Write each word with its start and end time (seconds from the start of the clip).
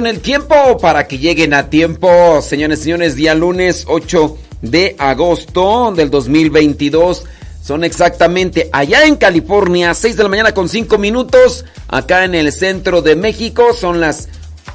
Con 0.00 0.06
el 0.06 0.20
tiempo 0.20 0.78
para 0.78 1.06
que 1.06 1.18
lleguen 1.18 1.52
a 1.52 1.68
tiempo, 1.68 2.40
señores, 2.40 2.80
señores, 2.80 3.16
día 3.16 3.34
lunes 3.34 3.84
8 3.86 4.38
de 4.62 4.96
agosto 4.98 5.92
del 5.94 6.08
2022. 6.08 7.24
Son 7.62 7.84
exactamente 7.84 8.70
allá 8.72 9.04
en 9.04 9.16
California, 9.16 9.92
6 9.92 10.16
de 10.16 10.22
la 10.22 10.30
mañana 10.30 10.54
con 10.54 10.70
5 10.70 10.96
minutos. 10.96 11.66
Acá 11.86 12.24
en 12.24 12.34
el 12.34 12.50
centro 12.50 13.02
de 13.02 13.14
México 13.14 13.74
son 13.78 14.00
las 14.00 14.30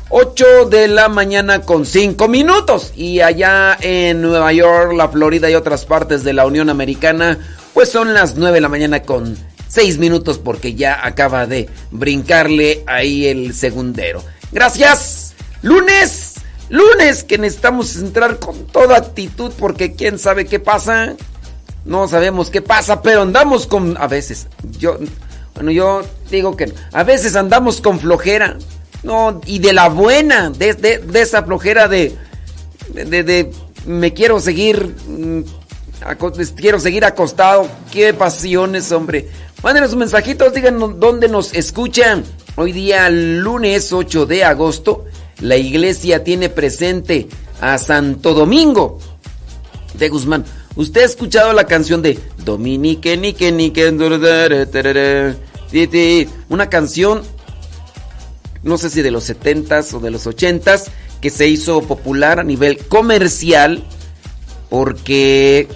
8 0.10 0.66
de 0.70 0.90
la 0.90 1.10
mañana 1.10 1.64
con 1.64 1.88
5 1.88 2.28
minutos. 2.28 2.94
Y 2.96 3.22
allá 3.22 3.76
en 3.82 4.22
Nueva 4.22 4.54
York, 4.54 4.94
la 4.94 5.10
Florida 5.10 5.50
y 5.50 5.56
otras 5.56 5.86
partes 5.86 6.24
de 6.24 6.34
la 6.34 6.46
Unión 6.46 6.70
Americana, 6.70 7.40
pues 7.74 7.90
son 7.90 8.14
las 8.14 8.36
9 8.36 8.54
de 8.54 8.62
la 8.62 8.70
mañana 8.70 9.02
con 9.02 9.36
6 9.70 9.98
minutos 9.98 10.38
porque 10.38 10.76
ya 10.76 11.04
acaba 11.04 11.48
de 11.48 11.68
brincarle 11.90 12.84
ahí 12.86 13.26
el 13.26 13.56
segundero. 13.56 14.22
Gracias. 14.52 15.34
Lunes, 15.62 16.36
lunes 16.70 17.24
que 17.24 17.38
necesitamos 17.38 17.96
entrar 17.98 18.40
con 18.40 18.68
toda 18.68 18.98
actitud 18.98 19.52
porque 19.58 19.94
quién 19.94 20.20
sabe 20.20 20.46
qué 20.46 20.60
pasa. 20.60 21.16
No 21.86 22.08
sabemos 22.08 22.50
qué 22.50 22.62
pasa, 22.62 23.02
pero 23.02 23.22
andamos 23.22 23.68
con 23.68 23.98
a 23.98 24.08
veces. 24.08 24.48
Yo 24.80 24.98
bueno, 25.56 25.72
yo 25.72 26.02
digo 26.30 26.56
que 26.58 26.72
a 26.92 27.04
veces 27.04 27.36
andamos 27.36 27.82
con 27.82 28.00
flojera. 28.00 28.58
No, 29.04 29.40
y 29.46 29.60
de 29.60 29.72
la 29.72 29.88
buena, 29.90 30.50
de, 30.50 31.04
esa 31.14 31.44
flojera 31.44 31.88
de, 31.88 32.16
de, 32.92 33.24
de- 33.24 33.52
me 33.86 34.14
quiero 34.14 34.40
seguir 34.40 34.96
mm, 35.08 35.42
quiero 36.56 36.80
seguir 36.80 37.06
acostado. 37.06 37.68
Qué 37.92 38.14
pasiones, 38.14 38.92
hombre. 38.92 39.30
Mándenos 39.66 39.90
sus 39.90 39.98
mensajitos, 39.98 40.54
díganos 40.54 41.00
dónde 41.00 41.28
nos 41.28 41.56
escuchan. 41.56 42.24
Hoy 42.56 42.72
día, 42.72 43.10
lunes 43.10 43.92
8 43.92 44.28
de 44.28 44.44
agosto, 44.44 45.06
la 45.40 45.58
iglesia 45.58 46.24
tiene 46.24 46.50
presente 46.50 47.28
a 47.60 47.80
Santo 47.80 48.36
Domingo 48.36 49.00
de 49.96 50.10
Guzmán. 50.10 50.46
¿Usted 50.76 51.02
ha 51.02 51.06
escuchado 51.06 51.52
la 51.52 51.64
canción 51.64 52.04
de 52.04 52.20
Dominique, 52.44 53.18
Nique, 53.18 53.52
Nique? 53.52 53.90
Una 56.50 56.70
canción, 56.70 57.24
no 58.62 58.78
sé 58.78 58.92
si 58.92 59.02
de 59.02 59.10
los 59.10 59.28
70s 59.28 59.96
o 59.96 60.00
de 60.00 60.12
los 60.12 60.28
80s, 60.28 60.92
que 61.22 61.32
se 61.32 61.48
hizo 61.48 61.82
popular 61.82 62.40
a 62.40 62.44
nivel 62.44 62.86
comercial 62.86 63.84
porque, 64.70 65.68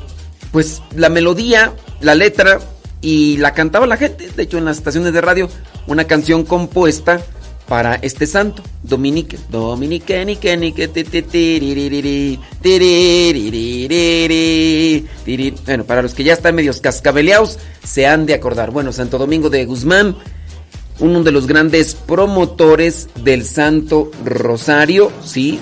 pues, 0.51 0.83
la 0.95 1.09
melodía, 1.09 1.73
la 2.01 2.13
letra 2.13 2.59
y 3.01 3.37
la 3.37 3.53
cantaba 3.53 3.87
la 3.87 3.97
gente. 3.97 4.29
De 4.35 4.43
hecho, 4.43 4.57
en 4.57 4.65
las 4.65 4.77
estaciones 4.77 5.13
de 5.13 5.21
radio, 5.21 5.49
una 5.87 6.05
canción 6.05 6.43
compuesta 6.43 7.21
para 7.67 7.95
este 7.95 8.25
santo, 8.25 8.63
Dominique. 8.81 9.37
Dominique, 9.49 10.25
Nique, 10.25 10.57
Nique. 10.57 10.87
Bueno, 15.65 15.83
para 15.85 16.01
los 16.01 16.15
que 16.15 16.23
ya 16.23 16.33
están 16.33 16.55
medios 16.55 16.81
cascabeleados, 16.81 17.59
se 17.83 18.07
han 18.07 18.25
de 18.25 18.33
acordar. 18.33 18.71
Bueno, 18.71 18.91
Santo 18.91 19.19
Domingo 19.19 19.51
de 19.51 19.65
Guzmán, 19.65 20.15
uno 20.99 21.23
de 21.23 21.31
los 21.31 21.45
grandes 21.45 21.93
promotores 21.93 23.07
del 23.23 23.45
Santo 23.45 24.11
Rosario, 24.25 25.11
sí, 25.23 25.59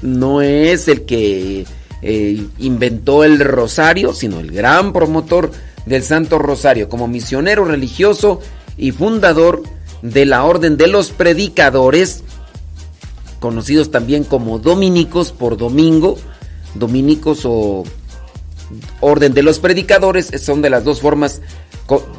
no 0.00 0.40
es 0.40 0.88
el 0.88 1.02
que 1.02 1.66
eh, 2.00 2.46
inventó 2.58 3.22
el 3.22 3.38
Rosario, 3.38 4.14
sino 4.14 4.40
el 4.40 4.50
gran 4.50 4.94
promotor 4.94 5.52
del 5.86 6.02
Santo 6.02 6.38
Rosario, 6.38 6.88
como 6.88 7.08
misionero 7.08 7.64
religioso 7.64 8.40
y 8.76 8.92
fundador 8.92 9.62
de 10.02 10.26
la 10.26 10.44
Orden 10.44 10.76
de 10.76 10.86
los 10.86 11.10
Predicadores, 11.10 12.22
conocidos 13.40 13.90
también 13.90 14.24
como 14.24 14.58
dominicos 14.58 15.32
por 15.32 15.56
domingo, 15.56 16.18
dominicos 16.74 17.40
o 17.44 17.84
orden 19.00 19.34
de 19.34 19.42
los 19.42 19.58
predicadores, 19.58 20.30
son 20.40 20.62
de 20.62 20.70
las 20.70 20.84
dos 20.84 21.00
formas. 21.00 21.40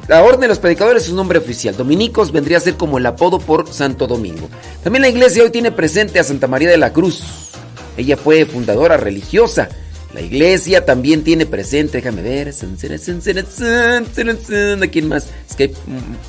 La 0.09 0.21
orden 0.23 0.41
de 0.41 0.47
los 0.49 0.59
predicadores 0.59 1.03
es 1.03 1.09
un 1.09 1.15
nombre 1.15 1.39
oficial. 1.39 1.77
Dominicos 1.77 2.33
vendría 2.33 2.57
a 2.57 2.61
ser 2.61 2.75
como 2.75 2.97
el 2.97 3.05
apodo 3.05 3.39
por 3.39 3.71
Santo 3.71 4.05
Domingo. 4.05 4.49
También 4.83 5.01
la 5.01 5.09
iglesia 5.09 5.43
hoy 5.43 5.49
tiene 5.49 5.71
presente 5.71 6.19
a 6.19 6.25
Santa 6.25 6.47
María 6.47 6.69
de 6.69 6.77
la 6.77 6.91
Cruz. 6.91 7.23
Ella 7.95 8.17
fue 8.17 8.45
fundadora 8.45 8.97
religiosa. 8.97 9.69
La 10.13 10.21
iglesia 10.21 10.85
también 10.85 11.23
tiene 11.23 11.45
presente, 11.45 11.99
déjame 11.99 12.21
ver, 12.21 12.49
¿a 12.49 12.51
quién 14.87 15.07
más? 15.07 15.29
Es 15.49 15.55
que 15.55 15.63
hay 15.63 15.73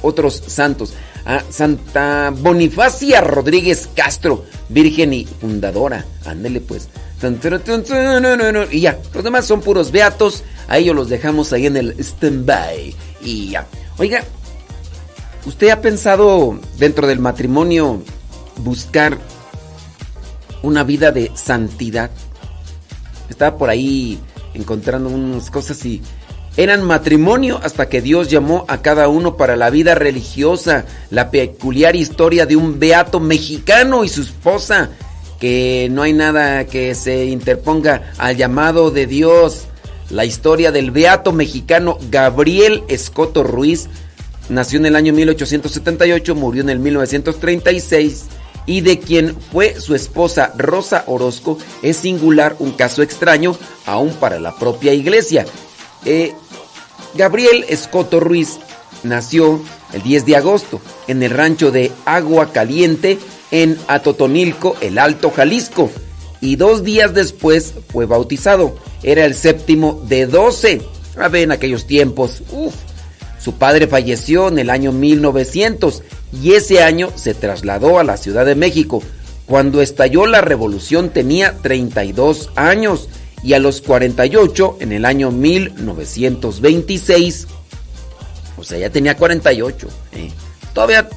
otros 0.03 0.43
santos. 0.47 0.95
A 1.25 1.43
Santa 1.51 2.33
Bonifacia 2.37 3.21
Rodríguez 3.21 3.89
Castro, 3.95 4.45
virgen 4.69 5.13
y 5.13 5.25
fundadora. 5.25 6.05
Ándele 6.25 6.61
pues. 6.61 6.89
Y 8.71 8.81
ya, 8.81 8.99
los 9.15 9.25
demás 9.25 9.47
son 9.47 9.61
puros 9.61 9.93
beatos. 9.93 10.45
A 10.69 10.79
ellos 10.79 10.97
los 10.97 11.09
dejamos 11.09 11.53
ahí 11.53 11.67
en 11.67 11.77
el 11.77 11.95
stand-by. 11.99 12.95
Y 13.23 13.51
ya. 13.51 13.67
Oiga, 13.99 14.25
¿usted 15.47 15.71
ha 15.71 15.81
pensado 15.81 16.59
dentro 16.79 17.07
del 17.07 17.19
matrimonio 17.21 18.03
buscar 18.59 19.19
una 20.63 20.83
vida 20.83 21.13
de 21.13 21.31
santidad? 21.35 22.11
Estaba 23.33 23.57
por 23.57 23.71
ahí 23.71 24.19
encontrando 24.55 25.09
unas 25.09 25.51
cosas 25.51 25.85
y 25.85 26.03
eran 26.57 26.85
matrimonio 26.85 27.59
hasta 27.63 27.89
que 27.89 28.03
Dios 28.03 28.29
llamó 28.29 28.67
a 28.69 28.83
cada 28.83 29.09
uno 29.09 29.37
para 29.37 29.57
la 29.57 29.71
vida 29.71 29.95
religiosa. 29.95 30.85
La 31.11 31.31
peculiar 31.31 31.97
historia 31.97 32.45
de 32.45 32.57
un 32.57 32.79
beato 32.79 33.21
mexicano 33.21 34.05
y 34.05 34.09
su 34.09 34.23
esposa 34.23 34.91
que 35.41 35.89
no 35.91 36.03
hay 36.03 36.13
nada 36.13 36.67
que 36.67 36.95
se 36.95 37.25
interponga 37.25 38.13
al 38.19 38.37
llamado 38.37 38.91
de 38.91 39.07
Dios. 39.07 39.65
La 40.11 40.27
historia 40.27 40.71
del 40.71 40.91
beato 40.91 41.33
mexicano 41.33 41.99
Gabriel 42.11 42.83
Escoto 42.89 43.43
Ruiz 43.43 43.89
nació 44.51 44.79
en 44.79 44.87
el 44.87 44.95
año 44.97 45.15
1878, 45.15 46.35
murió 46.35 46.63
en 46.63 46.69
el 46.69 46.79
1936 46.81 48.27
y 48.67 48.81
de 48.81 48.99
quien 48.99 49.37
fue 49.53 49.81
su 49.81 49.95
esposa 49.95 50.53
Rosa 50.57 51.05
Orozco 51.07 51.59
es 51.83 51.97
singular, 51.97 52.57
un 52.59 52.73
caso 52.73 53.03
extraño 53.03 53.57
aún 53.87 54.13
para 54.15 54.39
la 54.41 54.57
propia 54.57 54.93
iglesia. 54.93 55.45
Eh, 56.05 56.35
Gabriel 57.15 57.65
Escoto 57.69 58.21
Ruiz 58.21 58.59
nació 59.03 59.61
el 59.93 60.03
10 60.03 60.27
de 60.27 60.37
agosto 60.37 60.81
en 61.07 61.23
el 61.23 61.31
rancho 61.31 61.71
de 61.71 61.93
Agua 62.05 62.53
Caliente 62.53 63.19
en 63.51 63.79
Atotonilco, 63.87 64.77
el 64.81 64.99
Alto 64.99 65.31
Jalisco, 65.31 65.91
y 66.41 66.57
dos 66.57 66.83
días 66.83 67.15
después 67.15 67.75
fue 67.93 68.07
bautizado. 68.07 68.75
Era 69.03 69.25
el 69.25 69.35
séptimo 69.35 70.03
de 70.09 70.27
doce. 70.27 70.83
A 71.17 71.29
ver, 71.29 71.43
en 71.43 71.53
aquellos 71.53 71.87
tiempos, 71.87 72.43
Su 73.43 73.55
padre 73.55 73.87
falleció 73.87 74.49
en 74.49 74.59
el 74.59 74.69
año 74.71 74.93
1900 74.93 76.03
y 76.41 76.53
ese 76.53 76.83
año 76.83 77.11
se 77.15 77.35
trasladó 77.35 77.99
a 77.99 78.05
la 78.05 78.17
Ciudad 78.17 78.47
de 78.47 78.55
México. 78.55 79.03
Cuando 79.47 79.83
estalló 79.83 80.27
la 80.27 80.41
revolución 80.41 81.11
tenía 81.11 81.59
32 81.61 82.51
años 82.55 83.09
y 83.43 83.55
a 83.55 83.59
los 83.59 83.81
48, 83.81 84.77
en 84.81 84.93
el 84.93 85.05
año 85.05 85.33
1926, 85.33 87.49
o 88.57 88.63
sea, 88.63 88.79
ya 88.79 88.91
tenía 88.91 89.17
48. 89.17 89.89
¿eh? 90.13 90.31
Todavía 90.73 91.09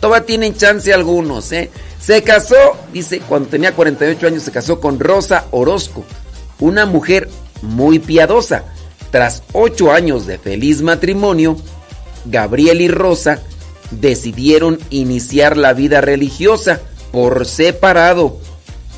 Todavía 0.00 0.26
tienen 0.26 0.54
chance 0.54 0.92
algunos, 0.92 1.50
¿eh? 1.52 1.70
Se 1.98 2.22
casó, 2.22 2.76
dice, 2.92 3.20
cuando 3.20 3.48
tenía 3.48 3.74
48 3.74 4.26
años 4.26 4.42
se 4.42 4.52
casó 4.52 4.80
con 4.80 5.00
Rosa 5.00 5.46
Orozco, 5.50 6.04
una 6.60 6.86
mujer 6.86 7.28
muy 7.62 7.98
piadosa. 7.98 8.64
Tras 9.10 9.42
ocho 9.52 9.92
años 9.92 10.26
de 10.26 10.38
feliz 10.38 10.82
matrimonio, 10.82 11.56
Gabriel 12.24 12.80
y 12.80 12.88
Rosa 12.88 13.40
decidieron 13.90 14.78
iniciar 14.90 15.56
la 15.56 15.72
vida 15.72 16.00
religiosa 16.00 16.80
por 17.12 17.46
separado 17.46 18.38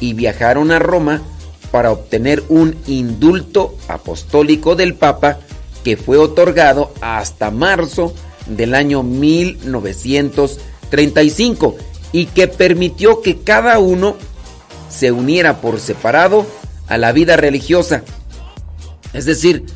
y 0.00 0.15
viajaron 0.15 0.71
a 0.71 0.79
Roma 0.79 1.23
para 1.71 1.93
obtener 1.93 2.43
un 2.49 2.75
indulto 2.87 3.77
apostólico 3.88 4.75
del 4.75 4.95
Papa 4.95 5.41
que 5.85 5.97
fue 5.97 6.17
otorgado 6.17 6.93
hasta 7.00 7.50
marzo 7.50 8.15
del 8.47 8.75
año 8.75 9.03
1900 9.03 10.59
35 10.88 11.77
y 12.12 12.27
que 12.27 12.49
permitió 12.49 13.21
que 13.21 13.38
cada 13.38 13.79
uno 13.79 14.17
se 14.88 15.12
uniera 15.12 15.61
por 15.61 15.81
separado 15.81 16.47
a 16.87 16.97
la 16.97 17.12
vida 17.12 17.37
religiosa. 17.37 18.03
Es 19.12 19.27
decir, 19.27 19.67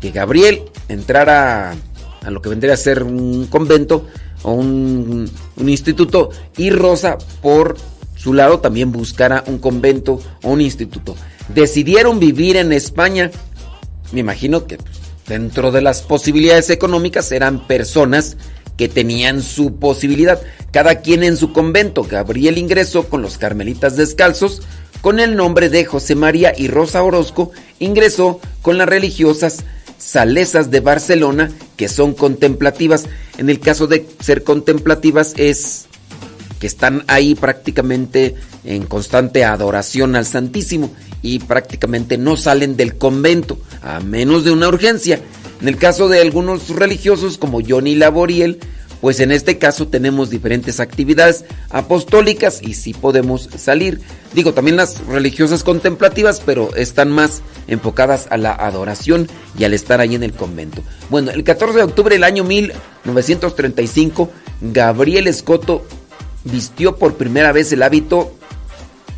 que 0.00 0.10
Gabriel 0.10 0.62
entrara 0.88 1.74
a 2.22 2.30
lo 2.30 2.42
que 2.42 2.48
vendría 2.48 2.74
a 2.74 2.76
ser 2.76 3.02
un 3.02 3.46
convento 3.46 4.06
o 4.42 4.52
un, 4.52 5.30
instituto 5.58 6.30
y 6.56 6.70
Rosa 6.70 7.18
por 7.40 7.76
su 8.16 8.34
lado 8.34 8.60
también 8.60 8.92
buscara 8.92 9.44
un 9.46 9.58
convento 9.58 10.20
o 10.42 10.50
un 10.50 10.60
instituto. 10.60 11.16
Decidieron 11.48 12.18
vivir 12.18 12.56
en 12.56 12.72
España. 12.72 13.30
Me 14.12 14.20
imagino 14.20 14.66
que 14.66 14.78
dentro 15.28 15.70
de 15.70 15.82
las 15.82 16.02
posibilidades 16.02 16.70
económicas 16.70 17.30
eran 17.32 17.66
personas 17.66 18.36
que 18.76 18.88
tenían 18.88 19.42
su 19.42 19.76
posibilidad, 19.76 20.40
cada 20.70 21.00
quien 21.00 21.22
en 21.22 21.36
su 21.36 21.52
convento. 21.52 22.04
Gabriel 22.04 22.58
ingresó 22.58 23.08
con 23.08 23.22
los 23.22 23.38
carmelitas 23.38 23.96
descalzos 23.96 24.62
con 25.00 25.20
el 25.20 25.36
nombre 25.36 25.68
de 25.68 25.84
José 25.84 26.14
María 26.14 26.52
y 26.56 26.68
Rosa 26.68 27.02
Orozco 27.02 27.52
ingresó 27.78 28.40
con 28.62 28.76
las 28.78 28.88
religiosas 28.88 29.64
salesas 29.98 30.70
de 30.70 30.80
Barcelona 30.80 31.50
que 31.76 31.88
son 31.88 32.14
contemplativas. 32.14 33.06
En 33.38 33.50
el 33.50 33.60
caso 33.60 33.86
de 33.86 34.06
ser 34.20 34.44
contemplativas 34.44 35.34
es 35.36 35.86
que 36.60 36.66
están 36.66 37.04
ahí 37.06 37.34
prácticamente 37.34 38.34
en 38.64 38.84
constante 38.86 39.44
adoración 39.44 40.16
al 40.16 40.26
Santísimo 40.26 40.90
y 41.22 41.38
prácticamente 41.40 42.18
no 42.18 42.36
salen 42.36 42.76
del 42.76 42.96
convento 42.96 43.58
a 43.82 44.00
menos 44.00 44.44
de 44.44 44.52
una 44.52 44.68
urgencia. 44.68 45.20
En 45.60 45.68
el 45.68 45.76
caso 45.76 46.08
de 46.08 46.20
algunos 46.20 46.68
religiosos 46.70 47.38
como 47.38 47.60
Johnny 47.66 47.94
Laboriel, 47.94 48.60
pues 49.00 49.20
en 49.20 49.32
este 49.32 49.58
caso 49.58 49.88
tenemos 49.88 50.30
diferentes 50.30 50.80
actividades 50.80 51.44
apostólicas 51.70 52.62
y 52.62 52.74
sí 52.74 52.94
podemos 52.94 53.48
salir. 53.56 54.00
Digo, 54.34 54.54
también 54.54 54.76
las 54.76 55.04
religiosas 55.06 55.64
contemplativas, 55.64 56.42
pero 56.44 56.74
están 56.74 57.10
más 57.10 57.42
enfocadas 57.68 58.26
a 58.30 58.36
la 58.36 58.52
adoración 58.52 59.28
y 59.58 59.64
al 59.64 59.74
estar 59.74 60.00
ahí 60.00 60.14
en 60.14 60.22
el 60.22 60.32
convento. 60.32 60.82
Bueno, 61.10 61.30
el 61.30 61.44
14 61.44 61.78
de 61.78 61.84
octubre 61.84 62.14
del 62.14 62.24
año 62.24 62.44
1935, 62.44 64.30
Gabriel 64.60 65.26
Escoto 65.26 65.86
vistió 66.44 66.96
por 66.96 67.14
primera 67.14 67.52
vez 67.52 67.72
el 67.72 67.82
hábito 67.82 68.34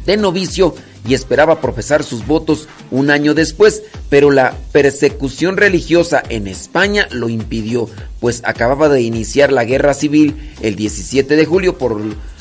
de 0.07 0.17
novicio 0.17 0.75
y 1.09 1.15
esperaba 1.15 1.63
profesar 1.63 2.05
sus 2.05 2.27
votos 2.27 2.69
un 2.91 3.11
año 3.11 3.33
después, 3.33 3.83
pero 4.11 4.31
la 4.31 4.55
persecución 4.73 5.57
religiosa 5.57 6.23
en 6.29 6.47
España 6.47 7.09
lo 7.11 7.31
impidió, 7.31 7.89
pues 8.21 8.43
acababa 8.45 8.91
de 8.91 9.01
iniciar 9.01 9.51
la 9.51 9.65
guerra 9.65 9.95
civil 9.95 10.37
el 10.61 10.77
17 10.77 11.35
de 11.35 11.47
julio, 11.47 11.79
por 11.79 11.99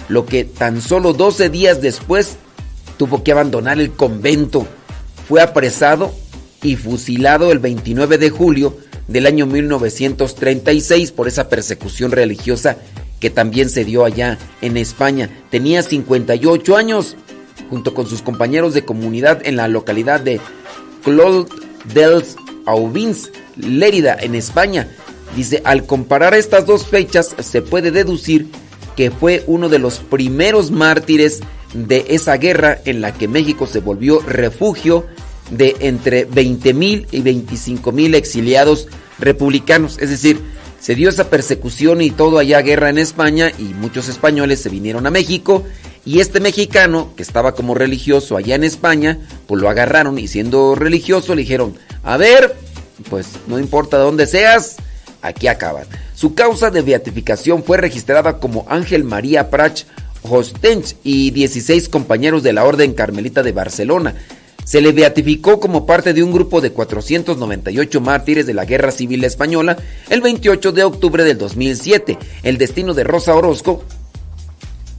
lo 0.09 0.25
que 0.25 0.43
tan 0.43 0.81
solo 0.81 1.13
12 1.13 1.49
días 1.49 1.81
después 1.81 2.35
tuvo 2.97 3.23
que 3.23 3.31
abandonar 3.31 3.79
el 3.79 3.93
convento. 3.93 4.67
Fue 5.29 5.41
apresado 5.41 6.13
y 6.61 6.75
fusilado 6.75 7.53
el 7.53 7.59
29 7.59 8.17
de 8.17 8.29
julio 8.29 8.77
del 9.07 9.27
año 9.27 9.45
1936 9.45 11.13
por 11.13 11.29
esa 11.29 11.47
persecución 11.47 12.11
religiosa 12.11 12.77
que 13.21 13.29
también 13.29 13.69
se 13.69 13.85
dio 13.85 14.03
allá 14.03 14.37
en 14.61 14.75
España. 14.75 15.29
Tenía 15.49 15.81
58 15.83 16.75
años 16.75 17.15
junto 17.69 17.93
con 17.93 18.07
sus 18.07 18.21
compañeros 18.21 18.73
de 18.73 18.85
comunidad 18.85 19.41
en 19.45 19.55
la 19.55 19.67
localidad 19.67 20.19
de 20.19 20.39
Clos 21.03 21.47
dels 21.93 22.35
Auvins, 22.65 23.31
Lérida, 23.55 24.17
en 24.19 24.35
España. 24.35 24.87
Dice, 25.35 25.61
al 25.65 25.85
comparar 25.85 26.33
estas 26.33 26.65
dos 26.65 26.87
fechas 26.87 27.35
se 27.39 27.61
puede 27.61 27.91
deducir 27.91 28.47
que 28.95 29.11
fue 29.11 29.43
uno 29.47 29.69
de 29.69 29.79
los 29.79 29.99
primeros 29.99 30.71
mártires 30.71 31.41
de 31.73 32.05
esa 32.09 32.37
guerra 32.37 32.79
en 32.85 33.01
la 33.01 33.13
que 33.13 33.27
México 33.27 33.67
se 33.67 33.79
volvió 33.79 34.19
refugio 34.21 35.05
de 35.51 35.75
entre 35.81 36.27
20.000 36.27 37.07
y 37.11 37.21
25.000 37.21 38.15
exiliados 38.15 38.87
republicanos. 39.19 39.97
Es 39.99 40.09
decir, 40.09 40.41
se 40.79 40.95
dio 40.95 41.09
esa 41.09 41.29
persecución 41.29 42.01
y 42.01 42.11
todo 42.11 42.39
allá 42.39 42.61
guerra 42.61 42.89
en 42.89 42.97
España 42.97 43.51
y 43.57 43.63
muchos 43.63 44.09
españoles 44.09 44.61
se 44.61 44.69
vinieron 44.69 45.05
a 45.05 45.11
México 45.11 45.63
y 46.07 46.21
este 46.21 46.39
mexicano, 46.39 47.11
que 47.17 47.21
estaba 47.21 47.53
como 47.53 47.75
religioso 47.75 48.37
allá 48.37 48.55
en 48.55 48.63
España, 48.63 49.19
pues 49.45 49.61
lo 49.61 49.67
agarraron 49.67 50.17
y 50.17 50.29
siendo 50.29 50.73
religioso 50.73 51.35
le 51.35 51.41
dijeron, 51.41 51.75
a 52.01 52.15
ver, 52.15 52.55
pues 53.09 53.27
no 53.47 53.59
importa 53.59 53.97
de 53.97 54.03
dónde 54.03 54.25
seas, 54.25 54.77
aquí 55.21 55.49
acaban. 55.49 55.83
Su 56.15 56.33
causa 56.33 56.71
de 56.71 56.81
beatificación 56.81 57.61
fue 57.61 57.75
registrada 57.75 58.39
como 58.39 58.65
Ángel 58.69 59.03
María 59.03 59.49
Prach 59.49 59.83
Hostench 60.23 60.95
y 61.03 61.31
16 61.31 61.89
compañeros 61.89 62.41
de 62.41 62.53
la 62.53 62.63
Orden 62.63 62.93
Carmelita 62.93 63.43
de 63.43 63.51
Barcelona. 63.51 64.15
Se 64.63 64.79
le 64.79 64.93
beatificó 64.93 65.59
como 65.59 65.85
parte 65.85 66.13
de 66.13 66.23
un 66.23 66.31
grupo 66.31 66.61
de 66.61 66.71
498 66.71 67.99
mártires 67.99 68.45
de 68.45 68.53
la 68.53 68.63
Guerra 68.63 68.91
Civil 68.91 69.25
Española 69.25 69.75
el 70.09 70.21
28 70.21 70.71
de 70.71 70.85
octubre 70.85 71.25
del 71.25 71.37
2007. 71.37 72.17
El 72.43 72.57
destino 72.57 72.93
de 72.93 73.03
Rosa 73.03 73.35
Orozco, 73.35 73.83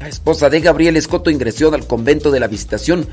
la 0.00 0.08
esposa 0.08 0.48
de 0.48 0.60
Gabriel 0.60 0.96
Escoto, 0.96 1.30
ingresó 1.30 1.72
al 1.74 1.86
convento 1.86 2.30
de 2.30 2.40
la 2.40 2.46
Visitación, 2.46 3.06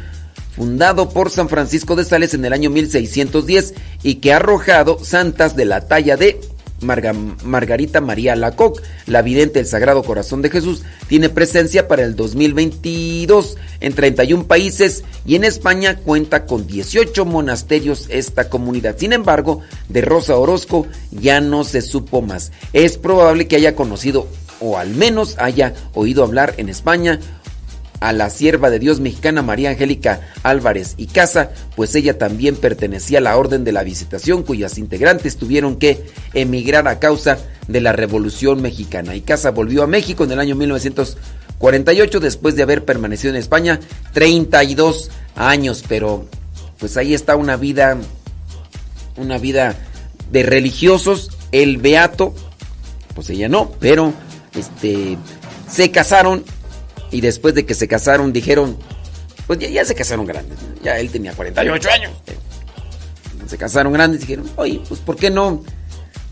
fundado 0.55 1.09
por 1.09 1.29
San 1.29 1.49
Francisco 1.49 1.95
de 1.95 2.05
Sales 2.05 2.33
en 2.33 2.45
el 2.45 2.53
año 2.53 2.69
1610 2.69 3.73
y 4.03 4.15
que 4.15 4.33
ha 4.33 4.37
arrojado 4.37 5.03
santas 5.03 5.55
de 5.55 5.65
la 5.65 5.87
talla 5.87 6.15
de 6.15 6.39
Margarita 6.81 8.01
María 8.01 8.35
Lacoc, 8.35 8.81
la 9.07 9.21
vidente 9.21 9.59
del 9.59 9.65
Sagrado 9.65 10.03
Corazón 10.03 10.41
de 10.41 10.49
Jesús, 10.49 10.83
tiene 11.07 11.29
presencia 11.29 11.87
para 11.87 12.03
el 12.03 12.15
2022 12.15 13.57
en 13.79 13.93
31 13.93 14.45
países 14.45 15.03
y 15.25 15.35
en 15.35 15.45
España 15.45 15.97
cuenta 15.97 16.45
con 16.45 16.67
18 16.67 17.25
monasterios 17.25 18.07
esta 18.09 18.49
comunidad. 18.49 18.97
Sin 18.97 19.13
embargo, 19.13 19.61
de 19.89 20.01
Rosa 20.01 20.35
Orozco 20.35 20.85
ya 21.11 21.41
no 21.41 21.63
se 21.63 21.81
supo 21.81 22.21
más. 22.21 22.51
Es 22.73 22.97
probable 22.97 23.47
que 23.47 23.55
haya 23.55 23.75
conocido 23.75 24.27
o 24.65 24.77
al 24.77 24.89
menos 24.89 25.35
haya 25.37 25.73
oído 25.93 26.23
hablar 26.23 26.55
en 26.57 26.69
España 26.69 27.19
a 27.99 28.11
la 28.13 28.29
sierva 28.29 28.69
de 28.69 28.79
Dios 28.79 28.99
mexicana 28.99 29.41
María 29.41 29.69
Angélica 29.69 30.21
Álvarez 30.43 30.95
y 30.97 31.07
Casa, 31.07 31.51
pues 31.75 31.95
ella 31.95 32.17
también 32.17 32.55
pertenecía 32.55 33.19
a 33.19 33.21
la 33.21 33.37
Orden 33.37 33.63
de 33.63 33.71
la 33.71 33.83
Visitación, 33.83 34.43
cuyas 34.43 34.77
integrantes 34.77 35.37
tuvieron 35.37 35.77
que 35.77 36.03
emigrar 36.33 36.87
a 36.87 36.99
causa 36.99 37.37
de 37.67 37.81
la 37.81 37.93
Revolución 37.93 38.61
Mexicana. 38.61 39.15
Y 39.15 39.21
Casa 39.21 39.51
volvió 39.51 39.83
a 39.83 39.87
México 39.87 40.23
en 40.23 40.31
el 40.31 40.39
año 40.39 40.55
1948 40.55 42.19
después 42.19 42.55
de 42.55 42.63
haber 42.63 42.85
permanecido 42.85 43.33
en 43.33 43.39
España 43.39 43.79
32 44.13 45.09
años, 45.35 45.83
pero 45.87 46.25
pues 46.79 46.97
ahí 46.97 47.13
está 47.13 47.35
una 47.35 47.55
vida, 47.55 47.97
una 49.15 49.37
vida 49.37 49.75
de 50.31 50.43
religiosos. 50.43 51.31
El 51.51 51.77
Beato, 51.77 52.33
pues 53.13 53.29
ella 53.29 53.47
no, 53.47 53.71
pero 53.79 54.13
este, 54.57 55.17
se 55.69 55.91
casaron 55.91 56.43
y 57.11 57.21
después 57.21 57.53
de 57.55 57.65
que 57.65 57.73
se 57.73 57.87
casaron, 57.87 58.33
dijeron, 58.33 58.77
pues 59.47 59.59
ya, 59.59 59.85
se 59.85 59.95
casaron 59.95 60.25
grandes. 60.25 60.59
Ya 60.83 60.99
él 60.99 61.09
tenía 61.09 61.33
48 61.33 61.89
años. 61.89 62.11
Se 63.47 63.57
casaron 63.57 63.93
grandes 63.93 64.21
y 64.21 64.21
dijeron, 64.23 64.49
oye, 64.55 64.81
pues 64.87 64.99
¿por 65.01 65.15
qué 65.15 65.29
no? 65.29 65.63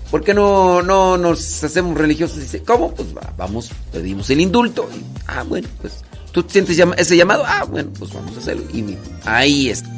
¿Por 0.09 0.23
qué 0.23 0.33
no, 0.33 0.81
no 0.81 1.17
nos 1.17 1.63
hacemos 1.63 1.97
religiosos? 1.97 2.39
dice, 2.39 2.61
¿cómo? 2.63 2.93
Pues 2.93 3.09
vamos, 3.37 3.71
pedimos 3.91 4.29
el 4.29 4.41
indulto. 4.41 4.89
ah, 5.27 5.43
bueno, 5.43 5.67
pues 5.81 6.03
tú 6.31 6.45
sientes 6.47 6.77
ese 6.97 7.17
llamado. 7.17 7.43
Ah, 7.45 7.65
bueno, 7.65 7.91
pues 7.97 8.13
vamos 8.13 8.35
a 8.35 8.39
hacerlo. 8.39 8.63
Y 8.73 8.97
ahí 9.25 9.69
está. 9.69 9.89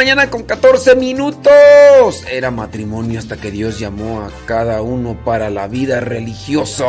Mañana 0.00 0.30
con 0.30 0.44
14 0.44 0.96
minutos. 0.96 2.24
Era 2.26 2.50
matrimonio 2.50 3.18
hasta 3.18 3.36
que 3.36 3.50
Dios 3.50 3.78
llamó 3.78 4.22
a 4.22 4.30
cada 4.46 4.80
uno 4.80 5.22
para 5.26 5.50
la 5.50 5.68
vida 5.68 6.00
religiosa. 6.00 6.86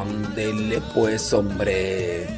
Ándele 0.00 0.80
pues, 0.94 1.32
hombre. 1.32 2.28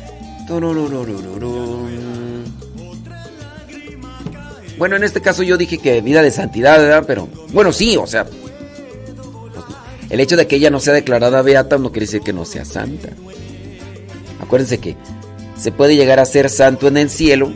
Bueno, 4.79 4.97
en 4.97 5.05
este 5.05 5.21
caso 5.21 5.43
yo 5.43 5.59
dije 5.59 5.77
que 5.77 6.01
vida 6.01 6.23
de 6.23 6.31
santidad, 6.31 6.79
¿verdad? 6.79 7.05
Pero, 7.07 7.29
bueno, 7.53 7.71
sí, 7.71 7.99
o 7.99 8.07
sea, 8.07 8.25
el 10.09 10.21
hecho 10.21 10.39
de 10.39 10.47
que 10.47 10.57
ella 10.57 10.71
no 10.71 10.81
sea 10.81 10.95
declarada 10.95 11.43
beata 11.43 11.77
no 11.77 11.93
quiere 11.93 12.07
decir 12.07 12.23
que 12.23 12.33
no 12.33 12.47
sea 12.47 12.65
santa. 12.65 13.11
Acuérdense 14.41 14.79
que 14.79 14.97
se 15.59 15.71
puede 15.71 15.97
llegar 15.97 16.19
a 16.19 16.25
ser 16.25 16.49
santo 16.49 16.89
en 16.89 16.97
el 16.97 17.11
cielo 17.11 17.53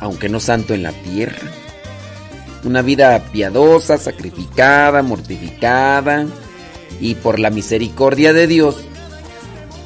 aunque 0.00 0.28
no 0.28 0.40
santo 0.40 0.74
en 0.74 0.82
la 0.82 0.92
tierra. 0.92 1.50
Una 2.64 2.82
vida 2.82 3.22
piadosa, 3.32 3.98
sacrificada, 3.98 5.02
mortificada, 5.02 6.26
y 7.00 7.14
por 7.16 7.38
la 7.38 7.50
misericordia 7.50 8.32
de 8.32 8.46
Dios 8.46 8.76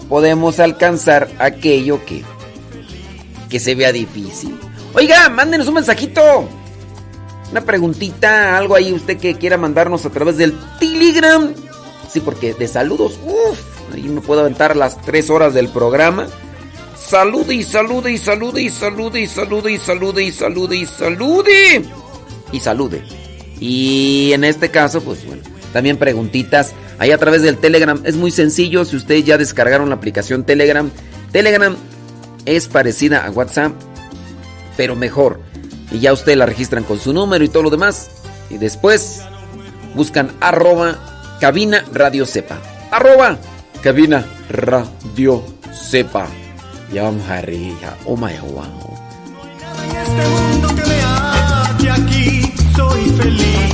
podemos 0.08 0.58
alcanzar 0.60 1.28
aquello 1.38 2.04
que, 2.04 2.22
que 3.48 3.60
se 3.60 3.74
vea 3.74 3.92
difícil. 3.92 4.58
Oiga, 4.94 5.28
mándenos 5.28 5.68
un 5.68 5.74
mensajito. 5.74 6.48
Una 7.50 7.62
preguntita, 7.62 8.56
algo 8.56 8.74
ahí 8.74 8.92
usted 8.92 9.18
que 9.18 9.36
quiera 9.36 9.56
mandarnos 9.56 10.04
a 10.04 10.10
través 10.10 10.36
del 10.36 10.54
Telegram. 10.78 11.52
Sí, 12.10 12.20
porque 12.20 12.54
de 12.54 12.68
saludos, 12.68 13.18
uff, 13.24 13.60
ahí 13.94 14.02
me 14.02 14.20
puedo 14.20 14.40
aventar 14.40 14.76
las 14.76 15.00
tres 15.00 15.30
horas 15.30 15.54
del 15.54 15.68
programa. 15.68 16.26
Salude 16.98 17.54
y 17.54 17.62
salude 17.62 18.12
y 18.12 18.18
salude 18.18 18.62
y 18.62 18.70
salude 18.70 19.20
y 19.20 19.26
salude 19.26 19.72
y 19.72 19.78
salude 19.78 20.22
y 20.24 20.30
salude 20.30 20.76
y 20.76 20.86
salude. 20.86 21.82
Y 22.52 22.60
salude. 22.60 23.02
Y 23.60 24.32
en 24.32 24.44
este 24.44 24.70
caso, 24.70 25.00
pues 25.02 25.24
bueno, 25.26 25.42
también 25.72 25.96
preguntitas 25.96 26.74
ahí 26.98 27.10
a 27.10 27.18
través 27.18 27.42
del 27.42 27.56
Telegram. 27.58 28.00
Es 28.04 28.16
muy 28.16 28.30
sencillo 28.30 28.84
si 28.84 28.96
ustedes 28.96 29.24
ya 29.24 29.38
descargaron 29.38 29.88
la 29.88 29.94
aplicación 29.94 30.44
Telegram. 30.44 30.90
Telegram 31.32 31.76
es 32.44 32.68
parecida 32.68 33.24
a 33.24 33.30
WhatsApp, 33.30 33.72
pero 34.76 34.96
mejor. 34.96 35.40
Y 35.90 36.00
ya 36.00 36.12
ustedes 36.12 36.36
la 36.36 36.46
registran 36.46 36.84
con 36.84 36.98
su 36.98 37.12
número 37.12 37.44
y 37.44 37.48
todo 37.48 37.62
lo 37.62 37.70
demás. 37.70 38.10
Y 38.50 38.58
después 38.58 39.22
buscan 39.94 40.32
arroba 40.40 41.36
cabina 41.40 41.84
radio 41.92 42.26
sepa. 42.26 42.58
Arroba 42.90 43.38
cabina 43.82 44.26
radio 44.50 45.42
sepa. 45.72 46.28
Ya 46.92 47.02
vamos 47.02 47.28
a 47.28 47.42
reír, 47.42 47.74
ya. 47.80 47.96
Oh 48.06 48.16
my 48.16 48.32
wow. 48.40 48.64
En 49.84 49.96
este 49.96 50.28
mundo 50.28 50.68
que 50.68 50.82
me 50.86 51.90
aquí, 51.90 52.52
soy 52.74 53.10
feliz. 53.10 53.67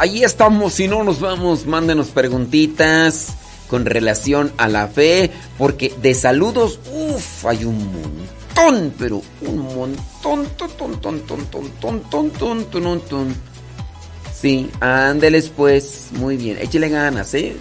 Ahí 0.00 0.24
estamos. 0.24 0.72
Si 0.72 0.88
no 0.88 1.04
nos 1.04 1.20
vamos, 1.20 1.66
mándenos 1.66 2.08
preguntitas 2.08 3.34
con 3.68 3.84
relación 3.84 4.52
a 4.56 4.66
la 4.66 4.88
fe, 4.88 5.30
porque 5.56 5.94
de 6.02 6.14
saludos, 6.14 6.80
uff, 6.92 7.46
hay 7.46 7.64
un 7.64 7.78
montón, 7.92 8.92
pero 8.98 9.22
un 9.42 9.58
montón, 9.58 10.48
ton, 10.56 10.70
ton, 10.76 11.00
ton, 11.00 11.20
ton, 11.20 11.44
ton, 11.46 12.00
ton, 12.10 12.30
ton, 12.32 12.64
ton, 12.64 13.00
ton, 13.00 13.36
Sí, 14.34 14.70
ándeles 14.80 15.50
pues, 15.50 16.08
muy 16.12 16.36
bien, 16.36 16.58
échele 16.58 16.88
ganas, 16.88 17.34
¿eh? 17.34 17.54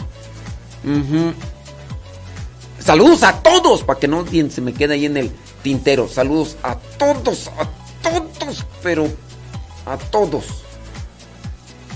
Saludos 2.79 3.23
a 3.23 3.43
todos, 3.43 3.83
para 3.83 3.99
que 3.99 4.07
no 4.07 4.25
se 4.25 4.61
me 4.61 4.73
quede 4.73 4.93
ahí 4.93 5.05
en 5.05 5.17
el 5.17 5.31
tintero. 5.61 6.07
Saludos 6.07 6.55
a 6.63 6.75
todos, 6.97 7.49
a 7.49 7.67
todos, 8.01 8.65
pero 8.81 9.07
a 9.85 9.97
todos. 9.97 10.58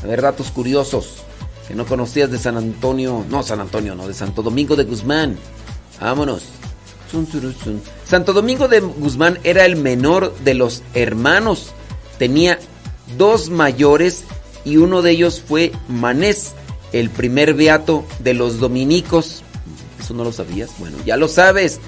A 0.03 0.07
ver, 0.07 0.21
datos 0.21 0.51
curiosos 0.51 1.23
que 1.67 1.75
no 1.75 1.85
conocías 1.85 2.29
de 2.29 2.37
San 2.37 2.57
Antonio. 2.57 3.25
No, 3.29 3.41
San 3.43 3.59
Antonio, 3.59 3.95
no, 3.95 4.07
de 4.07 4.13
Santo 4.13 4.41
Domingo 4.41 4.75
de 4.75 4.83
Guzmán. 4.83 5.37
Vámonos. 6.01 6.43
Santo 8.05 8.33
Domingo 8.33 8.67
de 8.67 8.79
Guzmán 8.79 9.39
era 9.43 9.65
el 9.65 9.75
menor 9.75 10.35
de 10.43 10.55
los 10.55 10.81
hermanos. 10.95 11.71
Tenía 12.17 12.59
dos 13.17 13.49
mayores 13.49 14.23
y 14.65 14.77
uno 14.77 15.01
de 15.03 15.11
ellos 15.11 15.41
fue 15.47 15.71
Manés, 15.87 16.53
el 16.91 17.11
primer 17.11 17.53
beato 17.53 18.03
de 18.19 18.33
los 18.33 18.59
dominicos. 18.59 19.43
¿Eso 20.01 20.15
no 20.15 20.23
lo 20.23 20.31
sabías? 20.31 20.71
Bueno, 20.79 20.97
ya 21.05 21.15
lo 21.15 21.27
sabes. 21.27 21.79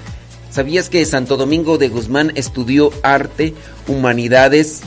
¿Sabías 0.50 0.88
que 0.88 1.04
Santo 1.04 1.36
Domingo 1.36 1.76
de 1.76 1.88
Guzmán 1.88 2.32
estudió 2.36 2.92
arte, 3.02 3.52
humanidades 3.88 4.82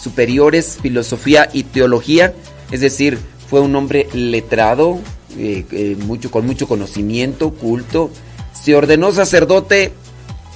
superiores, 0.00 0.78
filosofía 0.80 1.50
y 1.52 1.64
teología? 1.64 2.34
Es 2.70 2.80
decir, 2.80 3.18
fue 3.48 3.60
un 3.60 3.74
hombre 3.76 4.08
letrado, 4.12 4.98
eh, 5.38 5.64
eh, 5.70 5.96
con 6.30 6.46
mucho 6.46 6.66
conocimiento, 6.66 7.50
culto. 7.52 8.10
Se 8.52 8.74
ordenó 8.74 9.12
sacerdote 9.12 9.92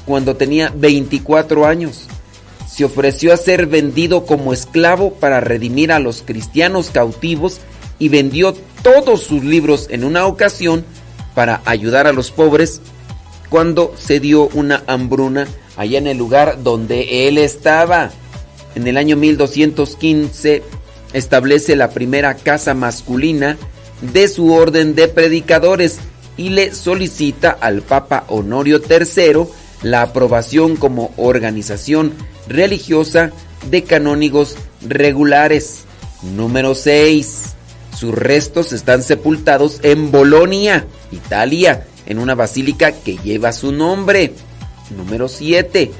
cuando 0.07 0.37
tenía 0.37 0.73
24 0.75 1.67
años. 1.67 2.07
Se 2.69 2.85
ofreció 2.85 3.33
a 3.33 3.37
ser 3.37 3.67
vendido 3.67 4.27
como 4.27 4.53
esclavo 4.53 5.15
para 5.15 5.41
redimir 5.41 5.93
a 5.93 5.99
los 5.99 6.23
cristianos 6.23 6.91
cautivos 6.91 7.61
y 7.99 8.09
vendió 8.09 8.55
todos 8.83 9.23
sus 9.23 9.45
libros 9.45 9.87
en 9.91 10.05
una 10.05 10.27
ocasión 10.27 10.85
para 11.35 11.63
ayudar 11.65 12.07
a 12.07 12.13
los 12.13 12.31
pobres 12.31 12.81
cuando 13.49 13.95
se 13.99 14.21
dio 14.21 14.49
una 14.55 14.83
hambruna 14.87 15.47
allá 15.77 15.99
en 15.99 16.07
el 16.07 16.17
lugar 16.17 16.63
donde 16.63 17.29
él 17.29 17.39
estaba. 17.39 18.11
En 18.75 18.87
el 18.87 18.97
año 18.97 19.17
1215 19.17 20.63
establece 21.13 21.77
la 21.77 21.91
primera 21.91 22.35
casa 22.35 22.75
masculina 22.75 23.57
de 24.01 24.29
su 24.29 24.53
orden 24.53 24.95
de 24.95 25.09
predicadores 25.09 25.99
y 26.37 26.51
le 26.51 26.75
solicita 26.75 27.51
al 27.51 27.83
Papa 27.83 28.25
Honorio 28.29 28.81
III 28.81 29.47
la 29.83 30.03
aprobación 30.03 30.77
como 30.77 31.13
organización 31.17 32.13
religiosa 32.49 33.31
de 33.71 33.85
canónigos 33.85 34.57
regulares. 34.87 35.85
Número 36.23 36.75
6. 36.75 37.55
Sus 37.99 38.15
restos 38.15 38.73
están 38.73 39.03
sepultados 39.03 39.81
en 39.83 40.11
Bolonia, 40.11 40.87
Italia, 41.13 41.87
en 42.07 42.19
una 42.19 42.35
basílica 42.35 42.93
que 42.93 43.19
lleva 43.19 43.53
su 43.53 43.73
nombre. 43.73 44.33
Número 44.97 45.29
7. 45.29 45.91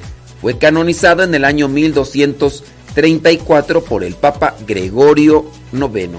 Fue 0.41 0.57
canonizado 0.57 1.23
en 1.23 1.35
el 1.35 1.45
año 1.45 1.69
1200 1.69 2.65
34 2.95 3.83
por 3.85 4.05
el 4.05 4.15
Papa 4.15 4.57
Gregorio 4.67 5.47
IX. 5.73 6.19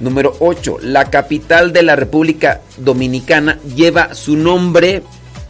Número 0.00 0.34
8. 0.40 0.78
La 0.82 1.10
capital 1.10 1.72
de 1.72 1.82
la 1.82 1.96
República 1.96 2.62
Dominicana 2.78 3.58
lleva 3.74 4.14
su 4.14 4.36
nombre 4.36 5.02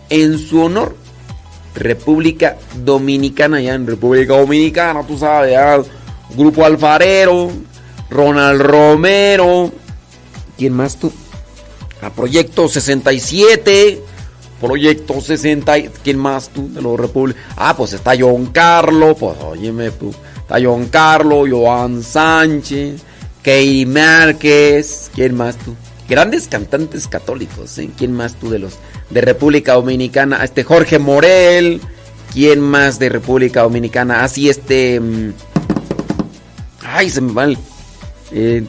en 0.09 0.39
su 0.39 0.63
honor. 0.63 0.97
República 1.75 2.57
Dominicana, 2.83 3.61
ya 3.61 3.75
en 3.75 3.87
República 3.87 4.37
Dominicana, 4.37 5.07
tú 5.07 5.17
sabes, 5.17 5.57
Grupo 6.37 6.65
Alfarero, 6.65 7.51
Ronald 8.11 8.61
Romero. 8.61 9.71
¿Quién 10.59 10.73
más 10.73 10.97
tú? 10.97 11.13
A 12.03 12.11
Proyecto 12.11 12.69
67. 12.69 14.03
Proyecto 14.61 15.21
60. 15.21 15.75
¿Quién 16.05 16.19
más 16.19 16.51
tú 16.51 16.71
de 16.73 16.83
los 16.83 16.99
repúblicos? 16.99 17.43
Ah, 17.57 17.75
pues 17.77 17.93
está 17.93 18.13
John 18.19 18.47
Carlos. 18.47 19.17
Pues 19.19 19.37
óyeme 19.43 19.91
tú. 19.91 20.13
Está 20.37 20.59
John 20.63 20.87
Carlos, 20.89 21.49
Joan 21.51 22.03
Sánchez, 22.03 23.01
Key 23.43 23.87
Márquez. 23.87 25.11
¿Quién 25.15 25.35
más 25.35 25.57
tú? 25.57 25.75
Grandes 26.09 26.49
cantantes 26.49 27.07
católicos. 27.07 27.79
¿eh? 27.79 27.89
¿Quién 27.97 28.13
más 28.13 28.35
tú 28.35 28.51
de 28.51 28.59
los 28.59 28.79
de 29.11 29.21
República 29.21 29.75
Dominicana? 29.75 30.45
Este 30.45 30.65
Jorge 30.65 30.99
Morel. 30.99 31.81
¿Quién 32.33 32.61
más 32.61 32.99
de 32.99 33.09
República 33.09 33.63
Dominicana? 33.63 34.23
Así 34.25 34.49
ah, 34.49 34.51
este. 34.51 35.01
Mm, 35.01 35.33
ay, 36.85 37.11
se 37.11 37.21
me 37.21 37.33
va 37.33 37.45
el. 37.45 37.59
Eh, 38.33 38.65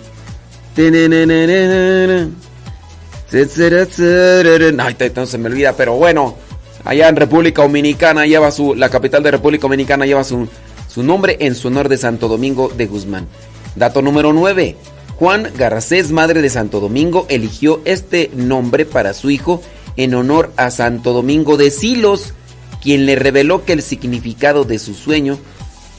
Ay, 3.34 4.96
se 5.26 5.38
me 5.38 5.50
olvida, 5.50 5.74
pero 5.74 5.94
bueno, 5.96 6.36
allá 6.84 7.08
en 7.08 7.16
República 7.16 7.62
Dominicana 7.62 8.26
lleva 8.26 8.52
su, 8.52 8.76
la 8.76 8.90
capital 8.90 9.24
de 9.24 9.32
República 9.32 9.64
Dominicana 9.64 10.06
lleva 10.06 10.24
su, 10.24 10.48
su 10.88 11.04
nombre 11.04 11.38
en 11.40 11.56
su 11.56 11.70
honor 11.70 11.88
de 11.88 11.98
Santo 11.98 12.28
Domingo 12.28 12.70
de 12.76 12.88
Guzmán. 12.88 13.28
Dato 13.76 14.02
número 14.02 14.34
9. 14.34 14.76
Juan 15.16 15.50
Garcés, 15.56 16.12
madre 16.12 16.42
de 16.42 16.50
Santo 16.50 16.80
Domingo, 16.80 17.26
eligió 17.30 17.82
este 17.86 18.32
nombre 18.34 18.86
para 18.86 19.14
su 19.14 19.30
hijo 19.30 19.62
en 19.96 20.14
honor 20.16 20.52
a 20.58 20.72
Santo 20.72 21.14
Domingo 21.14 21.58
de 21.58 21.70
Silos, 21.72 22.34
quien 22.82 23.06
le 23.06 23.16
reveló 23.16 23.64
que 23.64 23.74
el 23.74 23.82
significado 23.82 24.64
de 24.64 24.80
su 24.80 24.94
sueño, 24.94 25.38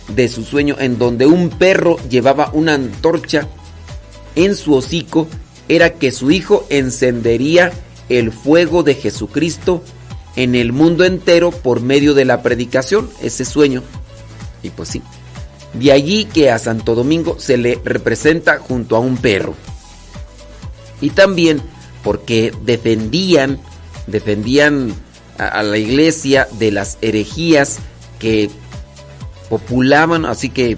de 0.08 0.28
su 0.28 0.44
sueño 0.44 0.76
en 0.78 0.98
donde 0.98 1.26
un 1.26 1.50
perro 1.50 1.96
llevaba 2.08 2.50
una 2.52 2.74
antorcha 2.74 3.46
en 4.34 4.56
su 4.56 4.74
hocico, 4.74 5.28
era 5.76 5.94
que 5.94 6.12
su 6.12 6.30
Hijo 6.30 6.66
encendería 6.68 7.72
el 8.08 8.30
fuego 8.30 8.82
de 8.82 8.94
Jesucristo 8.94 9.82
en 10.36 10.54
el 10.54 10.72
mundo 10.72 11.04
entero 11.04 11.50
por 11.50 11.80
medio 11.80 12.14
de 12.14 12.24
la 12.24 12.42
predicación, 12.42 13.08
ese 13.22 13.44
sueño. 13.44 13.82
Y 14.62 14.70
pues 14.70 14.90
sí, 14.90 15.02
de 15.72 15.92
allí 15.92 16.26
que 16.26 16.50
a 16.50 16.58
Santo 16.58 16.94
Domingo 16.94 17.36
se 17.38 17.56
le 17.56 17.80
representa 17.84 18.58
junto 18.58 18.96
a 18.96 19.00
un 19.00 19.16
perro. 19.16 19.54
Y 21.00 21.10
también 21.10 21.62
porque 22.04 22.52
defendían, 22.64 23.58
defendían 24.06 24.94
a, 25.38 25.62
la 25.62 25.78
iglesia 25.78 26.48
de 26.58 26.70
las 26.70 26.98
herejías 27.00 27.78
que 28.18 28.50
populaban, 29.48 30.26
así 30.26 30.48
que, 30.50 30.76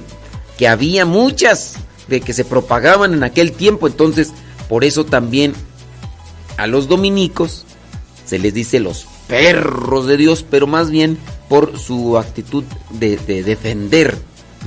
que 0.57 0.69
había 0.69 1.05
muchas 1.05 1.77
de 2.09 2.21
que 2.21 2.33
se 2.33 2.45
propagaban 2.45 3.15
en 3.15 3.25
aquel 3.25 3.53
tiempo, 3.53 3.87
entonces 3.87 4.33
por 4.69 4.85
eso 4.85 5.05
también 5.05 5.55
a 6.57 6.67
los 6.67 6.89
dominicos 6.89 7.65
se 8.25 8.39
les 8.39 8.55
dice 8.55 8.81
los 8.81 9.07
perros 9.29 10.07
de 10.07 10.17
Dios, 10.17 10.45
pero 10.49 10.67
más 10.67 10.91
bien 10.91 11.19
por 11.49 11.79
su 11.79 12.19
actitud 12.19 12.65
de, 12.91 13.17
defender, 13.17 14.17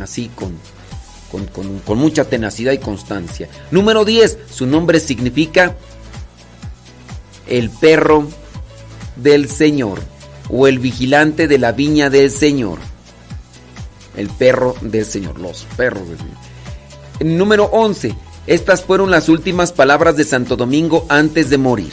así 0.01 0.29
con, 0.35 0.53
con, 1.31 1.79
con, 1.79 1.97
mucha 1.97 2.25
tenacidad 2.25 2.71
y 2.71 2.77
constancia. 2.77 3.49
Número 3.71 4.05
10, 4.05 4.37
su 4.49 4.67
nombre 4.67 4.99
significa 4.99 5.75
el 7.47 7.69
perro 7.69 8.27
del 9.15 9.49
Señor 9.49 9.99
o 10.49 10.67
el 10.67 10.79
vigilante 10.79 11.47
de 11.47 11.57
la 11.57 11.71
viña 11.71 12.09
del 12.09 12.31
Señor. 12.31 12.79
El 14.15 14.29
perro 14.29 14.75
del 14.81 15.05
Señor, 15.05 15.39
los 15.39 15.67
perros 15.75 16.07
del 16.07 16.17
Señor. 16.17 16.37
Número 17.37 17.65
11, 17.65 18.15
estas 18.47 18.81
fueron 18.81 19.11
las 19.11 19.29
últimas 19.29 19.73
palabras 19.73 20.15
de 20.15 20.23
Santo 20.23 20.55
Domingo 20.55 21.05
antes 21.09 21.49
de 21.49 21.57
morir. 21.57 21.91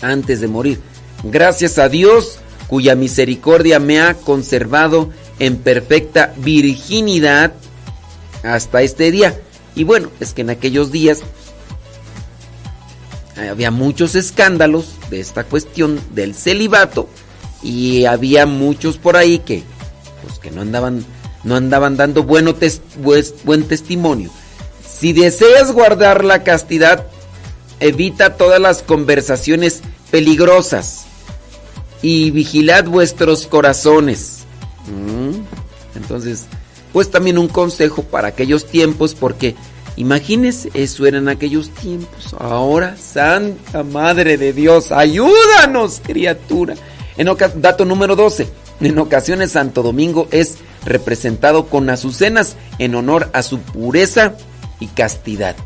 Antes 0.00 0.40
de 0.40 0.48
morir. 0.48 0.80
Gracias 1.22 1.78
a 1.78 1.88
Dios, 1.88 2.38
cuya 2.68 2.94
misericordia 2.94 3.78
me 3.78 4.00
ha 4.00 4.14
conservado 4.14 5.10
en 5.38 5.58
perfecta 5.58 6.32
virginidad 6.38 7.52
hasta 8.42 8.82
este 8.82 9.10
día. 9.10 9.38
Y 9.74 9.84
bueno, 9.84 10.10
es 10.20 10.32
que 10.32 10.42
en 10.42 10.50
aquellos 10.50 10.90
días 10.90 11.22
había 13.36 13.70
muchos 13.70 14.14
escándalos 14.14 14.94
de 15.10 15.20
esta 15.20 15.44
cuestión 15.44 16.00
del 16.14 16.34
celibato 16.34 17.08
y 17.62 18.04
había 18.04 18.46
muchos 18.46 18.96
por 18.96 19.16
ahí 19.16 19.38
que 19.38 19.62
pues 20.22 20.38
que 20.38 20.50
no 20.50 20.62
andaban 20.62 21.04
no 21.44 21.54
andaban 21.54 21.96
dando 21.96 22.24
bueno 22.24 22.54
buen 23.44 23.62
testimonio. 23.64 24.30
Si 25.00 25.12
deseas 25.12 25.72
guardar 25.72 26.24
la 26.24 26.42
castidad, 26.42 27.06
evita 27.80 28.36
todas 28.36 28.60
las 28.60 28.82
conversaciones 28.82 29.82
peligrosas 30.10 31.06
y 32.02 32.30
vigilad 32.30 32.84
vuestros 32.84 33.46
corazones. 33.46 34.40
Mm. 34.86 35.40
Entonces, 35.96 36.46
pues 36.92 37.10
también 37.10 37.38
un 37.38 37.48
consejo 37.48 38.02
para 38.02 38.28
aquellos 38.28 38.66
tiempos, 38.66 39.14
porque 39.14 39.54
imagínense, 39.96 40.70
eso 40.74 41.06
era 41.06 41.18
en 41.18 41.28
aquellos 41.28 41.70
tiempos. 41.70 42.34
Ahora, 42.38 42.96
Santa 42.96 43.84
Madre 43.84 44.36
de 44.36 44.52
Dios, 44.52 44.90
ayúdanos, 44.90 46.00
criatura. 46.04 46.74
En 47.16 47.28
dato 47.56 47.84
número 47.84 48.16
12. 48.16 48.48
En 48.80 48.98
ocasiones 48.98 49.52
Santo 49.52 49.82
Domingo 49.82 50.28
es 50.30 50.58
representado 50.84 51.66
con 51.66 51.90
azucenas 51.90 52.56
en 52.78 52.94
honor 52.94 53.28
a 53.32 53.42
su 53.42 53.58
pureza 53.58 54.34
y 54.80 54.86
castidad. 54.86 55.56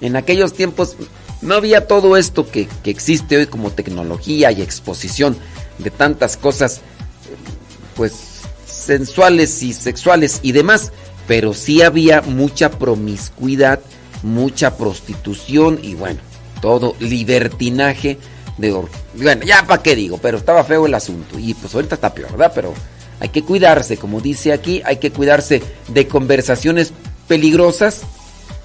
En 0.00 0.16
aquellos 0.16 0.52
tiempos 0.52 0.96
no 1.42 1.54
había 1.54 1.86
todo 1.86 2.16
esto 2.16 2.48
que, 2.50 2.68
que 2.82 2.90
existe 2.90 3.36
hoy 3.36 3.46
como 3.46 3.70
tecnología 3.70 4.52
y 4.52 4.62
exposición 4.62 5.36
de 5.78 5.90
tantas 5.90 6.36
cosas, 6.36 6.80
pues 7.94 8.12
sensuales 8.66 9.62
y 9.62 9.72
sexuales 9.72 10.40
y 10.42 10.52
demás, 10.52 10.92
pero 11.26 11.54
sí 11.54 11.82
había 11.82 12.22
mucha 12.22 12.70
promiscuidad, 12.70 13.80
mucha 14.22 14.76
prostitución 14.76 15.78
y 15.82 15.94
bueno, 15.94 16.20
todo 16.60 16.94
libertinaje 17.00 18.18
de... 18.58 18.82
Bueno, 19.14 19.44
ya 19.44 19.66
para 19.66 19.82
qué 19.82 19.94
digo, 19.96 20.18
pero 20.18 20.38
estaba 20.38 20.64
feo 20.64 20.86
el 20.86 20.94
asunto 20.94 21.38
y 21.38 21.54
pues 21.54 21.74
ahorita 21.74 21.96
está 21.96 22.14
peor, 22.14 22.32
¿verdad? 22.32 22.52
Pero 22.54 22.74
hay 23.20 23.28
que 23.30 23.42
cuidarse, 23.42 23.96
como 23.96 24.20
dice 24.20 24.52
aquí, 24.52 24.82
hay 24.84 24.98
que 24.98 25.10
cuidarse 25.10 25.62
de 25.88 26.06
conversaciones 26.06 26.92
peligrosas 27.28 28.02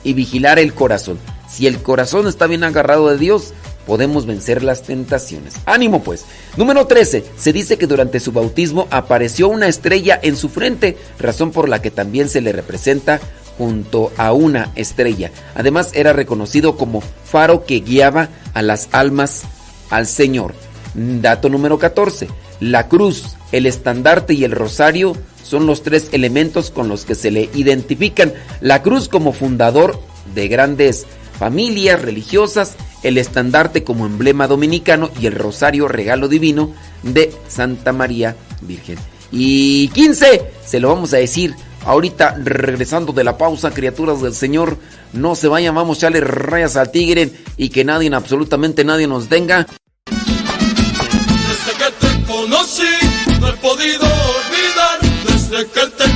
y 0.03 0.13
vigilar 0.13 0.59
el 0.59 0.73
corazón. 0.73 1.19
Si 1.49 1.67
el 1.67 1.81
corazón 1.81 2.27
está 2.27 2.47
bien 2.47 2.63
agarrado 2.63 3.09
de 3.09 3.17
Dios, 3.17 3.53
podemos 3.85 4.25
vencer 4.25 4.63
las 4.63 4.83
tentaciones. 4.83 5.55
Ánimo 5.65 6.03
pues. 6.03 6.25
Número 6.57 6.87
13. 6.87 7.25
Se 7.37 7.53
dice 7.53 7.77
que 7.77 7.87
durante 7.87 8.19
su 8.19 8.31
bautismo 8.31 8.87
apareció 8.89 9.49
una 9.49 9.67
estrella 9.67 10.19
en 10.21 10.37
su 10.37 10.49
frente, 10.49 10.97
razón 11.19 11.51
por 11.51 11.67
la 11.67 11.81
que 11.81 11.91
también 11.91 12.29
se 12.29 12.41
le 12.41 12.51
representa 12.51 13.19
junto 13.57 14.11
a 14.17 14.33
una 14.33 14.71
estrella. 14.75 15.31
Además 15.55 15.91
era 15.93 16.13
reconocido 16.13 16.77
como 16.77 17.01
faro 17.01 17.65
que 17.65 17.81
guiaba 17.81 18.29
a 18.53 18.61
las 18.61 18.89
almas 18.91 19.43
al 19.89 20.07
Señor. 20.07 20.53
Dato 20.93 21.49
número 21.49 21.77
14. 21.77 22.27
La 22.59 22.87
cruz, 22.87 23.35
el 23.51 23.65
estandarte 23.65 24.33
y 24.33 24.43
el 24.43 24.51
rosario 24.51 25.15
son 25.51 25.67
los 25.67 25.83
tres 25.83 26.07
elementos 26.13 26.71
con 26.71 26.87
los 26.87 27.03
que 27.03 27.13
se 27.13 27.29
le 27.29 27.49
identifican. 27.53 28.33
La 28.61 28.81
cruz 28.81 29.09
como 29.09 29.33
fundador 29.33 29.99
de 30.33 30.47
grandes 30.47 31.05
familias 31.37 32.01
religiosas, 32.01 32.77
el 33.03 33.17
estandarte 33.17 33.83
como 33.83 34.05
emblema 34.05 34.47
dominicano 34.47 35.11
y 35.19 35.25
el 35.25 35.35
rosario 35.35 35.89
regalo 35.89 36.29
divino 36.29 36.73
de 37.03 37.33
Santa 37.49 37.91
María 37.91 38.37
Virgen. 38.61 38.97
Y 39.29 39.89
15, 39.89 40.41
se 40.65 40.79
lo 40.79 40.87
vamos 40.87 41.13
a 41.13 41.17
decir 41.17 41.53
ahorita 41.83 42.37
regresando 42.41 43.11
de 43.11 43.25
la 43.25 43.37
pausa, 43.37 43.71
criaturas 43.71 44.21
del 44.21 44.33
Señor, 44.33 44.77
no 45.11 45.35
se 45.35 45.49
vayan, 45.49 45.75
vamos 45.75 45.97
a 45.97 45.99
echarle 45.99 46.21
rayas 46.21 46.77
al 46.77 46.91
tigre 46.91 47.29
y 47.57 47.69
que 47.69 47.83
nadie, 47.83 48.13
absolutamente 48.13 48.85
nadie 48.85 49.07
nos 49.07 49.27
tenga. 49.27 49.67
Desde 55.63 56.10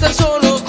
Ven 0.00 0.12
y 0.12 0.59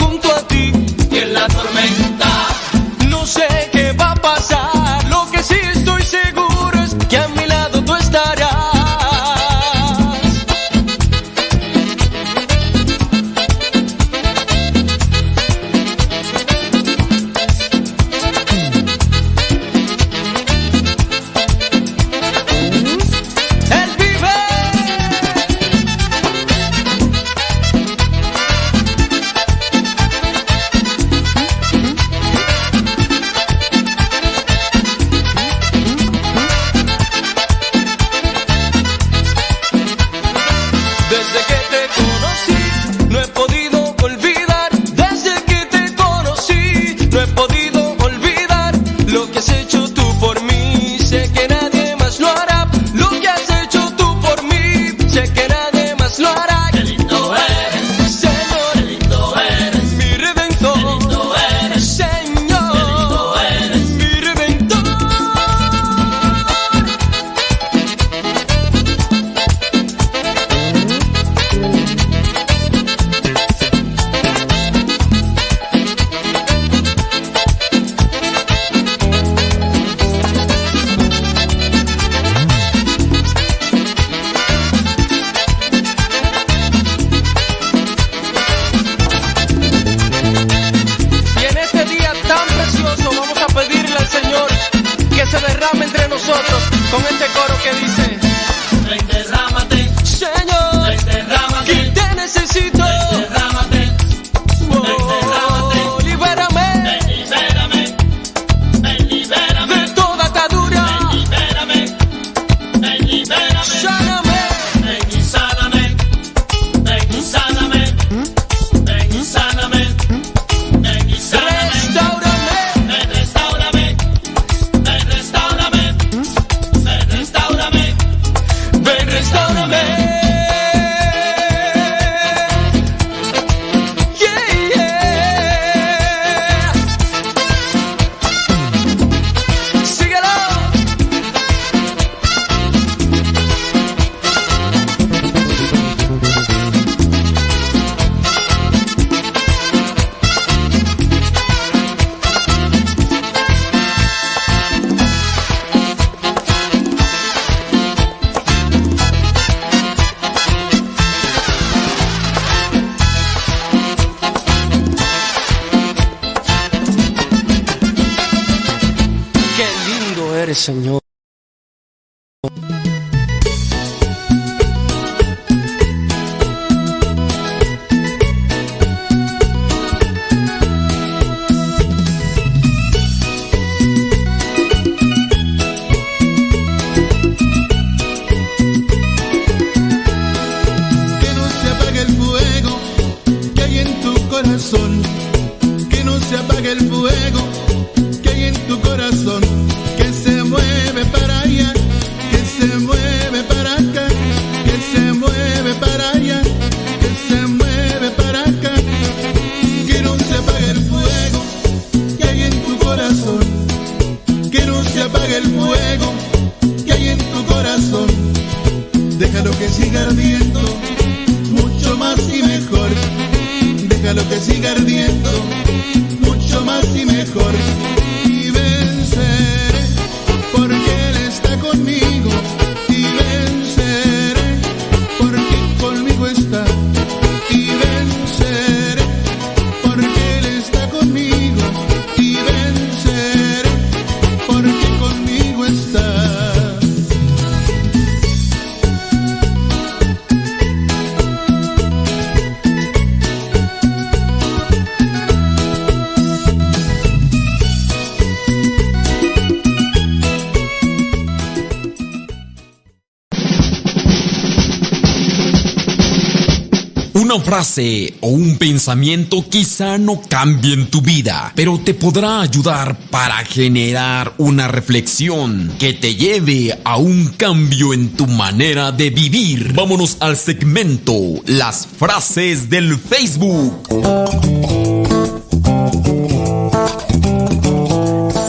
o 268.21 268.29
un 268.29 268.57
pensamiento 268.57 269.43
quizá 269.49 269.97
no 269.97 270.21
cambien 270.21 270.89
tu 270.89 271.01
vida, 271.01 271.51
pero 271.53 271.77
te 271.77 271.93
podrá 271.93 272.39
ayudar 272.39 272.97
para 273.09 273.35
generar 273.43 274.33
una 274.37 274.69
reflexión 274.69 275.69
que 275.77 275.91
te 275.91 276.15
lleve 276.15 276.79
a 276.85 276.95
un 276.95 277.27
cambio 277.35 277.93
en 277.93 278.11
tu 278.11 278.25
manera 278.25 278.93
de 278.93 279.09
vivir. 279.09 279.73
Vámonos 279.73 280.15
al 280.21 280.37
segmento 280.37 281.13
Las 281.45 281.85
frases 281.85 282.69
del 282.69 282.97
Facebook. 282.97 283.85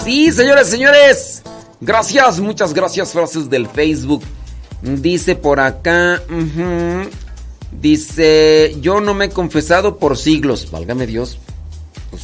Sí, 0.05 0.31
señores, 0.31 0.69
señores. 0.69 1.43
Gracias, 1.81 2.39
muchas 2.39 2.73
gracias, 2.73 3.11
frases 3.11 3.51
del 3.51 3.67
Facebook. 3.67 4.23
Dice 4.81 5.35
por 5.35 5.59
acá. 5.59 6.23
Dice, 7.83 8.77
yo 8.81 9.01
no 9.01 9.13
me 9.13 9.25
he 9.25 9.31
confesado 9.31 9.99
por 9.99 10.17
siglos. 10.17 10.71
Válgame 10.71 11.05
Dios. 11.05 11.39
Pues, 12.11 12.23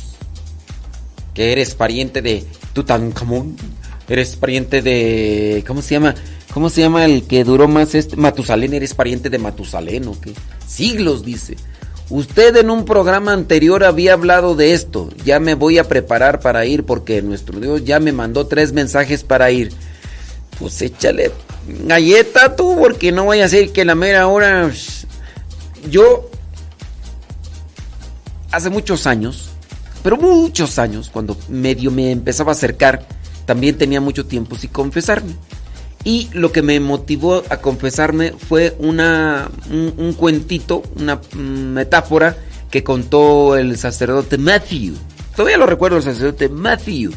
que 1.34 1.50
eres 1.50 1.74
pariente 1.74 2.22
de 2.22 2.44
Tutankamón. 2.74 3.56
Eres 4.08 4.36
pariente 4.36 4.82
de... 4.82 5.64
¿Cómo 5.66 5.82
se 5.82 5.94
llama? 5.94 6.14
¿Cómo 6.54 6.70
se 6.70 6.80
llama 6.80 7.04
el 7.04 7.24
que 7.24 7.42
duró 7.42 7.66
más 7.66 7.96
este? 7.96 8.16
Matusalén, 8.16 8.72
eres 8.72 8.94
pariente 8.94 9.30
de 9.30 9.38
Matusalén 9.38 10.06
o 10.06 10.18
qué? 10.20 10.32
Siglos, 10.66 11.24
dice. 11.24 11.56
Usted 12.08 12.56
en 12.56 12.70
un 12.70 12.84
programa 12.84 13.32
anterior 13.32 13.82
había 13.82 14.12
hablado 14.12 14.54
de 14.54 14.74
esto. 14.74 15.10
Ya 15.24 15.40
me 15.40 15.54
voy 15.54 15.78
a 15.78 15.88
preparar 15.88 16.38
para 16.38 16.66
ir 16.66 16.84
porque 16.84 17.20
nuestro 17.20 17.58
Dios 17.58 17.84
ya 17.84 17.98
me 17.98 18.12
mandó 18.12 18.46
tres 18.46 18.72
mensajes 18.72 19.24
para 19.24 19.50
ir. 19.50 19.72
Pues 20.60 20.80
échale 20.82 21.32
galleta 21.84 22.56
tú, 22.56 22.76
porque 22.78 23.12
no 23.12 23.26
vaya 23.26 23.44
a 23.44 23.48
ser 23.48 23.72
que 23.72 23.84
la 23.84 23.94
mera 23.94 24.26
hora 24.28 24.70
yo 25.90 26.30
hace 28.50 28.70
muchos 28.70 29.06
años, 29.06 29.50
pero 30.02 30.16
muchos 30.16 30.78
años, 30.78 31.10
cuando 31.10 31.36
medio 31.48 31.90
me 31.90 32.10
empezaba 32.10 32.52
a 32.52 32.54
acercar, 32.54 33.06
también 33.46 33.78
tenía 33.78 34.00
mucho 34.00 34.26
tiempo 34.26 34.56
sin 34.56 34.70
confesarme. 34.70 35.34
Y 36.04 36.28
lo 36.32 36.52
que 36.52 36.62
me 36.62 36.78
motivó 36.80 37.42
a 37.50 37.58
confesarme 37.58 38.32
fue 38.32 38.76
una, 38.78 39.50
un, 39.70 40.12
cuentito, 40.14 40.82
una 40.96 41.20
metáfora 41.34 42.36
que 42.70 42.84
contó 42.84 43.56
el 43.56 43.76
sacerdote 43.76 44.38
Matthew. 44.38 44.94
Todavía 45.34 45.58
lo 45.58 45.66
recuerdo, 45.66 45.96
el 45.96 46.02
sacerdote 46.02 46.48
Matthew. 46.48 47.12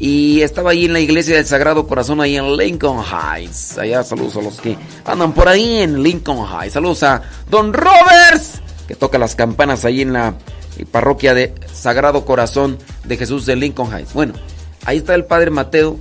Y 0.00 0.40
estaba 0.40 0.70
ahí 0.70 0.86
en 0.86 0.94
la 0.94 1.00
iglesia 1.00 1.36
del 1.36 1.44
Sagrado 1.44 1.86
Corazón, 1.86 2.22
ahí 2.22 2.34
en 2.34 2.56
Lincoln 2.56 3.04
Heights. 3.04 3.76
Allá 3.76 4.02
saludos 4.02 4.34
a 4.36 4.40
los 4.40 4.58
que 4.58 4.78
andan 5.04 5.34
por 5.34 5.46
ahí 5.46 5.82
en 5.82 6.02
Lincoln 6.02 6.38
Heights. 6.38 6.72
Saludos 6.72 7.02
a 7.02 7.20
Don 7.50 7.74
Roberts, 7.74 8.62
que 8.88 8.94
toca 8.94 9.18
las 9.18 9.34
campanas 9.34 9.84
ahí 9.84 10.00
en 10.00 10.14
la 10.14 10.36
parroquia 10.90 11.34
de 11.34 11.54
Sagrado 11.70 12.24
Corazón 12.24 12.78
de 13.04 13.18
Jesús 13.18 13.44
de 13.44 13.56
Lincoln 13.56 13.92
Heights. 13.92 14.14
Bueno, 14.14 14.32
ahí 14.86 14.96
está 14.96 15.14
el 15.14 15.26
Padre 15.26 15.50
Mateo 15.50 15.98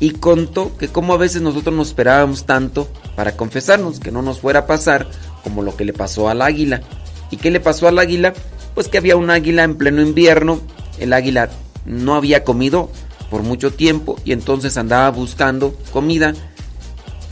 y 0.00 0.10
contó 0.10 0.76
que 0.76 0.88
como 0.88 1.14
a 1.14 1.16
veces 1.16 1.42
nosotros 1.42 1.72
nos 1.72 1.88
esperábamos 1.88 2.44
tanto 2.44 2.88
para 3.14 3.36
confesarnos, 3.36 4.00
que 4.00 4.10
no 4.10 4.20
nos 4.20 4.40
fuera 4.40 4.60
a 4.60 4.66
pasar 4.66 5.06
como 5.44 5.62
lo 5.62 5.76
que 5.76 5.84
le 5.84 5.92
pasó 5.92 6.28
al 6.28 6.42
águila. 6.42 6.80
¿Y 7.30 7.36
qué 7.36 7.52
le 7.52 7.60
pasó 7.60 7.86
al 7.86 8.00
águila? 8.00 8.32
Pues 8.74 8.88
que 8.88 8.98
había 8.98 9.14
un 9.14 9.30
águila 9.30 9.62
en 9.62 9.76
pleno 9.76 10.02
invierno, 10.02 10.60
el 10.98 11.12
águila 11.12 11.50
no 11.84 12.14
había 12.14 12.44
comido 12.44 12.90
por 13.30 13.42
mucho 13.42 13.72
tiempo 13.72 14.16
y 14.24 14.32
entonces 14.32 14.76
andaba 14.76 15.10
buscando 15.10 15.74
comida. 15.92 16.34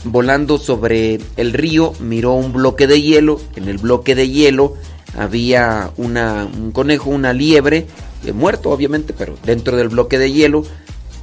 Volando 0.05 0.57
sobre 0.57 1.19
el 1.35 1.51
río, 1.51 1.93
miró 1.99 2.33
un 2.33 2.53
bloque 2.53 2.87
de 2.87 3.01
hielo. 3.01 3.41
En 3.55 3.67
el 3.67 3.77
bloque 3.77 4.15
de 4.15 4.29
hielo 4.29 4.75
había 5.17 5.91
una, 5.97 6.45
un 6.45 6.71
conejo, 6.71 7.09
una 7.09 7.33
liebre, 7.33 7.85
eh, 8.25 8.31
muerto 8.31 8.69
obviamente, 8.69 9.13
pero 9.13 9.35
dentro 9.43 9.75
del 9.75 9.89
bloque 9.89 10.17
de 10.17 10.31
hielo. 10.31 10.63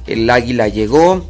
El 0.05 0.29
águila 0.29 0.67
llegó, 0.67 1.25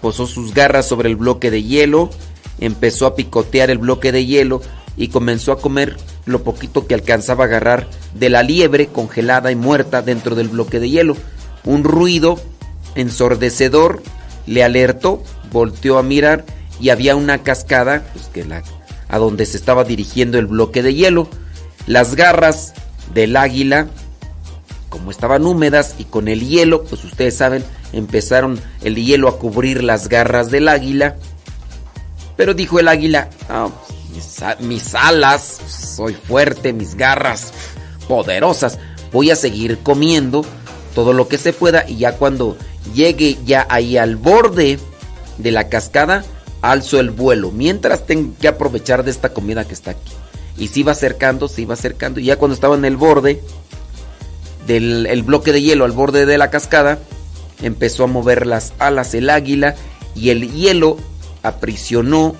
posó 0.00 0.26
sus 0.26 0.54
garras 0.54 0.86
sobre 0.86 1.08
el 1.08 1.16
bloque 1.16 1.50
de 1.50 1.62
hielo, 1.62 2.10
empezó 2.58 3.06
a 3.06 3.14
picotear 3.14 3.70
el 3.70 3.78
bloque 3.78 4.10
de 4.10 4.24
hielo 4.24 4.62
y 4.96 5.08
comenzó 5.08 5.52
a 5.52 5.58
comer 5.58 5.96
lo 6.24 6.42
poquito 6.44 6.86
que 6.86 6.94
alcanzaba 6.94 7.44
a 7.44 7.46
agarrar 7.48 7.88
de 8.14 8.28
la 8.28 8.42
liebre 8.42 8.88
congelada 8.88 9.50
y 9.50 9.56
muerta 9.56 10.02
dentro 10.02 10.34
del 10.34 10.48
bloque 10.48 10.80
de 10.80 10.90
hielo. 10.90 11.16
Un 11.64 11.84
ruido 11.84 12.40
ensordecedor 12.94 14.02
le 14.46 14.64
alertó, 14.64 15.22
volteó 15.50 15.98
a 15.98 16.02
mirar 16.02 16.44
y 16.80 16.90
había 16.90 17.16
una 17.16 17.42
cascada 17.42 18.04
pues, 18.12 18.26
que 18.26 18.44
la, 18.44 18.62
a 19.08 19.18
donde 19.18 19.46
se 19.46 19.56
estaba 19.56 19.84
dirigiendo 19.84 20.38
el 20.38 20.46
bloque 20.46 20.82
de 20.82 20.94
hielo. 20.94 21.28
Las 21.86 22.14
garras 22.14 22.74
del 23.12 23.36
águila, 23.36 23.88
como 24.88 25.10
estaban 25.10 25.44
húmedas 25.44 25.96
y 25.98 26.04
con 26.04 26.28
el 26.28 26.46
hielo, 26.46 26.84
pues 26.84 27.04
ustedes 27.04 27.36
saben, 27.36 27.64
empezaron 27.92 28.60
el 28.82 28.96
hielo 28.96 29.28
a 29.28 29.38
cubrir 29.38 29.82
las 29.82 30.08
garras 30.08 30.50
del 30.50 30.68
águila. 30.68 31.16
Pero 32.36 32.54
dijo 32.54 32.80
el 32.80 32.88
águila, 32.88 33.28
ah, 33.48 33.68
mis, 34.60 34.94
alas, 34.94 35.60
soy 35.68 36.14
fuerte, 36.14 36.72
mis 36.72 36.94
garras 36.94 37.52
poderosas. 38.08 38.78
Voy 39.12 39.30
a 39.30 39.36
seguir 39.36 39.78
comiendo 39.78 40.44
todo 40.94 41.12
lo 41.12 41.28
que 41.28 41.38
se 41.38 41.52
pueda 41.52 41.88
y 41.88 41.98
ya 41.98 42.16
cuando 42.16 42.56
llegue 42.94 43.38
ya 43.44 43.66
ahí 43.68 43.96
al 43.96 44.16
borde 44.16 44.78
de 45.38 45.50
la 45.50 45.68
cascada, 45.68 46.24
alzo 46.60 47.00
el 47.00 47.10
vuelo. 47.10 47.50
Mientras 47.50 48.06
tengo 48.06 48.34
que 48.40 48.48
aprovechar 48.48 49.04
de 49.04 49.10
esta 49.10 49.32
comida 49.32 49.64
que 49.64 49.74
está 49.74 49.92
aquí. 49.92 50.12
Y 50.58 50.68
se 50.68 50.80
iba 50.80 50.92
acercando, 50.92 51.48
se 51.48 51.62
iba 51.62 51.74
acercando. 51.74 52.20
Y 52.20 52.24
ya 52.24 52.36
cuando 52.36 52.54
estaba 52.54 52.76
en 52.76 52.84
el 52.84 52.96
borde 52.96 53.40
del 54.66 55.22
bloque 55.22 55.52
de 55.52 55.62
hielo, 55.62 55.84
al 55.84 55.92
borde 55.92 56.26
de 56.26 56.38
la 56.38 56.50
cascada, 56.50 56.98
empezó 57.62 58.04
a 58.04 58.08
mover 58.08 58.46
las 58.46 58.72
alas 58.78 59.14
el 59.14 59.30
águila 59.30 59.74
y 60.14 60.30
el 60.30 60.52
hielo 60.52 60.98
aprisionó 61.42 62.36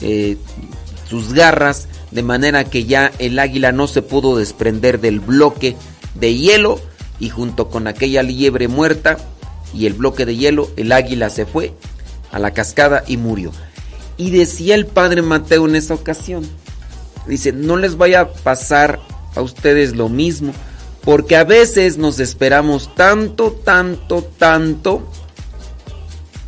eh, 0.00 0.36
sus 1.08 1.32
garras, 1.32 1.88
de 2.10 2.22
manera 2.22 2.64
que 2.64 2.84
ya 2.84 3.12
el 3.18 3.38
águila 3.38 3.72
no 3.72 3.86
se 3.86 4.02
pudo 4.02 4.36
desprender 4.36 5.00
del 5.00 5.20
bloque 5.20 5.76
de 6.14 6.34
hielo 6.34 6.80
y 7.18 7.30
junto 7.30 7.68
con 7.68 7.86
aquella 7.86 8.22
liebre 8.22 8.68
muerta 8.68 9.16
y 9.72 9.86
el 9.86 9.94
bloque 9.94 10.26
de 10.26 10.36
hielo, 10.36 10.70
el 10.76 10.92
águila 10.92 11.30
se 11.30 11.46
fue 11.46 11.72
a 12.32 12.38
la 12.38 12.52
cascada 12.52 13.04
y 13.06 13.16
murió. 13.16 13.52
Y 14.16 14.30
decía 14.30 14.74
el 14.74 14.86
padre 14.86 15.22
Mateo 15.22 15.66
en 15.66 15.76
esa 15.76 15.94
ocasión, 15.94 16.48
dice, 17.26 17.52
no 17.52 17.76
les 17.76 17.96
vaya 17.96 18.20
a 18.20 18.32
pasar 18.32 19.00
a 19.34 19.42
ustedes 19.42 19.94
lo 19.94 20.08
mismo, 20.08 20.52
porque 21.02 21.36
a 21.36 21.44
veces 21.44 21.98
nos 21.98 22.18
esperamos 22.18 22.94
tanto, 22.94 23.52
tanto, 23.52 24.22
tanto, 24.38 25.08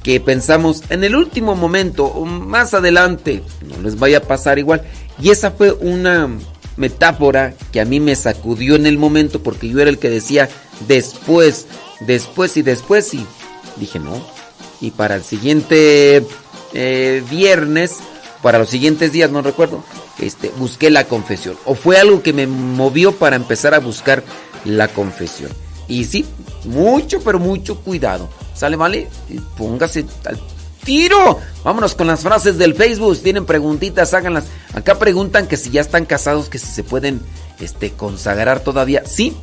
que 0.08 0.20
pensamos 0.20 0.84
en 0.88 1.04
el 1.04 1.14
último 1.14 1.54
momento 1.54 2.06
o 2.06 2.24
más 2.24 2.72
adelante, 2.72 3.42
no 3.60 3.82
les 3.82 3.98
vaya 3.98 4.16
a 4.16 4.22
pasar 4.22 4.58
igual. 4.58 4.80
Y 5.20 5.28
esa 5.28 5.50
fue 5.50 5.70
una 5.70 6.30
metáfora 6.78 7.52
que 7.72 7.82
a 7.82 7.84
mí 7.84 8.00
me 8.00 8.16
sacudió 8.16 8.74
en 8.74 8.86
el 8.86 8.96
momento 8.96 9.42
porque 9.42 9.68
yo 9.68 9.80
era 9.80 9.90
el 9.90 9.98
que 9.98 10.08
decía 10.08 10.48
después, 10.88 11.66
después 12.00 12.56
y 12.56 12.62
después 12.62 13.12
y 13.12 13.26
dije 13.76 13.98
no. 13.98 14.26
Y 14.80 14.92
para 14.92 15.14
el 15.14 15.24
siguiente 15.24 16.24
eh, 16.72 17.22
viernes, 17.28 17.96
para 18.40 18.58
los 18.58 18.70
siguientes 18.70 19.12
días, 19.12 19.30
no 19.30 19.42
recuerdo, 19.42 19.84
este, 20.20 20.50
busqué 20.56 20.88
la 20.88 21.04
confesión. 21.04 21.58
O 21.66 21.74
fue 21.74 21.98
algo 21.98 22.22
que 22.22 22.32
me 22.32 22.46
movió 22.46 23.12
para 23.12 23.36
empezar 23.36 23.74
a 23.74 23.78
buscar 23.78 24.24
la 24.64 24.88
confesión. 24.88 25.50
Y 25.86 26.04
sí, 26.04 26.24
mucho, 26.64 27.20
pero 27.22 27.38
mucho 27.38 27.80
cuidado. 27.80 28.30
¿Sale, 28.58 28.74
vale? 28.74 29.08
Póngase 29.56 30.04
al 30.24 30.40
tiro. 30.82 31.38
Vámonos 31.62 31.94
con 31.94 32.08
las 32.08 32.22
frases 32.22 32.58
del 32.58 32.74
Facebook. 32.74 33.14
Si 33.14 33.22
tienen 33.22 33.46
preguntitas, 33.46 34.14
háganlas. 34.14 34.46
Acá 34.74 34.98
preguntan 34.98 35.46
que 35.46 35.56
si 35.56 35.70
ya 35.70 35.80
están 35.80 36.06
casados, 36.06 36.48
que 36.48 36.58
si 36.58 36.66
se 36.66 36.82
pueden 36.82 37.20
este, 37.60 37.92
consagrar 37.92 38.58
todavía. 38.60 39.04
Sí, 39.06 39.36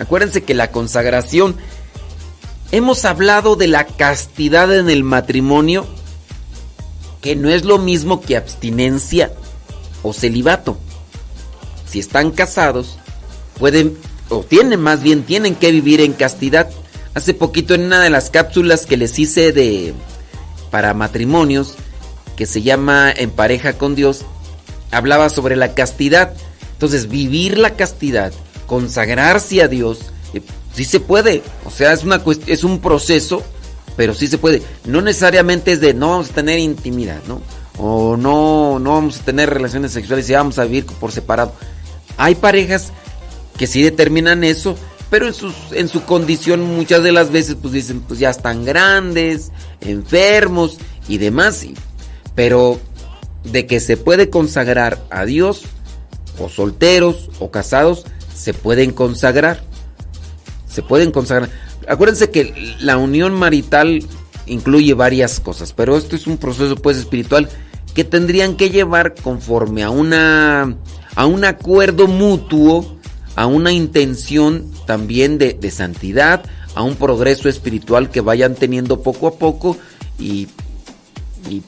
acuérdense 0.00 0.42
que 0.42 0.54
la 0.54 0.72
consagración. 0.72 1.54
Hemos 2.72 3.04
hablado 3.04 3.54
de 3.54 3.68
la 3.68 3.86
castidad 3.86 4.76
en 4.76 4.90
el 4.90 5.04
matrimonio, 5.04 5.86
que 7.20 7.36
no 7.36 7.50
es 7.50 7.64
lo 7.64 7.78
mismo 7.78 8.20
que 8.20 8.36
abstinencia 8.36 9.32
o 10.02 10.12
celibato. 10.12 10.78
Si 11.88 12.00
están 12.00 12.32
casados, 12.32 12.98
pueden, 13.56 13.96
o 14.30 14.40
tienen 14.40 14.80
más 14.80 15.00
bien, 15.00 15.22
tienen 15.22 15.54
que 15.54 15.70
vivir 15.70 16.00
en 16.00 16.12
castidad. 16.12 16.68
Hace 17.14 17.34
poquito 17.34 17.74
en 17.74 17.84
una 17.84 18.02
de 18.02 18.10
las 18.10 18.30
cápsulas 18.30 18.86
que 18.86 18.96
les 18.96 19.18
hice 19.18 19.52
de 19.52 19.94
para 20.70 20.94
matrimonios, 20.94 21.74
que 22.36 22.46
se 22.46 22.62
llama 22.62 23.10
En 23.10 23.30
pareja 23.30 23.72
con 23.74 23.94
Dios, 23.94 24.24
hablaba 24.90 25.28
sobre 25.28 25.56
la 25.56 25.74
castidad. 25.74 26.34
Entonces, 26.72 27.08
vivir 27.08 27.58
la 27.58 27.74
castidad, 27.74 28.32
consagrarse 28.66 29.62
a 29.62 29.68
Dios, 29.68 30.12
eh, 30.34 30.42
sí 30.72 30.84
se 30.84 31.00
puede. 31.00 31.42
O 31.64 31.70
sea, 31.70 31.92
es, 31.92 32.04
una, 32.04 32.22
es 32.46 32.62
un 32.62 32.80
proceso, 32.80 33.42
pero 33.96 34.14
sí 34.14 34.28
se 34.28 34.38
puede. 34.38 34.62
No 34.84 35.00
necesariamente 35.00 35.72
es 35.72 35.80
de 35.80 35.94
no 35.94 36.10
vamos 36.10 36.30
a 36.30 36.34
tener 36.34 36.58
intimidad, 36.58 37.20
¿no? 37.26 37.42
O 37.78 38.16
no, 38.16 38.78
no 38.78 38.92
vamos 38.92 39.20
a 39.20 39.24
tener 39.24 39.50
relaciones 39.50 39.92
sexuales 39.92 40.28
y 40.28 40.34
vamos 40.34 40.58
a 40.58 40.64
vivir 40.64 40.86
por 40.86 41.12
separado. 41.12 41.52
Hay 42.16 42.34
parejas 42.34 42.92
que 43.56 43.66
sí 43.66 43.82
determinan 43.82 44.44
eso, 44.44 44.76
pero 45.10 45.26
en, 45.26 45.34
sus, 45.34 45.54
en 45.72 45.88
su 45.88 46.04
condición 46.04 46.62
muchas 46.76 47.02
de 47.02 47.12
las 47.12 47.30
veces 47.30 47.56
pues 47.60 47.72
dicen 47.72 48.00
pues 48.00 48.18
ya 48.20 48.30
están 48.30 48.64
grandes, 48.64 49.52
enfermos 49.80 50.78
y 51.08 51.18
demás. 51.18 51.66
Pero 52.34 52.80
de 53.44 53.66
que 53.66 53.80
se 53.80 53.96
puede 53.96 54.30
consagrar 54.30 55.02
a 55.10 55.24
Dios, 55.24 55.64
o 56.38 56.48
solteros 56.48 57.30
o 57.38 57.50
casados, 57.50 58.04
se 58.34 58.54
pueden 58.54 58.92
consagrar. 58.92 59.62
Se 60.68 60.82
pueden 60.82 61.10
consagrar. 61.10 61.50
Acuérdense 61.88 62.30
que 62.30 62.76
la 62.80 62.96
unión 62.96 63.34
marital 63.34 64.04
incluye 64.46 64.94
varias 64.94 65.40
cosas, 65.40 65.72
pero 65.72 65.96
esto 65.96 66.16
es 66.16 66.26
un 66.26 66.38
proceso 66.38 66.76
pues 66.76 66.96
espiritual 66.96 67.48
que 67.94 68.04
tendrían 68.04 68.56
que 68.56 68.70
llevar 68.70 69.14
conforme 69.14 69.82
a 69.82 69.90
una 69.90 70.76
a 71.14 71.26
un 71.26 71.44
acuerdo 71.44 72.06
mutuo, 72.06 72.97
a 73.38 73.46
una 73.46 73.70
intención 73.70 74.68
también 74.84 75.38
de, 75.38 75.52
de 75.52 75.70
santidad, 75.70 76.42
a 76.74 76.82
un 76.82 76.96
progreso 76.96 77.48
espiritual 77.48 78.10
que 78.10 78.20
vayan 78.20 78.56
teniendo 78.56 79.00
poco 79.00 79.28
a 79.28 79.34
poco 79.34 79.76
y 80.18 80.48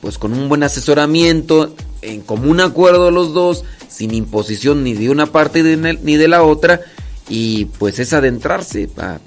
pues 0.01 0.19
con 0.19 0.33
un 0.33 0.49
buen 0.49 0.65
asesoramiento, 0.65 1.77
en 2.03 2.23
común 2.23 2.61
acuerdo 2.61 3.13
los 3.13 3.33
dos, 3.33 3.63
sin 3.87 4.13
imposición 4.13 4.83
ni 4.83 4.95
de 4.95 5.11
una 5.11 5.27
parte 5.27 5.63
ni 5.63 6.17
de 6.17 6.27
la 6.27 6.43
otra, 6.43 6.81
y 7.29 7.67
pues 7.67 8.01
es 8.01 8.13
adentrarse 8.13 8.91
a, 8.97 9.21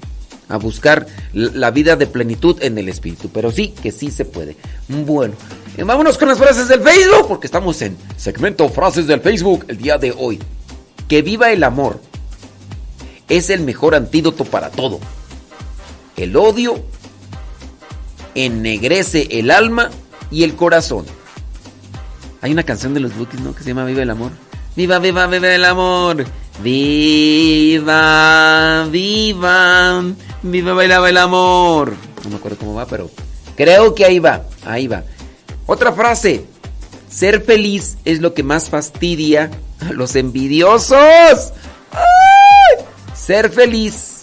a 0.50 0.58
buscar 0.58 1.06
la 1.32 1.70
vida 1.70 1.96
de 1.96 2.06
plenitud 2.06 2.58
en 2.60 2.76
el 2.76 2.90
espíritu. 2.90 3.30
Pero 3.32 3.52
sí, 3.52 3.68
que 3.68 3.90
sí 3.90 4.10
se 4.10 4.26
puede. 4.26 4.54
Bueno, 4.88 5.32
eh, 5.78 5.82
vámonos 5.82 6.18
con 6.18 6.28
las 6.28 6.36
frases 6.36 6.68
del 6.68 6.82
Facebook, 6.82 7.26
porque 7.26 7.46
estamos 7.46 7.80
en 7.80 7.96
segmento 8.18 8.68
frases 8.68 9.06
del 9.06 9.22
Facebook 9.22 9.64
el 9.68 9.78
día 9.78 9.96
de 9.96 10.12
hoy. 10.12 10.38
Que 11.08 11.22
viva 11.22 11.50
el 11.50 11.64
amor. 11.64 12.00
Es 13.28 13.50
el 13.50 13.60
mejor 13.60 13.94
antídoto 13.94 14.44
para 14.44 14.70
todo. 14.70 15.00
El 16.16 16.36
odio 16.36 16.82
ennegrece 18.34 19.28
el 19.30 19.50
alma 19.50 19.90
y 20.30 20.44
el 20.44 20.54
corazón. 20.54 21.06
Hay 22.40 22.52
una 22.52 22.62
canción 22.62 22.94
de 22.94 23.00
los 23.00 23.16
Bookies, 23.16 23.40
¿no? 23.40 23.54
Que 23.54 23.62
se 23.62 23.70
llama 23.70 23.84
Viva 23.86 24.02
el 24.02 24.10
amor. 24.10 24.30
Viva, 24.76 24.98
viva, 24.98 25.26
viva 25.26 25.54
el 25.54 25.64
amor. 25.64 26.26
Viva, 26.62 27.88
viva, 28.90 30.02
viva, 30.42 30.74
bailaba 30.74 31.08
el 31.08 31.16
amor. 31.16 31.94
No 32.24 32.30
me 32.30 32.36
acuerdo 32.36 32.58
cómo 32.58 32.74
va, 32.74 32.86
pero 32.86 33.10
creo 33.56 33.94
que 33.94 34.04
ahí 34.04 34.18
va, 34.18 34.44
ahí 34.64 34.86
va. 34.86 35.04
Otra 35.66 35.92
frase. 35.92 36.44
Ser 37.08 37.42
feliz 37.42 37.96
es 38.04 38.20
lo 38.20 38.34
que 38.34 38.42
más 38.42 38.68
fastidia 38.68 39.50
a 39.80 39.92
los 39.92 40.16
envidiosos. 40.16 41.52
¡Ay! 41.92 42.33
Ser 43.24 43.50
feliz. 43.50 44.20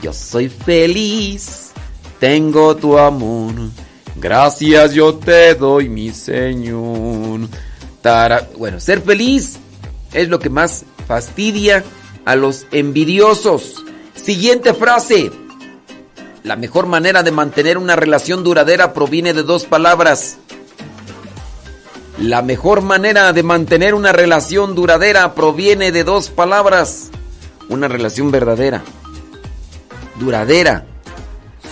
Yo 0.00 0.12
soy 0.12 0.48
feliz. 0.48 1.72
Tengo 2.20 2.76
tu 2.76 2.96
amor. 2.96 3.54
Gracias 4.14 4.94
yo 4.94 5.14
te 5.16 5.54
doy, 5.54 5.88
mi 5.88 6.10
Señor. 6.12 7.40
Bueno, 8.56 8.78
ser 8.78 9.02
feliz 9.02 9.58
es 10.12 10.28
lo 10.28 10.38
que 10.38 10.48
más 10.48 10.84
fastidia 11.08 11.82
a 12.24 12.36
los 12.36 12.66
envidiosos. 12.70 13.84
Siguiente 14.14 14.74
frase. 14.74 15.32
La 16.44 16.54
mejor 16.54 16.86
manera 16.86 17.24
de 17.24 17.32
mantener 17.32 17.78
una 17.78 17.96
relación 17.96 18.44
duradera 18.44 18.92
proviene 18.92 19.32
de 19.32 19.42
dos 19.42 19.64
palabras. 19.64 20.38
La 22.18 22.42
mejor 22.42 22.80
manera 22.80 23.32
de 23.32 23.42
mantener 23.42 23.94
una 23.94 24.12
relación 24.12 24.76
duradera 24.76 25.34
proviene 25.34 25.90
de 25.90 26.04
dos 26.04 26.28
palabras. 26.28 27.10
Una 27.68 27.88
relación 27.88 28.30
verdadera, 28.30 28.82
duradera, 30.18 30.86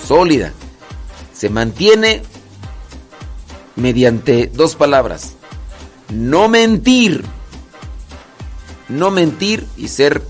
sólida. 0.07 0.53
Se 1.33 1.51
mantiene 1.51 2.23
mediante 3.77 4.51
dos 4.53 4.75
palabras. 4.75 5.35
No 6.11 6.49
mentir. 6.49 7.25
No 8.89 9.11
mentir 9.11 9.67
y 9.77 9.89
ser 9.89 10.23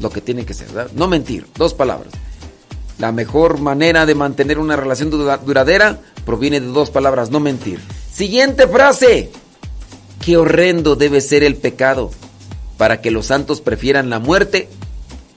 lo 0.00 0.10
que 0.10 0.20
tiene 0.20 0.44
que 0.44 0.54
ser. 0.54 0.90
No 0.94 1.08
mentir. 1.08 1.46
Dos 1.56 1.74
palabras. 1.74 2.12
La 2.98 3.12
mejor 3.12 3.60
manera 3.60 4.06
de 4.06 4.14
mantener 4.14 4.58
una 4.58 4.76
relación 4.76 5.10
duradera 5.10 6.00
proviene 6.24 6.60
de 6.60 6.66
dos 6.66 6.90
palabras. 6.90 7.30
No 7.30 7.40
mentir. 7.40 7.80
Siguiente 8.12 8.66
frase. 8.66 9.30
Qué 10.24 10.36
horrendo 10.36 10.96
debe 10.96 11.20
ser 11.20 11.44
el 11.44 11.56
pecado 11.56 12.10
para 12.76 13.00
que 13.00 13.10
los 13.10 13.26
santos 13.26 13.60
prefieran 13.60 14.10
la 14.10 14.18
muerte 14.18 14.68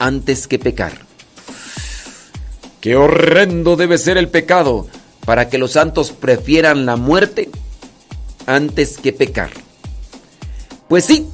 antes 0.00 0.48
que 0.48 0.58
pecar. 0.58 1.06
Qué 2.80 2.96
horrendo 2.96 3.76
debe 3.76 3.98
ser 3.98 4.16
el 4.16 4.28
pecado 4.28 4.88
para 5.24 5.48
que 5.48 5.58
los 5.58 5.72
santos 5.72 6.10
prefieran 6.10 6.86
la 6.86 6.96
muerte 6.96 7.50
antes 8.46 8.98
que 8.98 9.12
pecar. 9.12 9.50
Pues 10.88 11.04
sí, 11.04 11.28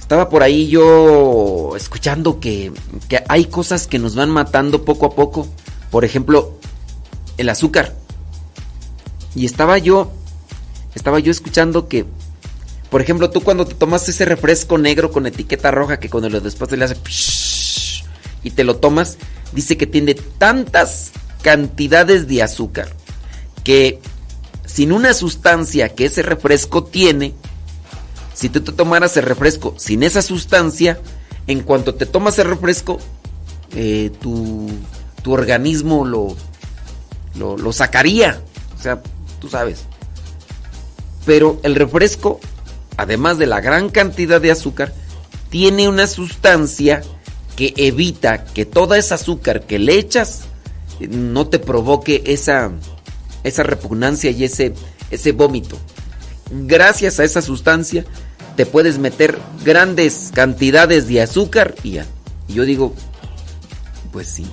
estaba 0.00 0.28
por 0.28 0.42
ahí 0.42 0.68
yo 0.68 1.74
escuchando 1.76 2.40
que, 2.40 2.72
que, 3.08 3.22
hay 3.28 3.44
cosas 3.46 3.86
que 3.86 4.00
nos 4.00 4.16
van 4.16 4.30
matando 4.30 4.84
poco 4.84 5.06
a 5.06 5.14
poco. 5.14 5.46
Por 5.90 6.04
ejemplo, 6.04 6.54
el 7.38 7.48
azúcar. 7.48 7.94
Y 9.36 9.46
estaba 9.46 9.78
yo, 9.78 10.10
estaba 10.96 11.20
yo 11.20 11.30
escuchando 11.30 11.86
que, 11.86 12.04
por 12.90 13.00
ejemplo, 13.00 13.30
tú 13.30 13.42
cuando 13.42 13.66
te 13.66 13.74
tomas 13.74 14.08
ese 14.08 14.24
refresco 14.24 14.76
negro 14.76 15.12
con 15.12 15.26
etiqueta 15.26 15.70
roja 15.70 16.00
que 16.00 16.10
cuando 16.10 16.28
lo 16.28 16.40
después 16.40 16.70
le 16.72 16.84
hace 16.84 16.96
y 18.42 18.50
te 18.50 18.64
lo 18.64 18.76
tomas, 18.76 19.16
dice 19.52 19.76
que 19.76 19.86
tiene 19.86 20.14
tantas 20.14 21.12
cantidades 21.42 22.26
de 22.26 22.42
azúcar 22.42 22.88
que 23.64 24.00
sin 24.66 24.92
una 24.92 25.14
sustancia 25.14 25.90
que 25.90 26.06
ese 26.06 26.22
refresco 26.22 26.84
tiene, 26.84 27.34
si 28.34 28.48
tú 28.48 28.60
te 28.60 28.72
tomaras 28.72 29.16
el 29.16 29.24
refresco 29.24 29.74
sin 29.78 30.02
esa 30.02 30.22
sustancia, 30.22 31.00
en 31.46 31.62
cuanto 31.62 31.94
te 31.94 32.06
tomas 32.06 32.38
el 32.38 32.48
refresco, 32.48 32.98
eh, 33.74 34.10
tu, 34.20 34.68
tu, 35.22 35.32
organismo 35.32 36.04
lo, 36.04 36.36
lo, 37.34 37.56
lo 37.56 37.72
sacaría. 37.72 38.40
O 38.78 38.82
sea, 38.82 39.02
tú 39.40 39.48
sabes. 39.48 39.84
Pero 41.26 41.60
el 41.62 41.74
refresco, 41.74 42.40
además 43.00 43.38
de 43.38 43.46
la 43.46 43.60
gran 43.60 43.88
cantidad 43.88 44.40
de 44.40 44.50
azúcar, 44.50 44.92
tiene 45.48 45.88
una 45.88 46.06
sustancia 46.06 47.02
que 47.56 47.72
evita 47.76 48.44
que 48.44 48.66
toda 48.66 48.98
esa 48.98 49.14
azúcar 49.14 49.62
que 49.62 49.78
le 49.78 49.98
echas 49.98 50.42
eh, 51.00 51.08
no 51.08 51.48
te 51.48 51.58
provoque 51.58 52.22
esa, 52.26 52.72
esa 53.42 53.62
repugnancia 53.62 54.30
y 54.30 54.44
ese, 54.44 54.74
ese 55.10 55.32
vómito. 55.32 55.78
Gracias 56.50 57.20
a 57.20 57.24
esa 57.24 57.42
sustancia 57.42 58.04
te 58.56 58.66
puedes 58.66 58.98
meter 58.98 59.38
grandes 59.64 60.30
cantidades 60.34 61.08
de 61.08 61.22
azúcar 61.22 61.74
y 61.82 61.92
ya. 61.92 62.06
Yo 62.48 62.64
digo, 62.64 62.94
pues 64.12 64.28
sí, 64.28 64.46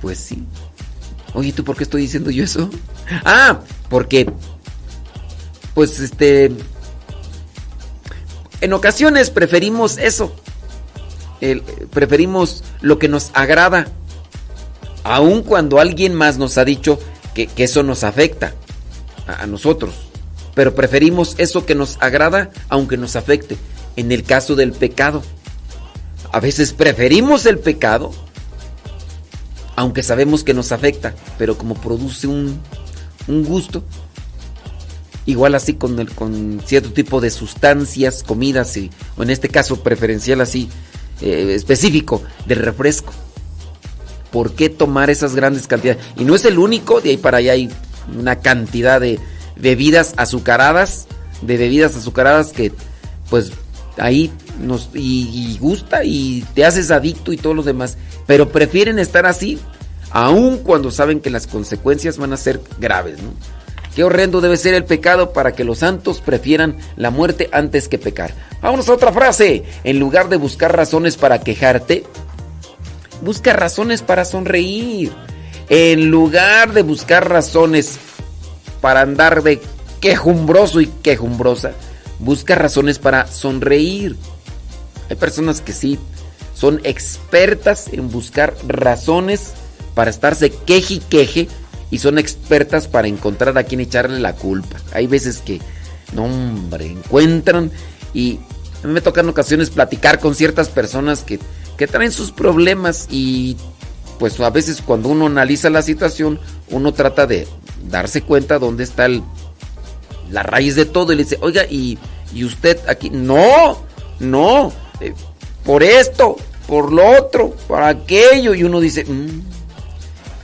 pues 0.00 0.18
sí. 0.18 0.44
Oye, 1.34 1.52
¿tú 1.52 1.64
por 1.64 1.76
qué 1.76 1.82
estoy 1.82 2.02
diciendo 2.02 2.30
yo 2.30 2.44
eso? 2.44 2.70
Ah, 3.24 3.60
porque, 3.88 4.30
pues 5.74 5.98
este, 5.98 6.52
en 8.60 8.72
ocasiones 8.72 9.30
preferimos 9.30 9.98
eso. 9.98 10.34
preferimos 11.92 12.64
lo 12.80 12.98
que 12.98 13.08
nos 13.08 13.30
agrada. 13.34 13.88
Aun 15.04 15.42
cuando 15.42 15.80
alguien 15.80 16.14
más 16.14 16.38
nos 16.38 16.58
ha 16.58 16.64
dicho 16.64 16.98
que, 17.34 17.48
eso 17.56 17.82
nos 17.82 18.04
afecta 18.04 18.54
a, 19.26 19.42
a 19.42 19.46
nosotros. 19.46 19.94
Pero 20.54 20.74
preferimos 20.74 21.34
eso 21.38 21.64
que 21.64 21.74
nos 21.74 21.96
agrada 22.00 22.50
aunque 22.68 22.96
nos 22.96 23.16
afecte. 23.16 23.56
En 23.96 24.12
el 24.12 24.24
caso 24.24 24.54
del 24.54 24.72
pecado. 24.72 25.22
A 26.30 26.40
veces 26.40 26.72
preferimos 26.72 27.46
el 27.46 27.58
pecado 27.58 28.12
aunque 29.78 30.02
sabemos 30.02 30.42
que 30.42 30.54
nos 30.54 30.72
afecta, 30.72 31.14
pero 31.38 31.56
como 31.56 31.76
produce 31.76 32.26
un, 32.26 32.60
un 33.28 33.44
gusto, 33.44 33.84
igual 35.28 35.54
así 35.54 35.74
con, 35.74 35.98
el, 35.98 36.10
con 36.10 36.58
cierto 36.64 36.90
tipo 36.90 37.20
de 37.20 37.30
sustancias, 37.30 38.22
comidas, 38.22 38.74
y, 38.78 38.90
o 39.14 39.22
en 39.22 39.28
este 39.28 39.50
caso 39.50 39.82
preferencial 39.82 40.40
así, 40.40 40.70
eh, 41.20 41.52
específico, 41.54 42.22
del 42.46 42.60
refresco. 42.60 43.12
¿Por 44.32 44.52
qué 44.52 44.70
tomar 44.70 45.10
esas 45.10 45.34
grandes 45.34 45.66
cantidades? 45.66 46.02
Y 46.16 46.24
no 46.24 46.34
es 46.34 46.46
el 46.46 46.58
único, 46.58 47.02
de 47.02 47.10
ahí 47.10 47.16
para 47.18 47.38
allá 47.38 47.52
hay 47.52 47.68
una 48.18 48.36
cantidad 48.36 49.02
de 49.02 49.20
bebidas 49.56 50.14
azucaradas, 50.16 51.06
de 51.42 51.58
bebidas 51.58 51.94
azucaradas 51.94 52.52
que 52.52 52.72
pues 53.28 53.52
ahí 53.98 54.32
nos 54.58 54.88
y, 54.94 55.58
gusta 55.60 56.04
y 56.04 56.42
te 56.54 56.64
haces 56.64 56.90
adicto 56.90 57.34
y 57.34 57.36
todo 57.36 57.52
lo 57.52 57.62
demás, 57.62 57.98
pero 58.26 58.48
prefieren 58.48 58.98
estar 58.98 59.26
así 59.26 59.58
aun 60.10 60.58
cuando 60.58 60.90
saben 60.90 61.20
que 61.20 61.28
las 61.28 61.46
consecuencias 61.46 62.16
van 62.16 62.32
a 62.32 62.38
ser 62.38 62.62
graves, 62.78 63.18
¿no? 63.22 63.57
Qué 63.94 64.04
horrendo 64.04 64.40
debe 64.40 64.56
ser 64.56 64.74
el 64.74 64.84
pecado 64.84 65.32
para 65.32 65.52
que 65.52 65.64
los 65.64 65.78
santos 65.78 66.20
prefieran 66.20 66.76
la 66.96 67.10
muerte 67.10 67.48
antes 67.52 67.88
que 67.88 67.98
pecar. 67.98 68.32
Vámonos 68.60 68.88
a 68.88 68.94
otra 68.94 69.12
frase. 69.12 69.64
En 69.84 69.98
lugar 69.98 70.28
de 70.28 70.36
buscar 70.36 70.76
razones 70.76 71.16
para 71.16 71.40
quejarte, 71.40 72.04
busca 73.22 73.52
razones 73.52 74.02
para 74.02 74.24
sonreír. 74.24 75.12
En 75.68 76.10
lugar 76.10 76.72
de 76.72 76.82
buscar 76.82 77.28
razones 77.28 77.98
para 78.80 79.00
andar 79.00 79.42
de 79.42 79.60
quejumbroso 80.00 80.80
y 80.80 80.86
quejumbrosa, 80.86 81.72
busca 82.18 82.54
razones 82.54 82.98
para 82.98 83.26
sonreír. 83.26 84.16
Hay 85.10 85.16
personas 85.16 85.60
que 85.60 85.72
sí 85.72 85.98
son 86.54 86.80
expertas 86.84 87.88
en 87.92 88.10
buscar 88.10 88.54
razones 88.66 89.52
para 89.94 90.10
estarse 90.10 90.50
queje 90.50 90.94
y 90.94 90.98
queje 91.00 91.48
y 91.90 91.98
son 91.98 92.18
expertas 92.18 92.88
para 92.88 93.08
encontrar 93.08 93.56
a 93.56 93.64
quien 93.64 93.80
echarle 93.80 94.20
la 94.20 94.34
culpa. 94.34 94.76
Hay 94.92 95.06
veces 95.06 95.38
que, 95.38 95.60
no 96.12 96.24
hombre, 96.24 96.86
encuentran 96.86 97.70
y 98.14 98.38
a 98.82 98.86
mí 98.86 98.92
me 98.92 99.00
toca 99.00 99.20
en 99.20 99.28
ocasiones 99.28 99.70
platicar 99.70 100.20
con 100.20 100.34
ciertas 100.34 100.68
personas 100.68 101.22
que, 101.22 101.38
que 101.76 101.86
traen 101.86 102.12
sus 102.12 102.30
problemas 102.30 103.06
y 103.10 103.56
pues 104.18 104.38
a 104.40 104.50
veces 104.50 104.82
cuando 104.82 105.08
uno 105.08 105.26
analiza 105.26 105.70
la 105.70 105.82
situación, 105.82 106.40
uno 106.70 106.92
trata 106.92 107.26
de 107.26 107.46
darse 107.88 108.22
cuenta 108.22 108.58
dónde 108.58 108.84
está 108.84 109.06
el, 109.06 109.22
la 110.30 110.42
raíz 110.42 110.74
de 110.74 110.84
todo 110.84 111.12
y 111.12 111.16
le 111.16 111.24
dice, 111.24 111.38
oiga, 111.40 111.64
y, 111.68 111.98
y 112.34 112.44
usted 112.44 112.78
aquí, 112.88 113.10
no, 113.10 113.78
no, 114.18 114.72
eh, 115.00 115.14
por 115.64 115.82
esto, 115.82 116.36
por 116.66 116.92
lo 116.92 117.18
otro, 117.18 117.50
por 117.68 117.82
aquello, 117.82 118.54
y 118.54 118.64
uno 118.64 118.80
dice, 118.80 119.04
mm, 119.04 119.42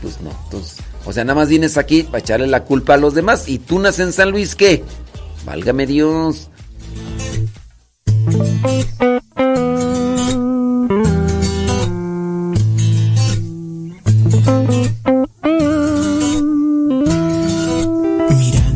pues 0.02 0.20
no, 0.20 0.30
entonces 0.44 0.83
o 1.04 1.12
sea, 1.12 1.24
nada 1.24 1.40
más 1.40 1.48
vienes 1.48 1.76
aquí 1.76 2.02
para 2.02 2.18
echarle 2.18 2.46
la 2.46 2.64
culpa 2.64 2.94
a 2.94 2.96
los 2.96 3.14
demás. 3.14 3.48
¿Y 3.48 3.58
tú 3.58 3.78
naces 3.78 4.06
en 4.06 4.12
San 4.12 4.30
Luis 4.30 4.54
qué? 4.54 4.84
Válgame 5.44 5.86
Dios. 5.86 6.50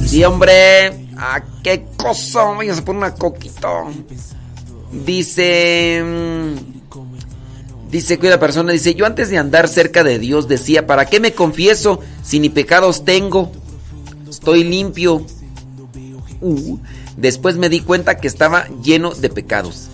Sí, 0.07 0.24
hombre. 0.24 1.09
¿A 1.16 1.43
qué 1.62 1.87
cosa? 1.97 2.45
Vaya 2.45 2.74
a 2.74 2.85
poner 2.85 2.99
una 2.99 3.14
coquito. 3.14 3.89
Dice... 5.05 6.05
Dice 7.91 8.18
que 8.18 8.26
una 8.26 8.39
persona 8.39 8.72
dice, 8.72 8.95
yo 8.95 9.07
antes 9.07 9.30
de 9.30 9.39
andar 9.39 9.66
cerca 9.66 10.05
de 10.05 10.18
Dios 10.18 10.47
decía, 10.47 10.86
¿para 10.86 11.07
qué 11.07 11.20
me 11.20 11.32
confieso 11.32 12.01
si 12.22 12.39
ni 12.39 12.51
pecados 12.51 13.05
tengo? 13.05 13.51
Estoy 14.28 14.62
limpio. 14.64 15.24
Uh, 16.41 16.78
después 17.16 17.57
me 17.57 17.70
di 17.70 17.80
cuenta 17.80 18.18
que 18.18 18.28
estaba 18.28 18.66
lleno 18.82 19.14
de 19.14 19.30
pecados. 19.30 19.89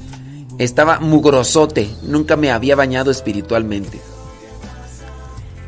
Estaba 0.59 0.99
mugrosote, 0.99 1.89
nunca 2.03 2.37
me 2.37 2.51
había 2.51 2.75
bañado 2.75 3.13
espiritualmente. 3.13 4.01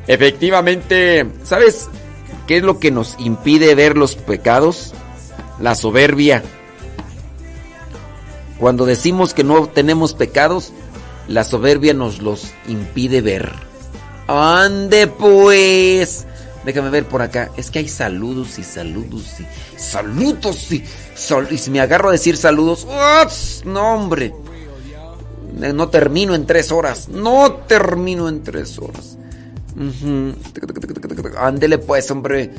Efectivamente, 0.08 1.26
¿sabes 1.44 1.88
qué 2.48 2.58
es 2.58 2.62
lo 2.62 2.80
que 2.80 2.90
nos 2.90 3.16
impide 3.20 3.74
ver 3.76 3.96
los 3.96 4.16
pecados? 4.16 4.94
La 5.60 5.74
soberbia. 5.76 6.42
Cuando 8.58 8.84
decimos 8.84 9.34
que 9.34 9.44
no 9.44 9.68
tenemos 9.68 10.14
pecados, 10.14 10.72
la 11.28 11.44
soberbia 11.44 11.94
nos 11.94 12.20
los 12.20 12.52
impide 12.68 13.20
ver. 13.20 13.52
Ande 14.28 15.06
pues. 15.06 16.26
Déjame 16.64 16.90
ver 16.90 17.06
por 17.06 17.22
acá. 17.22 17.50
Es 17.56 17.70
que 17.70 17.78
hay 17.78 17.88
saludos 17.88 18.58
y 18.58 18.64
saludos 18.64 19.36
y 19.40 19.80
saludos 19.80 20.72
y, 20.72 20.82
y 21.50 21.58
si 21.58 21.70
me 21.70 21.80
agarro 21.80 22.08
a 22.08 22.12
decir 22.12 22.36
saludos. 22.36 22.86
No, 23.64 23.94
hombre. 23.94 24.34
No 25.52 25.88
termino 25.88 26.34
en 26.34 26.44
tres 26.44 26.72
horas. 26.72 27.08
No 27.08 27.52
termino 27.68 28.28
en 28.28 28.42
tres 28.42 28.78
horas. 28.78 29.16
Ándele 31.38 31.78
pues, 31.78 32.10
hombre. 32.10 32.52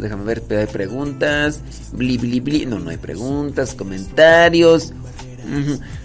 Déjame 0.00 0.24
ver, 0.24 0.42
hay 0.50 0.66
preguntas. 0.66 1.60
Bli, 1.92 2.18
bli, 2.18 2.40
bli. 2.40 2.66
No, 2.66 2.78
no 2.78 2.90
hay 2.90 2.96
preguntas, 2.96 3.74
comentarios. 3.74 4.92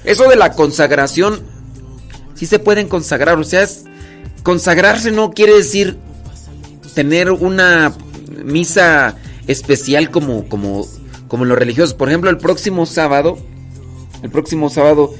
Eso 0.03 0.27
de 0.29 0.35
la 0.35 0.53
consagración, 0.53 1.41
sí 2.33 2.45
se 2.45 2.59
pueden 2.59 2.87
consagrar, 2.87 3.37
o 3.37 3.43
sea, 3.43 3.67
consagrarse 4.43 5.11
no 5.11 5.31
quiere 5.31 5.53
decir 5.55 5.97
tener 6.93 7.31
una 7.31 7.93
misa 8.43 9.15
especial 9.47 10.09
como, 10.09 10.47
como, 10.47 10.87
como 11.27 11.45
los 11.45 11.57
religiosos. 11.57 11.93
Por 11.93 12.09
ejemplo, 12.09 12.29
el 12.29 12.37
próximo 12.37 12.85
sábado, 12.85 13.37
el 14.23 14.31
próximo 14.31 14.69
sábado 14.69 15.13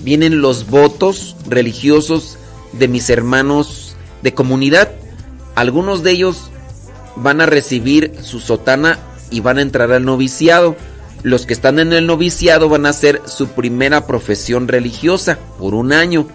vienen 0.00 0.40
los 0.40 0.68
votos 0.68 1.36
religiosos 1.48 2.38
de 2.72 2.88
mis 2.88 3.10
hermanos 3.10 3.96
de 4.22 4.34
comunidad. 4.34 4.90
Algunos 5.54 6.02
de 6.02 6.12
ellos 6.12 6.50
van 7.16 7.40
a 7.40 7.46
recibir 7.46 8.12
su 8.22 8.40
sotana 8.40 8.98
y 9.30 9.40
van 9.40 9.58
a 9.58 9.62
entrar 9.62 9.90
al 9.92 10.04
noviciado. 10.04 10.76
Los 11.22 11.46
que 11.46 11.54
están 11.54 11.78
en 11.78 11.92
el 11.92 12.06
noviciado 12.06 12.68
van 12.68 12.86
a 12.86 12.90
hacer 12.90 13.22
su 13.26 13.48
primera 13.48 14.06
profesión 14.06 14.68
religiosa 14.68 15.38
por 15.58 15.74
un 15.74 15.92
año. 15.92 16.28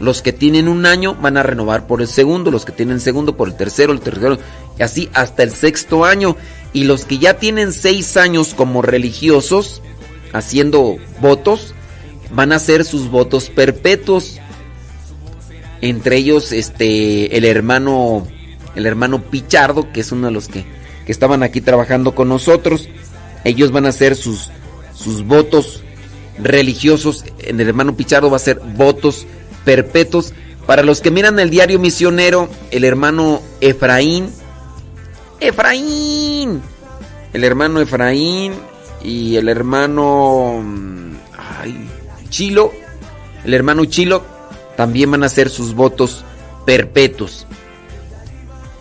Los 0.00 0.22
que 0.22 0.32
tienen 0.32 0.68
un 0.68 0.86
año 0.86 1.14
van 1.14 1.36
a 1.36 1.42
renovar 1.42 1.86
por 1.86 2.00
el 2.00 2.08
segundo, 2.08 2.50
los 2.50 2.64
que 2.64 2.72
tienen 2.72 3.00
segundo 3.00 3.36
por 3.36 3.48
el 3.48 3.56
tercero, 3.56 3.92
el 3.92 4.00
tercero, 4.00 4.38
y 4.78 4.82
así 4.82 5.08
hasta 5.14 5.42
el 5.42 5.50
sexto 5.52 6.04
año. 6.04 6.36
Y 6.72 6.84
los 6.84 7.04
que 7.04 7.18
ya 7.18 7.34
tienen 7.38 7.72
seis 7.72 8.16
años 8.16 8.54
como 8.54 8.82
religiosos, 8.82 9.82
haciendo 10.32 10.96
votos, 11.20 11.74
van 12.32 12.52
a 12.52 12.56
hacer 12.56 12.84
sus 12.84 13.08
votos 13.08 13.50
perpetuos. 13.50 14.40
Entre 15.80 16.16
ellos, 16.16 16.50
este, 16.50 17.36
el 17.36 17.44
hermano, 17.44 18.26
el 18.74 18.86
hermano 18.86 19.22
Pichardo, 19.22 19.92
que 19.92 20.00
es 20.00 20.10
uno 20.10 20.26
de 20.26 20.32
los 20.32 20.48
que, 20.48 20.64
que 21.06 21.12
estaban 21.12 21.42
aquí 21.42 21.60
trabajando 21.60 22.14
con 22.16 22.28
nosotros. 22.28 22.88
Ellos 23.44 23.70
van 23.70 23.86
a 23.86 23.90
hacer 23.90 24.16
sus, 24.16 24.50
sus 24.94 25.24
votos 25.24 25.82
religiosos. 26.38 27.24
En 27.38 27.60
el 27.60 27.68
hermano 27.68 27.96
Pichardo 27.96 28.30
va 28.30 28.36
a 28.36 28.40
ser 28.40 28.60
votos 28.60 29.26
perpetuos 29.64 30.32
Para 30.66 30.82
los 30.82 31.00
que 31.00 31.10
miran 31.10 31.38
el 31.38 31.50
diario 31.50 31.78
misionero, 31.78 32.48
el 32.70 32.84
hermano 32.84 33.42
Efraín. 33.60 34.30
Efraín. 35.40 36.62
El 37.32 37.44
hermano 37.44 37.80
Efraín 37.80 38.54
y 39.02 39.36
el 39.36 39.48
hermano... 39.48 40.62
mm, 40.62 41.12
Ay, 41.60 41.88
Chilo. 42.30 42.72
El 43.44 43.52
hermano 43.52 43.84
Chilo 43.84 44.24
también 44.76 45.10
van 45.10 45.22
a 45.22 45.26
hacer 45.26 45.50
sus 45.50 45.74
votos 45.74 46.24
perpetuos. 46.64 47.46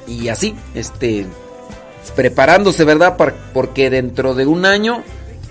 Y 0.07 0.29
así, 0.29 0.55
este, 0.73 1.25
preparándose, 2.11 2.83
¿verdad? 2.83 3.17
Porque 3.53 3.89
dentro 3.89 4.35
de 4.35 4.45
un 4.45 4.65
año 4.65 5.03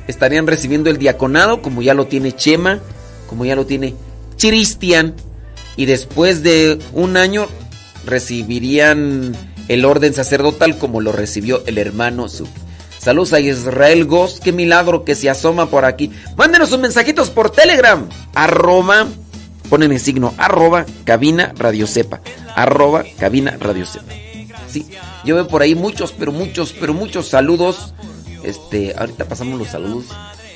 estarían 0.07 0.47
recibiendo 0.47 0.91
el 0.91 0.99
diaconado, 0.99 1.63
como 1.63 1.83
ya 1.83 1.95
lo 1.95 2.07
tiene 2.07 2.33
Chema, 2.33 2.81
como 3.29 3.45
ya 3.45 3.57
lo 3.57 3.67
tiene 3.67 3.95
Cristian. 4.39 5.15
Y 5.77 5.87
después 5.87 6.43
de 6.43 6.79
un 6.93 7.17
año 7.17 7.47
recibirían 8.05 9.35
el 9.69 9.85
orden 9.85 10.13
sacerdotal 10.13 10.77
como 10.79 11.01
lo 11.01 11.13
recibió 11.13 11.63
el 11.67 11.79
hermano 11.79 12.29
Suf. 12.29 12.49
Saludos 12.99 13.33
a 13.33 13.41
Israel 13.41 14.05
Goss, 14.05 14.41
qué 14.43 14.53
milagro 14.53 15.05
que 15.05 15.17
se 15.17 15.29
asoma 15.29 15.69
por 15.71 15.85
aquí. 15.85 16.13
Mándenos 16.37 16.69
sus 16.69 16.79
mensajitos 16.79 17.31
por 17.31 17.51
Telegram. 17.51 18.09
Arroba, 18.35 19.09
ponen 19.69 19.91
el 19.91 19.99
signo 19.99 20.35
arroba 20.39 20.87
cabina 21.05 21.53
radio 21.57 21.89
sepa. 21.89 22.21
Arroba 22.55 23.03
cabina 23.19 23.57
radio 23.59 23.87
sepa. 23.87 24.13
Sí, 24.73 24.87
yo 25.25 25.35
veo 25.35 25.47
por 25.47 25.61
ahí 25.61 25.75
muchos, 25.75 26.13
pero 26.13 26.33
muchos, 26.33 26.73
pero 26.73 26.95
muchos 26.95 27.29
saludos. 27.29 27.93
Este, 28.43 28.95
ahorita 28.97 29.27
pasamos 29.27 29.59
los 29.59 29.69
saludos. 29.69 30.07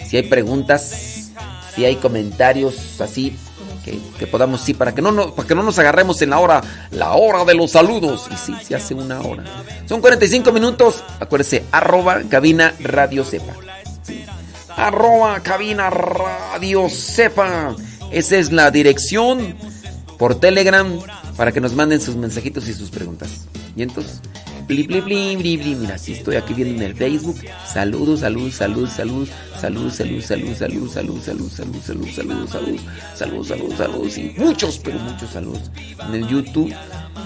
Si 0.09 0.17
hay 0.17 0.23
preguntas, 0.23 1.31
si 1.75 1.85
hay 1.85 1.97
comentarios 1.97 3.01
así 3.01 3.37
que, 4.19 4.27
podamos 4.27 4.61
sí 4.61 4.75
para 4.75 4.95
que 4.95 5.03
no 5.03 5.13
nos, 5.13 5.33
para 5.33 5.47
que 5.47 5.55
no 5.55 5.63
nos 5.63 5.79
agarremos 5.79 6.21
en 6.23 6.31
la 6.31 6.41
hora, 6.41 6.61
la 6.91 7.13
hora 7.13 7.45
de 7.45 7.55
los 7.55 7.73
saludos. 7.73 8.29
Y 8.33 8.37
sí, 8.37 8.55
se 8.65 8.75
hace 8.75 8.95
una 8.95 9.21
hora. 9.21 9.45
Son 9.87 10.01
45 10.01 10.51
minutos. 10.53 11.05
Acuérdese, 11.21 11.65
arroba 11.71 12.23
cabina 12.29 12.75
radio 12.81 13.25
sepa. 13.25 13.53
Arroba 14.77 15.41
cabina 15.41 15.91
radio 15.91 16.89
sepa. 16.89 17.77
Esa 18.11 18.37
es 18.37 18.53
la 18.53 18.71
dirección 18.71 19.57
por 20.19 20.35
Telegram 20.37 20.87
para 21.37 21.53
que 21.53 21.61
nos 21.61 21.75
manden 21.75 22.01
sus 22.01 22.17
mensajitos 22.17 22.69
y 22.69 22.75
sus 22.75 22.91
preguntas. 22.91 23.47
Y 23.77 23.83
entonces, 23.83 24.21
bli, 24.67 24.85
bli, 24.85 25.01
bli. 25.01 25.75
Mira, 25.75 25.99
si 25.99 26.15
estoy 26.15 26.37
aquí 26.37 26.55
viendo 26.55 26.83
en 26.83 26.91
el 26.91 26.97
Facebook. 26.97 27.37
Saludos, 27.67 28.21
salud, 28.21 28.51
salud, 28.51 28.89
salud, 28.89 29.29
salud, 29.61 29.91
salud, 29.91 30.23
salud, 30.23 30.55
salud, 30.55 30.89
salud, 30.89 31.21
salud, 31.21 31.51
salud, 31.51 31.51
salud, 31.51 32.09
salud, 32.09 32.49
salud, 32.49 32.81
salud, 33.15 33.47
salud, 33.47 33.75
salud, 33.77 34.11
sí, 34.11 34.35
muchos, 34.39 34.79
pero 34.79 34.99
muchos 34.99 35.31
saludos. 35.31 35.71
En 36.09 36.15
el 36.15 36.29
YouTube, 36.29 36.75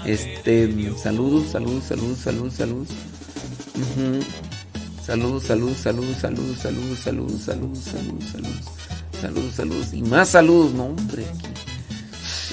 este, 0.05 0.93
saludos, 0.97 1.51
salud, 1.53 1.83
salud, 1.83 2.17
salud, 2.17 2.53
salud. 2.53 2.87
Ujú. 3.77 4.21
Salud, 5.05 5.43
salud, 5.43 5.75
salud, 5.75 6.15
salud, 6.21 6.57
salud, 6.57 6.97
salud, 6.97 7.37
salud, 7.39 7.77
salud, 7.77 8.21
salud, 9.21 9.53
salud. 9.53 9.87
Y 9.93 10.03
más 10.03 10.29
saludos, 10.29 10.73
no, 10.73 10.85
hombre. 10.87 11.25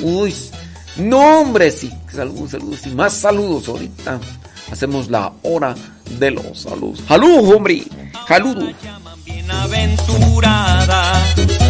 Uy, 0.01 0.34
no, 0.97 1.41
hombre, 1.41 1.71
sí. 1.71 1.91
Saludos, 2.11 2.51
saludos 2.51 2.80
y 2.86 2.89
más 2.89 3.13
saludos. 3.13 3.67
Ahorita 3.67 4.19
hacemos 4.71 5.09
la 5.09 5.32
hora 5.43 5.75
de 6.19 6.32
los 6.32 6.61
saludos. 6.61 7.03
¡Salud, 7.07 7.53
hombre! 7.55 7.84
¡Saludos! 8.28 8.73
Bienaventurada 9.25 11.23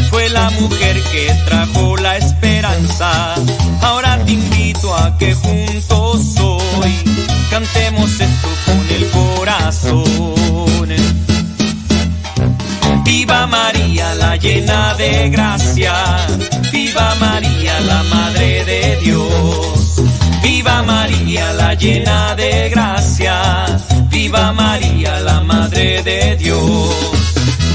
fue 0.09 0.29
la 0.29 0.49
mujer 0.51 1.01
que 1.11 1.33
trajo 1.45 1.97
la 1.97 2.17
esperanza. 2.17 3.35
Ahora 3.81 4.23
te 4.25 4.31
invito 4.33 4.95
a 4.95 5.17
que 5.17 5.33
juntos 5.33 6.37
hoy 6.39 6.93
cantemos 7.49 8.19
esto 8.19 8.49
con 8.65 8.89
el 8.89 9.09
corazón. 9.11 10.87
Viva 13.03 13.47
María, 13.47 14.15
la 14.15 14.35
llena 14.37 14.93
de 14.95 15.29
gracia. 15.29 15.93
Llena 21.77 22.35
de 22.35 22.69
gracia. 22.69 23.65
Viva 24.09 24.51
María, 24.53 25.19
la 25.21 25.41
Madre 25.41 26.03
de 26.03 26.35
Dios. 26.37 26.95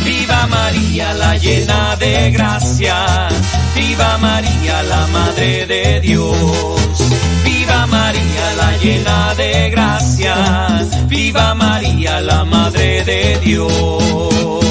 Viva 0.04 0.46
María, 0.46 1.14
la 1.14 1.36
llena 1.36 1.96
de 1.96 2.30
gracia. 2.30 3.28
Viva 3.74 4.18
María, 4.18 4.82
la 4.82 5.06
Madre 5.08 5.66
de 5.66 6.00
Dios. 6.00 6.36
Viva 7.44 7.86
María, 7.86 8.54
la 8.56 8.76
llena 8.78 9.34
de 9.34 9.70
gracia. 9.70 10.34
Viva 11.06 11.54
María, 11.54 12.20
la 12.20 12.44
Madre 12.44 13.04
de 13.04 13.38
Dios. 13.40 14.61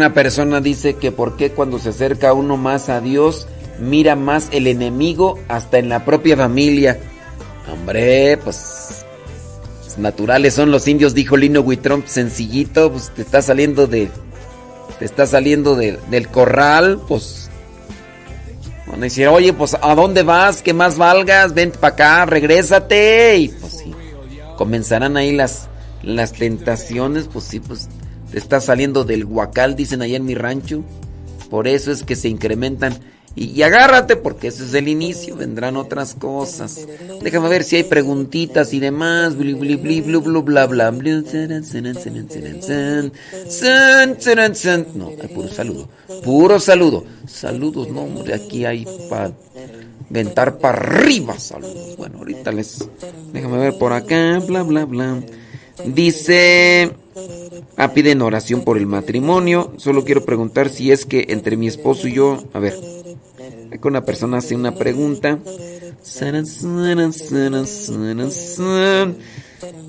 Una 0.00 0.14
persona 0.14 0.62
dice 0.62 0.94
que 0.94 1.12
por 1.12 1.36
qué 1.36 1.50
cuando 1.50 1.78
se 1.78 1.90
acerca 1.90 2.32
uno 2.32 2.56
más 2.56 2.88
a 2.88 3.02
Dios 3.02 3.46
mira 3.78 4.16
más 4.16 4.48
el 4.50 4.66
enemigo 4.66 5.38
hasta 5.46 5.78
en 5.78 5.90
la 5.90 6.06
propia 6.06 6.38
familia. 6.38 6.98
Hombre, 7.70 8.38
pues 8.38 9.04
pues, 9.82 9.98
naturales 9.98 10.54
son 10.54 10.70
los 10.70 10.88
indios, 10.88 11.12
dijo 11.12 11.36
Lino 11.36 11.60
Huitrón, 11.60 12.04
sencillito, 12.06 12.90
pues 12.90 13.10
te 13.10 13.20
está 13.20 13.42
saliendo 13.42 13.86
de 13.86 14.10
te 14.98 15.04
está 15.04 15.26
saliendo 15.26 15.76
de- 15.76 15.98
del 16.10 16.28
corral, 16.28 16.98
pues 17.06 17.50
a 18.90 18.96
decir, 18.96 19.28
"Oye, 19.28 19.52
pues 19.52 19.76
¿a 19.82 19.94
dónde 19.94 20.22
vas? 20.22 20.62
Que 20.62 20.72
más 20.72 20.96
valgas, 20.96 21.52
vente 21.52 21.78
para 21.78 21.92
acá, 21.92 22.24
regrésate." 22.24 23.36
Y 23.36 23.48
pues 23.48 23.72
sí. 23.84 23.94
Comenzarán 24.56 25.18
ahí 25.18 25.32
las 25.32 25.68
las 26.02 26.32
tentaciones, 26.32 27.28
pues 27.30 27.44
sí, 27.44 27.60
pues 27.60 27.86
está 28.32 28.60
saliendo 28.60 29.04
del 29.04 29.24
huacal, 29.24 29.76
dicen 29.76 30.02
allá 30.02 30.16
en 30.16 30.24
mi 30.24 30.34
rancho. 30.34 30.82
Por 31.50 31.66
eso 31.66 31.90
es 31.90 32.04
que 32.04 32.16
se 32.16 32.28
incrementan. 32.28 32.94
Y, 33.36 33.62
agárrate, 33.62 34.16
porque 34.16 34.48
ese 34.48 34.64
es 34.64 34.74
el 34.74 34.88
inicio, 34.88 35.36
vendrán 35.36 35.76
otras 35.76 36.14
cosas. 36.14 36.86
Déjame 37.22 37.48
ver 37.48 37.62
si 37.62 37.76
hay 37.76 37.84
preguntitas 37.84 38.72
y 38.74 38.80
demás. 38.80 39.36
Bli. 39.36 39.54
No, 44.96 45.08
hay 45.08 45.28
puro 45.28 45.48
saludo. 45.48 45.88
Puro 46.24 46.58
saludo. 46.58 47.04
Saludos, 47.28 47.88
no, 47.88 48.08
aquí 48.34 48.64
hay 48.64 48.84
para 49.08 49.32
ventar 50.08 50.58
para 50.58 50.78
arriba. 50.78 51.38
Saludos. 51.38 51.96
Bueno, 51.96 52.18
ahorita 52.18 52.50
les. 52.50 52.84
Déjame 53.32 53.58
ver 53.58 53.78
por 53.78 53.92
acá, 53.92 54.40
bla, 54.40 54.64
bla, 54.64 54.84
bla. 54.84 55.22
Dice. 55.86 56.90
Ah, 57.76 57.92
piden 57.92 58.22
oración 58.22 58.62
por 58.62 58.78
el 58.78 58.86
matrimonio. 58.86 59.72
Solo 59.76 60.04
quiero 60.04 60.24
preguntar 60.24 60.68
si 60.68 60.92
es 60.92 61.06
que 61.06 61.26
entre 61.28 61.56
mi 61.56 61.66
esposo 61.66 62.08
y 62.08 62.14
yo. 62.14 62.42
A 62.52 62.58
ver. 62.58 62.78
Que 63.70 63.88
una 63.88 64.04
persona 64.04 64.38
hace 64.38 64.54
una 64.54 64.74
pregunta. 64.74 65.38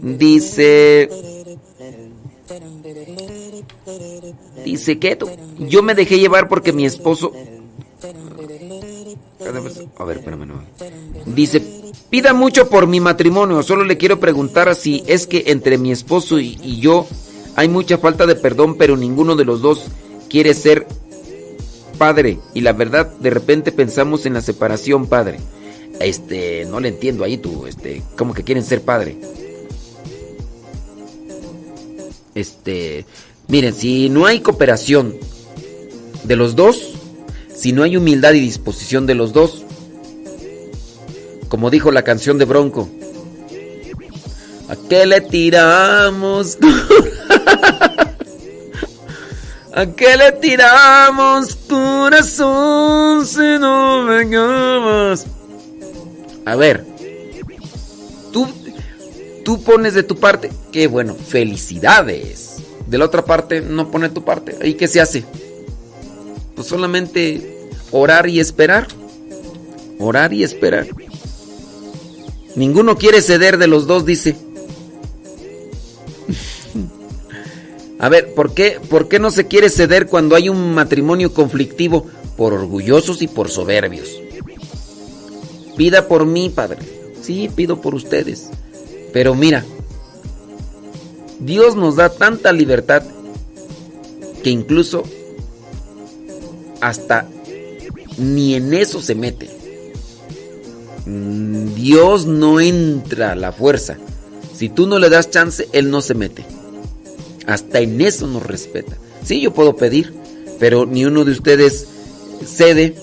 Dice. 0.02 1.10
Dice 4.64 5.00
que 5.00 5.18
yo 5.60 5.84
me 5.84 5.96
dejé 5.96 6.20
llevar 6.20 6.48
porque 6.48 6.74
mi 6.74 6.86
esposo. 6.86 7.34
A 9.98 10.04
ver, 10.06 10.18
espérame, 10.18 10.46
no. 10.46 10.64
Dice, 11.26 11.82
Pida 12.12 12.34
mucho 12.34 12.68
por 12.68 12.88
mi 12.88 13.00
matrimonio. 13.00 13.64
Solo 13.64 13.86
le 13.86 13.98
quiero 13.98 14.20
preguntar 14.20 14.76
si 14.76 15.02
es 15.08 15.28
que 15.28 15.46
entre 15.48 15.78
mi 15.78 15.94
esposo 15.94 16.40
y, 16.40 16.60
y 16.62 16.82
yo 16.82 17.08
hay 17.56 17.70
mucha 17.70 17.98
falta 17.98 18.26
de 18.26 18.36
perdón, 18.36 18.76
pero 18.78 18.98
ninguno 18.98 19.38
de 19.38 19.46
los 19.46 19.62
dos 19.62 19.86
quiere 20.30 20.54
ser 20.54 20.86
padre. 21.98 22.38
Y 22.54 22.62
la 22.62 22.74
verdad, 22.74 23.08
de 23.08 23.30
repente 23.30 23.72
pensamos 23.72 24.26
en 24.26 24.34
la 24.34 24.42
separación, 24.42 25.08
padre. 25.08 25.40
Este, 26.02 26.66
no 26.66 26.82
le 26.82 26.90
entiendo 26.90 27.24
ahí 27.24 27.38
tú, 27.38 27.66
este, 27.66 28.02
¿cómo 28.18 28.34
que 28.34 28.44
quieren 28.44 28.66
ser 28.66 28.82
padre? 28.82 29.18
Este, 32.36 33.06
miren, 33.48 33.74
si 33.74 34.10
no 34.10 34.26
hay 34.26 34.42
cooperación 34.42 35.16
de 36.24 36.36
los 36.36 36.58
dos, 36.58 36.96
si 37.56 37.74
no 37.74 37.84
hay 37.84 37.98
humildad 37.98 38.34
y 38.34 38.40
disposición 38.40 39.06
de 39.06 39.16
los 39.16 39.34
dos, 39.34 39.64
como 41.50 41.70
dijo 41.70 41.92
la 41.92 42.04
canción 42.04 42.38
de 42.38 42.46
Bronco, 42.46 42.90
¿a 44.70 44.76
qué 44.90 45.06
le 45.06 45.22
tiramos? 45.22 46.58
¿A 49.74 49.86
qué 49.86 50.18
le 50.18 50.34
tiramos 50.34 51.56
corazón 51.56 53.26
si 53.26 53.58
no 53.60 54.06
vengamos? 54.06 55.26
A 56.46 56.56
ver, 56.58 56.86
tú, 58.34 58.50
tú 59.46 59.62
pones 59.62 59.94
de 59.94 60.04
tu 60.04 60.18
parte, 60.18 60.52
qué 60.74 60.88
bueno, 60.88 61.16
felicidades. 61.16 62.58
De 62.86 62.98
la 62.98 63.06
otra 63.06 63.24
parte, 63.24 63.62
no 63.62 63.90
pone 63.90 64.10
tu 64.10 64.26
parte. 64.26 64.58
¿Y 64.68 64.74
qué 64.74 64.90
se 64.90 65.00
hace? 65.00 65.24
Pues 66.56 66.68
solamente 66.68 67.70
orar 67.92 68.30
y 68.30 68.40
esperar. 68.40 68.88
Orar 70.00 70.34
y 70.34 70.44
esperar. 70.44 70.88
Ninguno 72.56 72.98
quiere 72.98 73.22
ceder 73.22 73.58
de 73.58 73.68
los 73.68 73.88
dos, 73.88 74.06
dice. 74.06 74.36
A 78.00 78.10
ver, 78.10 78.34
¿por 78.34 78.54
qué, 78.54 78.80
¿por 78.90 79.08
qué 79.08 79.20
no 79.20 79.32
se 79.32 79.48
quiere 79.48 79.70
ceder 79.70 80.08
cuando 80.08 80.36
hay 80.36 80.50
un 80.50 80.74
matrimonio 80.74 81.34
conflictivo? 81.34 82.08
Por 82.36 82.54
orgullosos 82.54 83.22
y 83.22 83.28
por 83.28 83.50
soberbios. 83.50 84.10
Pida 85.78 86.08
por 86.08 86.26
mí, 86.26 86.50
Padre. 86.50 86.80
Sí, 87.22 87.50
pido 87.54 87.82
por 87.82 87.96
ustedes. 87.96 88.50
Pero 89.14 89.36
mira, 89.36 89.64
Dios 91.40 91.76
nos 91.76 91.96
da 91.96 92.10
tanta 92.10 92.52
libertad 92.52 93.04
que 94.44 94.50
incluso 94.50 95.04
hasta 96.82 97.28
ni 98.18 98.56
en 98.56 98.74
eso 98.74 99.02
se 99.02 99.16
mete. 99.16 99.50
Mm, 101.06 101.74
Dios 101.76 102.26
no 102.26 102.60
entra 102.60 103.32
a 103.32 103.36
la 103.36 103.52
fuerza. 103.52 103.98
Si 104.56 104.70
tú 104.70 104.86
no 104.88 105.00
le 105.00 105.10
das 105.10 105.30
chance, 105.32 105.68
Él 105.72 105.90
no 105.90 106.02
se 106.02 106.14
mete. 106.14 106.46
Hasta 107.48 107.80
en 107.80 108.02
eso 108.02 108.28
nos 108.28 108.46
respeta. 108.46 108.98
Sí, 109.24 109.42
yo 109.42 109.54
puedo 109.54 109.76
pedir, 109.76 110.14
pero 110.60 110.86
ni 110.86 111.06
uno 111.06 111.26
de 111.26 111.32
ustedes 111.32 111.88
cede, 112.46 112.96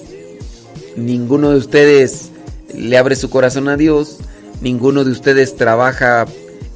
ninguno 0.96 1.50
de 1.50 1.56
ustedes 1.56 2.30
le 2.76 2.96
abre 2.96 3.16
su 3.16 3.30
corazón 3.30 3.68
a 3.68 3.76
Dios, 3.76 4.18
ninguno 4.60 5.04
de 5.04 5.10
ustedes 5.10 5.56
trabaja 5.56 6.26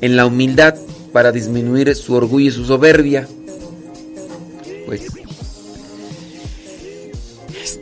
en 0.01 0.17
la 0.17 0.27
humildad 0.27 0.75
para 1.13 1.33
disminuir 1.33 1.95
su 1.95 2.15
orgullo 2.15 2.49
y 2.49 2.53
su 2.53 2.65
soberbia. 2.65 3.29
Pues 4.87 5.03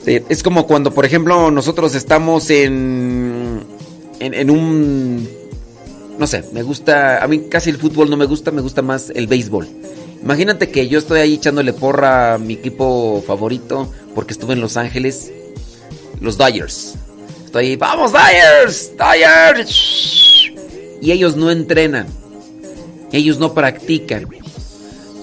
es 0.07 0.43
como 0.43 0.67
cuando, 0.67 0.93
por 0.93 1.05
ejemplo, 1.05 1.51
nosotros 1.51 1.95
estamos 1.95 2.51
en, 2.51 3.63
en, 4.19 4.35
en 4.35 4.51
un 4.51 5.29
no 6.21 6.27
sé, 6.27 6.45
me 6.53 6.63
gusta, 6.63 7.25
a 7.25 7.27
mí 7.27 7.47
casi 7.49 7.71
el 7.71 7.79
fútbol 7.79 8.11
no 8.11 8.17
me 8.19 8.27
gusta, 8.27 8.51
me 8.51 8.61
gusta 8.61 8.83
más 8.83 9.09
el 9.09 9.27
béisbol. 9.27 9.67
Imagínate 10.23 10.69
que 10.69 10.87
yo 10.87 10.99
estoy 10.99 11.21
ahí 11.21 11.33
echándole 11.33 11.73
porra 11.73 12.35
a 12.35 12.39
mi 12.39 12.53
equipo 12.53 13.25
favorito 13.27 13.91
porque 14.15 14.35
estuve 14.35 14.53
en 14.53 14.61
Los 14.61 14.77
Ángeles, 14.77 15.33
los 16.21 16.37
Dodgers. 16.37 16.95
Estoy 17.47 17.69
ahí, 17.69 17.77
vamos 17.77 18.13
Dodgers, 18.13 18.93
Dodgers. 18.99 20.53
Y 21.01 21.11
ellos 21.11 21.37
no 21.37 21.51
entrenan, 21.51 22.07
ellos 23.13 23.39
no 23.39 23.55
practican. 23.55 24.29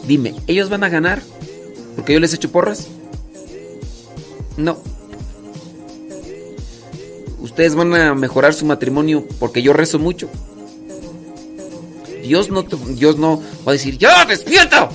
Dime, 0.07 0.33
¿ellos 0.47 0.67
van 0.67 0.83
a 0.83 0.89
ganar? 0.89 1.21
¿Porque 1.95 2.13
yo 2.13 2.19
les 2.19 2.33
echo 2.33 2.51
porras? 2.51 2.87
No. 4.57 4.77
¿Ustedes 7.39 7.75
van 7.75 7.93
a 7.95 8.15
mejorar 8.15 8.53
su 8.53 8.65
matrimonio 8.65 9.25
porque 9.39 9.61
yo 9.61 9.73
rezo 9.73 9.99
mucho? 9.99 10.29
Dios 12.23 12.49
no, 12.49 12.63
Dios 12.63 13.17
no 13.17 13.41
va 13.65 13.71
a 13.71 13.73
decir, 13.73 13.97
¡ya, 13.97 14.25
despierta! 14.25 14.89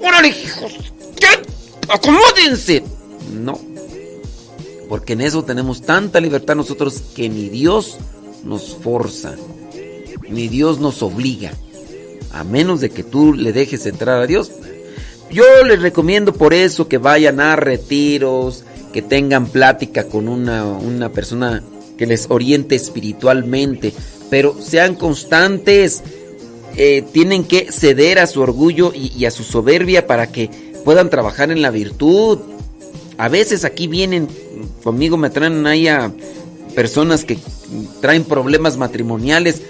¡Órale, 0.00 0.28
hijos! 0.28 0.74
¿Qué? 1.18 1.42
¡Acomódense! 1.88 2.84
No. 3.32 3.58
Porque 4.88 5.14
en 5.14 5.22
eso 5.22 5.44
tenemos 5.44 5.82
tanta 5.82 6.20
libertad 6.20 6.54
nosotros 6.54 7.02
que 7.14 7.28
ni 7.28 7.48
Dios 7.48 7.96
nos 8.44 8.76
forza, 8.76 9.34
ni 10.28 10.48
Dios 10.48 10.78
nos 10.78 11.02
obliga. 11.02 11.52
A 12.32 12.44
menos 12.44 12.80
de 12.80 12.90
que 12.90 13.02
tú 13.02 13.32
le 13.32 13.52
dejes 13.52 13.86
entrar 13.86 14.20
a 14.20 14.26
Dios. 14.26 14.50
Yo 15.30 15.44
les 15.66 15.82
recomiendo 15.82 16.32
por 16.32 16.54
eso 16.54 16.88
que 16.88 16.98
vayan 16.98 17.40
a 17.40 17.56
retiros, 17.56 18.64
que 18.92 19.02
tengan 19.02 19.46
plática 19.46 20.04
con 20.04 20.28
una, 20.28 20.64
una 20.64 21.10
persona 21.10 21.62
que 21.98 22.06
les 22.06 22.26
oriente 22.30 22.74
espiritualmente, 22.74 23.92
pero 24.30 24.56
sean 24.60 24.94
constantes 24.94 26.02
eh, 26.76 27.04
tienen 27.12 27.44
que 27.44 27.70
ceder 27.70 28.18
a 28.18 28.26
su 28.26 28.40
orgullo 28.40 28.92
y, 28.94 29.12
y, 29.16 29.26
a 29.26 29.30
su 29.30 29.44
soberbia 29.44 30.08
para 30.08 30.32
que 30.32 30.50
puedan 30.84 31.08
trabajar 31.08 31.52
en 31.52 31.62
la 31.62 31.70
virtud. 31.70 32.38
A 33.16 33.28
veces 33.28 33.64
aquí 33.64 33.86
vienen, 33.86 34.28
conmigo 34.82 35.16
me 35.16 35.30
traen 35.30 35.64
ahí 35.68 35.86
a 35.86 36.12
personas 36.74 37.24
que 37.24 37.38
traen 38.00 38.24
problemas 38.24 38.76
matrimoniales, 38.76 39.62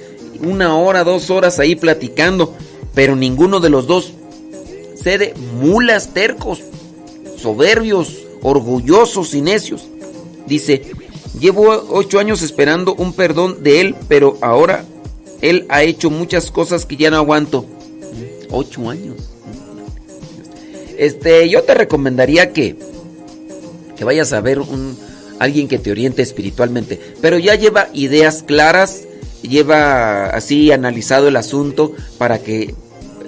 una 0.43 0.77
hora, 0.77 1.05
dos 1.05 1.29
horas 1.29 1.59
ahí 1.59 1.77
platicando, 1.77 2.55
pero 2.95 3.17
ninguno 3.17 3.61
de 3.61 3.71
los 3.71 3.87
dos 3.87 4.15
cede, 5.05 5.35
mulas 5.61 6.15
tercos, 6.15 6.61
soberbios, 7.37 8.25
orgullosos 8.43 9.35
y 9.35 9.43
necios. 9.43 9.87
Dice, 10.47 10.83
llevo 11.39 11.85
ocho 11.91 12.19
años 12.19 12.43
esperando 12.43 12.95
un 12.95 13.13
perdón 13.13 13.63
de 13.63 13.83
él, 13.83 13.95
pero 14.09 14.39
ahora 14.41 14.85
él 15.43 15.67
ha 15.69 15.83
hecho 15.83 16.11
muchas 16.11 16.51
cosas 16.51 16.87
que 16.87 16.97
ya 16.97 17.11
no 17.11 17.19
aguanto. 17.19 17.67
Ocho 18.51 18.89
años. 18.89 19.17
Este, 20.97 21.49
yo 21.51 21.63
te 21.65 21.75
recomendaría 21.75 22.53
que, 22.53 22.77
que 23.97 24.05
vayas 24.05 24.33
a 24.33 24.41
ver 24.41 24.61
un, 24.61 24.97
alguien 25.39 25.69
que 25.69 25.79
te 25.79 25.91
oriente 25.91 26.23
espiritualmente. 26.23 26.99
Pero 27.21 27.39
ya 27.39 27.57
lleva 27.57 27.89
ideas 27.93 28.43
claras, 28.43 29.03
lleva 29.43 30.27
así 30.31 30.73
analizado 30.73 31.29
el 31.29 31.37
asunto 31.37 31.93
para 32.17 32.39
que 32.39 32.75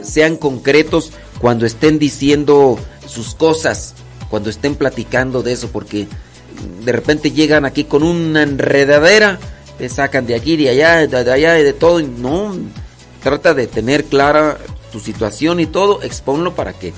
sean 0.03 0.37
concretos 0.37 1.12
cuando 1.41 1.66
estén 1.66 1.99
diciendo 1.99 2.78
sus 3.07 3.34
cosas, 3.34 3.95
cuando 4.30 4.51
estén 4.51 4.74
platicando 4.74 5.43
de 5.43 5.53
eso, 5.53 5.68
porque 5.70 6.09
de 6.84 6.93
repente 6.93 7.30
llegan 7.30 7.64
aquí 7.64 7.84
con 7.84 8.03
una 8.03 8.43
enredadera 8.43 9.39
te 9.78 9.89
sacan 9.89 10.26
de 10.26 10.34
aquí, 10.34 10.57
de 10.57 10.70
allá, 10.70 11.07
de 11.07 11.32
allá, 11.32 11.53
de 11.53 11.72
todo. 11.72 12.01
No, 12.01 12.55
trata 13.22 13.55
de 13.55 13.66
tener 13.66 14.05
clara 14.05 14.59
tu 14.93 15.01
situación 15.01 15.61
y 15.61 15.66
todo, 15.66 16.03
exponlo 16.03 16.55
para 16.55 16.72
que 16.72 16.93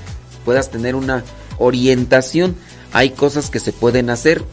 puedas 0.45 0.70
tener 0.70 0.95
una 0.95 1.24
orientación. 1.59 2.57
Hay 2.93 3.11
cosas 3.11 3.51
que 3.51 3.61
se 3.61 3.72
pueden 3.72 4.11
hacer, 4.11 4.45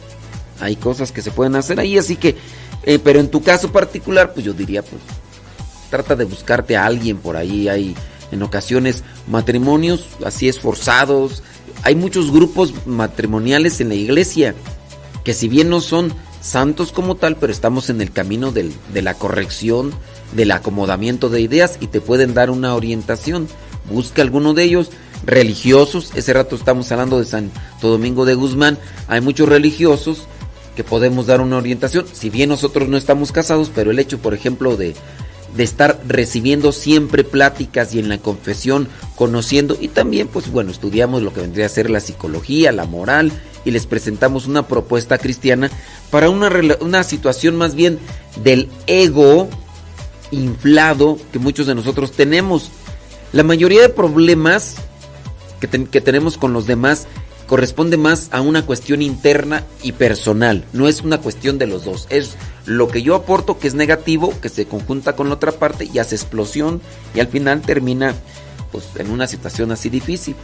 hay 0.60 0.76
cosas 0.76 1.12
que 1.12 1.22
se 1.22 1.30
pueden 1.30 1.54
hacer 1.56 1.80
ahí, 1.80 1.96
así 1.96 2.16
que, 2.16 2.36
eh, 2.82 2.98
pero 3.02 3.20
en 3.20 3.30
tu 3.30 3.42
caso 3.42 3.72
particular, 3.72 4.32
pues 4.34 4.44
yo 4.44 4.52
diría, 4.52 4.82
pues, 4.82 5.00
trata 5.90 6.16
de 6.16 6.24
buscarte 6.24 6.76
a 6.76 6.84
alguien 6.84 7.18
por 7.18 7.36
ahí. 7.36 7.68
Hay 7.68 7.94
en 8.32 8.42
ocasiones 8.42 9.04
matrimonios 9.26 10.06
así 10.24 10.48
esforzados. 10.48 11.42
Hay 11.82 11.94
muchos 11.94 12.30
grupos 12.30 12.74
matrimoniales 12.86 13.80
en 13.80 13.88
la 13.88 13.94
iglesia 13.94 14.54
que 15.24 15.34
si 15.34 15.48
bien 15.48 15.68
no 15.68 15.80
son 15.80 16.12
santos 16.40 16.92
como 16.92 17.16
tal, 17.16 17.36
pero 17.36 17.52
estamos 17.52 17.90
en 17.90 18.00
el 18.00 18.12
camino 18.12 18.52
del, 18.52 18.72
de 18.92 19.02
la 19.02 19.14
corrección, 19.14 19.92
del 20.32 20.52
acomodamiento 20.52 21.28
de 21.28 21.40
ideas 21.40 21.78
y 21.80 21.88
te 21.88 22.00
pueden 22.00 22.34
dar 22.34 22.50
una 22.50 22.74
orientación. 22.74 23.48
Busca 23.90 24.22
alguno 24.22 24.54
de 24.54 24.64
ellos, 24.64 24.90
religiosos, 25.24 26.12
ese 26.14 26.32
rato 26.32 26.56
estamos 26.56 26.90
hablando 26.92 27.18
de 27.18 27.24
Santo 27.24 27.88
Domingo 27.88 28.24
de 28.24 28.34
Guzmán, 28.34 28.78
hay 29.08 29.20
muchos 29.20 29.48
religiosos 29.48 30.26
que 30.74 30.84
podemos 30.84 31.26
dar 31.26 31.40
una 31.40 31.56
orientación, 31.56 32.06
si 32.12 32.30
bien 32.30 32.50
nosotros 32.50 32.88
no 32.88 32.96
estamos 32.96 33.32
casados, 33.32 33.70
pero 33.74 33.90
el 33.90 33.98
hecho, 33.98 34.18
por 34.18 34.34
ejemplo, 34.34 34.76
de, 34.76 34.94
de 35.56 35.64
estar 35.64 36.00
recibiendo 36.06 36.72
siempre 36.72 37.24
pláticas 37.24 37.94
y 37.94 37.98
en 37.98 38.08
la 38.08 38.18
confesión, 38.18 38.88
conociendo, 39.14 39.76
y 39.80 39.88
también, 39.88 40.28
pues 40.28 40.50
bueno, 40.50 40.70
estudiamos 40.70 41.22
lo 41.22 41.32
que 41.32 41.40
vendría 41.40 41.66
a 41.66 41.70
ser 41.70 41.88
la 41.88 42.00
psicología, 42.00 42.72
la 42.72 42.84
moral, 42.84 43.32
y 43.64 43.70
les 43.70 43.86
presentamos 43.86 44.46
una 44.46 44.68
propuesta 44.68 45.18
cristiana 45.18 45.70
para 46.10 46.30
una, 46.30 46.50
una 46.80 47.02
situación 47.02 47.56
más 47.56 47.74
bien 47.74 47.98
del 48.42 48.68
ego 48.86 49.48
inflado 50.30 51.18
que 51.32 51.38
muchos 51.38 51.66
de 51.66 51.74
nosotros 51.74 52.12
tenemos. 52.12 52.70
La 53.32 53.42
mayoría 53.42 53.82
de 53.82 53.88
problemas 53.88 54.76
que, 55.60 55.68
que 55.86 56.00
tenemos 56.00 56.36
con 56.36 56.52
los 56.52 56.66
demás 56.66 57.06
corresponde 57.46 57.96
más 57.96 58.28
a 58.32 58.40
una 58.40 58.66
cuestión 58.66 59.02
interna 59.02 59.64
y 59.82 59.92
personal, 59.92 60.64
no 60.72 60.88
es 60.88 61.02
una 61.02 61.18
cuestión 61.18 61.58
de 61.58 61.66
los 61.66 61.84
dos, 61.84 62.06
es 62.10 62.36
lo 62.64 62.88
que 62.88 63.02
yo 63.02 63.14
aporto 63.14 63.58
que 63.58 63.68
es 63.68 63.74
negativo, 63.74 64.34
que 64.40 64.48
se 64.48 64.66
conjunta 64.66 65.14
con 65.14 65.28
la 65.28 65.34
otra 65.34 65.52
parte 65.52 65.88
y 65.92 65.98
hace 65.98 66.16
explosión 66.16 66.80
y 67.14 67.20
al 67.20 67.28
final 67.28 67.62
termina 67.62 68.14
pues 68.72 68.84
en 68.96 69.10
una 69.10 69.26
situación 69.26 69.70
así 69.72 69.88
difícil. 69.88 70.34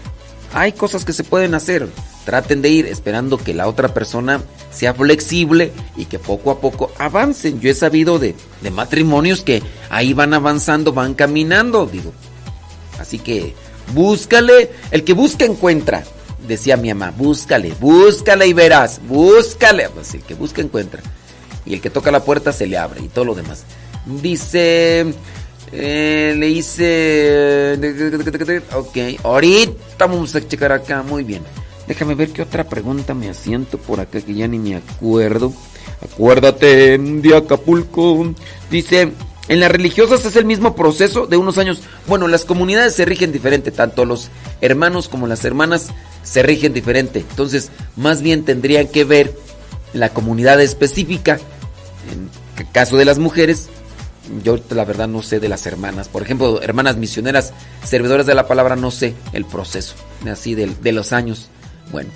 Hay 0.55 0.73
cosas 0.73 1.05
que 1.05 1.15
se 1.15 1.25
pueden 1.25 1.55
hacer, 1.55 1.89
traten 2.27 2.61
de 2.61 2.69
ir 2.69 2.87
esperando 2.87 3.39
que 3.39 3.55
la 3.55 3.67
otra 3.67 3.95
persona 3.95 4.43
sea 4.71 4.93
flexible 4.93 5.73
y 5.97 6.05
que 6.05 6.19
poco 6.19 6.51
a 6.51 6.61
poco 6.61 6.93
avancen. 6.99 7.59
Yo 7.61 7.71
he 7.71 7.75
sabido 7.75 8.19
de, 8.19 8.35
de 8.61 8.71
matrimonios 8.71 9.41
que 9.41 9.63
ahí 9.89 10.13
van 10.13 10.35
avanzando, 10.35 10.93
van 10.93 11.15
caminando, 11.15 11.87
digo. 11.87 12.13
Así 13.01 13.19
que 13.19 13.55
búscale, 13.95 14.71
el 14.91 15.05
que 15.05 15.15
busca 15.15 15.47
encuentra 15.47 16.05
decía 16.47 16.77
mi 16.77 16.93
mamá, 16.93 17.13
búscale, 17.17 17.75
búscale 17.81 18.47
y 18.47 18.53
verás, 18.53 19.01
búscale. 19.07 19.89
Pues 19.91 20.15
el 20.15 20.23
que 20.23 20.35
busca 20.35 20.61
encuentra. 20.61 21.03
Y 21.65 21.75
el 21.75 21.81
que 21.81 21.91
toca 21.91 22.11
la 22.11 22.25
puerta 22.25 22.53
se 22.53 22.67
le 22.67 22.77
abre 22.77 23.01
y 23.03 23.09
todo 23.09 23.25
lo 23.25 23.35
demás. 23.35 23.65
Dice, 24.07 25.15
eh, 25.73 26.35
le 26.37 26.49
hice... 26.49 27.79
Ok, 28.75 28.99
ahorita 29.23 30.07
vamos 30.07 30.35
a 30.35 30.47
checar 30.47 30.73
acá, 30.73 31.03
muy 31.03 31.25
bien. 31.25 31.43
Déjame 31.87 32.15
ver 32.15 32.31
qué 32.31 32.43
otra 32.43 32.65
pregunta 32.65 33.15
me 33.15 33.29
asiento 33.29 33.79
por 33.79 34.01
acá 34.01 34.21
que 34.21 34.35
ya 34.35 34.49
ni 34.49 34.59
me 34.59 34.77
acuerdo. 34.77 35.53
Acuérdate 36.03 36.99
de 36.99 37.37
Acapulco. 37.37 38.35
Dice, 38.71 39.13
en 39.49 39.61
las 39.61 39.71
religiosas 39.71 40.25
es 40.25 40.37
el 40.37 40.45
mismo 40.45 40.77
proceso 40.77 41.27
de 41.27 41.37
unos 41.37 41.59
años. 41.59 41.81
Bueno, 42.07 42.29
las 42.29 42.45
comunidades 42.45 42.95
se 42.95 43.05
rigen 43.05 43.33
diferente, 43.33 43.71
tanto 43.71 44.05
los 44.05 44.31
hermanos 44.61 45.09
como 45.09 45.27
las 45.27 45.45
hermanas 45.45 45.89
se 46.23 46.43
rigen 46.43 46.73
diferente. 46.73 47.21
Entonces, 47.21 47.71
más 47.97 48.23
bien 48.23 48.45
tendrían 48.45 48.87
que 48.87 49.05
ver 49.05 49.35
la 49.93 50.11
comunidad 50.11 50.61
específica. 50.61 51.41
En 52.13 52.31
el 52.59 52.71
caso 52.73 52.97
de 52.97 53.05
las 53.05 53.19
mujeres, 53.19 53.69
yo 54.45 54.59
la 54.71 54.85
verdad 54.85 55.09
no 55.09 55.23
sé 55.23 55.41
de 55.41 55.49
las 55.49 55.67
hermanas. 55.67 56.09
Por 56.09 56.23
ejemplo, 56.23 56.63
hermanas 56.63 56.97
misioneras, 56.97 57.53
servidoras 57.85 58.27
de 58.27 58.35
la 58.35 58.47
palabra, 58.47 58.77
no 58.77 58.91
sé 58.91 59.15
el 59.33 59.45
proceso, 59.45 59.95
así 60.31 60.55
de, 60.55 60.73
de 60.81 60.93
los 60.93 61.13
años. 61.13 61.49
Bueno. 61.91 62.11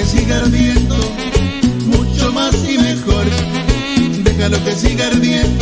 Que 0.00 0.06
siga 0.06 0.38
ardiendo 0.38 0.96
mucho 1.86 2.32
más 2.32 2.54
y 2.64 2.78
mejor. 2.78 3.26
Lo 4.50 4.64
que 4.64 4.72
siga 4.72 5.06
ardiendo, 5.06 5.59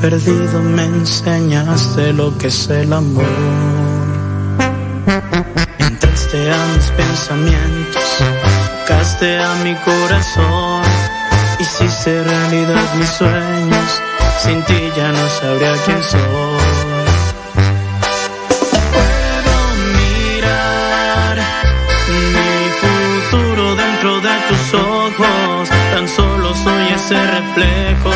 perdido, 0.00 0.62
me 0.62 0.84
enseñaste 0.84 2.12
lo 2.12 2.36
que 2.38 2.48
es 2.48 2.68
el 2.68 2.92
amor. 2.92 3.24
Entraste 5.78 6.52
a 6.52 6.66
mis 6.74 6.86
pensamientos, 6.90 8.02
tocaste 8.86 9.38
a 9.38 9.54
mi 9.64 9.74
corazón, 9.76 10.82
hiciste 11.58 12.22
realidad 12.22 12.94
mis 12.98 13.08
sueños. 13.08 14.02
Sin 14.42 14.62
ti 14.64 14.92
ya 14.96 15.12
no 15.12 15.28
sabría 15.40 15.74
quién 15.84 16.02
soy. 16.02 16.86
tus 24.48 24.74
ojos, 24.74 25.68
tan 25.92 26.08
solo 26.08 26.54
soy 26.54 26.88
ese 26.94 27.14
reflejo 27.14 28.15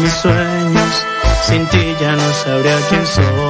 mis 0.00 0.12
sueños, 0.12 1.06
sin 1.46 1.66
ti 1.66 1.96
ya 2.00 2.12
no 2.16 2.32
sabría 2.32 2.76
quién 2.88 3.06
soy. 3.06 3.49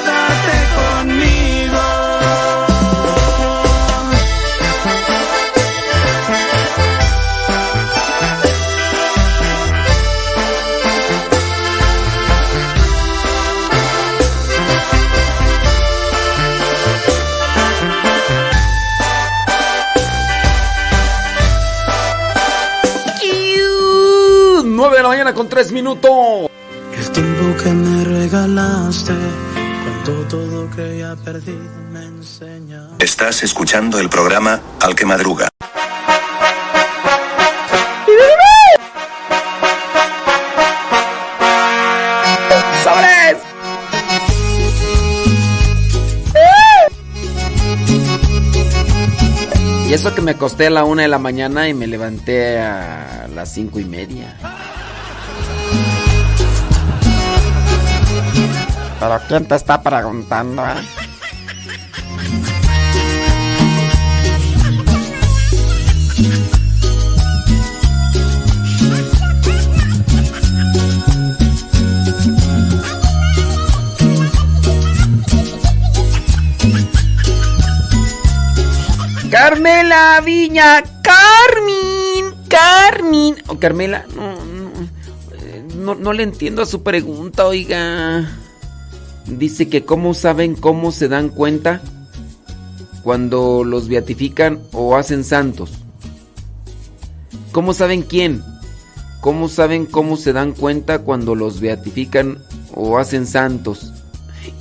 con 25.41 25.49
tres 25.49 25.71
minutos. 25.71 26.51
El 26.95 27.09
tiempo 27.09 27.63
que 27.63 27.69
me 27.71 28.03
regalaste, 28.03 29.13
cuando 29.83 30.27
todo 30.27 30.69
creía 30.69 31.15
perdido, 31.15 31.57
me 31.91 32.05
enseñaste. 32.05 33.03
Estás 33.03 33.41
escuchando 33.41 33.99
el 33.99 34.07
programa 34.07 34.61
Al 34.79 34.93
que 34.93 35.03
Madruga. 35.03 35.49
Y 49.89 49.93
eso 49.93 50.15
que 50.15 50.21
me 50.21 50.31
acosté 50.31 50.67
a 50.67 50.69
la 50.69 50.85
una 50.85 51.01
de 51.01 51.09
la 51.09 51.19
mañana 51.19 51.67
y 51.67 51.73
me 51.73 51.85
levanté 51.85 52.59
a 52.59 53.27
las 53.35 53.51
cinco 53.53 53.77
y 53.79 53.83
media. 53.83 54.37
¿Pero 59.01 59.19
quién 59.27 59.47
te 59.47 59.55
está 59.55 59.81
preguntando, 59.81 60.63
eh? 60.63 60.75
Carmela 79.31 80.21
Viña, 80.23 80.83
Carmin, 81.01 82.35
Carmin. 82.47 83.35
Oh, 83.47 83.57
Carmela, 83.57 84.05
no, 84.15 84.45
no, 84.45 84.71
eh, 85.41 85.65
no, 85.75 85.95
no 85.95 86.13
le 86.13 86.21
entiendo 86.21 86.61
a 86.61 86.67
su 86.67 86.83
pregunta, 86.83 87.47
oiga. 87.47 88.30
Dice 89.41 89.69
que 89.69 89.83
cómo 89.83 90.13
saben 90.13 90.53
cómo 90.53 90.91
se 90.91 91.07
dan 91.07 91.29
cuenta 91.29 91.81
cuando 93.01 93.63
los 93.63 93.87
beatifican 93.87 94.61
o 94.71 94.95
hacen 94.95 95.23
santos? 95.23 95.79
¿Cómo 97.51 97.73
saben 97.73 98.03
quién? 98.03 98.43
¿Cómo 99.19 99.49
saben 99.49 99.87
cómo 99.87 100.15
se 100.15 100.31
dan 100.31 100.51
cuenta 100.51 100.99
cuando 100.99 101.33
los 101.33 101.59
beatifican 101.59 102.37
o 102.75 102.99
hacen 102.99 103.25
santos? 103.25 103.91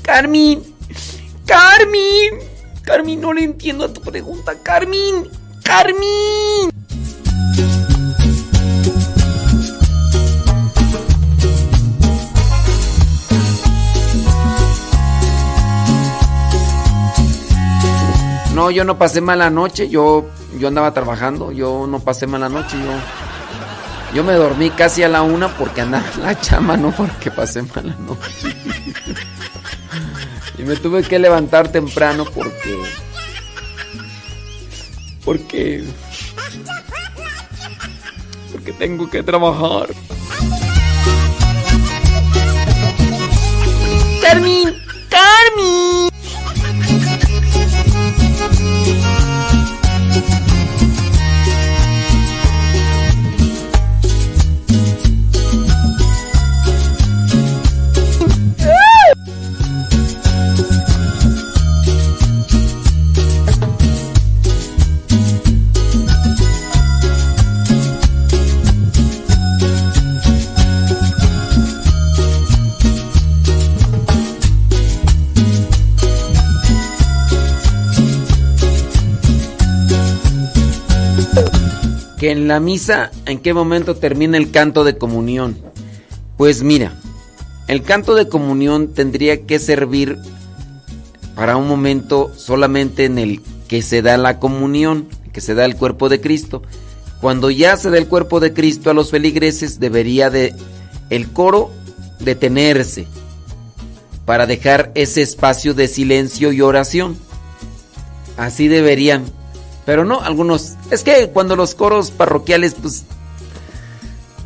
Carmen, 0.01 0.63
Carmen, 1.45 2.49
Carmen, 2.81 3.21
no 3.21 3.35
le 3.35 3.45
entiendo 3.45 3.85
a 3.85 3.93
tu 3.93 4.01
pregunta, 4.01 4.55
Carmen, 4.63 5.29
Carmen. 5.63 6.80
Yo 18.71 18.85
no 18.85 18.99
pasé 18.99 19.21
mala 19.21 19.51
noche, 19.51 19.89
yo, 19.89 20.31
yo 20.59 20.69
andaba 20.69 20.95
trabajando, 20.95 21.51
yo 21.51 21.87
no 21.89 21.99
pasé 21.99 22.27
mala 22.27 22.49
noche, 22.49 22.77
yo, 22.79 22.93
yo 24.15 24.23
me 24.25 24.35
dormí 24.35 24.71
casi 24.71 25.03
a 25.03 25.09
la 25.09 25.23
una 25.23 25.49
porque 25.49 25.81
andaba 25.81 26.07
la 26.23 26.41
chama, 26.41 26.77
no 26.77 26.93
porque 26.93 27.31
pasé 27.31 27.63
mala 27.63 27.97
noche. 27.97 28.55
y 30.59 30.63
me 30.63 30.77
tuve 30.77 31.03
que 31.03 31.19
levantar 31.19 31.73
temprano 31.73 32.25
porque, 32.25 32.79
porque, 35.25 35.85
porque 38.53 38.73
tengo 38.73 39.11
que 39.11 39.23
trabajar. 39.23 39.89
Carmen, 44.23 44.77
Carmen. 45.09 46.10
Que 48.99 49.20
en 82.41 82.49
la 82.49 82.59
misa, 82.59 83.11
¿en 83.27 83.39
qué 83.39 83.53
momento 83.53 83.97
termina 83.97 84.39
el 84.39 84.51
canto 84.51 84.83
de 84.83 84.97
comunión? 84.97 85.59
Pues 86.39 86.63
mira, 86.63 86.95
el 87.69 87.83
canto 87.83 88.15
de 88.15 88.29
comunión 88.29 88.95
tendría 88.95 89.45
que 89.45 89.59
servir 89.59 90.17
para 91.35 91.59
un 91.59 91.69
momento 91.69 92.33
solamente 92.35 93.05
en 93.05 93.19
el 93.19 93.43
que 93.69 93.83
se 93.83 94.01
da 94.01 94.17
la 94.17 94.39
comunión, 94.39 95.07
que 95.33 95.43
se 95.43 95.55
da 95.55 95.67
el 95.67 95.77
cuerpo 95.77 96.09
de 96.09 96.23
Cristo. 96.23 96.63
Cuando 97.21 97.51
ya 97.51 97.77
se 97.77 97.91
da 97.91 97.99
el 97.99 98.07
cuerpo 98.07 98.41
de 98.41 98.55
Cristo 98.55 98.91
a 98.91 98.95
los 98.95 99.11
feligreses, 99.11 99.79
debería 99.79 100.31
de 100.31 100.55
el 101.11 101.29
coro 101.31 101.71
detenerse 102.21 103.07
para 104.25 104.47
dejar 104.47 104.93
ese 104.95 105.21
espacio 105.21 105.75
de 105.75 105.89
silencio 105.89 106.53
y 106.53 106.63
oración. 106.63 107.19
Así 108.39 108.67
deberían 108.69 109.25
pero 109.91 110.05
no, 110.05 110.21
algunos. 110.21 110.75
Es 110.93 111.03
que 111.03 111.31
cuando 111.31 111.57
los 111.57 111.75
coros 111.75 112.13
parroquiales, 112.13 112.77
pues. 112.81 113.03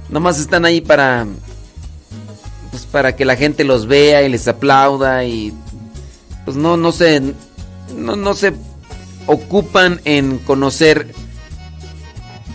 Nomás 0.09 0.41
están 0.41 0.65
ahí 0.65 0.81
para. 0.81 1.27
Pues 2.71 2.87
para 2.87 3.15
que 3.15 3.27
la 3.27 3.37
gente 3.37 3.63
los 3.63 3.87
vea 3.87 4.23
y 4.23 4.31
les 4.31 4.49
aplauda 4.49 5.23
y. 5.27 5.53
Pues 6.47 6.57
no, 6.57 6.79
no 6.79 6.93
se. 6.93 7.21
No, 7.95 8.17
no 8.17 8.33
se 8.33 8.55
ocupan 9.27 10.01
en 10.07 10.39
conocer 10.39 11.13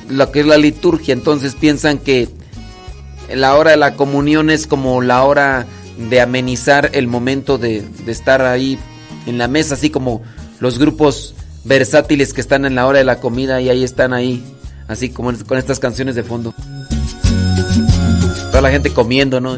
lo 0.07 0.32
que 0.32 0.40
es 0.40 0.48
la 0.48 0.57
liturgia. 0.57 1.14
Entonces 1.14 1.53
piensan 1.53 1.99
que 1.99 2.28
la 3.32 3.56
hora 3.56 3.70
de 3.70 3.78
la 3.78 3.94
comunión 3.98 4.49
es 4.49 4.66
como 4.66 5.03
la 5.03 5.22
hora 5.26 5.68
de 6.10 6.22
amenizar 6.22 6.90
el 6.94 7.06
momento 7.06 7.60
de, 7.60 7.84
de 8.03 8.11
estar 8.11 8.41
ahí 8.41 8.80
en 9.28 9.38
la 9.38 9.48
mesa, 9.48 9.76
así 9.76 9.91
como 9.91 10.24
los 10.60 10.80
grupos 10.80 11.36
versátiles 11.64 12.34
que 12.34 12.41
están 12.41 12.65
en 12.65 12.76
la 12.76 12.88
hora 12.88 12.99
de 12.99 13.06
la 13.06 13.19
comida 13.19 13.61
y 13.61 13.69
ahí 13.69 13.84
están 13.84 14.14
ahí, 14.14 14.44
así 14.88 15.10
como 15.10 15.34
con 15.45 15.57
estas 15.57 15.80
canciones 15.80 16.15
de 16.15 16.23
fondo. 16.23 16.53
Toda 18.49 18.61
la 18.61 18.72
gente 18.72 18.91
comiendo, 18.91 19.40
¿no? 19.40 19.57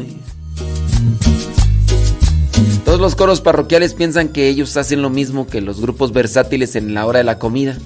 Todos 2.84 3.00
los 3.00 3.14
coros 3.14 3.40
parroquiales 3.40 3.94
piensan 3.94 4.28
que 4.28 4.48
ellos 4.48 4.76
hacen 4.76 5.02
lo 5.02 5.10
mismo 5.10 5.46
que 5.46 5.60
los 5.60 5.80
grupos 5.80 6.12
versátiles 6.12 6.76
en 6.76 6.94
la 6.94 7.06
hora 7.06 7.18
de 7.18 7.24
la 7.24 7.38
comida. 7.38 7.76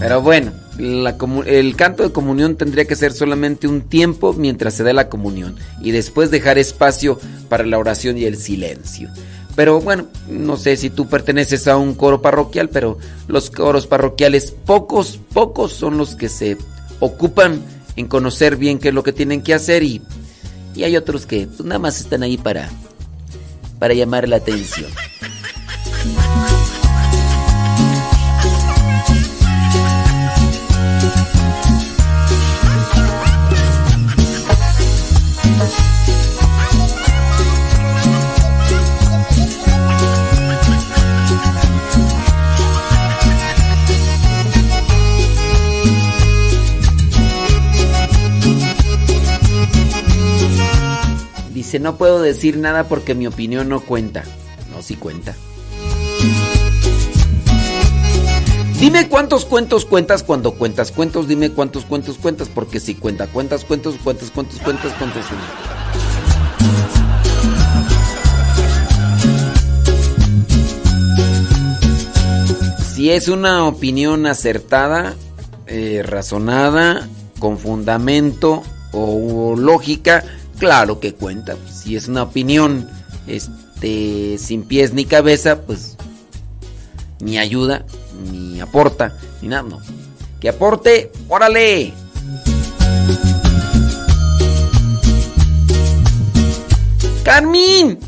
Pero 0.00 0.22
bueno 0.22 0.67
el 0.78 1.76
canto 1.76 2.02
de 2.02 2.12
comunión 2.12 2.56
tendría 2.56 2.84
que 2.84 2.96
ser 2.96 3.12
solamente 3.12 3.66
un 3.66 3.82
tiempo 3.82 4.32
mientras 4.32 4.74
se 4.74 4.84
da 4.84 4.92
la 4.92 5.08
comunión 5.08 5.56
y 5.80 5.90
después 5.90 6.30
dejar 6.30 6.58
espacio 6.58 7.18
para 7.48 7.66
la 7.66 7.78
oración 7.78 8.16
y 8.16 8.24
el 8.24 8.36
silencio. 8.36 9.10
Pero 9.56 9.80
bueno, 9.80 10.06
no 10.28 10.56
sé 10.56 10.76
si 10.76 10.88
tú 10.88 11.08
perteneces 11.08 11.66
a 11.66 11.76
un 11.76 11.94
coro 11.94 12.22
parroquial, 12.22 12.68
pero 12.68 12.96
los 13.26 13.50
coros 13.50 13.88
parroquiales, 13.88 14.52
pocos, 14.52 15.18
pocos 15.32 15.72
son 15.72 15.98
los 15.98 16.14
que 16.14 16.28
se 16.28 16.56
ocupan 17.00 17.60
en 17.96 18.06
conocer 18.06 18.56
bien 18.56 18.78
qué 18.78 18.88
es 18.88 18.94
lo 18.94 19.02
que 19.02 19.12
tienen 19.12 19.42
que 19.42 19.54
hacer 19.54 19.82
y, 19.82 20.00
y 20.76 20.84
hay 20.84 20.96
otros 20.96 21.26
que 21.26 21.48
pues, 21.48 21.64
nada 21.64 21.80
más 21.80 22.00
están 22.00 22.22
ahí 22.22 22.38
para, 22.38 22.70
para 23.80 23.94
llamar 23.94 24.28
la 24.28 24.36
atención. 24.36 24.90
Dice, 51.68 51.80
no 51.80 51.98
puedo 51.98 52.22
decir 52.22 52.56
nada 52.56 52.88
porque 52.88 53.14
mi 53.14 53.26
opinión 53.26 53.68
no 53.68 53.80
cuenta. 53.80 54.24
No, 54.70 54.80
sí 54.80 54.96
cuenta. 54.96 55.36
Dime 58.80 59.06
cuántos 59.10 59.44
cuentos 59.44 59.84
cuentas 59.84 60.22
cuando 60.22 60.54
cuentas 60.54 60.90
cuentos. 60.90 61.28
Dime 61.28 61.50
cuántos 61.50 61.84
cuentos 61.84 62.16
cuentas 62.16 62.48
porque 62.48 62.80
si 62.80 62.94
cuenta 62.94 63.26
cuentas 63.26 63.66
cuentos, 63.66 63.96
cuentas 64.02 64.30
cuentos 64.30 64.58
cuentas 64.60 64.94
cuentos. 64.94 65.26
Si 72.94 73.10
es 73.10 73.28
una 73.28 73.66
opinión 73.66 74.24
acertada, 74.24 75.16
eh, 75.66 76.02
razonada, 76.02 77.06
con 77.38 77.58
fundamento 77.58 78.62
o 78.92 79.54
lógica, 79.54 80.24
Claro 80.58 80.98
que 80.98 81.14
cuenta. 81.14 81.56
Si 81.70 81.96
es 81.96 82.08
una 82.08 82.24
opinión 82.24 82.88
este, 83.26 84.38
sin 84.38 84.64
pies 84.64 84.92
ni 84.92 85.04
cabeza, 85.04 85.62
pues 85.62 85.96
ni 87.20 87.38
ayuda, 87.38 87.84
ni 88.32 88.60
aporta, 88.60 89.16
ni 89.40 89.48
nada, 89.48 89.62
no. 89.62 89.80
Que 90.40 90.48
aporte, 90.48 91.12
órale. 91.28 91.92
Carmen, 97.24 97.98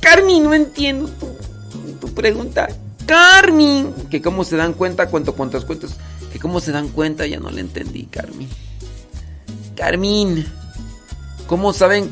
Carmen, 0.00 0.42
no 0.44 0.54
entiendo 0.54 1.10
tu, 2.00 2.14
pregunta. 2.14 2.68
Carmen, 3.06 3.92
que 4.10 4.20
cómo 4.20 4.44
se 4.44 4.56
dan 4.56 4.74
cuenta, 4.74 5.08
cuánto, 5.08 5.34
cuántas 5.34 5.64
cuentas, 5.64 5.96
que 6.32 6.38
cómo 6.38 6.60
se 6.60 6.72
dan 6.72 6.88
cuenta, 6.88 7.26
ya 7.26 7.40
no 7.40 7.50
le 7.50 7.62
entendí, 7.62 8.04
Carmen. 8.04 8.48
Carmen. 9.76 10.46
¿Cómo 11.46 11.72
saben? 11.72 12.10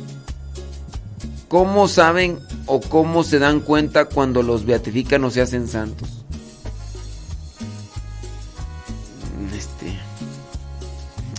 ¿Cómo 1.48 1.88
saben 1.88 2.38
o 2.66 2.80
cómo 2.80 3.24
se 3.24 3.38
dan 3.38 3.60
cuenta 3.60 4.06
cuando 4.06 4.42
los 4.42 4.64
beatifican 4.64 5.24
o 5.24 5.30
se 5.30 5.40
hacen 5.40 5.68
santos? 5.68 6.08
Este. 9.56 9.98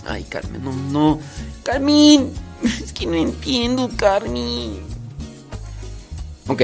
Ay, 0.06 0.24
Carmen, 0.24 0.62
no, 0.62 0.72
no. 0.72 1.20
Carmín, 1.62 2.30
es 2.62 2.92
que 2.92 3.06
no 3.06 3.14
entiendo, 3.14 3.90
Carmín. 3.96 4.80
Ok. 6.48 6.62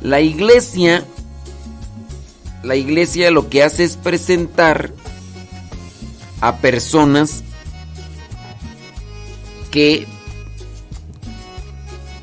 La 0.00 0.20
iglesia, 0.20 1.04
la 2.62 2.76
iglesia 2.76 3.30
lo 3.30 3.48
que 3.48 3.62
hace 3.62 3.84
es 3.84 3.96
presentar 3.96 4.90
a 6.40 6.58
personas 6.58 7.42
que 9.76 10.06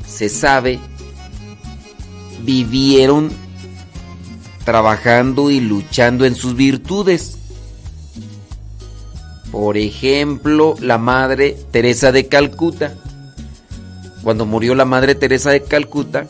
se 0.07 0.27
sabe 0.27 0.79
vivieron 2.41 3.29
trabajando 4.65 5.51
y 5.51 5.59
luchando 5.59 6.25
en 6.25 6.33
sus 6.33 6.55
virtudes. 6.55 7.37
Por 9.51 9.77
ejemplo, 9.77 10.73
la 10.79 10.97
Madre 10.97 11.55
Teresa 11.69 12.11
de 12.11 12.27
Calcuta. 12.27 12.95
Cuando 14.23 14.47
murió 14.47 14.73
la 14.73 14.85
Madre 14.85 15.13
Teresa 15.13 15.51
de 15.51 15.61
Calcuta, 15.61 16.25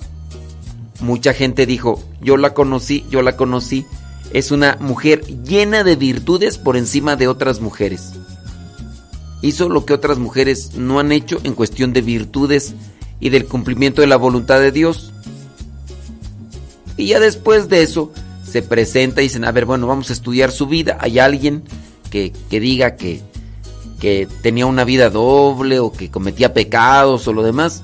mucha 0.99 1.33
gente 1.33 1.65
dijo, 1.65 2.03
yo 2.19 2.35
la 2.35 2.53
conocí, 2.53 3.05
yo 3.09 3.21
la 3.21 3.37
conocí. 3.37 3.85
Es 4.33 4.51
una 4.51 4.75
mujer 4.81 5.23
llena 5.45 5.85
de 5.85 5.95
virtudes 5.95 6.57
por 6.57 6.75
encima 6.75 7.15
de 7.15 7.29
otras 7.29 7.61
mujeres. 7.61 8.11
Hizo 9.43 9.67
lo 9.67 9.85
que 9.85 9.93
otras 9.93 10.19
mujeres 10.19 10.75
no 10.75 10.99
han 11.01 11.11
hecho 11.11 11.37
en 11.43 11.53
cuestión 11.53 11.91
de 11.91 12.01
virtudes 12.01 12.75
y 13.19 13.29
del 13.29 13.45
cumplimiento 13.45 13.99
de 13.99 14.07
la 14.07 14.15
voluntad 14.15 14.61
de 14.61 14.71
Dios. 14.71 15.11
Y 16.95 17.07
ya 17.07 17.19
después 17.19 17.67
de 17.67 17.83
eso 17.83 18.13
se 18.49 18.61
presenta 18.61 19.21
y 19.21 19.25
dicen, 19.25 19.43
a 19.43 19.51
ver, 19.51 19.65
bueno, 19.65 19.85
vamos 19.85 20.09
a 20.09 20.13
estudiar 20.13 20.49
su 20.51 20.67
vida. 20.67 20.97
Hay 21.01 21.19
alguien 21.19 21.61
que, 22.09 22.31
diga 22.49 22.95
que, 22.95 23.19
que 23.99 24.29
tenía 24.41 24.65
una 24.65 24.85
vida 24.85 25.09
doble 25.09 25.79
o 25.79 25.91
que 25.91 26.09
cometía 26.09 26.53
pecados 26.53 27.27
o 27.27 27.33
lo 27.33 27.43
demás. 27.43 27.83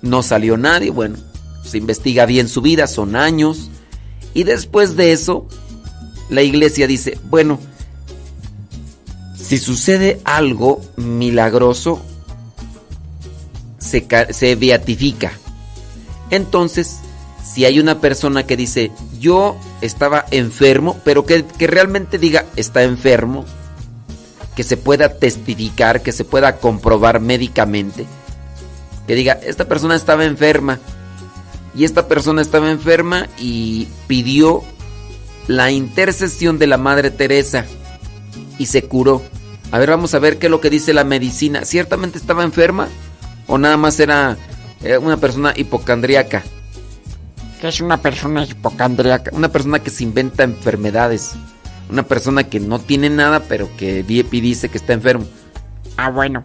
No 0.00 0.22
salió 0.22 0.56
nadie, 0.56 0.88
bueno, 0.88 1.18
se 1.62 1.76
investiga 1.76 2.24
bien 2.24 2.48
su 2.48 2.62
vida, 2.62 2.86
son 2.86 3.16
años. 3.16 3.68
Y 4.32 4.44
después 4.44 4.96
de 4.96 5.12
eso, 5.12 5.46
la 6.30 6.42
iglesia 6.42 6.86
dice, 6.86 7.18
bueno, 7.28 7.58
si 9.46 9.58
sucede 9.58 10.20
algo 10.24 10.80
milagroso, 10.96 12.02
se, 13.78 14.04
se 14.30 14.56
beatifica. 14.56 15.30
Entonces, 16.30 16.98
si 17.44 17.64
hay 17.64 17.78
una 17.78 18.00
persona 18.00 18.44
que 18.44 18.56
dice, 18.56 18.90
yo 19.20 19.56
estaba 19.82 20.24
enfermo, 20.32 20.98
pero 21.04 21.24
que, 21.24 21.44
realmente 21.60 22.18
diga, 22.18 22.44
está 22.56 22.82
enfermo, 22.82 23.44
que 24.56 24.64
se 24.64 24.76
pueda 24.76 25.10
testificar, 25.10 26.02
que 26.02 26.10
se 26.10 26.24
pueda 26.24 26.56
comprobar 26.56 27.20
médicamente, 27.20 28.04
que 29.06 29.14
diga, 29.14 29.34
esta 29.34 29.66
persona 29.66 29.94
estaba 29.94 30.24
enferma, 30.24 30.80
y 31.72 31.84
esta 31.84 32.08
persona 32.08 32.42
estaba 32.42 32.68
enferma 32.68 33.28
y 33.38 33.86
pidió 34.08 34.64
la 35.46 35.70
intercesión 35.70 36.58
de 36.58 36.66
la 36.66 36.78
Madre 36.78 37.12
Teresa 37.12 37.64
y 38.58 38.66
se 38.66 38.82
curó. 38.82 39.22
A 39.72 39.78
ver, 39.78 39.90
vamos 39.90 40.14
a 40.14 40.18
ver 40.18 40.38
qué 40.38 40.46
es 40.46 40.50
lo 40.50 40.60
que 40.60 40.70
dice 40.70 40.94
la 40.94 41.04
medicina. 41.04 41.64
¿Ciertamente 41.64 42.18
estaba 42.18 42.44
enferma? 42.44 42.88
¿O 43.46 43.58
nada 43.58 43.76
más 43.76 43.98
era 44.00 44.36
eh, 44.82 44.98
una 44.98 45.16
persona 45.16 45.52
hipocondríaca? 45.56 46.44
que 47.60 47.68
es 47.68 47.80
una 47.80 48.00
persona 48.00 48.44
hipocondríaca, 48.44 49.30
una 49.34 49.48
persona 49.48 49.78
que 49.78 49.90
se 49.90 50.04
inventa 50.04 50.42
enfermedades, 50.42 51.32
una 51.90 52.02
persona 52.02 52.44
que 52.44 52.60
no 52.60 52.78
tiene 52.78 53.10
nada 53.10 53.44
pero 53.48 53.68
que 53.76 54.02
dice 54.02 54.68
que 54.68 54.78
está 54.78 54.92
enfermo. 54.92 55.26
Ah, 55.96 56.10
bueno. 56.10 56.44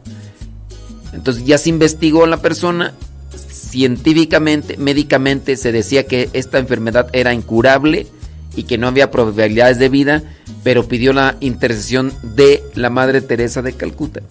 Entonces 1.14 1.43
ya 1.45 1.57
se 1.57 1.69
investigó 1.69 2.26
la 2.26 2.38
persona, 2.38 2.93
científicamente, 3.35 4.77
médicamente 4.77 5.57
se 5.57 5.72
decía 5.73 6.07
que 6.07 6.30
esta 6.34 6.57
enfermedad 6.57 7.10
era 7.11 7.34
incurable 7.34 8.07
y 8.56 8.64
que 8.64 8.78
no 8.78 8.88
había 8.88 9.11
probabilidades 9.11 9.80
de 9.80 9.90
vida, 9.90 10.23
pero 10.64 10.88
pidió 10.88 11.14
la 11.14 11.38
intercesión 11.40 12.14
de 12.22 12.64
la 12.76 12.90
Madre 12.90 13.22
Teresa 13.22 13.61
de 13.61 13.73
Calcuta 13.73 14.22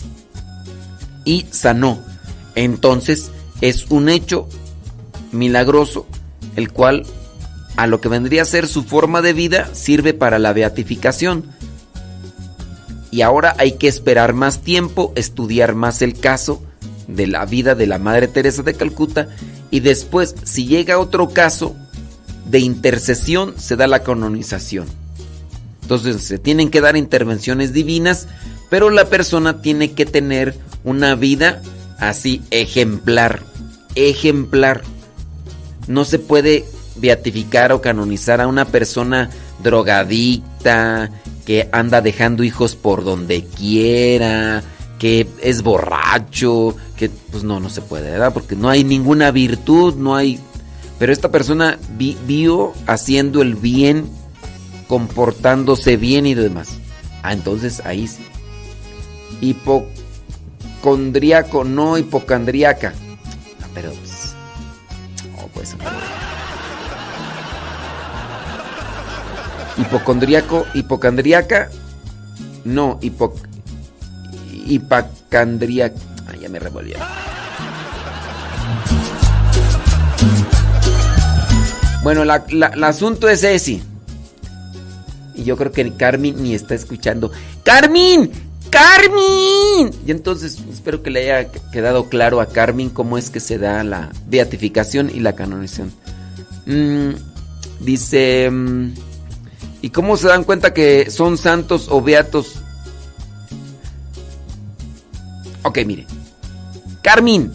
y 1.25 1.47
sanó. 1.51 2.01
Entonces 2.55 3.31
es 3.61 3.87
un 3.91 4.09
hecho 4.09 4.49
milagroso 5.33 6.07
el 6.57 6.73
cual 6.73 7.05
a 7.77 7.87
lo 7.87 8.01
que 8.01 8.09
vendría 8.09 8.43
a 8.43 8.47
ser 8.47 8.67
su 8.67 8.83
forma 8.85 9.23
de 9.23 9.33
vida 9.33 9.71
sirve 9.73 10.13
para 10.13 10.39
la 10.39 10.53
beatificación. 10.53 11.45
Y 13.11 13.23
ahora 13.23 13.55
hay 13.59 13.73
que 13.73 13.89
esperar 13.89 14.35
más 14.35 14.61
tiempo, 14.61 15.13
estudiar 15.17 15.75
más 15.75 16.03
el 16.03 16.19
caso 16.19 16.63
de 17.09 17.27
la 17.27 17.45
vida 17.45 17.75
de 17.75 17.87
la 17.87 17.99
Madre 17.99 18.29
Teresa 18.29 18.63
de 18.63 18.75
Calcuta 18.75 19.29
y 19.71 19.81
después, 19.81 20.35
si 20.45 20.67
llega 20.67 20.99
otro 20.99 21.31
caso 21.31 21.77
de 22.51 22.61
intercesión, 22.61 23.55
se 23.57 23.77
da 23.77 23.87
la 23.87 24.03
canonización. 24.03 24.87
Entonces 25.83 26.23
se 26.23 26.39
tienen 26.39 26.71
que 26.71 26.81
dar 26.81 26.97
intervenciones 26.97 27.73
divinas, 27.73 28.29
pero 28.69 28.91
la 28.91 29.07
persona 29.07 29.61
tiene 29.61 29.93
que 29.93 30.07
tener 30.07 30.55
una 30.85 31.15
vida 31.15 31.63
así 31.99 32.43
ejemplar, 32.51 33.43
ejemplar 33.95 34.83
no 35.91 36.05
se 36.05 36.19
puede 36.19 36.65
beatificar 36.97 37.73
o 37.73 37.81
canonizar 37.81 38.41
a 38.41 38.47
una 38.47 38.65
persona 38.65 39.31
drogadicta, 39.63 41.11
que 41.45 41.69
anda 41.73 42.01
dejando 42.01 42.45
hijos 42.45 42.77
por 42.77 43.03
donde 43.03 43.45
quiera, 43.45 44.63
que 44.99 45.27
es 45.43 45.63
borracho, 45.63 46.77
que 46.97 47.09
pues 47.09 47.43
no, 47.43 47.59
no 47.59 47.69
se 47.71 47.81
puede, 47.81 48.11
¿verdad? 48.11 48.33
Porque 48.33 48.55
no 48.55 48.69
hay 48.69 48.85
ninguna 48.85 49.31
virtud, 49.31 49.97
no 49.97 50.15
hay... 50.15 50.39
Pero 51.01 51.13
esta 51.15 51.31
persona 51.31 51.79
vivió 51.97 52.75
haciendo 52.87 53.41
el 53.41 53.55
bien, 53.57 54.07
comportándose 54.87 55.97
bien 55.97 56.27
y 56.27 56.35
demás. 56.35 56.77
Ah, 57.23 57.33
entonces 57.33 57.81
ahí 57.87 58.07
sí. 58.07 58.23
Hipocondriaco, 59.41 61.65
no 61.65 61.97
hipocondriaca. 61.97 62.93
Ah, 63.63 63.69
pero 63.75 63.95
pues. 63.95 64.35
Hipocondríaco, 69.79 70.67
hipocondriaca. 70.75 71.71
No, 72.65 72.99
hipo, 73.01 73.33
hipacandriaca. 74.67 75.99
Ah, 76.29 76.37
ya 76.39 76.51
me 76.51 76.59
revolví. 76.59 76.93
Bueno, 82.13 82.25
el 82.25 82.83
asunto 82.83 83.29
es 83.29 83.45
ese. 83.45 83.81
Y 85.37 85.45
yo 85.45 85.57
creo 85.57 85.71
que 85.71 85.93
Carmen 85.93 86.43
ni 86.43 86.57
está 86.57 86.75
escuchando. 86.75 87.31
¡Carmen! 87.63 88.33
¡Carmen! 88.69 89.95
Y 90.05 90.11
entonces 90.11 90.59
espero 90.73 91.05
que 91.05 91.11
le 91.11 91.31
haya 91.31 91.53
quedado 91.71 92.09
claro 92.09 92.41
a 92.41 92.47
Carmen 92.47 92.91
cómo 92.91 93.17
es 93.17 93.31
que 93.31 93.39
se 93.39 93.59
da 93.59 93.85
la 93.85 94.11
beatificación 94.27 95.09
y 95.09 95.21
la 95.21 95.37
canonización. 95.37 95.93
Mm, 96.67 97.11
dice... 97.79 98.51
Mm, 98.51 98.95
¿Y 99.81 99.91
cómo 99.91 100.17
se 100.17 100.27
dan 100.27 100.43
cuenta 100.43 100.75
que 100.75 101.13
son 101.13 101.39
santos 101.39 101.87
o 101.91 102.03
beatos? 102.03 102.57
Ok, 105.63 105.79
mire. 105.87 106.09
Carmen. 107.03 107.53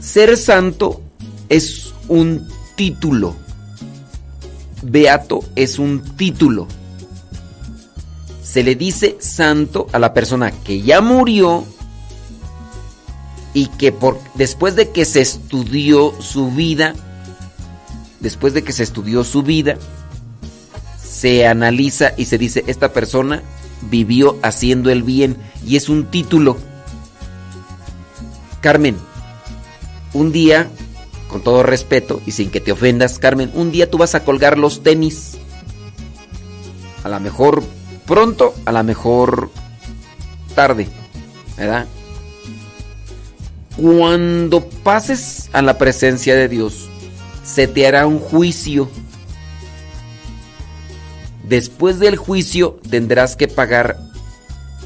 Ser 0.00 0.36
santo 0.36 1.02
es 1.48 1.94
un 2.08 2.46
título. 2.76 3.36
Beato 4.82 5.40
es 5.54 5.78
un 5.78 6.00
título 6.16 6.68
se 8.56 8.62
le 8.62 8.74
dice 8.74 9.18
santo 9.18 9.86
a 9.92 9.98
la 9.98 10.14
persona 10.14 10.50
que 10.50 10.80
ya 10.80 11.02
murió 11.02 11.66
y 13.52 13.66
que 13.66 13.92
por, 13.92 14.18
después 14.32 14.76
de 14.76 14.92
que 14.92 15.04
se 15.04 15.20
estudió 15.20 16.14
su 16.22 16.50
vida, 16.50 16.94
después 18.20 18.54
de 18.54 18.64
que 18.64 18.72
se 18.72 18.82
estudió 18.82 19.24
su 19.24 19.42
vida, 19.42 19.76
se 21.06 21.46
analiza 21.46 22.12
y 22.16 22.24
se 22.24 22.38
dice, 22.38 22.64
esta 22.66 22.94
persona 22.94 23.42
vivió 23.90 24.38
haciendo 24.42 24.90
el 24.90 25.02
bien 25.02 25.36
y 25.62 25.76
es 25.76 25.90
un 25.90 26.06
título. 26.06 26.56
Carmen, 28.62 28.96
un 30.14 30.32
día, 30.32 30.70
con 31.28 31.42
todo 31.42 31.62
respeto 31.62 32.20
y 32.26 32.32
sin 32.32 32.50
que 32.50 32.60
te 32.60 32.72
ofendas, 32.72 33.18
Carmen, 33.18 33.50
un 33.54 33.70
día 33.70 33.90
tú 33.90 33.98
vas 33.98 34.14
a 34.14 34.24
colgar 34.24 34.58
los 34.58 34.82
tenis. 34.82 35.38
A 37.04 37.08
lo 37.08 37.20
mejor 37.20 37.62
pronto, 38.06 38.54
a 38.64 38.72
la 38.72 38.82
mejor 38.82 39.50
tarde, 40.54 40.88
¿verdad? 41.56 41.86
Cuando 43.76 44.68
pases 44.82 45.50
a 45.52 45.60
la 45.62 45.76
presencia 45.76 46.34
de 46.34 46.48
Dios, 46.48 46.88
se 47.44 47.68
te 47.68 47.86
hará 47.86 48.06
un 48.06 48.18
juicio. 48.18 48.88
Después 51.46 51.98
del 51.98 52.16
juicio 52.16 52.80
tendrás 52.88 53.36
que 53.36 53.48
pagar 53.48 53.98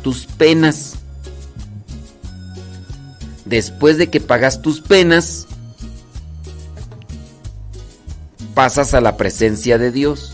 tus 0.02 0.26
penas. 0.26 0.94
Después 3.44 3.96
de 3.96 4.10
que 4.10 4.20
pagas 4.20 4.60
tus 4.60 4.80
penas, 4.80 5.46
pasas 8.54 8.94
a 8.94 9.00
la 9.00 9.16
presencia 9.16 9.78
de 9.78 9.92
Dios. 9.92 10.32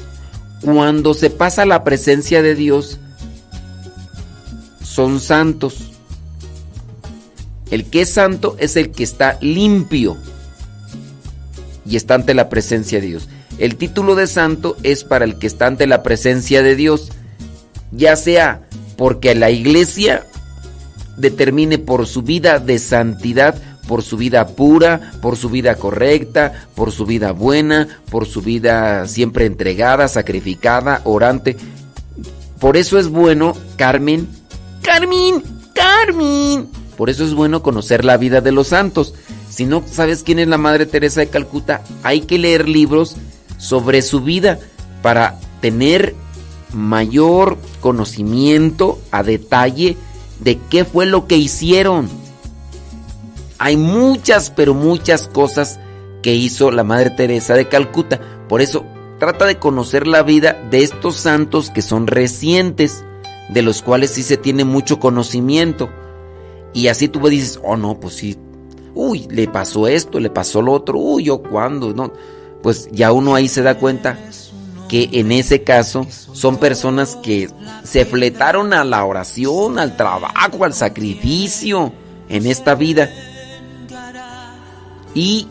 Cuando 0.63 1.15
se 1.15 1.31
pasa 1.31 1.63
a 1.63 1.67
la 1.67 1.85
presencia 1.85 2.43
de 2.43 2.55
Dios, 2.55 2.99
son 4.83 5.21
santos. 5.21 5.93
El 7.71 7.85
que 7.85 8.03
es 8.03 8.11
santo 8.13 8.57
es 8.59 8.77
el 8.77 8.91
que 8.93 9.03
está 9.05 9.39
limpio 9.41 10.17
y 11.85 11.97
está 11.97 12.15
ante 12.15 12.35
la 12.35 12.49
presencia 12.49 13.01
de 13.01 13.07
Dios. 13.07 13.29
El 13.59 13.77
título 13.77 14.15
de 14.15 14.27
santo 14.27 14.77
es 14.83 15.05
para 15.05 15.25
el 15.25 15.39
que 15.39 15.47
está 15.47 15.67
ante 15.67 15.87
la 15.87 16.03
presencia 16.03 16.63
de 16.63 16.77
Dios, 16.77 17.11
ya 17.91 18.17
sea 18.17 18.63
porque 18.97 19.35
la 19.35 19.51
iglesia 19.51 20.27
determine 21.17 21.79
por 21.79 22.07
su 22.07 22.23
vida 22.23 22.59
de 22.59 22.79
santidad, 22.79 23.55
por 23.87 24.03
su 24.03 24.17
vida 24.17 24.49
pura, 24.49 25.13
por 25.23 25.37
su 25.37 25.49
vida 25.49 25.77
correcta, 25.77 26.67
por 26.75 26.93
su 26.93 27.07
vida 27.07 27.33
buena, 27.33 27.89
por 28.11 28.27
su 28.27 28.43
vida 28.43 29.07
siempre 29.07 29.47
entregada, 29.47 30.09
sacrificada, 30.09 31.01
orante. 31.05 31.57
Por 32.59 32.77
eso 32.77 32.99
es 32.99 33.09
bueno, 33.09 33.55
Carmen, 33.77 34.29
Carmen, 34.83 35.43
Carmen. 35.75 36.69
Por 36.97 37.11
eso 37.11 37.25
es 37.25 37.35
bueno 37.35 37.63
conocer 37.63 38.05
la 38.05 38.17
vida 38.17 38.41
de 38.41 38.53
los 38.53 38.69
santos. 38.69 39.15
Si 39.51 39.67
no 39.67 39.83
sabes 39.91 40.23
quién 40.23 40.39
es 40.39 40.49
la 40.49 40.59
Madre 40.59 40.87
Teresa 40.87 41.21
de 41.21 41.29
Calcuta, 41.29 41.83
hay 42.03 42.23
que 42.23 42.39
leer 42.39 42.69
libros 42.69 43.17
sobre 43.59 44.03
su 44.03 44.21
vida 44.21 44.59
para 45.03 45.39
tener 45.61 46.15
mayor 46.73 47.59
conocimiento 47.81 48.99
a 49.11 49.23
detalle 49.23 49.97
de 50.41 50.59
qué 50.71 50.85
fue 50.85 51.07
lo 51.07 51.27
que 51.27 51.37
hicieron. 51.37 52.09
Hay 53.59 53.77
muchas, 53.77 54.51
pero 54.51 54.75
muchas 54.75 55.29
cosas 55.29 55.81
que 56.23 56.35
hizo 56.35 56.71
la 56.71 56.85
Madre 56.85 57.11
Teresa 57.11 57.55
de 57.55 57.69
Calcuta. 57.69 58.21
Por 58.49 58.61
eso 58.61 58.85
trata 59.19 59.47
de 59.47 59.59
conocer 59.59 60.07
la 60.07 60.23
vida 60.23 60.61
de 60.71 60.83
estos 60.83 61.17
santos 61.17 61.71
que 61.71 61.83
son 61.83 62.07
recientes, 62.07 63.05
de 63.49 63.63
los 63.63 63.83
cuales 63.83 64.11
sí 64.11 64.23
se 64.23 64.37
tiene 64.37 64.65
mucho 64.65 64.99
conocimiento. 64.99 65.89
Y 66.75 66.89
así 66.89 67.09
tú 67.09 67.27
dices, 67.29 67.59
oh 67.63 67.77
no, 67.77 67.99
pues 67.99 68.15
sí, 68.15 68.37
uy, 68.95 69.27
le 69.31 69.49
pasó 69.49 69.89
esto, 69.89 70.21
le 70.21 70.31
pasó 70.31 70.61
lo 70.61 70.73
otro, 70.73 70.99
uy, 70.99 71.25
yo 71.25 71.43
cuándo, 71.43 71.95
no. 71.95 72.13
Pues 72.63 72.89
ya 72.91 73.13
uno 73.13 73.35
ahí 73.35 73.49
se 73.49 73.63
da 73.63 73.79
cuenta 73.79 74.19
que 74.89 75.09
en 75.13 75.33
ese 75.33 75.63
caso 75.63 76.07
son 76.11 76.59
personas 76.59 77.17
que 77.17 77.49
se 77.85 78.05
fletaron 78.05 78.73
a 78.73 78.85
la 78.85 79.05
oración, 79.05 79.79
al 79.79 79.97
trabajo, 79.97 80.65
al 80.65 80.75
sacrificio 80.75 81.93
en 82.29 82.47
esta 82.47 82.75
vida. 82.75 83.11
Y 85.17 85.49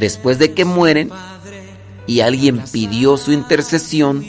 después 0.00 0.40
de 0.40 0.52
que 0.54 0.64
mueren 0.64 1.10
y 2.08 2.20
alguien 2.20 2.64
pidió 2.72 3.16
su 3.16 3.30
intercesión, 3.30 4.26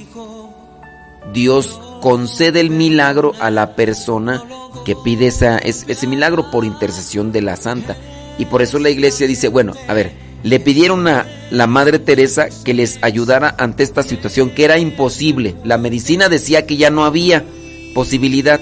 Dios 1.34 1.80
concede 2.02 2.60
el 2.60 2.70
milagro 2.70 3.34
a 3.40 3.50
la 3.50 3.76
persona 3.76 4.44
que 4.86 4.96
pide 4.96 5.28
ese 5.28 6.08
milagro 6.08 6.52
por 6.52 6.66
intercesión 6.66 7.32
de 7.32 7.42
la 7.42 7.56
santa. 7.56 7.98
Y 8.38 8.46
por 8.46 8.62
eso 8.62 8.78
la 8.78 8.92
iglesia 8.92 9.26
dice, 9.26 9.48
bueno, 9.48 9.74
a 9.88 9.94
ver, 9.96 10.14
le 10.44 10.60
pidieron 10.60 11.08
a 11.08 11.26
la 11.50 11.66
Madre 11.66 11.98
Teresa 11.98 12.48
que 12.64 12.76
les 12.76 13.00
ayudara 13.02 13.56
ante 13.58 13.82
esta 13.82 14.04
situación, 14.04 14.52
que 14.52 14.66
era 14.66 14.78
imposible. 14.78 15.56
La 15.64 15.80
medicina 15.80 16.30
decía 16.30 16.68
que 16.68 16.78
ya 16.78 16.92
no 16.92 17.06
había 17.06 17.44
posibilidad. 17.96 18.62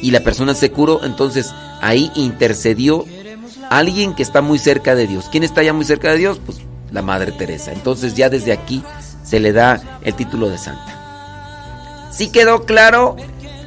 Y 0.00 0.10
la 0.10 0.20
persona 0.20 0.54
se 0.54 0.70
curó, 0.70 1.04
entonces 1.04 1.52
ahí 1.82 2.10
intercedió 2.16 3.04
alguien 3.78 4.14
que 4.14 4.22
está 4.22 4.42
muy 4.42 4.58
cerca 4.58 4.94
de 4.94 5.06
Dios. 5.06 5.28
¿Quién 5.30 5.44
está 5.44 5.62
ya 5.62 5.72
muy 5.72 5.84
cerca 5.84 6.10
de 6.10 6.18
Dios? 6.18 6.40
Pues 6.44 6.60
la 6.90 7.02
Madre 7.02 7.32
Teresa. 7.32 7.72
Entonces 7.72 8.14
ya 8.14 8.28
desde 8.28 8.52
aquí 8.52 8.82
se 9.24 9.40
le 9.40 9.52
da 9.52 9.80
el 10.02 10.14
título 10.14 10.48
de 10.48 10.58
santa. 10.58 12.08
¿Sí 12.10 12.30
quedó 12.30 12.64
claro? 12.64 13.16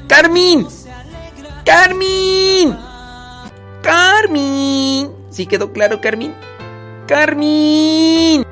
Carmín. 0.08 0.68
Carmín. 1.66 2.78
Carmín. 3.82 5.12
¿Sí 5.32 5.48
quedó 5.48 5.74
claro, 5.74 6.00
Carmín? 6.02 6.34
Carmín. 7.08 8.46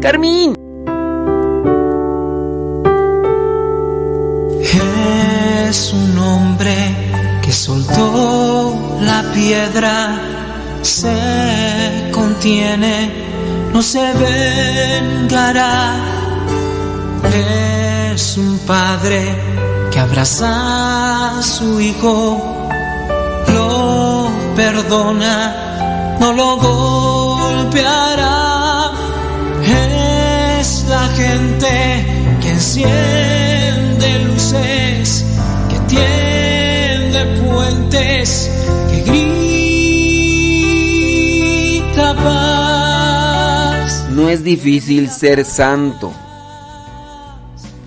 Carmín. 0.00 0.63
Se 10.82 12.10
contiene, 12.12 13.10
no 13.72 13.82
se 13.82 14.12
vengará. 14.12 15.96
Es 18.12 18.36
un 18.36 18.58
padre 18.60 19.34
que 19.90 19.98
abraza 19.98 21.38
a 21.38 21.42
su 21.42 21.80
hijo, 21.80 22.68
lo 23.52 24.30
perdona, 24.54 26.16
no 26.20 26.32
lo 26.32 26.56
golpeará. 26.56 28.12
Es 30.60 30.84
la 30.88 31.08
gente 31.16 32.06
que 32.40 32.50
enciende 32.50 34.18
luces, 34.20 35.24
que 35.68 35.78
tiende 35.94 37.24
puentes, 37.42 38.53
No 44.10 44.28
es 44.28 44.44
difícil 44.44 45.10
ser 45.10 45.44
santo. 45.44 46.12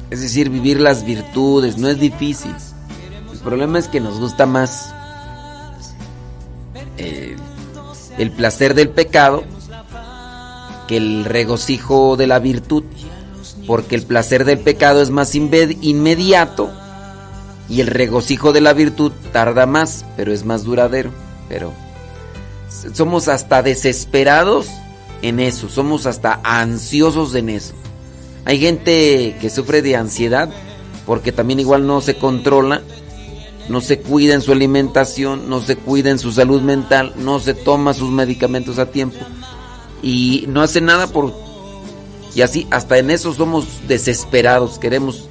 Es 0.09 0.21
decir, 0.21 0.49
vivir 0.49 0.79
las 0.79 1.05
virtudes, 1.05 1.77
no 1.77 1.87
es 1.87 1.99
difícil. 1.99 2.53
El 3.31 3.39
problema 3.39 3.79
es 3.79 3.87
que 3.87 3.99
nos 3.99 4.19
gusta 4.19 4.45
más 4.45 4.93
eh, 6.97 7.35
el 8.17 8.31
placer 8.31 8.73
del 8.73 8.89
pecado 8.89 9.43
que 10.87 10.97
el 10.97 11.25
regocijo 11.25 12.17
de 12.17 12.27
la 12.27 12.39
virtud. 12.39 12.83
Porque 13.65 13.95
el 13.95 14.03
placer 14.03 14.45
del 14.45 14.59
pecado 14.59 15.01
es 15.01 15.09
más 15.09 15.35
inmediato 15.35 16.71
y 17.69 17.81
el 17.81 17.87
regocijo 17.87 18.53
de 18.53 18.61
la 18.61 18.73
virtud 18.73 19.11
tarda 19.33 19.65
más, 19.65 20.05
pero 20.15 20.31
es 20.31 20.45
más 20.45 20.63
duradero. 20.63 21.11
Pero 21.49 21.73
somos 22.93 23.27
hasta 23.27 23.61
desesperados 23.61 24.67
en 25.21 25.39
eso, 25.39 25.69
somos 25.69 26.05
hasta 26.05 26.39
ansiosos 26.43 27.35
en 27.35 27.49
eso. 27.49 27.73
Hay 28.45 28.59
gente 28.59 29.35
que 29.41 29.49
sufre 29.49 29.81
de 29.81 29.95
ansiedad 29.95 30.49
porque 31.05 31.31
también 31.31 31.59
igual 31.59 31.87
no 31.87 32.01
se 32.01 32.17
controla, 32.17 32.81
no 33.69 33.81
se 33.81 33.99
cuida 33.99 34.33
en 34.33 34.41
su 34.41 34.51
alimentación, 34.51 35.49
no 35.49 35.61
se 35.61 35.75
cuida 35.75 36.09
en 36.09 36.19
su 36.19 36.31
salud 36.31 36.61
mental, 36.61 37.13
no 37.17 37.39
se 37.39 37.53
toma 37.53 37.93
sus 37.93 38.09
medicamentos 38.11 38.79
a 38.79 38.91
tiempo 38.91 39.17
y 40.01 40.45
no 40.47 40.61
hace 40.61 40.81
nada 40.81 41.07
por... 41.07 41.33
Y 42.35 42.41
así, 42.41 42.67
hasta 42.69 42.97
en 42.97 43.09
eso 43.09 43.33
somos 43.33 43.65
desesperados, 43.87 44.77
queremos 44.77 45.27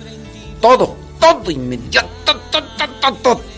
todo, 0.60 0.96
todo 1.20 1.50
inmediato, 1.50 2.08
todo, 2.50 2.64
todo, 3.00 3.14
todo. 3.22 3.40
Engendra 3.42 3.55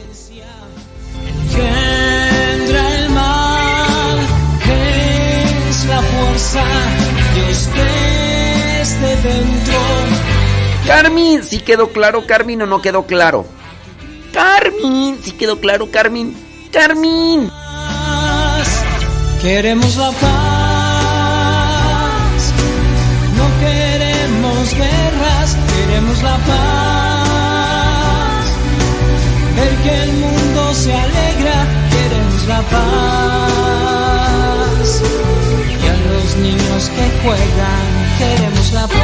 desde 8.79 9.17
dentro. 9.23 9.79
Carmen, 10.87 11.43
¿sí 11.43 11.59
quedó 11.59 11.89
claro, 11.89 12.25
Carmen, 12.27 12.63
o 12.63 12.67
no 12.67 12.81
quedó 12.81 13.07
claro? 13.07 13.45
Carmen, 14.33 15.19
¿sí 15.23 15.33
quedó 15.33 15.59
claro, 15.59 15.91
Carmen? 15.91 16.37
Carmen. 16.73 17.51
Queremos 19.43 19.97
la 19.97 20.11
paz, 20.13 20.23
no 23.37 23.49
queremos 23.61 24.75
guerras, 24.75 25.57
queremos 25.75 26.23
la 26.23 26.37
paz. 26.37 27.27
Ver 29.57 29.75
que 29.83 30.03
el 30.03 30.13
mundo 30.13 30.75
se 30.75 30.93
alegra, 30.95 31.67
queremos 31.91 32.47
la 32.47 32.63
paz 32.63 33.78
que 36.87 37.11
juegan, 37.23 37.87
queremos 38.19 38.73
la 38.73 38.87
paz. 38.87 38.95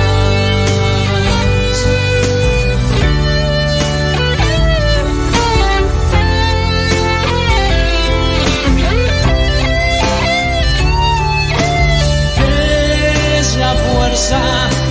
Es 13.38 13.56
la 13.56 13.74
fuerza, 13.74 14.40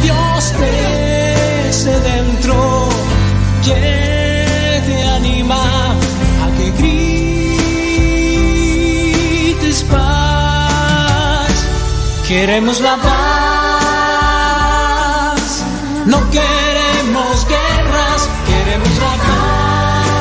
Dios 0.02 0.54
te 1.84 2.00
dentro. 2.02 2.90
Queremos 12.36 12.82
la 12.82 12.98
paz, 12.98 13.14
no 16.08 16.18
queremos 16.32 17.48
guerras, 17.48 18.28
queremos 18.48 18.96
la 19.06 19.14
paz. 19.28 20.16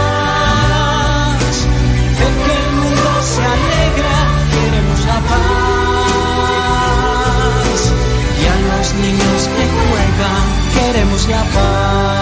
El 2.26 2.34
que 2.44 2.54
el 2.64 2.70
mundo 2.80 3.10
se 3.32 3.42
alegra, 3.56 4.16
queremos 4.52 5.00
la 5.10 5.18
paz. 5.30 6.10
Y 8.42 8.44
a 8.46 8.56
los 8.68 8.86
niños 9.04 9.40
que 9.56 9.64
juegan, 9.80 10.44
queremos 10.74 11.22
la 11.28 11.42
paz. 11.54 12.21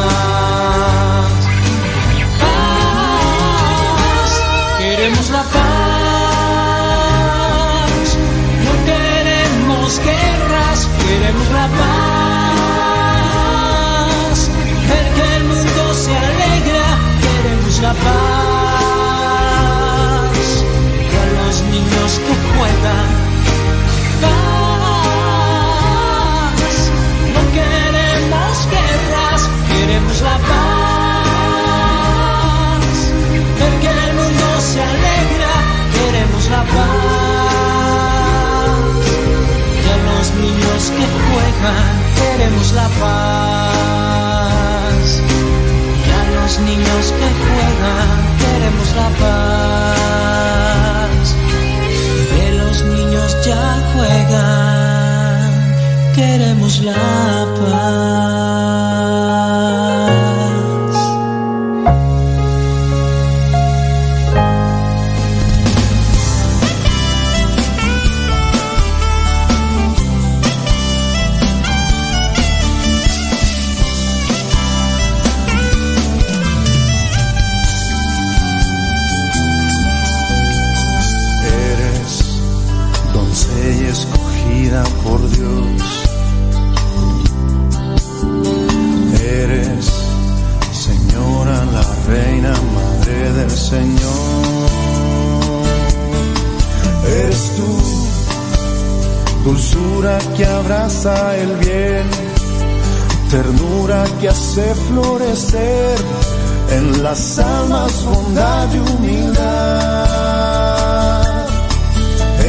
La 17.91 17.97
paz. 18.05 18.31
Y 21.12 21.15
a 21.23 21.27
los 21.39 21.57
niños 21.75 22.11
que 22.25 22.35
juegan, 22.51 23.11
paz. 24.23 24.51
No 27.35 27.43
queremos 27.57 28.57
guerras, 28.75 29.41
queremos 29.71 30.19
la 30.29 30.37
paz. 30.51 31.71
Ver 33.59 33.75
que 33.83 33.91
el 34.05 34.11
mundo 34.19 34.47
se 34.71 34.81
alegra, 34.93 35.55
queremos 35.97 36.45
la 36.55 36.62
paz. 36.75 37.81
Y 39.83 39.87
a 39.95 39.97
los 40.09 40.27
niños 40.43 40.83
que 40.97 41.07
juegan, 41.27 41.95
queremos 42.19 42.67
la 42.73 42.89
paz. 43.01 43.30
Niños 46.91 47.12
que 47.12 47.29
juegan, 47.45 48.11
queremos 48.39 48.89
la 48.97 49.09
paz. 49.21 49.97
De 52.35 52.47
los 52.59 52.83
niños 52.83 53.37
ya 53.45 53.65
juegan, 53.95 55.51
queremos 56.15 56.81
la 56.81 57.47
paz. 57.59 58.80
Que 104.21 104.29
hace 104.29 104.73
florecer 104.89 105.99
en 106.71 107.03
las 107.03 107.41
almas 107.41 108.05
bondad 108.05 108.69
y 108.73 108.79
humildad. 108.79 109.37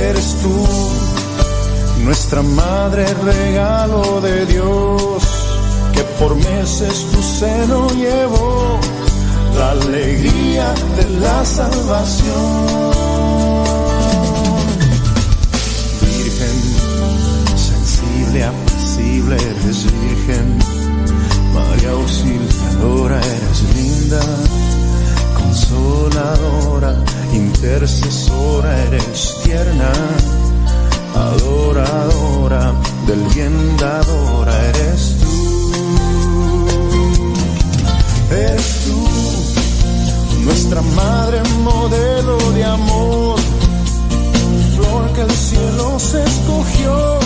Eres 0.07 0.35
tú, 0.43 0.67
nuestra 2.03 2.43
madre, 2.43 3.11
regalo 3.23 4.21
de 4.21 4.45
Dios, 4.45 5.23
que 5.93 6.03
por 6.19 6.35
meses 6.35 7.07
tu 7.11 7.23
seno 7.23 7.89
llevó 7.89 8.79
la 9.57 9.71
alegría 9.71 10.75
de 10.97 11.09
la 11.21 11.43
salvación. 11.43 12.91
Virgen, 16.01 16.57
sensible, 17.55 18.43
apacible, 18.43 19.35
eres 19.37 19.85
virgen. 19.85 20.60
Auxiliadora, 21.91 23.19
eres 23.19 23.63
linda, 23.75 24.21
consoladora, 25.37 26.95
intercesora, 27.33 28.83
eres 28.83 29.37
tierna, 29.43 29.91
adoradora, 31.13 32.73
del 33.07 33.21
bien 33.33 33.77
dadora, 33.77 34.53
eres 34.69 35.15
tú. 35.19 35.31
Eres 38.31 38.67
tú, 38.85 40.41
nuestra 40.45 40.81
madre 40.81 41.41
modelo 41.63 42.37
de 42.53 42.63
amor, 42.63 43.39
flor 44.75 45.13
que 45.13 45.21
el 45.21 45.31
cielo 45.31 45.99
se 45.99 46.23
escogió, 46.23 47.19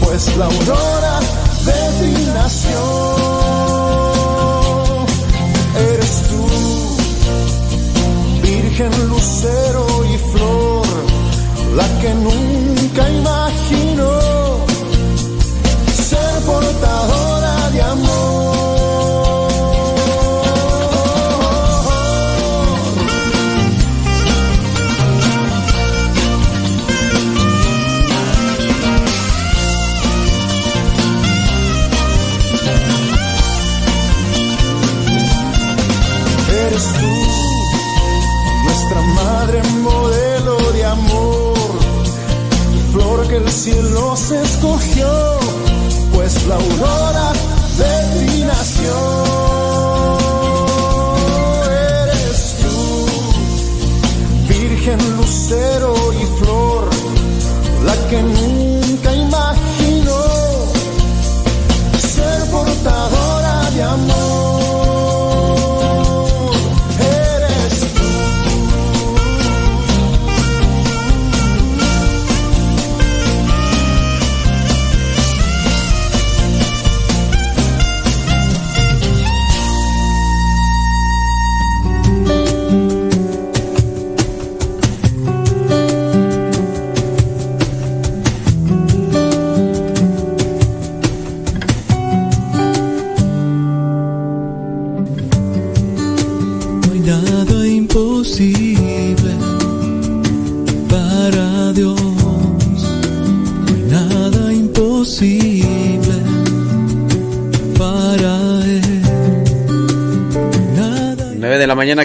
pues 0.00 0.36
la 0.38 0.46
aurora 0.46 1.20
de 1.66 1.72
ti 2.00 2.30
lucero 8.88 9.86
y 10.04 10.16
flor, 10.32 10.86
la 11.76 12.00
que 12.00 12.14
nunca 12.14 13.10
imaginó 13.10 13.49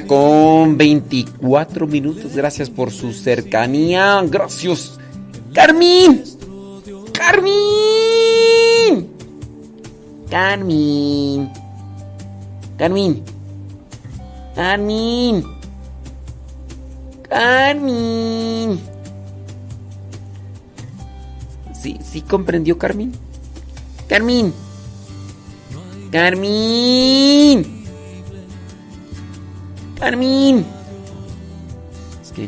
con 0.07 0.77
24 0.77 1.85
minutos. 1.85 2.35
Gracias 2.35 2.69
por 2.71 2.91
su 2.91 3.13
cercanía. 3.13 4.21
Gracias. 4.27 4.97
Carmín. 5.53 6.23
Carmín. 7.13 9.07
Carmín. 10.29 11.49
Carmín. 12.77 13.23
Carmín. 14.55 15.43
Carmín. 17.29 18.79
Sí, 21.79 21.99
sí 22.03 22.21
comprendió 22.21 22.77
Carmín. 22.79 23.13
Carmín. 24.07 24.51
Carmín. 26.11 27.74
Carmín. 30.05 30.63
Es 32.21 32.31
que 32.31 32.47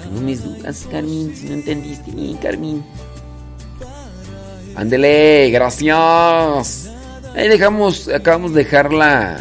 tengo 0.00 0.20
mis 0.20 0.44
dudas, 0.44 0.86
Carmín, 0.88 1.34
si 1.34 1.46
no 1.46 1.54
entendiste 1.54 2.12
bien, 2.12 2.36
Carmín. 2.36 2.84
Ándele, 4.76 5.50
gracias. 5.50 6.92
Ahí 7.34 7.48
dejamos, 7.48 8.06
acabamos 8.06 8.54
de 8.54 8.62
dejar 8.62 8.92
la, 8.92 9.36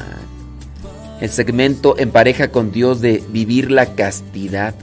el 1.19 1.29
segmento 1.29 1.99
en 1.99 2.09
pareja 2.09 2.49
con 2.49 2.71
Dios 2.71 2.99
de 2.99 3.23
vivir 3.29 3.69
la 3.69 3.93
castidad. 3.93 4.73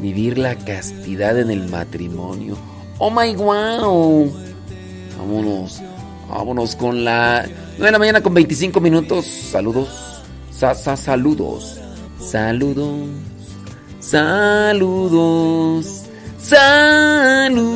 Vivir 0.00 0.38
la 0.38 0.56
castidad 0.56 1.38
en 1.38 1.52
el 1.52 1.68
matrimonio. 1.68 2.58
Oh 2.98 3.12
my 3.12 3.32
wow. 3.36 4.28
Vámonos. 5.18 5.80
Vámonos 6.28 6.74
con 6.74 7.04
la 7.04 7.46
9 7.46 7.84
de 7.84 7.92
la 7.92 7.98
mañana 8.00 8.20
con 8.22 8.34
25 8.34 8.80
minutos. 8.80 9.24
Saludos. 9.24 10.03
Sa, 10.56 10.74
sa, 10.74 10.96
saludos. 10.96 11.80
Saludos. 12.20 13.08
Saludos. 13.98 15.86
Saludos. 16.38 17.74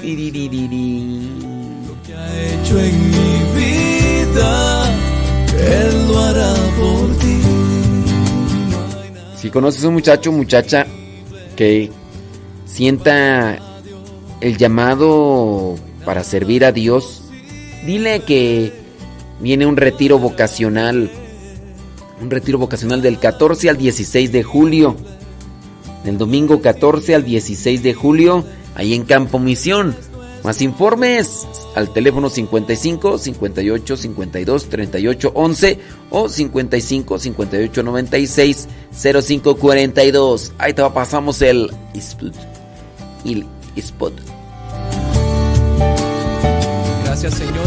Tiriririri. 0.00 1.28
hecho 2.38 2.78
en 2.78 3.10
mi 3.10 3.42
vida, 3.56 4.84
Él 5.58 6.06
lo 6.08 6.18
hará 6.20 6.54
por 6.78 7.18
ti. 7.18 7.40
Si 9.36 9.50
conoces 9.50 9.84
a 9.84 9.88
un 9.88 9.94
muchacho 9.94 10.30
o 10.30 10.32
muchacha 10.32 10.86
que 11.56 11.90
sienta 12.66 13.58
el 14.40 14.56
llamado 14.56 15.74
para 16.04 16.22
servir 16.22 16.64
a 16.64 16.70
Dios, 16.70 17.24
dile 17.84 18.20
que 18.20 18.72
viene 19.40 19.66
un 19.66 19.76
retiro 19.76 20.18
vocacional, 20.20 21.10
un 22.22 22.30
retiro 22.30 22.58
vocacional 22.58 23.02
del 23.02 23.18
14 23.18 23.68
al 23.68 23.76
16 23.76 24.32
de 24.32 24.42
julio, 24.42 24.96
del 26.04 26.18
domingo 26.18 26.62
14 26.62 27.14
al 27.14 27.24
16 27.24 27.82
de 27.82 27.94
julio, 27.94 28.44
ahí 28.74 28.94
en 28.94 29.04
Campo 29.04 29.38
Misión. 29.38 29.94
Más 30.44 30.60
informes 30.60 31.46
al 31.76 31.92
teléfono 31.92 32.28
55 32.28 33.18
58 33.18 33.96
52 33.96 34.68
38 34.68 35.32
11 35.34 35.78
o 36.10 36.28
55 36.28 37.18
58 37.18 37.82
96 37.84 38.68
05 38.92 39.56
42. 39.56 40.52
Ahí 40.58 40.74
te 40.74 40.82
pasamos 40.90 41.42
el 41.42 41.70
spot. 41.94 42.34
El 43.24 43.46
spot. 43.76 44.14
Gracias, 47.04 47.34
Señor. 47.34 47.66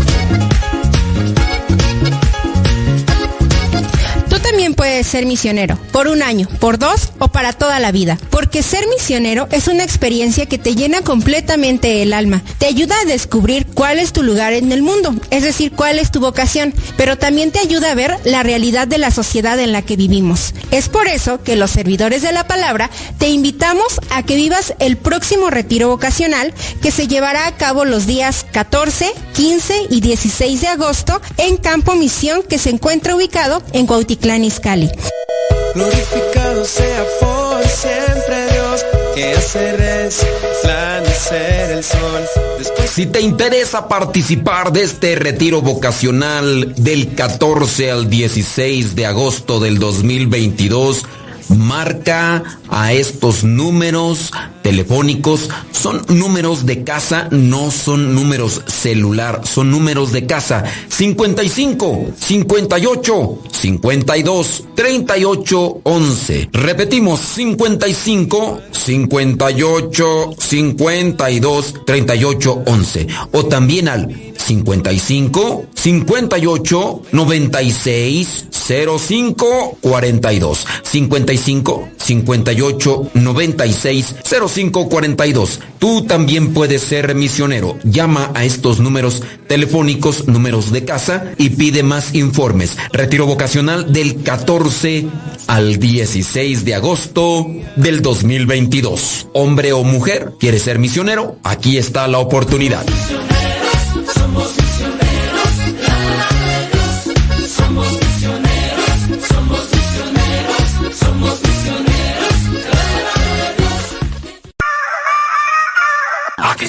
Puedes 4.86 5.08
ser 5.08 5.26
misionero, 5.26 5.80
por 5.92 6.08
un 6.08 6.22
año, 6.22 6.48
por 6.60 6.78
dos 6.78 7.10
o 7.18 7.30
para 7.30 7.54
toda 7.54 7.80
la 7.80 7.92
vida. 7.92 8.20
Porque 8.30 8.62
ser 8.62 8.88
misionero 8.88 9.48
es 9.52 9.68
una 9.68 9.84
experiencia 9.84 10.46
que 10.46 10.60
te 10.60 10.76
llena 10.76 11.02
completamente 11.02 12.04
el 12.04 12.14
alma. 12.14 12.44
Te 12.60 12.68
ayuda 12.68 12.94
a 13.02 13.06
descubrir 13.06 13.66
cuál 13.66 13.98
es 13.98 14.14
tu 14.14 14.22
lugar 14.22 14.54
en 14.54 14.72
el 14.72 14.84
mundo, 14.84 15.16
es 15.32 15.42
decir, 15.42 15.72
cuál 15.72 15.98
es 15.98 16.12
tu 16.12 16.20
vocación, 16.20 16.72
pero 16.98 17.18
también 17.18 17.52
te 17.52 17.58
ayuda 17.58 17.90
a 17.90 17.96
ver 17.96 18.16
la 18.26 18.44
realidad 18.44 18.88
de 18.88 19.00
la 19.00 19.10
sociedad 19.10 19.60
en 19.60 19.72
la 19.72 19.82
que 19.82 19.96
vivimos. 19.96 20.54
Es 20.70 20.88
por 20.88 21.08
eso 21.08 21.42
que 21.42 21.56
los 21.56 21.72
servidores 21.72 22.22
de 22.22 22.32
la 22.32 22.46
palabra 22.46 22.92
te 23.18 23.30
invitamos 23.30 24.00
a 24.12 24.22
que 24.22 24.36
vivas 24.36 24.76
el 24.78 24.98
próximo 24.98 25.50
retiro 25.50 25.90
vocacional 25.90 26.54
que 26.84 26.92
se 26.92 27.08
llevará 27.08 27.48
a 27.48 27.58
cabo 27.58 27.86
los 27.86 28.06
días 28.06 28.46
14, 28.52 29.12
15 29.34 29.88
y 29.90 30.02
16 30.02 30.62
de 30.62 30.68
agosto 30.68 31.20
en 31.38 31.58
Campo 31.58 31.96
Misión 31.96 32.44
que 32.44 32.60
se 32.60 32.70
encuentra 32.70 33.16
ubicado 33.16 33.64
en 33.74 33.88
Cuautitlán 33.88 34.44
Izcalli. 34.44 34.75
Glorificado 34.76 36.66
sea 36.66 37.06
por 37.22 37.66
siempre 37.66 38.52
Dios, 38.52 38.86
que 39.16 39.34
hace 39.34 39.72
resplandecer 39.72 41.72
el 41.72 41.84
sol. 41.84 42.22
Después 42.60 42.90
Si 42.90 43.06
te 43.06 43.22
interesa 43.22 43.88
participar 43.88 44.74
de 44.74 44.84
este 44.84 45.16
retiro 45.16 45.62
vocacional 45.62 46.76
del 46.76 47.16
14 47.16 47.90
al 47.90 48.10
16 48.10 48.96
de 48.96 49.06
agosto 49.06 49.62
del 49.62 49.80
2022, 49.80 51.06
marca 51.48 52.44
a 52.68 52.92
estos 52.92 53.46
números 53.46 54.32
telefónicos. 54.66 55.48
Son 55.72 56.04
números 56.08 56.66
de 56.66 56.84
casa, 56.84 57.28
no 57.30 57.70
son 57.70 58.16
números 58.16 58.64
celular, 58.66 59.42
son 59.46 59.70
números 59.70 60.12
de 60.12 60.26
casa. 60.26 60.64
55, 60.88 62.14
58, 62.20 63.40
52, 63.52 64.64
38, 64.74 65.82
11. 65.84 66.50
Repetimos, 66.52 67.20
55, 67.20 68.62
58, 68.72 70.30
52, 70.40 71.74
38, 71.86 72.64
11. 72.66 73.08
O 73.34 73.46
también 73.46 73.88
al 73.88 74.16
55 74.36 75.66
58 75.76 77.02
96 77.12 78.46
05 78.52 79.78
42 79.82 80.68
55 80.84 81.90
58 81.98 83.10
96 83.14 84.16
05 84.24 84.55
42 84.64 85.60
Tú 85.80 86.04
también 86.04 86.54
puedes 86.54 86.82
ser 86.82 87.14
misionero. 87.14 87.78
Llama 87.84 88.32
a 88.34 88.46
estos 88.46 88.80
números 88.80 89.22
telefónicos, 89.48 90.28
números 90.28 90.72
de 90.72 90.86
casa 90.86 91.34
y 91.38 91.52
pide 91.52 91.84
más 91.84 92.16
informes. 92.16 92.78
Retiro 92.92 93.26
vocacional 93.26 93.92
del 93.92 94.24
14 94.24 95.06
al 95.48 95.78
16 95.78 96.66
de 96.66 96.76
agosto 96.76 97.48
del 97.76 98.02
2022. 98.02 99.28
Hombre 99.34 99.74
o 99.74 99.84
mujer, 99.84 100.32
¿quieres 100.40 100.64
ser 100.64 100.80
misionero? 100.80 101.38
Aquí 101.44 101.78
está 101.78 102.08
la 102.08 102.20
oportunidad. 102.20 102.86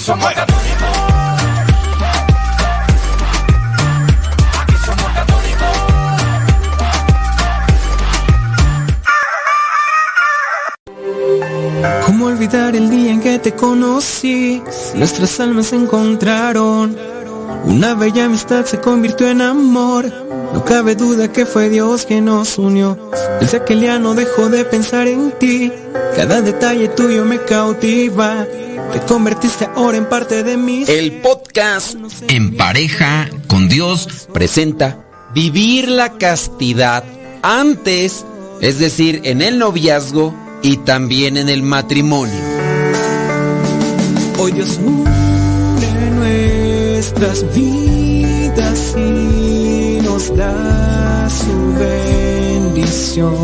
Somos 0.06 0.32
católicos. 0.34 0.88
¿Cómo 12.06 12.26
olvidar 12.26 12.76
el 12.76 12.88
día 12.88 13.10
en 13.10 13.20
que 13.20 13.40
te 13.40 13.54
conocí? 13.54 14.62
Nuestras 14.94 15.40
almas 15.40 15.66
se 15.66 15.76
encontraron. 15.76 16.96
Una 17.64 17.94
bella 17.94 18.26
amistad 18.26 18.64
se 18.64 18.78
convirtió 18.78 19.28
en 19.28 19.42
amor. 19.42 20.04
No 20.54 20.64
cabe 20.64 20.94
duda 20.94 21.32
que 21.32 21.46
fue 21.46 21.68
Dios 21.68 22.06
quien 22.06 22.26
nos 22.26 22.58
unió. 22.58 22.96
Desde 23.40 23.56
aquel 23.56 23.80
día 23.80 23.98
no 23.98 24.14
dejo 24.14 24.48
de 24.50 24.64
pensar 24.64 25.08
en 25.08 25.32
ti. 25.32 25.72
Cada 26.14 26.42
detalle 26.42 26.86
tuyo 26.90 27.24
me 27.24 27.38
cautiva. 27.40 28.46
Te 28.92 29.00
convertiste 29.06 29.68
ahora 29.74 29.98
en 29.98 30.08
parte 30.08 30.42
de 30.42 30.56
mí. 30.56 30.84
El 30.86 31.20
podcast 31.20 31.96
En 32.28 32.56
pareja 32.56 33.28
con 33.48 33.68
Dios 33.68 34.28
presenta 34.32 35.04
Vivir 35.34 35.88
la 35.88 36.12
castidad 36.14 37.04
antes, 37.42 38.24
es 38.60 38.78
decir, 38.78 39.20
en 39.24 39.42
el 39.42 39.58
noviazgo 39.58 40.34
y 40.62 40.78
también 40.78 41.36
en 41.36 41.48
el 41.48 41.62
matrimonio. 41.62 42.40
Hoy 44.38 44.52
Dios 44.52 44.78
une 44.82 46.10
nuestras 46.10 47.54
vidas 47.54 48.94
y 48.96 49.98
nos 50.02 50.34
da 50.36 51.28
su 51.28 51.74
bendición. 51.78 53.34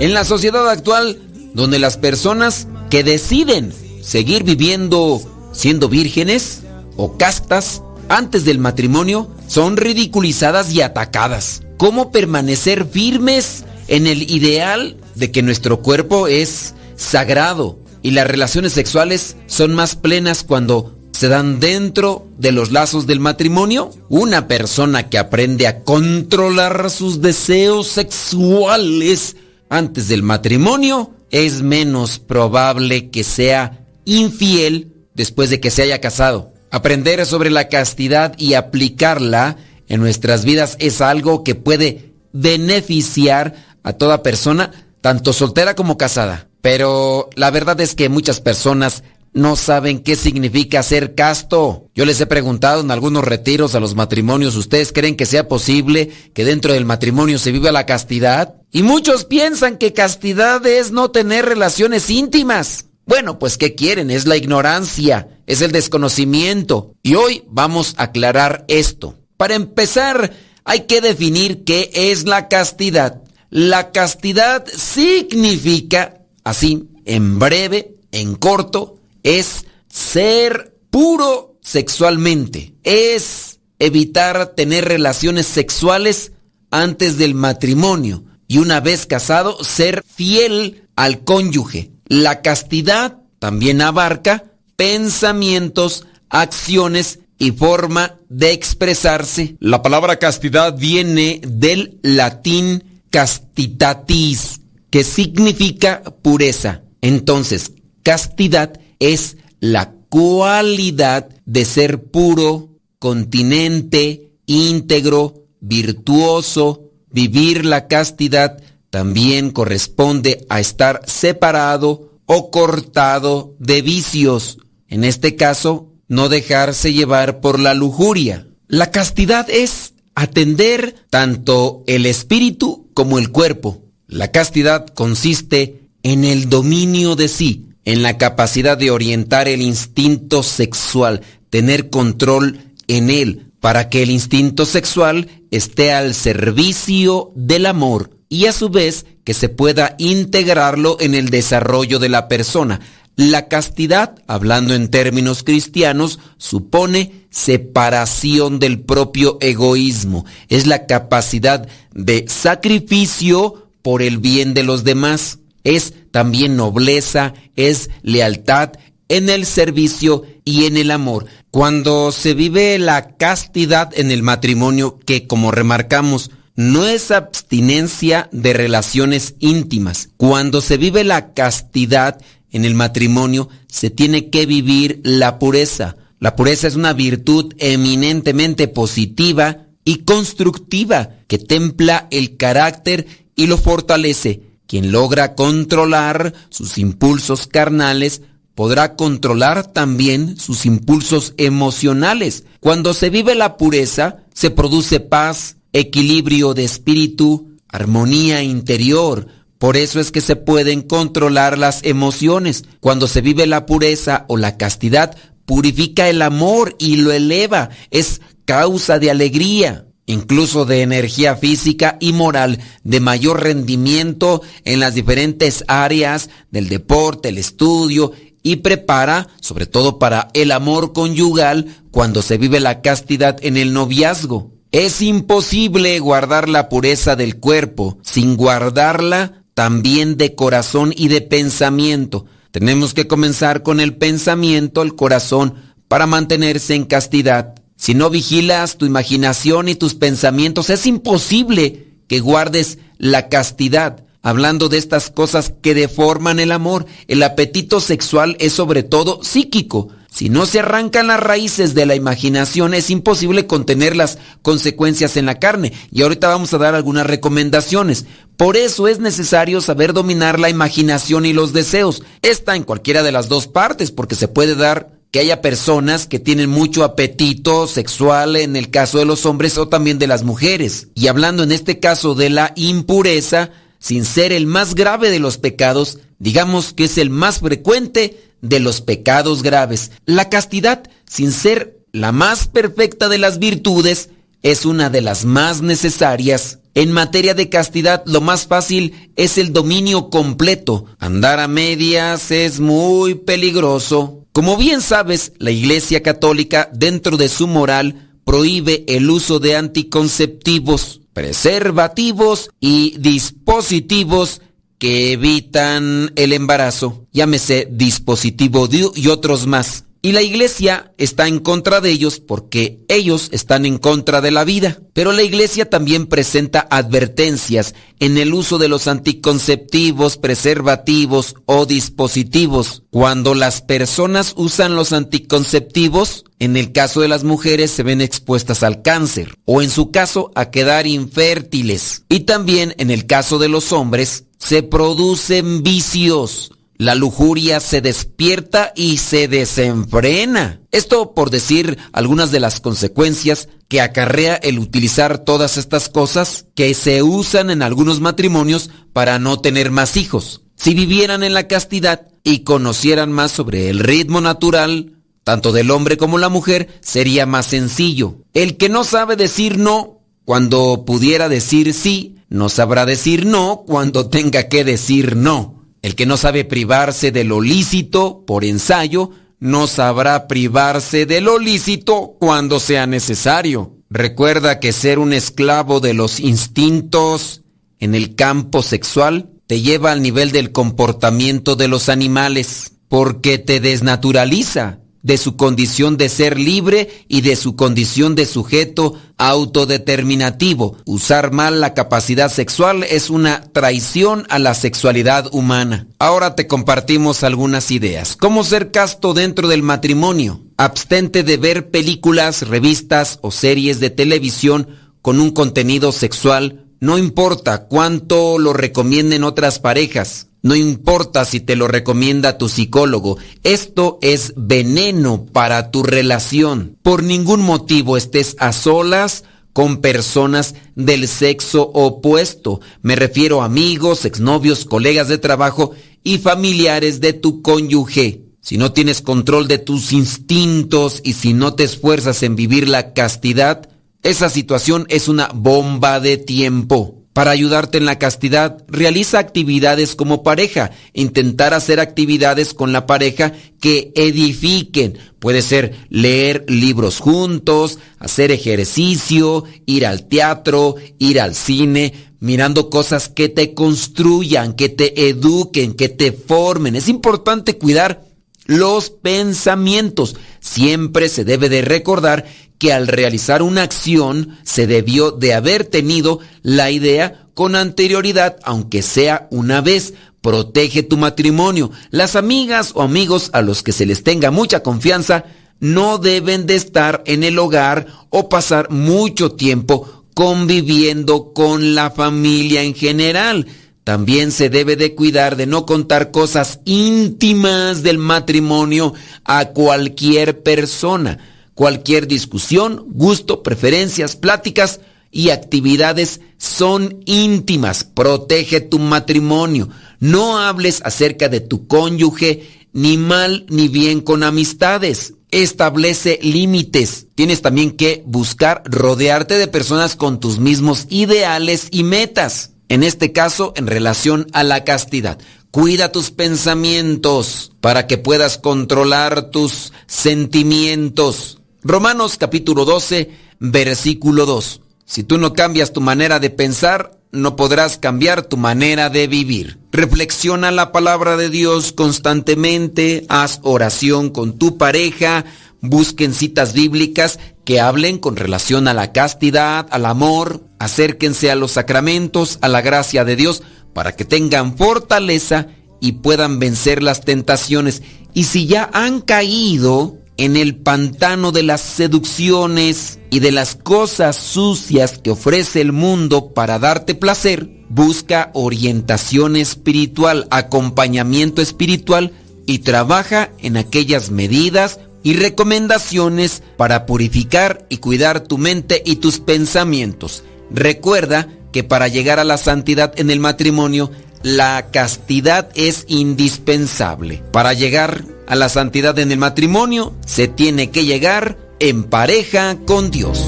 En 0.00 0.14
la 0.14 0.24
sociedad 0.24 0.68
actual, 0.68 1.18
donde 1.52 1.78
las 1.78 1.96
personas 1.96 2.66
que 2.90 3.04
deciden 3.04 3.72
seguir 4.04 4.44
viviendo 4.44 5.20
siendo 5.52 5.88
vírgenes 5.88 6.62
o 6.96 7.16
castas 7.16 7.82
antes 8.08 8.44
del 8.44 8.58
matrimonio 8.58 9.30
son 9.48 9.76
ridiculizadas 9.76 10.72
y 10.72 10.82
atacadas. 10.82 11.62
cómo 11.76 12.12
permanecer 12.12 12.86
firmes 12.86 13.64
en 13.88 14.06
el 14.06 14.30
ideal 14.30 14.96
de 15.16 15.30
que 15.30 15.42
nuestro 15.42 15.80
cuerpo 15.80 16.28
es 16.28 16.74
sagrado 16.96 17.78
y 18.00 18.12
las 18.12 18.26
relaciones 18.26 18.72
sexuales 18.72 19.36
son 19.46 19.74
más 19.74 19.96
plenas 19.96 20.44
cuando 20.44 20.96
se 21.12 21.28
dan 21.28 21.60
dentro 21.60 22.26
de 22.38 22.52
los 22.52 22.70
lazos 22.70 23.06
del 23.06 23.20
matrimonio. 23.20 23.90
Una 24.08 24.46
persona 24.46 25.08
que 25.10 25.18
aprende 25.18 25.66
a 25.66 25.80
controlar 25.80 26.90
sus 26.90 27.20
deseos 27.20 27.88
sexuales 27.88 29.36
antes 29.68 30.08
del 30.08 30.22
matrimonio 30.22 31.12
es 31.30 31.62
menos 31.62 32.18
probable 32.18 33.10
que 33.10 33.24
sea 33.24 33.83
infiel 34.04 34.92
después 35.14 35.50
de 35.50 35.60
que 35.60 35.70
se 35.70 35.82
haya 35.82 36.00
casado. 36.00 36.52
Aprender 36.70 37.24
sobre 37.26 37.50
la 37.50 37.68
castidad 37.68 38.34
y 38.38 38.54
aplicarla 38.54 39.56
en 39.86 40.00
nuestras 40.00 40.44
vidas 40.44 40.76
es 40.80 41.00
algo 41.00 41.44
que 41.44 41.54
puede 41.54 42.14
beneficiar 42.32 43.54
a 43.82 43.92
toda 43.92 44.22
persona, 44.22 44.72
tanto 45.00 45.32
soltera 45.32 45.74
como 45.74 45.96
casada. 45.96 46.48
Pero 46.60 47.28
la 47.36 47.50
verdad 47.50 47.80
es 47.80 47.94
que 47.94 48.08
muchas 48.08 48.40
personas 48.40 49.04
no 49.34 49.56
saben 49.56 49.98
qué 49.98 50.16
significa 50.16 50.82
ser 50.82 51.14
casto. 51.14 51.90
Yo 51.94 52.06
les 52.06 52.20
he 52.20 52.26
preguntado 52.26 52.80
en 52.80 52.90
algunos 52.90 53.24
retiros 53.24 53.74
a 53.74 53.80
los 53.80 53.94
matrimonios, 53.94 54.56
¿ustedes 54.56 54.92
creen 54.92 55.16
que 55.16 55.26
sea 55.26 55.48
posible 55.48 56.10
que 56.32 56.44
dentro 56.44 56.72
del 56.72 56.84
matrimonio 56.84 57.38
se 57.38 57.52
viva 57.52 57.72
la 57.72 57.84
castidad? 57.84 58.54
Y 58.70 58.82
muchos 58.82 59.24
piensan 59.24 59.76
que 59.76 59.92
castidad 59.92 60.64
es 60.66 60.92
no 60.92 61.10
tener 61.10 61.44
relaciones 61.44 62.08
íntimas. 62.10 62.86
Bueno, 63.06 63.38
pues 63.38 63.58
¿qué 63.58 63.74
quieren? 63.74 64.10
Es 64.10 64.26
la 64.26 64.36
ignorancia, 64.36 65.28
es 65.46 65.60
el 65.60 65.72
desconocimiento. 65.72 66.94
Y 67.02 67.16
hoy 67.16 67.44
vamos 67.48 67.94
a 67.96 68.04
aclarar 68.04 68.64
esto. 68.68 69.18
Para 69.36 69.54
empezar, 69.54 70.32
hay 70.64 70.80
que 70.82 71.00
definir 71.00 71.64
qué 71.64 71.90
es 71.92 72.24
la 72.24 72.48
castidad. 72.48 73.22
La 73.50 73.92
castidad 73.92 74.66
significa, 74.66 76.22
así, 76.44 76.88
en 77.04 77.38
breve, 77.38 77.96
en 78.10 78.36
corto, 78.36 79.00
es 79.22 79.66
ser 79.88 80.76
puro 80.90 81.58
sexualmente. 81.60 82.74
Es 82.82 83.60
evitar 83.78 84.54
tener 84.54 84.86
relaciones 84.86 85.46
sexuales 85.46 86.32
antes 86.70 87.18
del 87.18 87.34
matrimonio 87.34 88.24
y 88.48 88.58
una 88.58 88.80
vez 88.80 89.06
casado 89.06 89.62
ser 89.62 90.02
fiel 90.06 90.88
al 90.96 91.24
cónyuge. 91.24 91.93
La 92.06 92.42
castidad 92.42 93.18
también 93.38 93.80
abarca 93.80 94.44
pensamientos, 94.76 96.06
acciones 96.28 97.20
y 97.38 97.52
forma 97.52 98.18
de 98.28 98.52
expresarse. 98.52 99.56
La 99.60 99.82
palabra 99.82 100.18
castidad 100.18 100.76
viene 100.76 101.40
del 101.46 101.98
latín 102.02 103.02
castitatis, 103.10 104.60
que 104.90 105.04
significa 105.04 106.02
pureza. 106.22 106.82
Entonces, 107.00 107.72
castidad 108.02 108.80
es 108.98 109.36
la 109.60 109.92
cualidad 110.08 111.28
de 111.44 111.64
ser 111.64 112.04
puro, 112.04 112.78
continente, 112.98 114.32
íntegro, 114.46 115.46
virtuoso. 115.60 116.90
Vivir 117.10 117.64
la 117.64 117.86
castidad 117.86 118.60
también 118.94 119.50
corresponde 119.50 120.46
a 120.48 120.60
estar 120.60 121.00
separado 121.04 122.20
o 122.26 122.52
cortado 122.52 123.56
de 123.58 123.82
vicios. 123.82 124.58
En 124.86 125.02
este 125.02 125.34
caso, 125.34 125.88
no 126.06 126.28
dejarse 126.28 126.92
llevar 126.92 127.40
por 127.40 127.58
la 127.58 127.74
lujuria. 127.74 128.46
La 128.68 128.92
castidad 128.92 129.50
es 129.50 129.94
atender 130.14 130.94
tanto 131.10 131.82
el 131.88 132.06
espíritu 132.06 132.88
como 132.94 133.18
el 133.18 133.32
cuerpo. 133.32 133.82
La 134.06 134.30
castidad 134.30 134.86
consiste 134.86 135.88
en 136.04 136.24
el 136.24 136.48
dominio 136.48 137.16
de 137.16 137.26
sí, 137.26 137.70
en 137.84 138.00
la 138.04 138.16
capacidad 138.16 138.78
de 138.78 138.92
orientar 138.92 139.48
el 139.48 139.60
instinto 139.60 140.44
sexual, 140.44 141.22
tener 141.50 141.90
control 141.90 142.60
en 142.86 143.10
él, 143.10 143.50
para 143.58 143.88
que 143.88 144.04
el 144.04 144.12
instinto 144.12 144.64
sexual 144.66 145.42
esté 145.50 145.92
al 145.92 146.14
servicio 146.14 147.32
del 147.34 147.66
amor 147.66 148.14
y 148.34 148.46
a 148.46 148.52
su 148.52 148.68
vez 148.68 149.06
que 149.22 149.34
se 149.34 149.48
pueda 149.48 149.94
integrarlo 149.98 150.96
en 151.00 151.14
el 151.14 151.30
desarrollo 151.30 151.98
de 151.98 152.08
la 152.08 152.28
persona. 152.28 152.80
La 153.16 153.46
castidad, 153.46 154.16
hablando 154.26 154.74
en 154.74 154.88
términos 154.88 155.44
cristianos, 155.44 156.18
supone 156.36 157.26
separación 157.30 158.58
del 158.58 158.80
propio 158.80 159.38
egoísmo. 159.40 160.26
Es 160.48 160.66
la 160.66 160.86
capacidad 160.86 161.68
de 161.92 162.24
sacrificio 162.28 163.68
por 163.82 164.02
el 164.02 164.18
bien 164.18 164.52
de 164.52 164.64
los 164.64 164.82
demás 164.82 165.38
es 165.64 165.94
también 166.10 166.56
nobleza, 166.56 167.32
es 167.56 167.90
lealtad 168.02 168.72
en 169.08 169.30
el 169.30 169.46
servicio 169.46 170.22
y 170.44 170.66
en 170.66 170.76
el 170.76 170.90
amor. 170.90 171.26
Cuando 171.50 172.12
se 172.12 172.34
vive 172.34 172.78
la 172.78 173.16
castidad 173.16 173.90
en 173.98 174.10
el 174.10 174.22
matrimonio, 174.22 174.98
que 175.06 175.26
como 175.26 175.50
remarcamos, 175.50 176.30
no 176.56 176.86
es 176.86 177.10
abstinencia 177.10 178.28
de 178.32 178.52
relaciones 178.52 179.34
íntimas. 179.40 180.10
Cuando 180.16 180.60
se 180.60 180.76
vive 180.76 181.04
la 181.04 181.32
castidad 181.32 182.20
en 182.50 182.64
el 182.64 182.74
matrimonio, 182.74 183.48
se 183.68 183.90
tiene 183.90 184.30
que 184.30 184.46
vivir 184.46 185.00
la 185.02 185.38
pureza. 185.38 185.96
La 186.20 186.36
pureza 186.36 186.68
es 186.68 186.76
una 186.76 186.92
virtud 186.92 187.54
eminentemente 187.58 188.68
positiva 188.68 189.66
y 189.84 189.98
constructiva 190.04 191.10
que 191.26 191.38
templa 191.38 192.06
el 192.10 192.36
carácter 192.36 193.06
y 193.36 193.46
lo 193.46 193.58
fortalece 193.58 194.54
quien 194.66 194.92
logra 194.92 195.34
controlar 195.34 196.32
sus 196.48 196.78
impulsos 196.78 197.46
carnales 197.46 198.22
podrá 198.54 198.96
controlar 198.96 199.66
también 199.72 200.36
sus 200.38 200.64
impulsos 200.64 201.34
emocionales. 201.36 202.44
Cuando 202.60 202.94
se 202.94 203.10
vive 203.10 203.34
la 203.34 203.56
pureza, 203.56 204.18
se 204.32 204.50
produce 204.50 205.00
paz, 205.00 205.56
equilibrio 205.74 206.54
de 206.54 206.64
espíritu, 206.64 207.50
armonía 207.68 208.42
interior. 208.42 209.26
Por 209.58 209.76
eso 209.76 210.00
es 210.00 210.10
que 210.10 210.22
se 210.22 210.36
pueden 210.36 210.80
controlar 210.80 211.58
las 211.58 211.84
emociones. 211.84 212.64
Cuando 212.80 213.08
se 213.08 213.20
vive 213.20 213.46
la 213.46 213.66
pureza 213.66 214.24
o 214.28 214.38
la 214.38 214.56
castidad, 214.56 215.16
purifica 215.44 216.08
el 216.08 216.22
amor 216.22 216.76
y 216.78 216.96
lo 216.96 217.12
eleva. 217.12 217.68
Es 217.90 218.22
causa 218.46 218.98
de 218.98 219.10
alegría 219.10 219.86
incluso 220.06 220.66
de 220.66 220.82
energía 220.82 221.34
física 221.34 221.96
y 221.98 222.12
moral, 222.12 222.60
de 222.82 223.00
mayor 223.00 223.42
rendimiento 223.42 224.42
en 224.64 224.80
las 224.80 224.94
diferentes 224.94 225.64
áreas 225.66 226.28
del 226.50 226.68
deporte, 226.68 227.30
el 227.30 227.38
estudio 227.38 228.12
y 228.42 228.56
prepara, 228.56 229.28
sobre 229.40 229.64
todo 229.64 229.98
para 229.98 230.28
el 230.34 230.52
amor 230.52 230.92
conyugal, 230.92 231.74
cuando 231.90 232.20
se 232.20 232.36
vive 232.36 232.60
la 232.60 232.82
castidad 232.82 233.38
en 233.40 233.56
el 233.56 233.72
noviazgo. 233.72 234.53
Es 234.74 235.02
imposible 235.02 236.00
guardar 236.00 236.48
la 236.48 236.68
pureza 236.68 237.14
del 237.14 237.36
cuerpo 237.36 237.96
sin 238.02 238.36
guardarla 238.36 239.44
también 239.54 240.16
de 240.16 240.34
corazón 240.34 240.92
y 240.96 241.06
de 241.06 241.20
pensamiento. 241.20 242.26
Tenemos 242.50 242.92
que 242.92 243.06
comenzar 243.06 243.62
con 243.62 243.78
el 243.78 243.94
pensamiento, 243.94 244.82
el 244.82 244.96
corazón, 244.96 245.54
para 245.86 246.08
mantenerse 246.08 246.74
en 246.74 246.86
castidad. 246.86 247.54
Si 247.76 247.94
no 247.94 248.10
vigilas 248.10 248.76
tu 248.76 248.84
imaginación 248.84 249.68
y 249.68 249.76
tus 249.76 249.94
pensamientos, 249.94 250.70
es 250.70 250.86
imposible 250.86 251.92
que 252.08 252.18
guardes 252.18 252.78
la 252.98 253.28
castidad. 253.28 254.02
Hablando 254.22 254.68
de 254.68 254.78
estas 254.78 255.08
cosas 255.08 255.54
que 255.62 255.74
deforman 255.74 256.40
el 256.40 256.50
amor, 256.50 256.86
el 257.06 257.22
apetito 257.22 257.78
sexual 257.78 258.36
es 258.40 258.54
sobre 258.54 258.82
todo 258.82 259.22
psíquico. 259.22 259.90
Si 260.14 260.28
no 260.28 260.46
se 260.46 260.60
arrancan 260.60 261.08
las 261.08 261.18
raíces 261.18 261.74
de 261.74 261.86
la 261.86 261.96
imaginación, 261.96 262.72
es 262.72 262.88
imposible 262.88 263.48
contener 263.48 263.96
las 263.96 264.18
consecuencias 264.42 265.16
en 265.16 265.26
la 265.26 265.40
carne. 265.40 265.72
Y 265.90 266.02
ahorita 266.02 266.28
vamos 266.28 266.54
a 266.54 266.58
dar 266.58 266.76
algunas 266.76 267.04
recomendaciones. 267.04 268.06
Por 268.36 268.56
eso 268.56 268.86
es 268.86 269.00
necesario 269.00 269.60
saber 269.60 269.92
dominar 269.92 270.38
la 270.38 270.50
imaginación 270.50 271.26
y 271.26 271.32
los 271.32 271.52
deseos. 271.52 272.04
Está 272.22 272.54
en 272.54 272.62
cualquiera 272.62 273.02
de 273.02 273.10
las 273.10 273.28
dos 273.28 273.48
partes, 273.48 273.90
porque 273.90 274.14
se 274.14 274.28
puede 274.28 274.54
dar 274.54 274.92
que 275.10 275.18
haya 275.18 275.42
personas 275.42 276.06
que 276.06 276.20
tienen 276.20 276.48
mucho 276.48 276.84
apetito 276.84 277.66
sexual 277.66 278.36
en 278.36 278.54
el 278.54 278.70
caso 278.70 278.98
de 278.98 279.06
los 279.06 279.26
hombres 279.26 279.58
o 279.58 279.66
también 279.66 279.98
de 279.98 280.06
las 280.06 280.22
mujeres. 280.22 280.90
Y 280.94 281.08
hablando 281.08 281.42
en 281.42 281.50
este 281.50 281.80
caso 281.80 282.14
de 282.14 282.30
la 282.30 282.52
impureza, 282.54 283.50
sin 283.80 284.04
ser 284.04 284.32
el 284.32 284.46
más 284.46 284.76
grave 284.76 285.10
de 285.10 285.18
los 285.18 285.38
pecados, 285.38 285.98
digamos 286.20 286.72
que 286.72 286.84
es 286.84 286.98
el 286.98 287.10
más 287.10 287.40
frecuente 287.40 288.33
de 288.44 288.60
los 288.60 288.80
pecados 288.80 289.42
graves. 289.42 289.90
La 290.06 290.28
castidad, 290.28 290.88
sin 291.06 291.32
ser 291.32 291.80
la 291.92 292.12
más 292.12 292.46
perfecta 292.46 293.08
de 293.08 293.18
las 293.18 293.38
virtudes, 293.38 294.10
es 294.42 294.66
una 294.66 294.90
de 294.90 295.00
las 295.00 295.24
más 295.24 295.62
necesarias. 295.62 296.58
En 296.74 296.92
materia 296.92 297.34
de 297.34 297.48
castidad, 297.48 298.02
lo 298.06 298.20
más 298.20 298.46
fácil 298.46 299.10
es 299.16 299.38
el 299.38 299.52
dominio 299.52 300.10
completo. 300.10 300.86
Andar 300.98 301.40
a 301.40 301.48
medias 301.48 302.30
es 302.30 302.60
muy 302.60 303.14
peligroso. 303.14 304.26
Como 304.32 304.56
bien 304.56 304.80
sabes, 304.80 305.32
la 305.38 305.52
Iglesia 305.52 306.02
Católica, 306.02 306.68
dentro 306.72 307.16
de 307.16 307.28
su 307.28 307.46
moral, 307.46 308.10
prohíbe 308.24 308.84
el 308.88 309.08
uso 309.08 309.38
de 309.38 309.56
anticonceptivos. 309.56 311.00
preservativos 311.12 312.50
y 312.58 312.98
dispositivos 312.98 314.40
que 314.78 315.12
evitan 315.12 316.12
el 316.16 316.32
embarazo, 316.32 317.06
llámese 317.12 317.68
dispositivo 317.70 318.66
DIU 318.66 318.92
y 318.94 319.08
otros 319.08 319.46
más. 319.46 319.84
Y 320.04 320.12
la 320.12 320.20
iglesia 320.20 320.92
está 320.98 321.28
en 321.28 321.38
contra 321.38 321.80
de 321.80 321.88
ellos 321.88 322.20
porque 322.20 322.84
ellos 322.88 323.30
están 323.32 323.64
en 323.64 323.78
contra 323.78 324.20
de 324.20 324.30
la 324.30 324.44
vida. 324.44 324.78
Pero 324.92 325.12
la 325.12 325.22
iglesia 325.22 325.70
también 325.70 326.08
presenta 326.08 326.68
advertencias 326.70 327.74
en 328.00 328.18
el 328.18 328.34
uso 328.34 328.58
de 328.58 328.68
los 328.68 328.86
anticonceptivos, 328.86 330.18
preservativos 330.18 331.36
o 331.46 331.64
dispositivos. 331.64 332.82
Cuando 332.90 333.34
las 333.34 333.62
personas 333.62 334.34
usan 334.36 334.76
los 334.76 334.92
anticonceptivos, 334.92 336.26
en 336.38 336.58
el 336.58 336.72
caso 336.72 337.00
de 337.00 337.08
las 337.08 337.24
mujeres 337.24 337.70
se 337.70 337.82
ven 337.82 338.02
expuestas 338.02 338.62
al 338.62 338.82
cáncer 338.82 339.38
o 339.46 339.62
en 339.62 339.70
su 339.70 339.90
caso 339.90 340.32
a 340.34 340.50
quedar 340.50 340.86
infértiles. 340.86 342.04
Y 342.10 342.20
también 342.20 342.74
en 342.76 342.90
el 342.90 343.06
caso 343.06 343.38
de 343.38 343.48
los 343.48 343.72
hombres 343.72 344.24
se 344.36 344.62
producen 344.62 345.62
vicios 345.62 346.50
la 346.76 346.94
lujuria 346.94 347.60
se 347.60 347.80
despierta 347.80 348.72
y 348.74 348.98
se 348.98 349.28
desenfrena. 349.28 350.60
Esto 350.72 351.14
por 351.14 351.30
decir 351.30 351.78
algunas 351.92 352.30
de 352.30 352.40
las 352.40 352.60
consecuencias 352.60 353.48
que 353.68 353.80
acarrea 353.80 354.34
el 354.34 354.58
utilizar 354.58 355.18
todas 355.18 355.56
estas 355.56 355.88
cosas 355.88 356.46
que 356.54 356.74
se 356.74 357.02
usan 357.02 357.50
en 357.50 357.62
algunos 357.62 358.00
matrimonios 358.00 358.70
para 358.92 359.18
no 359.18 359.38
tener 359.40 359.70
más 359.70 359.96
hijos. 359.96 360.42
Si 360.56 360.74
vivieran 360.74 361.22
en 361.22 361.34
la 361.34 361.48
castidad 361.48 362.08
y 362.22 362.40
conocieran 362.40 363.12
más 363.12 363.32
sobre 363.32 363.70
el 363.70 363.80
ritmo 363.80 364.20
natural, 364.20 364.92
tanto 365.24 365.52
del 365.52 365.70
hombre 365.70 365.96
como 365.96 366.18
la 366.18 366.28
mujer, 366.28 366.68
sería 366.80 367.26
más 367.26 367.46
sencillo. 367.46 368.18
El 368.34 368.56
que 368.56 368.68
no 368.68 368.84
sabe 368.84 369.16
decir 369.16 369.58
no 369.58 370.00
cuando 370.24 370.84
pudiera 370.86 371.28
decir 371.28 371.74
sí, 371.74 372.16
no 372.28 372.48
sabrá 372.48 372.86
decir 372.86 373.26
no 373.26 373.64
cuando 373.66 374.08
tenga 374.08 374.48
que 374.48 374.64
decir 374.64 375.16
no. 375.16 375.63
El 375.84 375.96
que 375.96 376.06
no 376.06 376.16
sabe 376.16 376.46
privarse 376.46 377.12
de 377.12 377.24
lo 377.24 377.42
lícito 377.42 378.24
por 378.26 378.42
ensayo, 378.46 379.10
no 379.38 379.66
sabrá 379.66 380.26
privarse 380.28 381.04
de 381.04 381.20
lo 381.20 381.38
lícito 381.38 382.16
cuando 382.18 382.58
sea 382.58 382.86
necesario. 382.86 383.76
Recuerda 383.90 384.60
que 384.60 384.72
ser 384.72 384.98
un 384.98 385.12
esclavo 385.12 385.80
de 385.80 385.92
los 385.92 386.20
instintos 386.20 387.42
en 387.80 387.94
el 387.94 388.14
campo 388.14 388.62
sexual 388.62 389.28
te 389.46 389.60
lleva 389.60 389.92
al 389.92 390.00
nivel 390.00 390.32
del 390.32 390.52
comportamiento 390.52 391.54
de 391.54 391.68
los 391.68 391.90
animales, 391.90 392.72
porque 392.88 393.36
te 393.36 393.60
desnaturaliza 393.60 394.78
de 395.04 395.18
su 395.18 395.36
condición 395.36 395.96
de 395.96 396.08
ser 396.08 396.40
libre 396.40 397.04
y 397.08 397.20
de 397.20 397.36
su 397.36 397.54
condición 397.54 398.14
de 398.16 398.26
sujeto 398.26 398.94
autodeterminativo. 399.18 400.78
Usar 400.86 401.30
mal 401.30 401.60
la 401.60 401.74
capacidad 401.74 402.32
sexual 402.32 402.82
es 402.82 403.10
una 403.10 403.42
traición 403.52 404.26
a 404.30 404.38
la 404.38 404.54
sexualidad 404.54 405.28
humana. 405.32 405.86
Ahora 405.98 406.34
te 406.34 406.46
compartimos 406.46 407.22
algunas 407.22 407.70
ideas. 407.70 408.16
¿Cómo 408.16 408.42
ser 408.44 408.70
casto 408.70 409.12
dentro 409.12 409.46
del 409.46 409.62
matrimonio? 409.62 410.40
Abstente 410.56 411.22
de 411.22 411.36
ver 411.36 411.70
películas, 411.70 412.48
revistas 412.48 413.18
o 413.20 413.30
series 413.30 413.80
de 413.80 413.90
televisión 413.90 414.68
con 415.02 415.20
un 415.20 415.32
contenido 415.32 415.92
sexual, 415.92 416.64
no 416.80 416.96
importa 416.96 417.66
cuánto 417.66 418.38
lo 418.38 418.54
recomienden 418.54 419.22
otras 419.22 419.58
parejas. 419.58 420.28
No 420.44 420.54
importa 420.54 421.24
si 421.24 421.40
te 421.40 421.56
lo 421.56 421.68
recomienda 421.68 422.36
tu 422.36 422.50
psicólogo, 422.50 423.16
esto 423.44 423.98
es 424.02 424.34
veneno 424.36 425.24
para 425.24 425.70
tu 425.70 425.82
relación. 425.82 426.76
Por 426.82 427.02
ningún 427.02 427.40
motivo 427.40 427.96
estés 427.96 428.36
a 428.38 428.52
solas 428.52 429.24
con 429.54 429.78
personas 429.78 430.54
del 430.74 431.08
sexo 431.08 431.70
opuesto. 431.72 432.60
Me 432.82 432.94
refiero 432.94 433.40
a 433.40 433.46
amigos, 433.46 434.04
exnovios, 434.04 434.66
colegas 434.66 435.08
de 435.08 435.16
trabajo 435.16 435.70
y 436.02 436.18
familiares 436.18 437.00
de 437.00 437.14
tu 437.14 437.40
cónyuge. 437.40 438.20
Si 438.42 438.58
no 438.58 438.70
tienes 438.72 439.00
control 439.00 439.48
de 439.48 439.56
tus 439.56 439.94
instintos 439.94 441.00
y 441.02 441.14
si 441.14 441.32
no 441.32 441.54
te 441.54 441.64
esfuerzas 441.64 442.22
en 442.22 442.36
vivir 442.36 442.68
la 442.68 442.92
castidad, 442.92 443.70
esa 444.02 444.28
situación 444.28 444.84
es 444.90 445.08
una 445.08 445.30
bomba 445.32 446.00
de 446.00 446.18
tiempo. 446.18 447.03
Para 447.14 447.30
ayudarte 447.30 447.78
en 447.78 447.86
la 447.86 448.00
castidad, 448.00 448.64
realiza 448.66 449.20
actividades 449.20 449.94
como 449.94 450.24
pareja. 450.24 450.72
Intentar 450.94 451.54
hacer 451.54 451.78
actividades 451.78 452.54
con 452.54 452.72
la 452.72 452.86
pareja 452.86 453.32
que 453.60 453.92
edifiquen. 453.94 454.98
Puede 455.20 455.40
ser 455.40 455.76
leer 455.90 456.44
libros 456.48 456.98
juntos, 456.98 457.78
hacer 458.00 458.32
ejercicio, 458.32 459.44
ir 459.64 459.86
al 459.86 460.08
teatro, 460.08 460.74
ir 460.98 461.20
al 461.20 461.36
cine, 461.36 461.94
mirando 462.18 462.68
cosas 462.68 463.08
que 463.08 463.28
te 463.28 463.54
construyan, 463.54 464.54
que 464.54 464.68
te 464.68 465.08
eduquen, 465.08 465.74
que 465.74 465.88
te 465.88 466.10
formen. 466.10 466.74
Es 466.74 466.88
importante 466.88 467.58
cuidar 467.58 468.02
los 468.46 468.90
pensamientos. 468.90 470.16
Siempre 470.40 471.08
se 471.08 471.24
debe 471.24 471.48
de 471.48 471.62
recordar 471.62 472.26
que 472.58 472.72
al 472.72 472.86
realizar 472.86 473.42
una 473.42 473.62
acción 473.62 474.38
se 474.42 474.66
debió 474.66 475.10
de 475.10 475.34
haber 475.34 475.64
tenido 475.64 476.20
la 476.42 476.70
idea 476.70 477.26
con 477.34 477.56
anterioridad, 477.56 478.36
aunque 478.42 478.82
sea 478.82 479.28
una 479.30 479.60
vez. 479.60 479.94
Protege 480.20 480.82
tu 480.82 480.96
matrimonio. 480.96 481.70
Las 481.90 482.16
amigas 482.16 482.72
o 482.74 482.80
amigos 482.80 483.28
a 483.34 483.42
los 483.42 483.62
que 483.62 483.72
se 483.72 483.84
les 483.84 484.02
tenga 484.02 484.30
mucha 484.30 484.62
confianza 484.62 485.24
no 485.60 485.98
deben 485.98 486.46
de 486.46 486.54
estar 486.54 487.02
en 487.04 487.24
el 487.24 487.38
hogar 487.38 487.86
o 488.08 488.30
pasar 488.30 488.70
mucho 488.70 489.32
tiempo 489.32 490.04
conviviendo 490.14 491.34
con 491.34 491.74
la 491.74 491.90
familia 491.90 492.62
en 492.62 492.74
general. 492.74 493.46
También 493.82 494.32
se 494.32 494.48
debe 494.48 494.76
de 494.76 494.94
cuidar 494.94 495.36
de 495.36 495.46
no 495.46 495.66
contar 495.66 496.10
cosas 496.10 496.60
íntimas 496.64 497.82
del 497.82 497.98
matrimonio 497.98 498.94
a 499.24 499.50
cualquier 499.50 500.42
persona 500.42 501.18
Cualquier 501.54 502.08
discusión, 502.08 502.84
gusto, 502.88 503.42
preferencias, 503.42 504.16
pláticas 504.16 504.80
y 505.12 505.30
actividades 505.30 506.20
son 506.36 507.00
íntimas. 507.06 507.84
Protege 507.84 508.60
tu 508.60 508.80
matrimonio. 508.80 509.68
No 510.00 510.38
hables 510.38 510.82
acerca 510.84 511.28
de 511.28 511.40
tu 511.40 511.68
cónyuge 511.68 512.66
ni 512.72 512.98
mal 512.98 513.46
ni 513.48 513.68
bien 513.68 514.00
con 514.00 514.24
amistades. 514.24 515.14
Establece 515.30 516.18
límites. 516.20 517.06
Tienes 517.14 517.40
también 517.40 517.70
que 517.70 518.02
buscar 518.04 518.62
rodearte 518.66 519.38
de 519.38 519.46
personas 519.46 519.94
con 519.94 520.18
tus 520.18 520.40
mismos 520.40 520.86
ideales 520.90 521.68
y 521.70 521.84
metas. 521.84 522.50
En 522.68 522.82
este 522.82 523.12
caso, 523.12 523.52
en 523.56 523.68
relación 523.68 524.26
a 524.32 524.42
la 524.42 524.64
castidad. 524.64 525.18
Cuida 525.52 525.92
tus 525.92 526.10
pensamientos 526.10 527.52
para 527.60 527.86
que 527.86 527.96
puedas 527.96 528.38
controlar 528.38 529.30
tus 529.30 529.72
sentimientos. 529.86 531.38
Romanos 531.66 532.18
capítulo 532.18 532.66
12, 532.66 533.10
versículo 533.38 534.26
2. 534.26 534.60
Si 534.84 535.02
tú 535.02 535.16
no 535.16 535.32
cambias 535.32 535.72
tu 535.72 535.80
manera 535.80 536.20
de 536.20 536.28
pensar, 536.28 536.98
no 537.10 537.36
podrás 537.36 537.78
cambiar 537.78 538.24
tu 538.24 538.36
manera 538.36 538.90
de 538.90 539.06
vivir. 539.06 539.58
Reflexiona 539.72 540.50
la 540.50 540.72
palabra 540.72 541.16
de 541.16 541.30
Dios 541.30 541.72
constantemente, 541.72 543.06
haz 543.08 543.40
oración 543.44 544.10
con 544.10 544.36
tu 544.36 544.58
pareja, 544.58 545.24
busquen 545.62 546.12
citas 546.12 546.52
bíblicas 546.52 547.18
que 547.46 547.60
hablen 547.60 547.96
con 547.96 548.16
relación 548.16 548.68
a 548.68 548.74
la 548.74 548.92
castidad, 548.92 549.66
al 549.70 549.86
amor, 549.86 550.44
acérquense 550.58 551.30
a 551.30 551.34
los 551.34 551.52
sacramentos, 551.52 552.38
a 552.42 552.48
la 552.48 552.60
gracia 552.60 553.06
de 553.06 553.16
Dios, 553.16 553.42
para 553.72 553.96
que 553.96 554.04
tengan 554.04 554.58
fortaleza 554.58 555.46
y 555.80 555.92
puedan 555.92 556.38
vencer 556.40 556.82
las 556.82 557.00
tentaciones. 557.00 557.82
Y 558.12 558.24
si 558.24 558.46
ya 558.46 558.68
han 558.74 559.00
caído, 559.00 560.03
en 560.16 560.36
el 560.36 560.56
pantano 560.56 561.32
de 561.32 561.42
las 561.42 561.60
seducciones 561.60 562.98
y 563.10 563.20
de 563.20 563.32
las 563.32 563.56
cosas 563.56 564.16
sucias 564.16 564.98
que 564.98 565.10
ofrece 565.10 565.60
el 565.60 565.72
mundo 565.72 566.32
para 566.32 566.58
darte 566.58 566.94
placer, 566.94 567.48
busca 567.68 568.30
orientación 568.34 569.36
espiritual, 569.36 570.26
acompañamiento 570.30 571.42
espiritual 571.42 572.12
y 572.46 572.60
trabaja 572.60 573.30
en 573.38 573.56
aquellas 573.56 574.10
medidas 574.10 574.78
y 575.02 575.14
recomendaciones 575.14 576.42
para 576.56 576.86
purificar 576.86 577.66
y 577.68 577.78
cuidar 577.78 578.20
tu 578.20 578.38
mente 578.38 578.82
y 578.84 578.96
tus 578.96 579.18
pensamientos. 579.18 580.22
Recuerda 580.50 581.28
que 581.52 581.64
para 581.64 581.88
llegar 581.88 582.18
a 582.18 582.24
la 582.24 582.38
santidad 582.38 582.92
en 582.98 583.10
el 583.10 583.20
matrimonio, 583.20 583.90
la 584.22 584.70
castidad 584.70 585.50
es 585.54 585.84
indispensable. 585.88 587.22
Para 587.32 587.52
llegar 587.52 588.04
a 588.26 588.34
la 588.36 588.48
santidad 588.48 588.98
en 588.98 589.12
el 589.12 589.18
matrimonio, 589.18 589.94
se 590.06 590.28
tiene 590.28 590.70
que 590.70 590.84
llegar 590.84 591.38
en 591.58 591.84
pareja 591.84 592.56
con 592.66 592.90
Dios. 592.90 593.26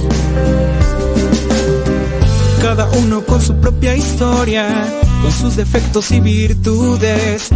Cada 2.60 2.89
uno 2.90 3.24
con 3.24 3.40
su 3.40 3.55
propia 3.60 3.97
historia, 3.97 4.68
con 5.23 5.32
sus 5.32 5.56
defectos 5.56 6.10
y 6.10 6.20
virtudes, 6.20 7.51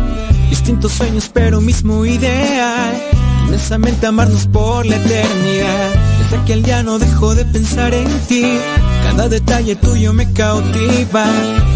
distintos 0.49 0.93
sueños 0.93 1.31
pero 1.33 1.61
mismo 1.61 2.05
ideal, 2.07 3.03
Inmensamente 3.47 4.07
amarnos 4.07 4.47
por 4.47 4.87
la 4.87 4.97
eternidad. 4.97 5.91
Desde 6.19 6.37
aquel 6.43 6.63
día 6.63 6.83
no 6.83 6.99
dejo 6.99 7.35
de 7.35 7.45
pensar 7.45 7.95
en 7.95 8.09
ti. 8.29 8.45
Cada 9.05 9.29
detalle 9.29 9.77
tuyo 9.77 10.13
me 10.13 10.33
cautiva. 10.33 11.25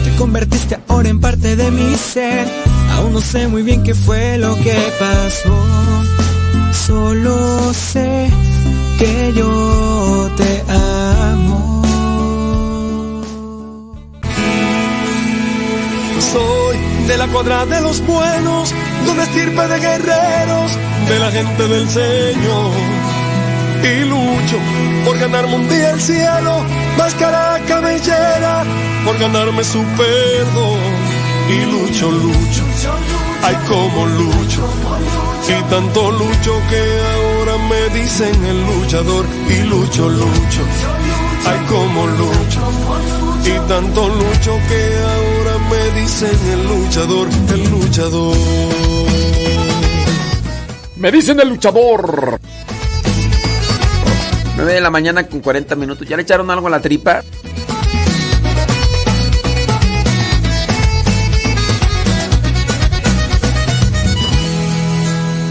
Te 0.04 0.14
convertiste 0.16 0.78
ahora 0.88 1.08
en 1.08 1.20
parte 1.20 1.56
de 1.56 1.70
mi 1.70 1.94
ser. 1.96 2.46
Aún 2.96 3.12
no 3.12 3.20
sé 3.20 3.48
muy 3.48 3.62
bien 3.62 3.82
qué 3.82 3.94
fue 3.94 4.38
lo 4.38 4.54
que 4.56 4.76
pasó. 4.98 5.56
Solo 6.86 7.72
sé 7.72 8.28
que 8.98 9.32
yo 9.34 10.30
te 10.36 10.64
amo. 10.70 11.82
Soy 16.32 16.73
de 17.06 17.18
la 17.18 17.26
cuadra 17.28 17.66
de 17.66 17.80
los 17.80 18.04
buenos, 18.06 18.72
de 19.16 19.22
estirpe 19.22 19.68
de 19.68 19.78
guerreros, 19.78 20.70
de 21.08 21.18
la 21.18 21.30
gente 21.30 21.68
del 21.68 21.88
Señor. 21.88 22.72
Y 23.82 24.04
lucho 24.04 24.56
por 25.04 25.18
ganarme 25.18 25.54
un 25.56 25.68
día 25.68 25.90
el 25.90 26.00
cielo, 26.00 26.64
máscara 26.96 27.60
cabellera, 27.68 28.64
por 29.04 29.18
ganarme 29.18 29.62
su 29.62 29.82
perdón. 29.96 30.80
Y 31.50 31.66
lucho, 31.66 32.10
lucho, 32.10 32.62
ay 33.42 33.56
como 33.68 34.06
lucho, 34.06 34.66
y 35.46 35.62
tanto 35.70 36.10
lucho 36.10 36.52
que 36.70 36.82
ahora 37.12 37.58
me 37.68 38.00
dicen 38.00 38.44
el 38.46 38.66
luchador. 38.66 39.26
Y 39.50 39.62
lucho, 39.64 40.08
lucho, 40.08 40.62
ay 41.46 41.60
como 41.68 42.06
lucho, 42.06 42.60
y 43.44 43.68
tanto 43.68 44.08
lucho 44.08 44.58
que 44.68 44.98
ahora 45.02 45.33
dicen 45.94 46.38
el 46.52 46.66
luchador, 46.66 47.28
el 47.52 47.70
luchador. 47.70 48.36
Me 50.96 51.10
dicen 51.10 51.40
el 51.40 51.48
luchador. 51.48 52.38
9 54.56 54.72
de 54.72 54.80
la 54.80 54.90
mañana 54.90 55.26
con 55.26 55.40
40 55.40 55.74
minutos. 55.76 56.06
¿Ya 56.08 56.16
le 56.16 56.22
echaron 56.22 56.50
algo 56.50 56.66
a 56.68 56.70
la 56.70 56.80
tripa? 56.80 57.22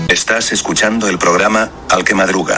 Estás 0.07 0.51
escuchando 0.51 1.07
el 1.09 1.17
programa 1.17 1.69
Al 1.89 2.03
que 2.03 2.15
Madruga. 2.15 2.57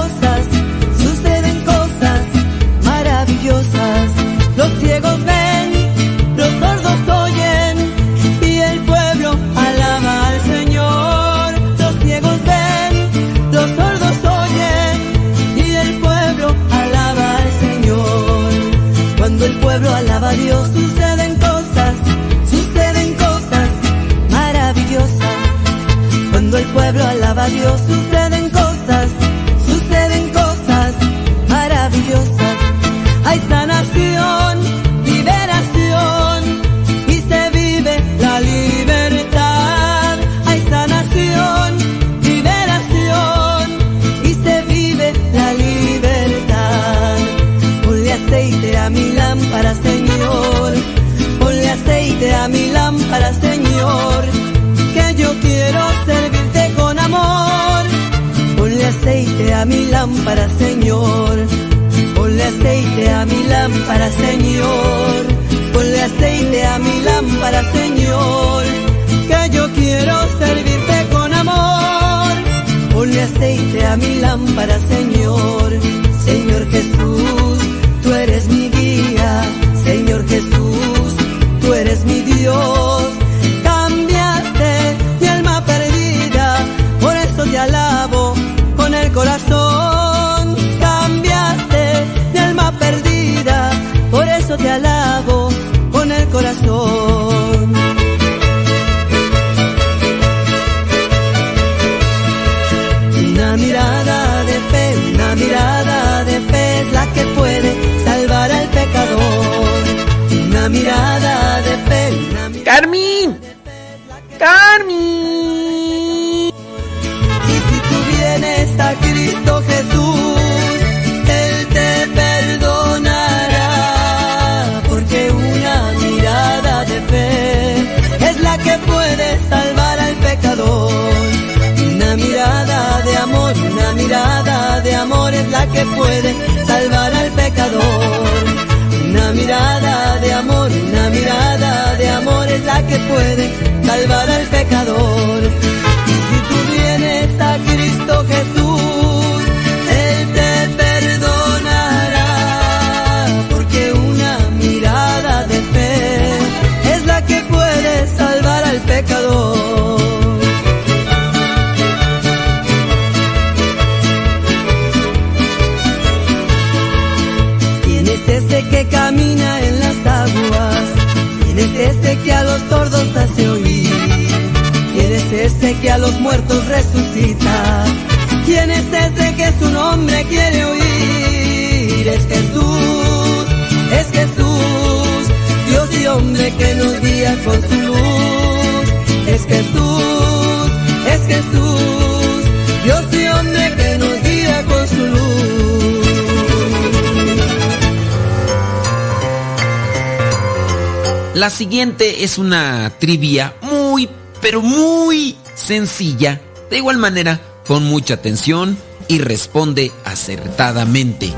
siguiente 201.61 202.23
es 202.23 202.39
una 202.39 202.91
trivia 202.97 203.53
muy, 203.61 204.09
pero 204.41 204.63
muy 204.63 205.37
sencilla. 205.53 206.41
De 206.71 206.77
igual 206.77 206.97
manera, 206.97 207.39
con 207.67 207.83
mucha 207.83 208.15
atención 208.15 208.75
y 209.07 209.19
responde 209.19 209.91
acertadamente. 210.03 211.31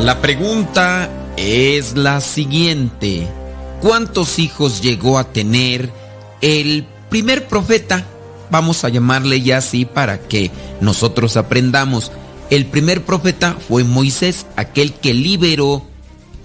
La 0.00 0.20
pregunta 0.20 1.08
es 1.38 1.96
la 1.96 2.20
siguiente. 2.20 3.26
¿Cuántos 3.80 4.38
hijos 4.38 4.82
llegó 4.82 5.18
a 5.18 5.32
tener 5.32 5.88
el 6.42 6.86
primer 7.08 7.48
profeta? 7.48 8.04
Vamos 8.50 8.84
a 8.84 8.90
llamarle 8.90 9.40
ya 9.40 9.56
así 9.56 9.86
para 9.86 10.18
que 10.18 10.50
nosotros 10.82 11.38
aprendamos. 11.38 12.12
El 12.50 12.66
primer 12.66 13.02
profeta 13.02 13.56
fue 13.66 13.82
Moisés, 13.82 14.44
aquel 14.56 14.92
que 14.92 15.14
liberó 15.14 15.86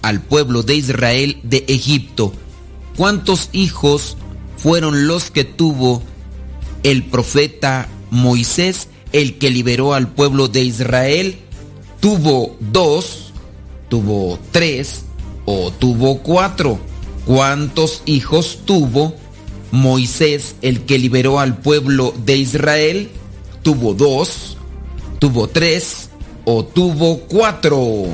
al 0.07 0.21
pueblo 0.21 0.63
de 0.63 0.75
Israel 0.75 1.37
de 1.43 1.65
Egipto. 1.67 2.31
¿Cuántos 2.95 3.49
hijos 3.51 4.15
fueron 4.55 5.05
los 5.05 5.31
que 5.31 5.43
tuvo 5.43 6.01
el 6.83 7.03
profeta 7.03 7.89
Moisés, 8.09 8.87
el 9.11 9.37
que 9.37 9.49
liberó 9.49 9.93
al 9.93 10.07
pueblo 10.07 10.47
de 10.47 10.63
Israel? 10.63 11.35
¿Tuvo 11.99 12.55
dos, 12.71 13.33
tuvo 13.89 14.39
tres 14.53 15.03
o 15.45 15.71
tuvo 15.71 16.19
cuatro? 16.19 16.79
¿Cuántos 17.25 18.01
hijos 18.05 18.59
tuvo 18.63 19.13
Moisés, 19.71 20.55
el 20.61 20.85
que 20.85 20.99
liberó 20.99 21.41
al 21.41 21.57
pueblo 21.57 22.13
de 22.23 22.37
Israel? 22.37 23.09
¿Tuvo 23.61 23.93
dos, 23.93 24.55
tuvo 25.19 25.49
tres 25.49 26.09
o 26.45 26.63
tuvo 26.63 27.19
cuatro? 27.27 28.07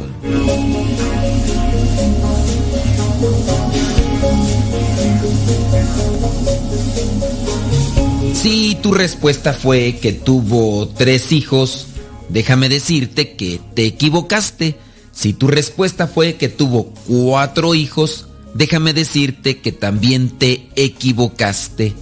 Si 8.43 8.75
tu 8.75 8.93
respuesta 8.93 9.53
fue 9.53 9.99
que 10.01 10.11
tuvo 10.11 10.89
tres 10.89 11.31
hijos, 11.31 11.87
déjame 12.27 12.67
decirte 12.67 13.37
que 13.37 13.61
te 13.73 13.85
equivocaste. 13.85 14.77
Si 15.13 15.31
tu 15.31 15.47
respuesta 15.47 16.07
fue 16.07 16.35
que 16.35 16.49
tuvo 16.49 16.93
cuatro 17.07 17.73
hijos, 17.73 18.27
déjame 18.53 18.93
decirte 18.93 19.61
que 19.61 19.71
también 19.71 20.27
te 20.27 20.67
equivocaste. 20.75 21.93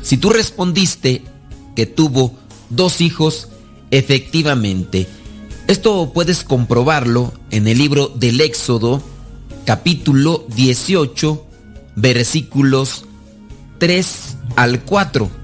Si 0.00 0.18
tú 0.18 0.30
respondiste 0.30 1.22
que 1.74 1.86
tuvo 1.86 2.32
dos 2.70 3.00
hijos, 3.00 3.48
efectivamente. 3.90 5.08
Esto 5.66 6.12
puedes 6.14 6.44
comprobarlo 6.44 7.32
en 7.50 7.66
el 7.66 7.76
libro 7.76 8.06
del 8.06 8.40
Éxodo, 8.40 9.02
capítulo 9.64 10.46
18, 10.54 11.44
versículos 11.96 13.04
3 13.80 14.36
al 14.54 14.84
4 14.84 15.37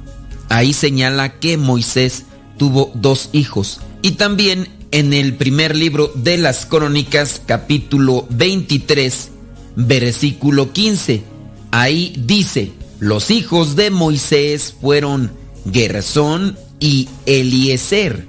ahí 0.55 0.73
señala 0.73 1.41
que 1.41 1.57
Moisés 1.57 2.27
tuvo 2.59 2.93
dos 2.95 3.29
hijos. 3.33 3.81
Y 4.03 4.13
también 4.13 4.69
en 4.93 5.13
el 5.13 5.35
primer 5.35 5.75
libro 5.75 6.13
de 6.15 6.39
las 6.39 6.65
crónicas, 6.65 7.43
capítulo 7.45 8.29
23, 8.31 9.31
versículo 9.75 10.73
15, 10.73 11.25
ahí 11.73 12.15
dice, 12.17 12.71
los 13.01 13.33
hijos 13.33 13.75
de 13.75 13.91
Moisés 13.91 14.77
fueron 14.81 15.33
Gersón 15.73 16.57
y 16.79 17.09
Eliezer. 17.27 18.29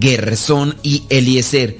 Gersón 0.00 0.76
y 0.82 1.02
Eliezer. 1.10 1.76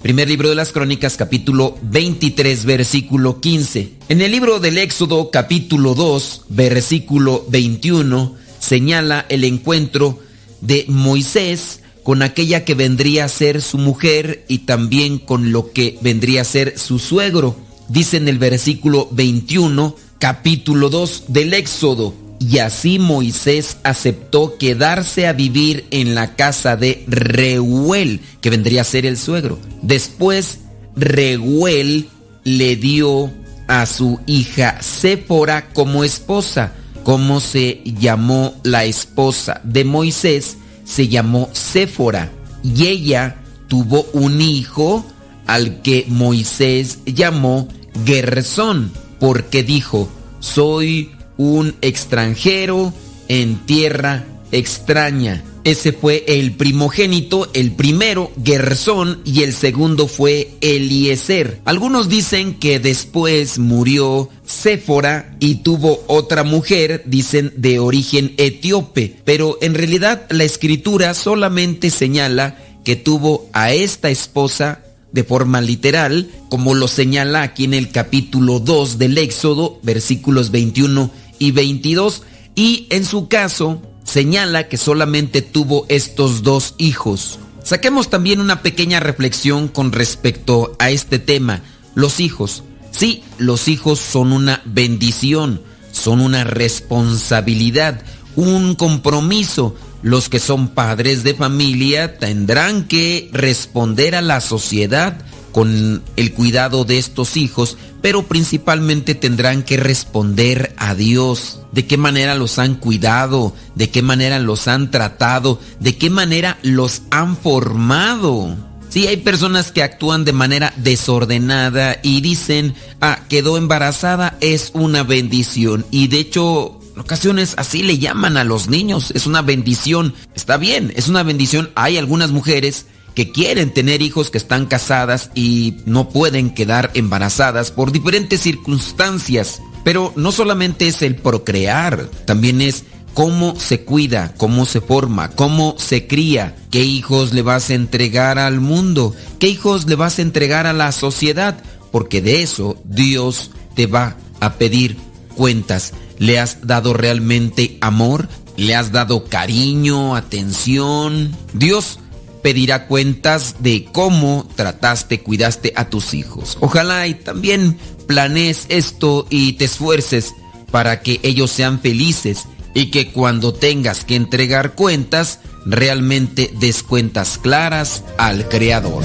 Primer 0.00 0.28
libro 0.28 0.48
de 0.48 0.54
las 0.54 0.72
Crónicas, 0.72 1.16
capítulo 1.16 1.76
23, 1.82 2.64
versículo 2.64 3.40
15. 3.40 3.94
En 4.08 4.22
el 4.22 4.30
libro 4.30 4.58
del 4.58 4.78
Éxodo, 4.78 5.30
capítulo 5.30 5.94
2, 5.94 6.46
versículo 6.48 7.44
21, 7.48 8.39
señala 8.60 9.26
el 9.28 9.42
encuentro 9.42 10.20
de 10.60 10.84
Moisés 10.86 11.80
con 12.04 12.22
aquella 12.22 12.64
que 12.64 12.74
vendría 12.74 13.24
a 13.24 13.28
ser 13.28 13.62
su 13.62 13.78
mujer 13.78 14.44
y 14.48 14.58
también 14.58 15.18
con 15.18 15.52
lo 15.52 15.72
que 15.72 15.98
vendría 16.00 16.42
a 16.42 16.44
ser 16.44 16.78
su 16.78 16.98
suegro. 16.98 17.56
Dice 17.88 18.16
en 18.16 18.28
el 18.28 18.38
versículo 18.38 19.08
21, 19.10 19.96
capítulo 20.18 20.88
2 20.90 21.24
del 21.28 21.54
Éxodo, 21.54 22.14
y 22.38 22.58
así 22.58 22.98
Moisés 22.98 23.76
aceptó 23.82 24.56
quedarse 24.56 25.26
a 25.26 25.34
vivir 25.34 25.86
en 25.90 26.14
la 26.14 26.36
casa 26.36 26.76
de 26.76 27.04
Reuel, 27.06 28.20
que 28.40 28.48
vendría 28.48 28.80
a 28.80 28.84
ser 28.84 29.04
el 29.04 29.18
suegro. 29.18 29.58
Después, 29.82 30.60
Reuel 30.96 32.08
le 32.44 32.76
dio 32.76 33.30
a 33.68 33.84
su 33.86 34.20
hija 34.26 34.80
Séfora 34.80 35.68
como 35.68 36.02
esposa 36.02 36.74
cómo 37.02 37.40
se 37.40 37.82
llamó 37.84 38.54
la 38.62 38.84
esposa 38.84 39.60
de 39.64 39.84
Moisés, 39.84 40.56
se 40.84 41.08
llamó 41.08 41.48
Séfora. 41.52 42.30
Y 42.62 42.86
ella 42.86 43.36
tuvo 43.68 44.06
un 44.12 44.40
hijo 44.40 45.04
al 45.46 45.82
que 45.82 46.04
Moisés 46.08 46.98
llamó 47.06 47.68
Gersón, 48.04 48.92
porque 49.18 49.62
dijo, 49.62 50.08
soy 50.40 51.12
un 51.36 51.74
extranjero 51.80 52.92
en 53.28 53.56
tierra 53.66 54.24
extraña. 54.52 55.42
Ese 55.70 55.92
fue 55.92 56.24
el 56.26 56.56
primogénito, 56.56 57.48
el 57.54 57.70
primero, 57.70 58.32
Gersón, 58.44 59.20
y 59.24 59.44
el 59.44 59.54
segundo 59.54 60.08
fue 60.08 60.50
Eliezer. 60.60 61.60
Algunos 61.64 62.08
dicen 62.08 62.54
que 62.54 62.80
después 62.80 63.60
murió 63.60 64.28
Séfora 64.44 65.36
y 65.38 65.62
tuvo 65.62 66.02
otra 66.08 66.42
mujer, 66.42 67.04
dicen 67.06 67.52
de 67.56 67.78
origen 67.78 68.34
etíope, 68.36 69.14
pero 69.24 69.58
en 69.62 69.74
realidad 69.74 70.26
la 70.30 70.42
escritura 70.42 71.14
solamente 71.14 71.90
señala 71.90 72.58
que 72.82 72.96
tuvo 72.96 73.48
a 73.52 73.72
esta 73.72 74.10
esposa 74.10 74.82
de 75.12 75.22
forma 75.22 75.60
literal, 75.60 76.28
como 76.48 76.74
lo 76.74 76.88
señala 76.88 77.42
aquí 77.42 77.62
en 77.62 77.74
el 77.74 77.92
capítulo 77.92 78.58
2 78.58 78.98
del 78.98 79.18
Éxodo, 79.18 79.78
versículos 79.84 80.50
21 80.50 81.12
y 81.38 81.52
22, 81.52 82.24
y 82.56 82.88
en 82.90 83.04
su 83.04 83.28
caso 83.28 83.80
señala 84.04 84.68
que 84.68 84.76
solamente 84.76 85.42
tuvo 85.42 85.86
estos 85.88 86.42
dos 86.42 86.74
hijos. 86.78 87.38
Saquemos 87.62 88.10
también 88.10 88.40
una 88.40 88.62
pequeña 88.62 89.00
reflexión 89.00 89.68
con 89.68 89.92
respecto 89.92 90.74
a 90.78 90.90
este 90.90 91.18
tema, 91.18 91.62
los 91.94 92.20
hijos. 92.20 92.62
Sí, 92.90 93.22
los 93.38 93.68
hijos 93.68 93.98
son 94.00 94.32
una 94.32 94.62
bendición, 94.64 95.62
son 95.92 96.20
una 96.20 96.44
responsabilidad, 96.44 98.02
un 98.36 98.74
compromiso. 98.74 99.76
Los 100.02 100.28
que 100.28 100.40
son 100.40 100.68
padres 100.68 101.22
de 101.24 101.34
familia 101.34 102.18
tendrán 102.18 102.84
que 102.84 103.28
responder 103.32 104.14
a 104.14 104.22
la 104.22 104.40
sociedad 104.40 105.18
con 105.52 106.02
el 106.16 106.32
cuidado 106.32 106.84
de 106.84 106.98
estos 106.98 107.36
hijos, 107.36 107.76
pero 108.02 108.24
principalmente 108.24 109.14
tendrán 109.14 109.62
que 109.62 109.76
responder 109.76 110.74
a 110.76 110.94
Dios. 110.94 111.60
De 111.72 111.86
qué 111.86 111.96
manera 111.96 112.34
los 112.34 112.58
han 112.58 112.74
cuidado, 112.74 113.54
de 113.74 113.90
qué 113.90 114.02
manera 114.02 114.38
los 114.38 114.66
han 114.68 114.90
tratado, 114.90 115.60
de 115.78 115.96
qué 115.96 116.10
manera 116.10 116.58
los 116.62 117.02
han 117.10 117.36
formado. 117.36 118.56
Sí, 118.90 119.06
hay 119.06 119.18
personas 119.18 119.70
que 119.70 119.84
actúan 119.84 120.24
de 120.24 120.32
manera 120.32 120.72
desordenada 120.76 122.00
y 122.02 122.22
dicen, 122.22 122.74
ah, 123.00 123.20
quedó 123.28 123.56
embarazada, 123.56 124.36
es 124.40 124.72
una 124.74 125.04
bendición. 125.04 125.86
Y 125.92 126.08
de 126.08 126.18
hecho, 126.18 126.80
en 126.94 127.00
ocasiones 127.00 127.54
así 127.56 127.84
le 127.84 127.98
llaman 127.98 128.36
a 128.36 128.42
los 128.42 128.68
niños, 128.68 129.12
es 129.14 129.28
una 129.28 129.42
bendición. 129.42 130.14
Está 130.34 130.56
bien, 130.56 130.92
es 130.96 131.06
una 131.06 131.22
bendición. 131.22 131.70
Hay 131.76 131.98
algunas 131.98 132.32
mujeres 132.32 132.86
que 133.20 133.32
quieren 133.32 133.68
tener 133.68 134.00
hijos 134.00 134.30
que 134.30 134.38
están 134.38 134.64
casadas 134.64 135.30
y 135.34 135.76
no 135.84 136.08
pueden 136.08 136.54
quedar 136.54 136.90
embarazadas 136.94 137.70
por 137.70 137.92
diferentes 137.92 138.40
circunstancias. 138.40 139.60
Pero 139.84 140.14
no 140.16 140.32
solamente 140.32 140.88
es 140.88 141.02
el 141.02 141.16
procrear, 141.16 142.08
también 142.24 142.62
es 142.62 142.84
cómo 143.12 143.60
se 143.60 143.82
cuida, 143.82 144.32
cómo 144.38 144.64
se 144.64 144.80
forma, 144.80 145.32
cómo 145.32 145.74
se 145.76 146.06
cría, 146.06 146.56
qué 146.70 146.82
hijos 146.82 147.34
le 147.34 147.42
vas 147.42 147.68
a 147.68 147.74
entregar 147.74 148.38
al 148.38 148.62
mundo, 148.62 149.14
qué 149.38 149.48
hijos 149.48 149.86
le 149.86 149.96
vas 149.96 150.18
a 150.18 150.22
entregar 150.22 150.66
a 150.66 150.72
la 150.72 150.90
sociedad, 150.90 151.62
porque 151.92 152.22
de 152.22 152.42
eso 152.42 152.78
Dios 152.84 153.50
te 153.74 153.86
va 153.86 154.16
a 154.40 154.54
pedir 154.54 154.96
cuentas. 155.36 155.92
¿Le 156.16 156.38
has 156.38 156.66
dado 156.66 156.94
realmente 156.94 157.76
amor? 157.82 158.30
¿Le 158.56 158.74
has 158.76 158.92
dado 158.92 159.24
cariño, 159.24 160.16
atención? 160.16 161.36
Dios 161.52 161.98
pedirá 162.42 162.86
cuentas 162.86 163.56
de 163.60 163.84
cómo 163.92 164.48
trataste, 164.56 165.20
cuidaste 165.20 165.72
a 165.76 165.88
tus 165.88 166.14
hijos. 166.14 166.56
Ojalá 166.60 167.06
y 167.06 167.14
también 167.14 167.78
planees 168.06 168.66
esto 168.68 169.26
y 169.30 169.54
te 169.54 169.66
esfuerces 169.66 170.34
para 170.70 171.00
que 171.00 171.20
ellos 171.22 171.50
sean 171.50 171.80
felices 171.80 172.46
y 172.74 172.90
que 172.90 173.12
cuando 173.12 173.52
tengas 173.52 174.04
que 174.04 174.16
entregar 174.16 174.74
cuentas, 174.74 175.40
realmente 175.66 176.52
des 176.58 176.82
cuentas 176.82 177.38
claras 177.38 178.04
al 178.18 178.48
Creador. 178.48 179.04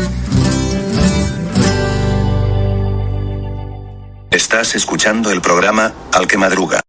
Estás 4.51 4.75
escuchando 4.75 5.31
el 5.31 5.39
programa 5.39 5.93
Al 6.11 6.27
que 6.27 6.37
Madruga. 6.37 6.81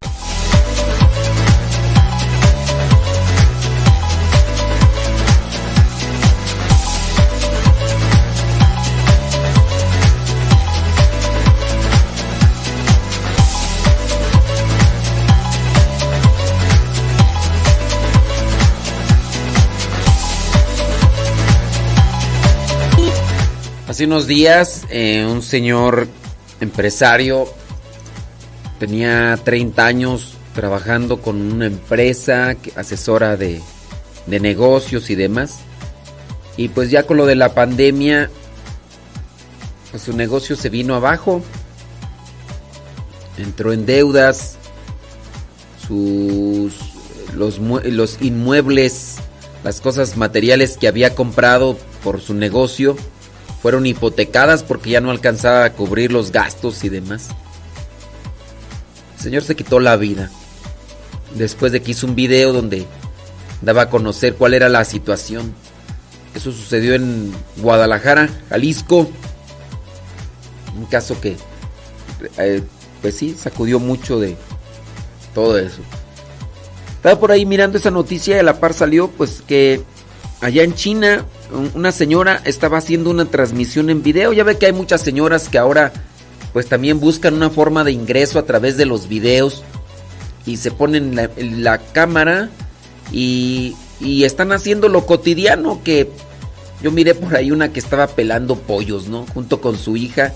Hace 23.87 24.07
unos 24.07 24.27
días, 24.27 24.85
eh, 24.91 25.25
un 25.25 25.43
señor 25.43 26.09
empresario, 26.63 27.47
tenía 28.79 29.39
30 29.43 29.85
años 29.85 30.35
trabajando 30.55 31.21
con 31.21 31.41
una 31.53 31.67
empresa 31.67 32.57
asesora 32.77 33.37
de, 33.37 33.61
de 34.27 34.41
negocios 34.41 35.11
y 35.11 35.15
demás. 35.15 35.61
Y 36.57 36.69
pues 36.69 36.91
ya 36.91 37.07
con 37.07 37.17
lo 37.17 37.27
de 37.27 37.35
la 37.35 37.55
pandemia, 37.55 38.31
pues 39.91 40.03
su 40.03 40.13
negocio 40.13 40.57
se 40.57 40.69
vino 40.69 40.95
abajo. 40.95 41.43
Entró 43.39 43.73
en 43.73 43.87
deudas. 43.87 44.57
Sus 45.87 46.93
los, 47.35 47.59
los 47.59 48.21
inmuebles, 48.21 49.17
las 49.65 49.81
cosas 49.81 50.17
materiales 50.17 50.77
que 50.77 50.89
había 50.89 51.15
comprado 51.15 51.77
por 52.03 52.21
su 52.21 52.35
negocio 52.35 52.97
fueron 53.63 53.87
hipotecadas 53.87 54.65
porque 54.65 54.91
ya 54.91 55.01
no 55.01 55.13
alcanzaba 55.13 55.65
a 55.65 55.73
cubrir 55.73 56.13
los 56.13 56.33
gastos 56.33 56.83
y 56.83 56.89
demás. 56.89 57.29
El 59.17 59.23
señor 59.23 59.45
se 59.45 59.55
quitó 59.55 59.79
la 59.79 59.97
vida. 59.97 60.31
Después 61.37 61.71
de 61.71 61.81
que 61.81 61.93
hizo 61.93 62.09
un 62.09 62.17
video 62.17 62.53
donde 62.53 62.87
daba 63.63 63.83
a 63.83 63.91
conocer 63.91 64.35
cuál 64.35 64.55
era 64.55 64.69
la 64.69 64.85
situación. 64.85 65.55
Eso 66.35 66.51
sucedió 66.51 66.95
en 66.95 67.33
Guadalajara, 67.59 68.29
Jalisco. 68.49 69.09
Un 70.77 70.87
caso 70.87 71.21
que, 71.21 71.37
eh, 72.39 72.63
pues 73.01 73.17
sí, 73.17 73.37
sacudió 73.39 73.79
mucho 73.79 74.19
de 74.19 74.37
todo 75.35 75.57
eso. 75.59 75.83
Estaba 76.97 77.19
por 77.21 77.31
ahí 77.31 77.47
mirando 77.47 77.79
esa 77.79 77.91
noticia 77.93 78.37
y 78.37 78.39
a 78.41 78.43
la 78.43 78.59
par 78.59 78.75
salió 78.75 79.09
pues 79.09 79.43
que 79.47 79.83
allá 80.41 80.63
en 80.63 80.75
China 80.75 81.25
una 81.75 81.93
señora 81.93 82.41
estaba 82.45 82.79
haciendo 82.79 83.11
una 83.11 83.27
transmisión 83.27 83.91
en 83.91 84.03
video. 84.03 84.33
Ya 84.33 84.45
ve 84.45 84.59
que 84.59 84.67
hay 84.67 84.73
muchas 84.73 85.01
señoras 85.03 85.49
que 85.49 85.59
ahora 85.59 85.93
pues 86.53 86.69
también 86.69 87.01
buscan 87.01 87.35
una 87.35 87.51
forma 87.51 87.85
de 87.85 87.93
ingreso 87.93 88.39
a 88.39 88.45
través 88.45 88.77
de 88.77 88.87
los 88.87 89.09
videos 89.09 89.63
y 90.45 90.59
se 90.59 90.71
ponen 90.71 91.15
la, 91.15 91.31
la 91.37 91.79
cámara 91.79 92.51
y, 93.11 93.75
y 94.01 94.25
están 94.25 94.53
haciendo 94.53 94.89
lo 94.89 95.07
cotidiano 95.07 95.83
que 95.83 96.11
yo 96.83 96.91
miré 96.91 97.15
por 97.15 97.37
ahí 97.37 97.51
una 97.51 97.73
que 97.73 97.79
estaba 97.79 98.09
pelando 98.09 98.57
pollos, 98.57 99.07
¿no? 99.07 99.25
Junto 99.33 99.61
con 99.61 99.79
su 99.79 99.97
hija 99.97 100.33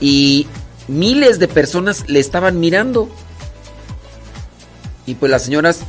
y 0.00 0.46
miles 0.88 1.38
de 1.38 1.48
personas 1.48 2.08
le 2.08 2.18
estaban 2.18 2.58
mirando. 2.58 3.08
Y 5.06 5.14
pues 5.14 5.30
las 5.30 5.44
señoras, 5.44 5.80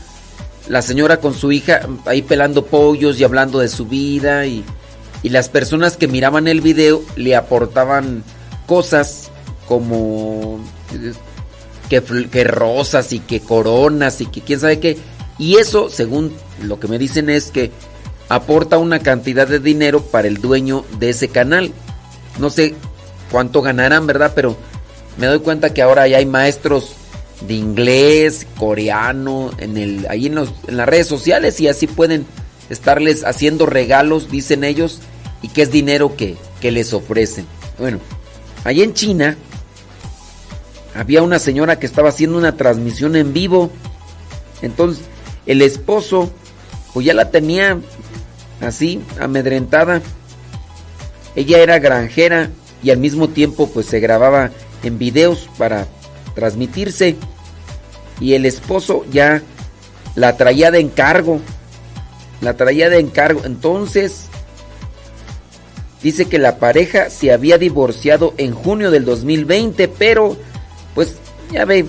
la 0.72 0.82
señora 0.82 1.18
con 1.18 1.34
su 1.34 1.52
hija 1.52 1.82
ahí 2.06 2.22
pelando 2.22 2.66
pollos 2.66 3.20
y 3.20 3.26
hablando 3.26 3.60
de 3.60 3.68
su 3.68 3.88
vida 3.88 4.46
y, 4.46 4.64
y 5.22 5.28
las 5.28 5.50
personas 5.50 5.98
que 5.98 6.08
miraban 6.08 6.48
el 6.48 6.62
video 6.62 7.04
le 7.18 7.36
aportaban 7.36 8.24
cosas 8.68 9.30
como 9.68 10.62
eh, 10.94 11.12
que, 11.90 12.02
que 12.02 12.44
rosas 12.46 13.12
y 13.12 13.20
que 13.20 13.42
coronas 13.42 14.22
y 14.22 14.28
que 14.28 14.40
quién 14.40 14.62
sabe 14.62 14.80
qué. 14.80 14.98
Y 15.38 15.58
eso, 15.58 15.90
según 15.90 16.32
lo 16.64 16.80
que 16.80 16.88
me 16.88 16.98
dicen, 16.98 17.30
es 17.30 17.52
que 17.52 17.72
aporta 18.30 18.78
una 18.78 19.00
cantidad 19.00 19.50
de 19.50 19.60
dinero 19.60 20.02
para 20.02 20.30
el 20.30 20.40
dueño 20.40 20.86
de 21.00 21.10
ese 21.10 21.28
canal. 21.28 21.74
No 22.40 22.50
sé 22.50 22.76
cuánto 23.30 23.62
ganarán, 23.62 24.08
¿verdad? 24.08 24.32
Pero 24.34 24.56
me 25.18 25.28
doy 25.28 25.40
cuenta 25.40 25.74
que 25.74 25.82
ahora 25.82 26.08
ya 26.08 26.20
hay 26.20 26.26
maestros 26.26 26.96
de 27.48 27.54
inglés, 27.54 28.48
coreano, 28.58 29.52
en 29.58 29.78
el, 29.78 30.08
ahí 30.10 30.28
en, 30.28 30.36
las 30.36 30.88
redes 30.88 31.08
sociales 31.08 31.60
y 31.60 31.68
así 31.68 31.88
pueden 31.88 32.26
estarles 32.70 33.24
haciendo 33.24 33.66
regalos, 33.66 34.30
dicen 34.30 34.64
ellos, 34.64 35.00
y 35.42 35.50
que 35.50 35.64
es 35.64 35.72
dinero 35.72 36.16
que, 36.16 36.38
que 36.62 36.72
les 36.72 36.94
ofrecen. 36.94 37.46
Bueno, 37.78 38.00
allí 38.64 38.84
en 38.84 38.94
China 38.94 39.38
había 40.96 41.24
una 41.24 41.40
señora 41.40 41.80
que 41.80 41.86
estaba 41.86 42.10
haciendo 42.10 42.38
una 42.38 42.56
transmisión 42.58 43.16
en 43.16 43.34
vivo. 43.34 43.72
Entonces, 44.62 45.04
el 45.46 45.62
esposo, 45.62 46.32
pues 46.94 47.06
ya 47.06 47.14
la 47.14 47.32
tenía 47.32 47.80
así, 48.62 49.02
amedrentada. 49.20 50.02
Ella 51.36 51.60
era 51.60 51.80
granjera 51.80 52.50
y 52.84 52.92
al 52.92 52.98
mismo 52.98 53.30
tiempo 53.30 53.70
pues 53.70 53.86
se 53.86 54.00
grababa 54.00 54.52
en 54.84 54.98
videos 54.98 55.50
para 55.58 55.88
transmitirse. 56.36 57.16
Y 58.22 58.36
el 58.36 58.46
esposo 58.46 59.04
ya 59.12 59.42
la 60.16 60.38
traía 60.38 60.72
de 60.72 60.80
encargo. 60.80 61.42
La 62.40 62.56
traía 62.56 62.90
de 62.90 63.00
encargo. 63.00 63.42
Entonces, 63.44 64.28
dice 66.02 66.26
que 66.26 66.40
la 66.40 66.58
pareja 66.58 67.10
se 67.10 67.34
había 67.34 67.58
divorciado 67.58 68.34
en 68.38 68.54
junio 68.54 68.92
del 68.92 69.04
2020, 69.04 69.88
pero 69.90 70.38
pues 70.96 71.16
ya 71.52 71.66
ve 71.66 71.86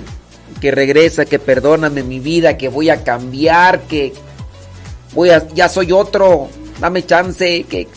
que 0.60 0.70
regresa, 0.70 1.24
que 1.24 1.38
perdóname 1.38 2.02
mi 2.02 2.18
vida, 2.18 2.56
que 2.56 2.68
voy 2.68 2.90
a 2.90 3.04
cambiar, 3.04 3.82
que 3.82 4.12
voy 5.14 5.30
a, 5.30 5.46
ya 5.54 5.68
soy 5.68 5.92
otro, 5.92 6.48
dame 6.80 7.04
chance, 7.04 7.64
que 7.64 7.88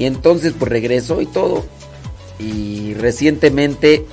y 0.00 0.06
entonces 0.06 0.54
pues 0.58 0.70
regresó 0.70 1.20
y 1.20 1.26
todo. 1.26 1.64
Y 2.38 2.94
recientemente 2.94 4.06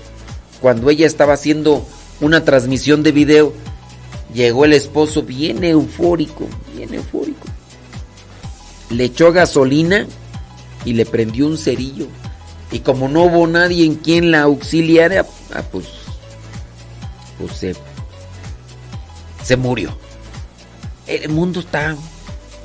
cuando 0.59 0.89
ella 0.89 1.07
estaba 1.07 1.33
haciendo 1.33 1.85
una 2.21 2.43
transmisión 2.43 3.03
de 3.03 3.11
video, 3.11 3.53
llegó 4.33 4.65
el 4.65 4.73
esposo 4.73 5.23
bien 5.23 5.63
eufórico, 5.63 6.47
bien 6.75 6.93
eufórico. 6.93 7.47
Le 8.89 9.05
echó 9.05 9.31
gasolina 9.31 10.07
y 10.85 10.93
le 10.93 11.05
prendió 11.05 11.47
un 11.47 11.57
cerillo. 11.57 12.07
Y 12.71 12.79
como 12.79 13.07
no 13.07 13.23
hubo 13.23 13.47
nadie 13.47 13.85
en 13.85 13.95
quien 13.95 14.31
la 14.31 14.41
auxiliara, 14.43 15.25
ah, 15.53 15.63
pues, 15.71 15.85
pues 17.37 17.51
se, 17.53 17.75
se 19.43 19.55
murió. 19.55 19.97
El 21.05 21.29
mundo 21.29 21.61
está, 21.61 21.95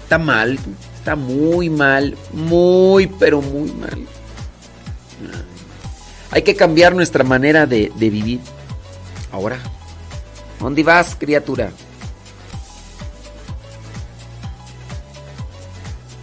está 0.02 0.18
mal, 0.18 0.58
está 0.96 1.14
muy 1.14 1.70
mal, 1.70 2.16
muy, 2.32 3.06
pero 3.06 3.40
muy 3.40 3.70
mal. 3.72 4.06
Hay 6.30 6.42
que 6.42 6.56
cambiar 6.56 6.94
nuestra 6.94 7.22
manera 7.22 7.66
de, 7.66 7.92
de 7.94 8.10
vivir. 8.10 8.40
Ahora, 9.32 9.58
¿dónde 10.60 10.82
vas, 10.84 11.16
criatura? 11.18 11.72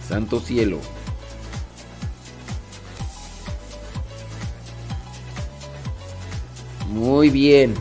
Santo 0.08 0.40
cielo. 0.40 0.78
Muy 6.88 7.30
bien. 7.30 7.74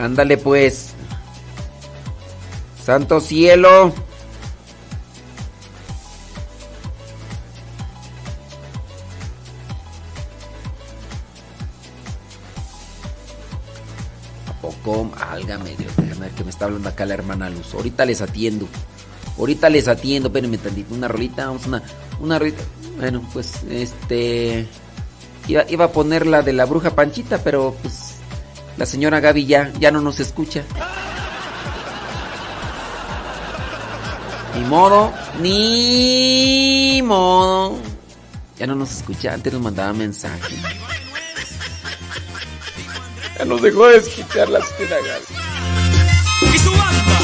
Ándale 0.00 0.38
pues. 0.38 0.94
Santo 2.82 3.20
cielo. 3.20 3.92
¿A 14.46 14.52
poco? 14.62 15.10
Álgame 15.18 15.76
Dios, 15.76 15.92
déjame 15.98 16.20
ver 16.20 16.30
que 16.30 16.44
me 16.44 16.50
está 16.50 16.64
hablando 16.64 16.88
acá 16.88 17.04
la 17.04 17.14
hermana 17.14 17.50
Luz. 17.50 17.74
Ahorita 17.74 18.06
les 18.06 18.22
atiendo. 18.22 18.66
Ahorita 19.38 19.68
les 19.68 19.86
atiendo, 19.86 20.28
espérenme 20.28 20.56
tantito. 20.56 20.94
Una 20.94 21.08
rolita, 21.08 21.46
vamos 21.46 21.66
una, 21.66 21.82
una 22.20 22.38
rolita. 22.38 22.62
Bueno, 22.96 23.22
pues 23.34 23.52
este. 23.68 24.66
Iba, 25.46 25.64
iba 25.68 25.84
a 25.84 25.92
poner 25.92 26.26
la 26.26 26.40
de 26.40 26.54
la 26.54 26.64
bruja 26.64 26.94
Panchita, 26.94 27.42
pero 27.42 27.76
pues 27.82 28.09
la 28.80 28.86
señora 28.86 29.20
Gaby 29.20 29.44
ya, 29.44 29.70
ya 29.78 29.90
no 29.90 30.00
nos 30.00 30.20
escucha. 30.20 30.62
Ni 34.54 34.64
modo, 34.64 35.12
ni 35.38 37.02
modo. 37.04 37.78
Ya 38.56 38.66
no 38.66 38.74
nos 38.74 38.90
escucha, 38.92 39.34
antes 39.34 39.52
nos 39.52 39.60
mandaba 39.60 39.92
mensaje. 39.92 40.56
Ya 43.38 43.44
nos 43.44 43.60
dejó 43.60 43.86
de 43.88 43.98
escuchar 43.98 44.48
la 44.48 44.62
señora 44.62 44.96
Gaby. 44.96 46.54
Y 46.54 46.58
su 46.58 46.70
banda, 46.70 47.20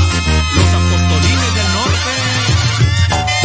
los 0.56 0.68
apostolines 0.78 1.54
del 1.56 1.68
norte, 1.72 2.12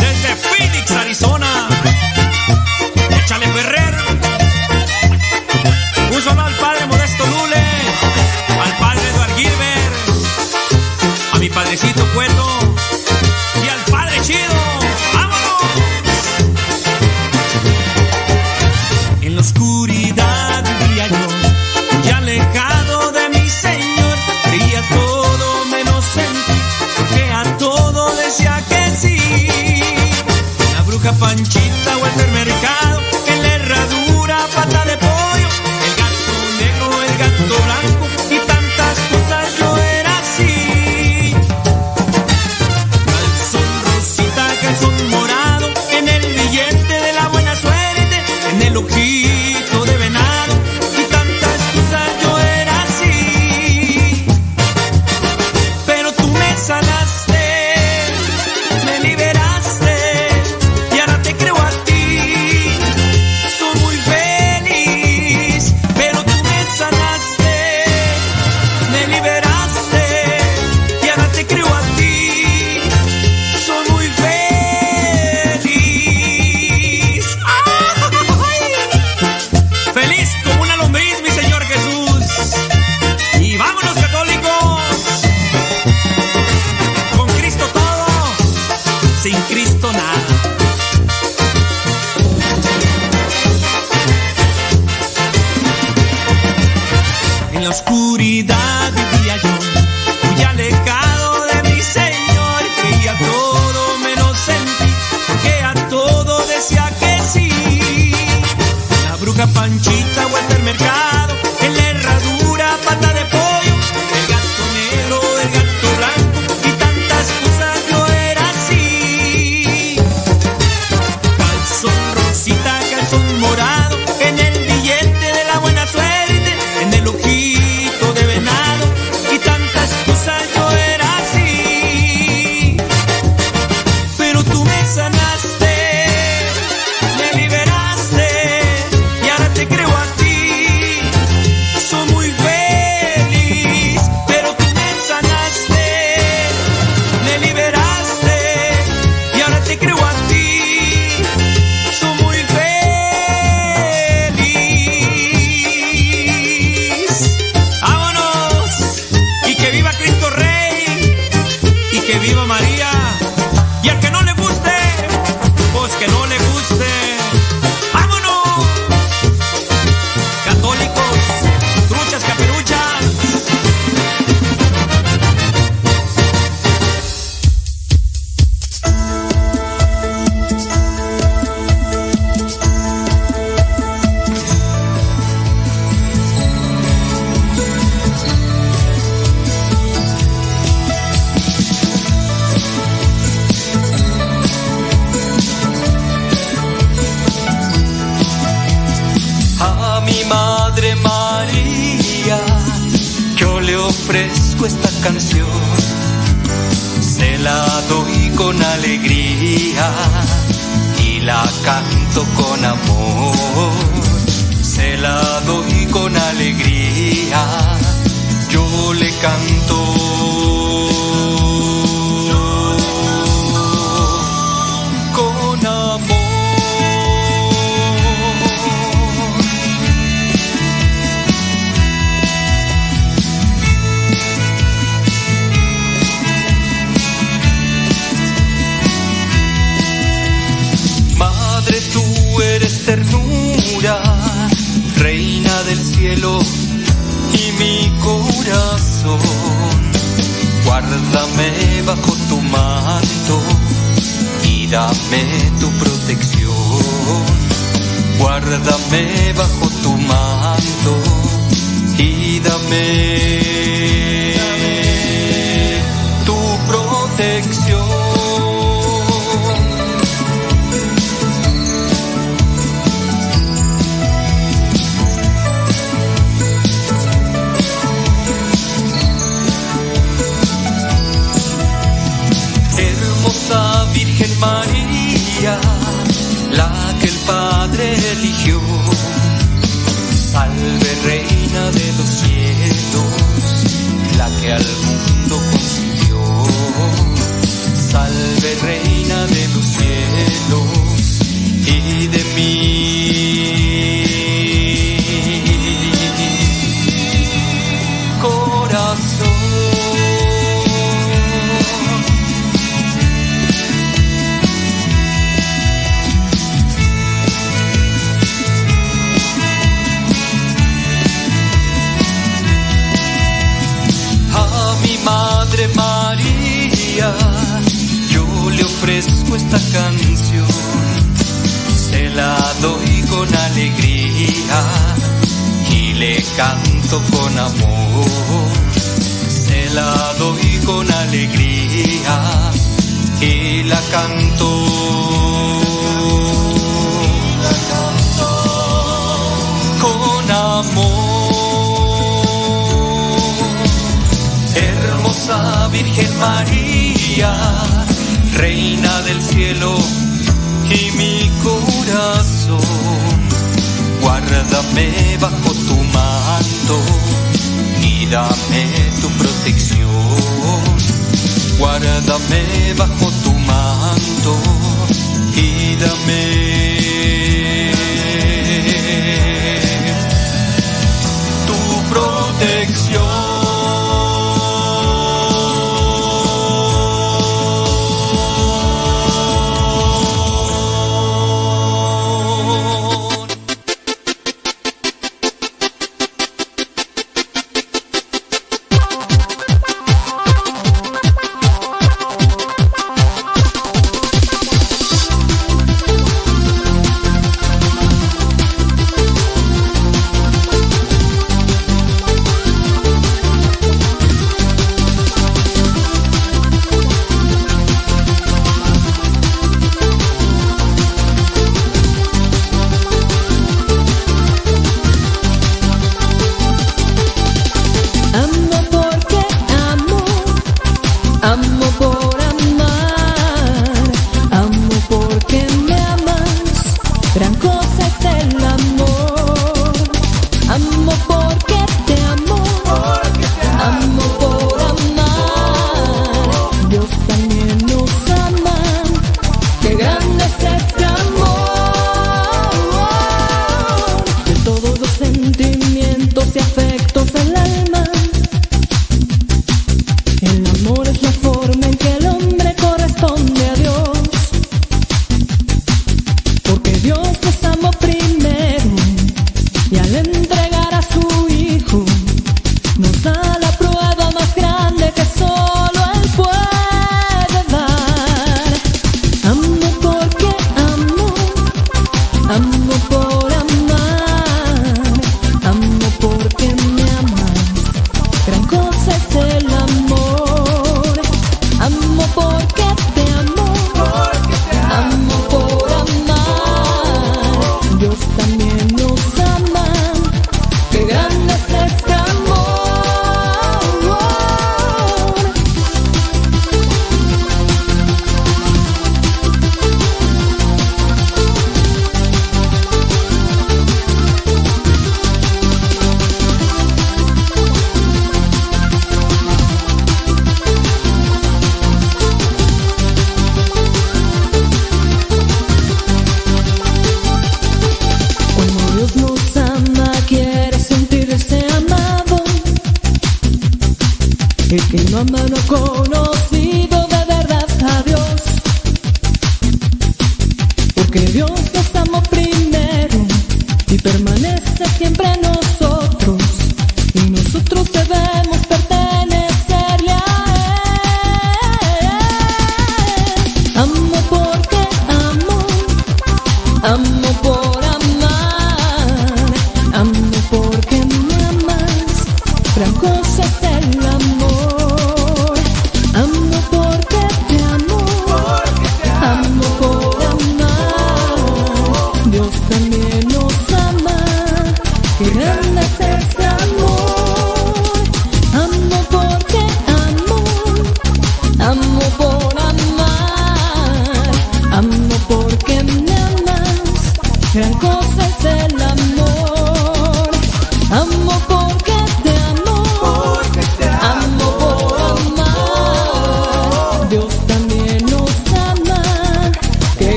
desde 0.00 0.34
Phoenix, 0.48 0.90
Arizona. 0.90 1.68
Échale 3.22 3.46
Ferrer. 3.46 3.94
Un 6.12 6.22
solo 6.22 6.40
al 6.40 6.54
padre 6.56 6.86
Modesto 6.86 7.24
Lule, 7.24 7.69
padrecito 11.54 12.04
Cueto 12.14 12.46
y 13.64 13.68
al 13.68 13.80
padre 13.90 14.20
Chido. 14.22 14.38
¡Vámonos! 15.14 15.62
En 19.22 19.34
la 19.34 19.40
oscuridad 19.40 20.64
vivía 20.80 21.06
yo, 21.08 21.26
ya 22.04 22.16
alejado 22.18 23.12
de 23.12 23.28
mi 23.30 23.48
Señor, 23.48 24.16
creía 24.44 24.82
todo 24.88 25.64
menos 25.66 26.04
en 26.16 26.32
porque 26.96 27.30
a 27.32 27.56
todo 27.58 28.14
decía 28.16 28.62
que 28.68 28.90
sí. 28.96 29.18
La 30.74 30.82
bruja 30.82 31.12
Panchita 31.12 31.96
o 31.96 32.06
el 32.06 32.32
mercado, 32.32 32.79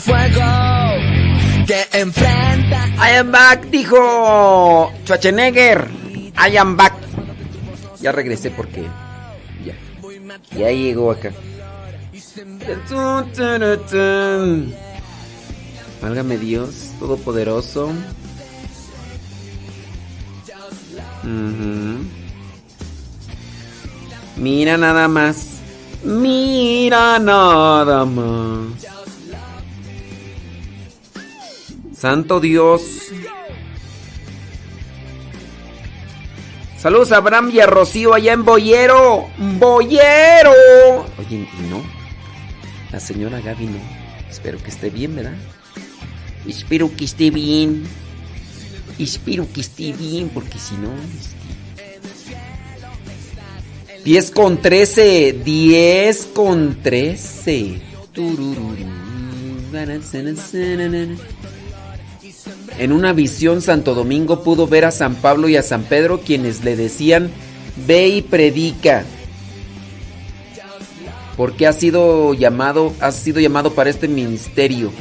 fuego 0.00 0.42
que 1.66 1.86
enfrenta. 1.92 2.86
I 2.96 3.16
am 3.18 3.30
back, 3.30 3.64
dijo 3.70 4.90
Schwarzenegger. 5.04 5.88
I 6.36 6.56
am 6.56 6.76
back. 6.76 6.94
Ya 8.00 8.12
regresé 8.12 8.50
porque 8.50 8.86
ya. 9.64 9.74
Ya 10.56 10.70
llegó 10.70 11.10
acá. 11.10 11.32
Válgame 16.00 16.38
Dios, 16.38 16.92
Todopoderoso. 16.98 17.92
Ujú. 21.22 22.04
Mira 24.36 24.76
nada 24.76 25.08
más. 25.08 25.60
Mira 26.04 27.18
nada 27.18 28.04
más. 28.04 28.97
Santo 31.98 32.38
Dios. 32.38 32.82
Saludos 36.78 37.10
a 37.10 37.16
Abraham 37.16 37.50
y 37.52 37.58
a 37.58 37.66
Rocío 37.66 38.14
allá 38.14 38.34
en 38.34 38.44
Boyero. 38.44 39.28
Boyero. 39.58 40.52
Oye, 41.18 41.48
¿y 41.58 41.62
no? 41.68 41.82
La 42.92 43.00
señora 43.00 43.40
Gaby 43.40 43.66
no. 43.66 43.80
Espero 44.30 44.62
que 44.62 44.70
esté 44.70 44.90
bien, 44.90 45.16
¿verdad? 45.16 45.34
Espero 46.46 46.88
que 46.96 47.04
esté 47.04 47.32
bien. 47.32 47.82
Espero 48.96 49.48
que 49.52 49.60
esté 49.60 49.92
bien, 49.92 50.28
porque 50.28 50.60
si 50.60 50.76
no... 50.76 50.94
este, 50.94 51.36
10 54.04 54.30
con 54.30 54.62
13. 54.62 55.32
10 55.44 56.28
con 56.32 56.80
13. 56.80 57.82
En 62.78 62.92
una 62.92 63.12
visión, 63.12 63.60
Santo 63.60 63.94
Domingo 63.94 64.44
pudo 64.44 64.68
ver 64.68 64.84
a 64.84 64.92
San 64.92 65.16
Pablo 65.16 65.48
y 65.48 65.56
a 65.56 65.64
San 65.64 65.82
Pedro 65.82 66.20
quienes 66.20 66.62
le 66.62 66.76
decían, 66.76 67.30
ve 67.86 68.06
y 68.06 68.22
predica. 68.22 69.04
Porque 71.36 71.66
ha 71.66 71.72
sido 71.72 72.34
llamado, 72.34 72.94
ha 73.00 73.10
sido 73.10 73.40
llamado 73.40 73.72
para 73.74 73.90
este 73.90 74.06
ministerio. 74.06 74.92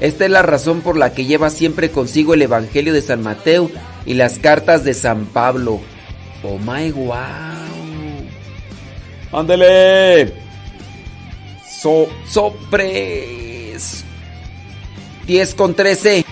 Esta 0.00 0.24
es 0.24 0.30
la 0.30 0.42
razón 0.42 0.80
por 0.80 0.96
la 0.96 1.12
que 1.12 1.26
lleva 1.26 1.50
siempre 1.50 1.90
consigo 1.90 2.32
el 2.32 2.42
Evangelio 2.42 2.94
de 2.94 3.02
San 3.02 3.22
Mateo 3.22 3.70
y 4.06 4.14
las 4.14 4.38
cartas 4.38 4.82
de 4.82 4.94
San 4.94 5.26
Pablo. 5.26 5.80
Oh 6.42 6.58
my 6.58 6.90
wow. 6.92 7.14
Ándele. 9.32 10.32
So, 11.80 12.08
sopres. 12.26 14.04
10 15.26 15.54
con 15.54 15.74
13. 15.74 16.24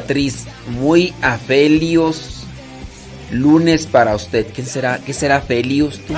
Beatriz, 0.00 0.46
muy 0.66 1.12
afelios 1.20 2.46
lunes 3.30 3.84
para 3.84 4.14
usted. 4.14 4.46
¿Qué 4.46 4.62
será? 4.62 4.98
¿Qué 4.98 5.12
será 5.12 5.42
felios 5.42 6.00
tú? 6.06 6.14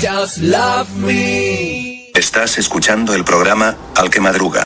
Just 0.00 0.38
love 0.38 0.88
me. 0.98 2.08
Estás 2.14 2.58
escuchando 2.58 3.14
el 3.14 3.24
programa 3.24 3.76
Al 3.96 4.08
que 4.08 4.20
madruga. 4.20 4.62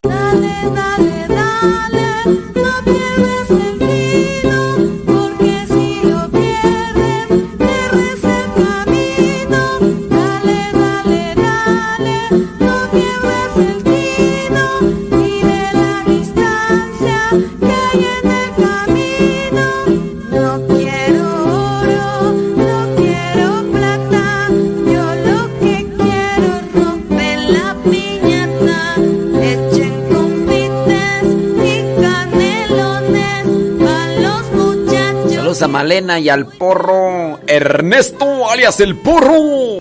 Saludos 35.86 36.02
a 36.02 36.06
Malena 36.06 36.18
y 36.18 36.28
al 36.28 36.46
porro 36.46 37.38
Ernesto, 37.46 38.50
alias 38.50 38.80
el 38.80 38.96
porro. 38.96 39.80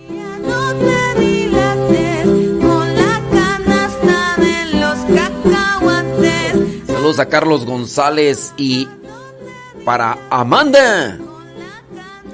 Saludos 6.86 7.20
a 7.20 7.26
Carlos 7.28 7.66
González 7.66 8.54
y 8.56 8.88
para 9.84 10.18
Amanda. 10.30 11.18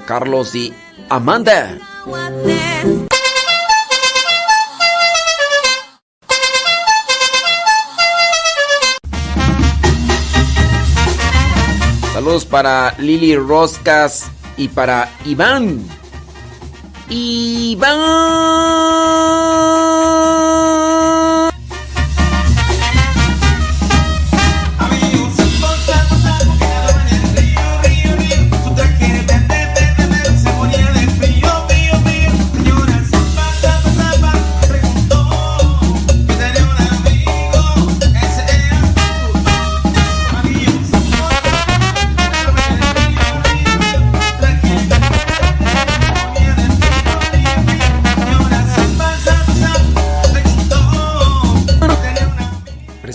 Carlos 0.06 0.54
y 0.54 0.74
Amanda. 1.08 1.78
Para 12.32 12.94
Lili 12.98 13.36
Roscas 13.36 14.30
y 14.56 14.68
para 14.68 15.10
Iván. 15.26 15.84
Iván. 17.10 17.92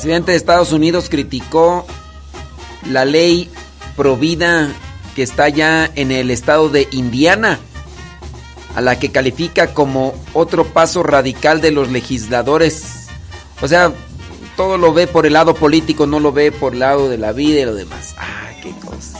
Presidente 0.07 0.31
de 0.31 0.37
Estados 0.37 0.71
Unidos 0.71 1.09
criticó 1.09 1.85
la 2.89 3.03
ley 3.03 3.49
provida 3.97 4.71
que 5.17 5.21
está 5.21 5.49
ya 5.49 5.91
en 5.95 6.13
el 6.13 6.31
estado 6.31 6.69
de 6.69 6.87
Indiana. 6.91 7.59
a 8.73 8.79
la 8.79 8.97
que 8.97 9.11
califica 9.11 9.73
como 9.73 10.13
otro 10.33 10.63
paso 10.63 11.03
radical 11.03 11.59
de 11.59 11.71
los 11.71 11.91
legisladores. 11.91 13.07
O 13.61 13.67
sea, 13.67 13.91
todo 14.55 14.77
lo 14.77 14.93
ve 14.93 15.07
por 15.07 15.25
el 15.25 15.33
lado 15.33 15.55
político, 15.55 16.07
no 16.07 16.21
lo 16.21 16.31
ve 16.31 16.53
por 16.53 16.71
el 16.71 16.79
lado 16.79 17.09
de 17.09 17.17
la 17.17 17.33
vida 17.33 17.59
y 17.59 17.65
lo 17.65 17.75
demás. 17.75 18.15
Ah, 18.17 18.51
qué 18.63 18.71
cosa. 18.85 19.19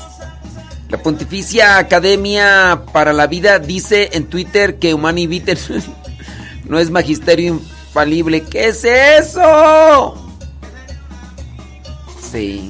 La 0.87 1.03
Pontificia 1.03 1.79
Academia 1.79 2.83
para 2.93 3.11
la 3.11 3.27
Vida 3.27 3.59
dice 3.59 4.11
en 4.13 4.27
Twitter 4.27 4.79
que 4.79 4.93
Humani 4.93 5.27
Vitae 5.27 5.57
no 6.63 6.79
es 6.79 6.91
magisterio 6.91 7.59
infalible. 7.87 8.43
¿Qué 8.43 8.67
es 8.67 8.85
eso? 8.85 10.26
Sí. 12.37 12.69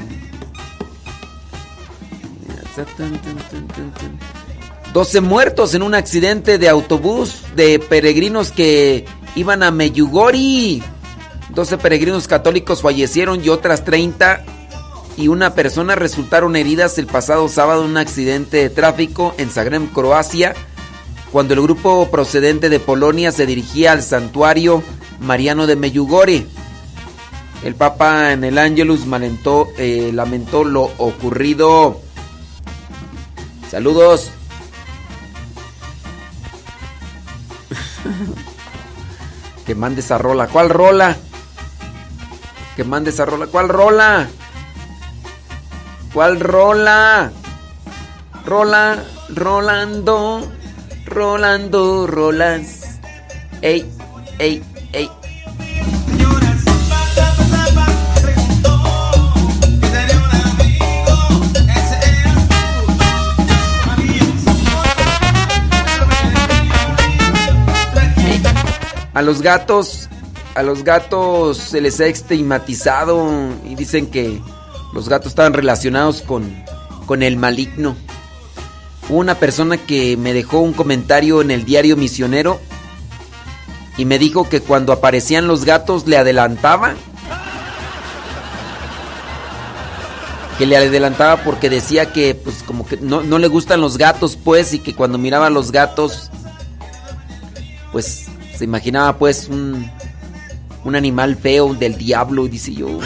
12 4.93 5.19
muertos 5.21 5.73
en 5.73 5.83
un 5.83 5.93
accidente 5.93 6.57
de 6.57 6.69
autobús 6.69 7.43
de 7.53 7.77
peregrinos 7.77 8.51
que 8.53 9.03
iban 9.35 9.63
a 9.63 9.71
Meyugori. 9.71 10.81
12 11.49 11.77
peregrinos 11.79 12.29
católicos 12.29 12.81
fallecieron 12.81 13.43
y 13.43 13.49
otras 13.49 13.83
30 13.83 14.45
y 15.17 15.27
una 15.27 15.53
persona 15.53 15.95
resultaron 15.95 16.55
heridas 16.55 16.97
el 16.97 17.07
pasado 17.07 17.49
sábado 17.49 17.83
en 17.83 17.89
un 17.89 17.97
accidente 17.97 18.57
de 18.57 18.69
tráfico 18.69 19.35
en 19.37 19.49
Zagreb, 19.49 19.91
Croacia, 19.91 20.55
cuando 21.29 21.55
el 21.55 21.61
grupo 21.61 22.09
procedente 22.09 22.69
de 22.69 22.79
Polonia 22.79 23.33
se 23.33 23.45
dirigía 23.45 23.91
al 23.91 24.01
santuario 24.01 24.81
mariano 25.19 25.67
de 25.67 25.75
Meyugori. 25.75 26.47
El 27.63 27.75
Papa 27.75 28.31
en 28.31 28.43
el 28.43 28.57
Angelus 28.57 29.07
lamentó, 29.07 29.67
eh, 29.77 30.11
lamentó 30.13 30.63
lo 30.63 30.83
ocurrido. 30.97 32.01
Saludos. 33.69 34.31
que 39.65 39.75
mande 39.75 40.01
esa 40.01 40.17
rola. 40.17 40.47
¿Cuál 40.47 40.69
rola? 40.69 41.17
Que 42.75 42.83
mande 42.83 43.09
esa 43.09 43.25
rola. 43.25 43.47
¿Cuál 43.47 43.69
rola? 43.69 44.27
¿Cuál 46.13 46.39
rola? 46.39 47.31
Rola, 48.47 49.03
Rolando, 49.27 50.41
Rolando, 51.05 52.07
Rolas. 52.07 52.97
Ey, 53.61 53.85
ey, 54.39 54.63
A 69.17 69.23
los 69.23 69.41
gatos, 69.41 70.09
a 70.53 70.61
los 70.61 70.83
gatos 70.83 71.57
se 71.57 71.81
les 71.81 71.99
ha 72.01 72.05
estigmatizado 72.05 73.27
y 73.65 73.73
dicen 73.73 74.11
que 74.11 74.39
los 74.93 75.09
gatos 75.09 75.29
estaban 75.29 75.53
relacionados 75.53 76.21
con, 76.21 76.63
con 77.07 77.23
el 77.23 77.35
maligno. 77.35 77.95
Hubo 79.09 79.17
una 79.17 79.33
persona 79.33 79.77
que 79.77 80.17
me 80.17 80.33
dejó 80.33 80.59
un 80.59 80.73
comentario 80.73 81.41
en 81.41 81.49
el 81.49 81.65
diario 81.65 81.97
misionero 81.97 82.59
y 83.97 84.05
me 84.05 84.19
dijo 84.19 84.47
que 84.49 84.61
cuando 84.61 84.93
aparecían 84.93 85.47
los 85.47 85.65
gatos 85.65 86.05
le 86.05 86.17
adelantaba. 86.17 86.93
Que 90.59 90.67
le 90.67 90.77
adelantaba 90.77 91.43
porque 91.43 91.71
decía 91.71 92.13
que 92.13 92.35
pues 92.35 92.61
como 92.61 92.85
que 92.85 92.97
no, 92.97 93.23
no 93.23 93.39
le 93.39 93.47
gustan 93.47 93.81
los 93.81 93.97
gatos 93.97 94.35
pues 94.35 94.75
y 94.75 94.77
que 94.77 94.93
cuando 94.93 95.17
miraba 95.17 95.47
a 95.47 95.49
los 95.49 95.71
gatos 95.71 96.29
pues 97.91 98.27
se 98.57 98.63
imaginaba 98.63 99.17
pues 99.17 99.47
un, 99.47 99.89
un 100.83 100.95
animal 100.95 101.35
feo 101.35 101.73
del 101.73 101.97
diablo, 101.97 102.47
dice 102.47 102.73
yo. 102.73 102.99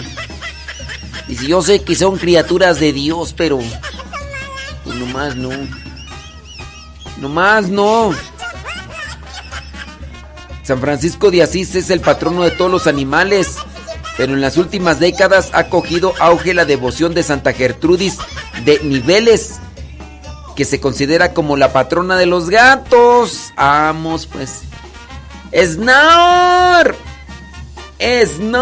Dice, 1.27 1.47
yo 1.47 1.61
sé 1.61 1.81
que 1.81 1.95
son 1.95 2.17
criaturas 2.17 2.79
de 2.79 2.93
Dios, 2.93 3.33
pero 3.35 3.59
pues 4.83 4.95
nomás 4.95 5.35
no. 5.35 5.51
Nomás 7.19 7.69
no. 7.69 8.11
San 10.63 10.79
Francisco 10.79 11.31
de 11.31 11.43
Asís 11.43 11.75
es 11.75 11.89
el 11.89 12.01
patrono 12.01 12.43
de 12.43 12.51
todos 12.51 12.71
los 12.71 12.87
animales, 12.87 13.55
pero 14.17 14.33
en 14.33 14.41
las 14.41 14.57
últimas 14.57 14.99
décadas 14.99 15.49
ha 15.53 15.69
cogido 15.69 16.13
auge 16.19 16.53
la 16.53 16.65
devoción 16.65 17.13
de 17.13 17.23
Santa 17.23 17.53
Gertrudis 17.53 18.17
de 18.63 18.79
Niveles, 18.83 19.59
que 20.55 20.65
se 20.65 20.79
considera 20.79 21.33
como 21.33 21.57
la 21.57 21.73
patrona 21.73 22.17
de 22.17 22.25
los 22.25 22.49
gatos. 22.49 23.51
Vamos, 23.57 24.27
pues. 24.27 24.61
¡Snor! 25.53 26.95
¡Snor! 27.99 28.61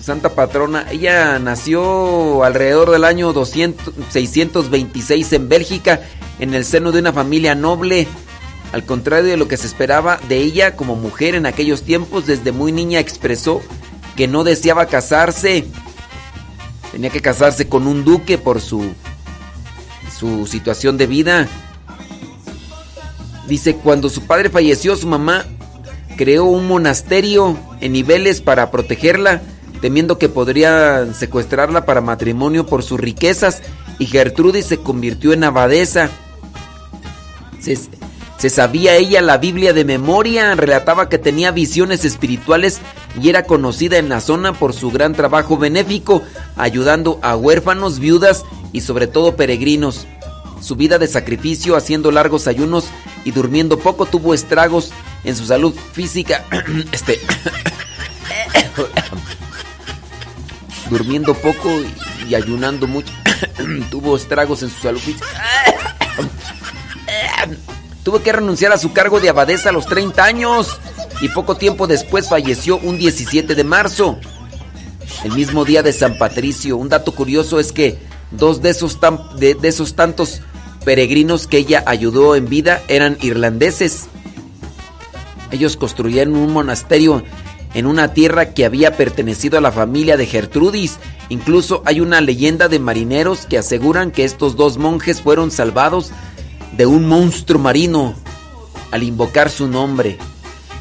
Santa 0.00 0.30
patrona, 0.34 0.86
ella 0.90 1.38
nació 1.38 2.42
alrededor 2.44 2.90
del 2.90 3.04
año 3.04 3.32
200, 3.32 3.94
626 4.10 5.32
en 5.34 5.48
Bélgica, 5.48 6.00
en 6.40 6.54
el 6.54 6.64
seno 6.64 6.92
de 6.92 7.00
una 7.00 7.12
familia 7.12 7.54
noble. 7.54 8.08
Al 8.72 8.84
contrario 8.84 9.30
de 9.30 9.36
lo 9.36 9.48
que 9.48 9.58
se 9.58 9.66
esperaba 9.66 10.18
de 10.28 10.38
ella 10.38 10.74
como 10.74 10.96
mujer 10.96 11.34
en 11.34 11.44
aquellos 11.44 11.82
tiempos, 11.82 12.26
desde 12.26 12.52
muy 12.52 12.72
niña 12.72 13.00
expresó 13.00 13.60
que 14.16 14.26
no 14.26 14.44
deseaba 14.44 14.86
casarse. 14.86 15.66
Tenía 16.90 17.10
que 17.10 17.20
casarse 17.20 17.68
con 17.68 17.86
un 17.86 18.02
duque 18.04 18.38
por 18.38 18.62
su, 18.62 18.92
su 20.18 20.46
situación 20.46 20.96
de 20.96 21.06
vida. 21.06 21.48
Dice, 23.48 23.76
cuando 23.76 24.08
su 24.08 24.22
padre 24.22 24.50
falleció, 24.50 24.96
su 24.96 25.06
mamá 25.06 25.44
creó 26.16 26.44
un 26.44 26.66
monasterio 26.68 27.56
en 27.80 27.92
niveles 27.92 28.40
para 28.40 28.70
protegerla, 28.70 29.42
temiendo 29.80 30.18
que 30.18 30.28
podrían 30.28 31.14
secuestrarla 31.14 31.84
para 31.84 32.00
matrimonio 32.00 32.66
por 32.66 32.82
sus 32.82 33.00
riquezas, 33.00 33.62
y 33.98 34.06
Gertrudis 34.06 34.66
se 34.66 34.78
convirtió 34.78 35.32
en 35.32 35.44
abadesa. 35.44 36.10
Se, 37.60 37.76
se 38.38 38.50
sabía 38.50 38.96
ella 38.96 39.22
la 39.22 39.38
Biblia 39.38 39.72
de 39.72 39.84
memoria, 39.84 40.54
relataba 40.54 41.08
que 41.08 41.18
tenía 41.18 41.50
visiones 41.50 42.04
espirituales 42.04 42.80
y 43.20 43.28
era 43.28 43.44
conocida 43.44 43.98
en 43.98 44.08
la 44.08 44.20
zona 44.20 44.52
por 44.52 44.72
su 44.72 44.90
gran 44.90 45.14
trabajo 45.14 45.56
benéfico, 45.56 46.22
ayudando 46.56 47.18
a 47.22 47.36
huérfanos, 47.36 47.98
viudas 47.98 48.44
y 48.72 48.80
sobre 48.80 49.06
todo 49.06 49.36
peregrinos. 49.36 50.06
Su 50.62 50.76
vida 50.76 50.98
de 50.98 51.08
sacrificio, 51.08 51.76
haciendo 51.76 52.12
largos 52.12 52.46
ayunos 52.46 52.86
y 53.24 53.32
durmiendo 53.32 53.80
poco, 53.80 54.06
tuvo 54.06 54.32
estragos 54.32 54.92
en 55.24 55.34
su 55.34 55.44
salud 55.44 55.74
física. 55.92 56.44
este. 56.92 57.20
durmiendo 60.88 61.34
poco 61.34 61.68
y 62.28 62.34
ayunando 62.34 62.86
mucho, 62.86 63.12
tuvo 63.90 64.16
estragos 64.16 64.62
en 64.62 64.70
su 64.70 64.80
salud 64.80 65.00
física. 65.00 65.26
Tuvo 68.04 68.20
que 68.20 68.32
renunciar 68.32 68.72
a 68.72 68.78
su 68.78 68.92
cargo 68.92 69.20
de 69.20 69.28
abadesa 69.28 69.68
a 69.68 69.72
los 69.72 69.86
30 69.86 70.24
años 70.24 70.80
y 71.20 71.28
poco 71.28 71.56
tiempo 71.56 71.86
después 71.86 72.28
falleció 72.28 72.78
un 72.78 72.98
17 72.98 73.54
de 73.54 73.62
marzo, 73.62 74.18
el 75.22 75.30
mismo 75.32 75.64
día 75.64 75.84
de 75.84 75.92
San 75.92 76.18
Patricio. 76.18 76.76
Un 76.76 76.88
dato 76.88 77.14
curioso 77.14 77.60
es 77.60 77.70
que 77.70 78.00
dos 78.32 78.60
de 78.60 78.70
esos, 78.70 78.98
de, 79.36 79.54
de 79.54 79.68
esos 79.68 79.94
tantos 79.94 80.40
peregrinos 80.84 81.46
que 81.46 81.58
ella 81.58 81.82
ayudó 81.86 82.36
en 82.36 82.48
vida 82.48 82.82
eran 82.88 83.16
irlandeses. 83.20 84.06
Ellos 85.50 85.76
construyeron 85.76 86.36
un 86.36 86.52
monasterio 86.52 87.22
en 87.74 87.86
una 87.86 88.12
tierra 88.12 88.52
que 88.52 88.64
había 88.64 88.96
pertenecido 88.96 89.58
a 89.58 89.60
la 89.60 89.72
familia 89.72 90.16
de 90.16 90.26
Gertrudis. 90.26 90.98
Incluso 91.28 91.82
hay 91.86 92.00
una 92.00 92.20
leyenda 92.20 92.68
de 92.68 92.78
marineros 92.78 93.46
que 93.46 93.58
aseguran 93.58 94.10
que 94.10 94.24
estos 94.24 94.56
dos 94.56 94.78
monjes 94.78 95.22
fueron 95.22 95.50
salvados 95.50 96.10
de 96.76 96.86
un 96.86 97.06
monstruo 97.06 97.60
marino 97.60 98.14
al 98.90 99.02
invocar 99.02 99.50
su 99.50 99.68
nombre. 99.68 100.18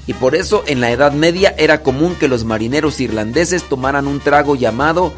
Y 0.07 0.13
por 0.13 0.35
eso 0.35 0.63
en 0.67 0.81
la 0.81 0.91
Edad 0.91 1.13
Media 1.13 1.53
era 1.57 1.83
común 1.83 2.15
que 2.19 2.27
los 2.27 2.43
marineros 2.43 2.99
irlandeses 2.99 3.63
tomaran 3.63 4.07
un 4.07 4.19
trago 4.19 4.55
llamado 4.55 5.13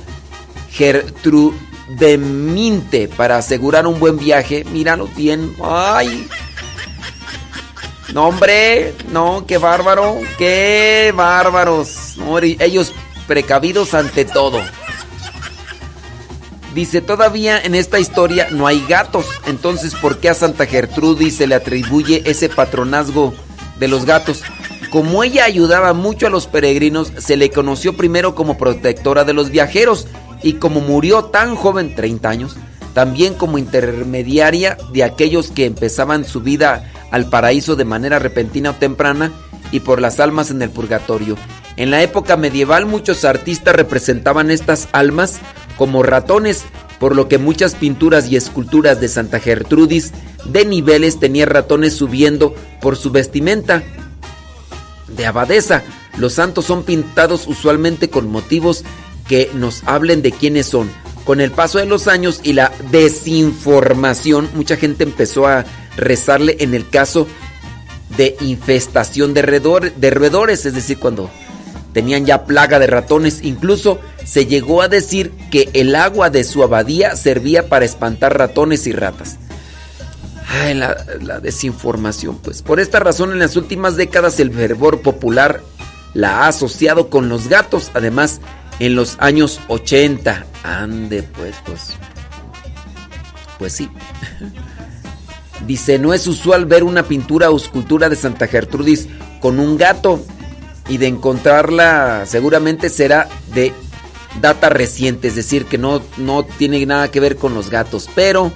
Gertrudeminte 1.97 3.07
para 3.07 3.37
asegurar 3.37 3.87
un 3.87 3.99
buen 3.99 4.17
viaje. 4.17 4.63
Míralo 4.65 5.07
bien. 5.15 5.55
¡Ay! 5.63 6.27
No, 8.13 8.27
hombre, 8.27 8.93
no, 9.11 9.45
qué 9.47 9.57
bárbaro, 9.57 10.19
qué 10.37 11.13
bárbaros. 11.15 12.15
ellos 12.59 12.93
precavidos 13.27 13.93
ante 13.93 14.25
todo. 14.25 14.61
Dice, 16.75 17.01
todavía 17.01 17.59
en 17.59 17.75
esta 17.75 17.99
historia 17.99 18.47
no 18.51 18.67
hay 18.67 18.83
gatos. 18.87 19.25
Entonces, 19.45 19.95
¿por 19.95 20.19
qué 20.19 20.29
a 20.29 20.33
Santa 20.33 20.65
Gertrudis 20.65 21.37
se 21.37 21.47
le 21.47 21.55
atribuye 21.55 22.23
ese 22.25 22.49
patronazgo 22.49 23.33
de 23.79 23.87
los 23.87 24.05
gatos? 24.05 24.41
Como 24.91 25.23
ella 25.23 25.45
ayudaba 25.45 25.93
mucho 25.93 26.27
a 26.27 26.29
los 26.29 26.45
peregrinos, 26.45 27.13
se 27.17 27.35
le 27.35 27.49
conoció 27.49 27.97
primero 27.97 28.35
como 28.35 28.57
protectora 28.59 29.23
de 29.23 29.33
los 29.33 29.49
viajeros 29.49 30.07
y 30.43 30.53
como 30.53 30.81
murió 30.81 31.25
tan 31.25 31.55
joven, 31.55 31.95
30 31.95 32.29
años, 32.29 32.55
también 32.93 33.33
como 33.33 33.57
intermediaria 33.57 34.77
de 34.91 35.03
aquellos 35.03 35.49
que 35.49 35.65
empezaban 35.65 36.25
su 36.25 36.41
vida 36.41 36.91
al 37.11 37.29
paraíso 37.29 37.75
de 37.75 37.85
manera 37.85 38.19
repentina 38.19 38.71
o 38.71 38.75
temprana 38.75 39.31
y 39.71 39.79
por 39.79 40.01
las 40.01 40.19
almas 40.19 40.51
en 40.51 40.61
el 40.61 40.69
purgatorio. 40.69 41.37
En 41.75 41.89
la 41.89 42.03
época 42.03 42.37
medieval 42.37 42.85
muchos 42.85 43.25
artistas 43.25 43.75
representaban 43.75 44.51
estas 44.51 44.87
almas 44.91 45.39
como 45.77 46.03
ratones, 46.03 46.63
por 46.99 47.15
lo 47.15 47.27
que 47.27 47.39
muchas 47.39 47.73
pinturas 47.73 48.29
y 48.29 48.35
esculturas 48.35 49.01
de 49.01 49.07
Santa 49.07 49.39
Gertrudis 49.39 50.11
de 50.45 50.65
niveles 50.65 51.19
tenían 51.19 51.49
ratones 51.49 51.95
subiendo 51.95 52.53
por 52.79 52.95
su 52.95 53.11
vestimenta 53.11 53.81
de 55.07 55.25
abadesa. 55.25 55.83
Los 56.17 56.33
santos 56.33 56.65
son 56.65 56.83
pintados 56.83 57.47
usualmente 57.47 58.09
con 58.09 58.29
motivos 58.29 58.83
que 59.33 59.49
nos 59.55 59.81
hablen 59.87 60.21
de 60.21 60.31
quiénes 60.31 60.67
son. 60.67 60.91
Con 61.25 61.41
el 61.41 61.49
paso 61.49 61.79
de 61.79 61.87
los 61.87 62.07
años 62.07 62.39
y 62.43 62.53
la 62.53 62.71
desinformación, 62.91 64.47
mucha 64.53 64.77
gente 64.77 65.03
empezó 65.03 65.47
a 65.47 65.65
rezarle 65.97 66.57
en 66.59 66.75
el 66.75 66.87
caso 66.87 67.25
de 68.15 68.37
infestación 68.41 69.33
de, 69.33 69.41
roedores, 69.41 70.67
es 70.67 70.75
decir, 70.75 70.99
cuando 70.99 71.31
tenían 71.93 72.27
ya 72.27 72.45
plaga 72.45 72.77
de 72.77 72.85
ratones. 72.85 73.41
Incluso 73.41 73.99
se 74.23 74.45
llegó 74.45 74.83
a 74.83 74.87
decir 74.87 75.31
que 75.49 75.67
el 75.73 75.95
agua 75.95 76.29
de 76.29 76.43
su 76.43 76.61
abadía 76.61 77.15
servía 77.15 77.69
para 77.69 77.85
espantar 77.85 78.37
ratones 78.37 78.85
y 78.85 78.91
ratas. 78.91 79.39
Ay, 80.47 80.75
la, 80.75 80.95
la, 81.23 81.39
desinformación, 81.39 82.37
pues. 82.37 82.61
Por 82.61 82.79
esta 82.79 82.99
razón, 82.99 83.31
en 83.31 83.39
las 83.39 83.55
últimas 83.55 83.95
décadas 83.97 84.39
el 84.39 84.53
fervor 84.53 85.01
popular 85.01 85.63
la 86.13 86.41
ha 86.41 86.49
asociado 86.49 87.09
con 87.09 87.29
los 87.29 87.47
gatos. 87.47 87.89
Además, 87.95 88.39
en 88.79 88.95
los 88.95 89.17
años 89.19 89.59
80. 89.67 90.45
Ande, 90.63 91.23
pues, 91.23 91.55
pues. 91.65 91.95
Pues 93.59 93.73
sí. 93.73 93.89
Dice, 95.67 95.97
no 95.97 96.13
es 96.13 96.27
usual 96.27 96.65
ver 96.65 96.83
una 96.83 97.03
pintura 97.03 97.49
o 97.49 97.57
escultura 97.57 98.09
de 98.09 98.15
Santa 98.15 98.47
Gertrudis 98.47 99.07
con 99.39 99.59
un 99.59 99.77
gato. 99.77 100.23
Y 100.89 100.97
de 100.97 101.07
encontrarla 101.07 102.25
seguramente 102.25 102.89
será 102.89 103.29
de 103.53 103.73
data 104.41 104.69
reciente, 104.69 105.29
es 105.29 105.35
decir, 105.35 105.65
que 105.65 105.77
no, 105.77 106.01
no 106.17 106.43
tiene 106.43 106.85
nada 106.85 107.09
que 107.09 107.21
ver 107.21 107.37
con 107.37 107.53
los 107.53 107.69
gatos. 107.69 108.09
Pero 108.13 108.51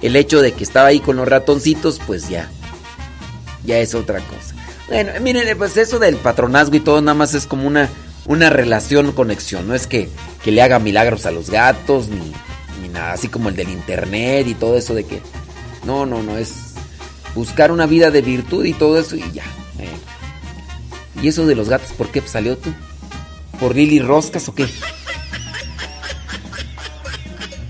el 0.00 0.16
hecho 0.16 0.40
de 0.40 0.52
que 0.52 0.64
estaba 0.64 0.88
ahí 0.88 1.00
con 1.00 1.16
los 1.16 1.28
ratoncitos, 1.28 2.00
pues 2.06 2.28
ya, 2.28 2.48
ya 3.64 3.78
es 3.78 3.94
otra 3.94 4.20
cosa. 4.20 4.54
Bueno, 4.88 5.12
miren, 5.20 5.58
pues 5.58 5.76
eso 5.76 5.98
del 5.98 6.16
patronazgo 6.16 6.76
y 6.76 6.80
todo 6.80 7.00
nada 7.00 7.14
más 7.14 7.34
es 7.34 7.46
como 7.46 7.66
una, 7.66 7.90
una 8.26 8.50
relación, 8.50 9.12
conexión. 9.12 9.68
No 9.68 9.74
es 9.74 9.86
que, 9.86 10.08
que 10.44 10.52
le 10.52 10.62
haga 10.62 10.78
milagros 10.78 11.26
a 11.26 11.30
los 11.30 11.50
gatos, 11.50 12.08
ni, 12.08 12.32
ni 12.82 12.88
nada, 12.88 13.12
así 13.12 13.28
como 13.28 13.48
el 13.48 13.56
del 13.56 13.70
internet 13.70 14.46
y 14.46 14.54
todo 14.54 14.76
eso 14.76 14.94
de 14.94 15.04
que... 15.04 15.20
No, 15.84 16.04
no, 16.04 16.22
no, 16.22 16.36
es 16.36 16.74
buscar 17.34 17.70
una 17.70 17.86
vida 17.86 18.10
de 18.10 18.22
virtud 18.22 18.64
y 18.64 18.72
todo 18.72 18.98
eso 18.98 19.14
y 19.14 19.30
ya. 19.32 19.44
Eh. 19.78 21.22
¿Y 21.22 21.28
eso 21.28 21.46
de 21.46 21.54
los 21.54 21.68
gatos 21.68 21.92
por 21.92 22.10
qué 22.10 22.20
salió 22.22 22.56
tú? 22.56 22.72
¿Por 23.60 23.76
Lili 23.76 24.00
Roscas 24.00 24.48
o 24.48 24.54
qué? 24.54 24.66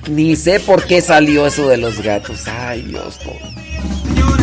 Ni 0.08 0.36
sé 0.36 0.60
por 0.60 0.84
qué 0.84 1.02
salió 1.02 1.46
eso 1.46 1.68
de 1.68 1.76
los 1.76 2.00
gatos. 2.00 2.46
Ay, 2.46 2.82
Dios, 2.82 3.18
todo. 3.18 4.35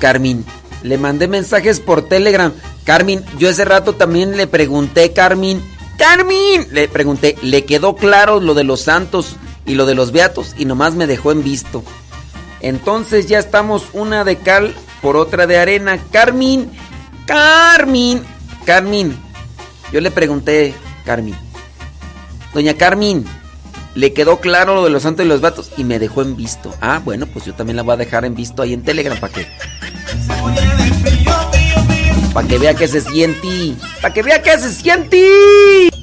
Dice 0.00 0.06
Carmen. 0.06 0.44
Le 0.82 0.98
mandé 0.98 1.28
mensajes 1.28 1.78
por 1.78 2.08
Telegram. 2.08 2.52
Carmen, 2.84 3.24
yo 3.38 3.48
ese 3.48 3.64
rato 3.64 3.94
también 3.94 4.36
le 4.36 4.46
pregunté, 4.46 5.12
Carmen. 5.12 5.62
Carmen, 5.98 6.66
le 6.72 6.88
pregunté, 6.88 7.36
¿le 7.42 7.64
quedó 7.66 7.94
claro 7.94 8.40
lo 8.40 8.54
de 8.54 8.64
los 8.64 8.80
santos 8.80 9.36
y 9.66 9.74
lo 9.74 9.84
de 9.84 9.94
los 9.94 10.12
beatos? 10.12 10.54
Y 10.56 10.64
nomás 10.64 10.94
me 10.94 11.06
dejó 11.06 11.32
en 11.32 11.44
visto. 11.44 11.84
Entonces 12.62 13.26
ya 13.26 13.38
estamos 13.38 13.88
una 13.92 14.24
de 14.24 14.36
cal 14.36 14.74
por 15.02 15.16
otra 15.16 15.46
de 15.46 15.58
arena. 15.58 15.98
Carmen, 16.10 16.70
Carmen, 17.26 18.22
Carmen. 18.64 19.16
Yo 19.92 20.00
le 20.00 20.10
pregunté, 20.10 20.74
Carmen. 21.04 21.36
Doña 22.54 22.74
Carmen, 22.74 23.26
le 23.94 24.12
quedó 24.12 24.40
claro 24.40 24.76
lo 24.76 24.84
de 24.84 24.90
los 24.90 25.02
santos 25.02 25.26
y 25.26 25.28
los 25.28 25.40
vatos 25.40 25.70
y 25.76 25.84
me 25.84 25.98
dejó 25.98 26.22
en 26.22 26.36
visto. 26.36 26.74
Ah, 26.80 27.00
bueno, 27.04 27.26
pues 27.26 27.44
yo 27.44 27.54
también 27.54 27.76
la 27.76 27.82
voy 27.82 27.94
a 27.94 27.98
dejar 27.98 28.24
en 28.24 28.34
visto 28.34 28.62
ahí 28.62 28.72
en 28.72 28.82
Telegram 28.82 29.18
para 29.18 29.32
que. 29.34 29.46
Para 32.32 32.46
que 32.46 32.58
vea 32.58 32.74
que 32.74 32.88
se 32.88 33.00
siente. 33.00 33.74
Para 34.00 34.14
que 34.14 34.22
vea 34.22 34.42
que 34.42 34.58
se 34.58 34.72
siente. 34.72 35.99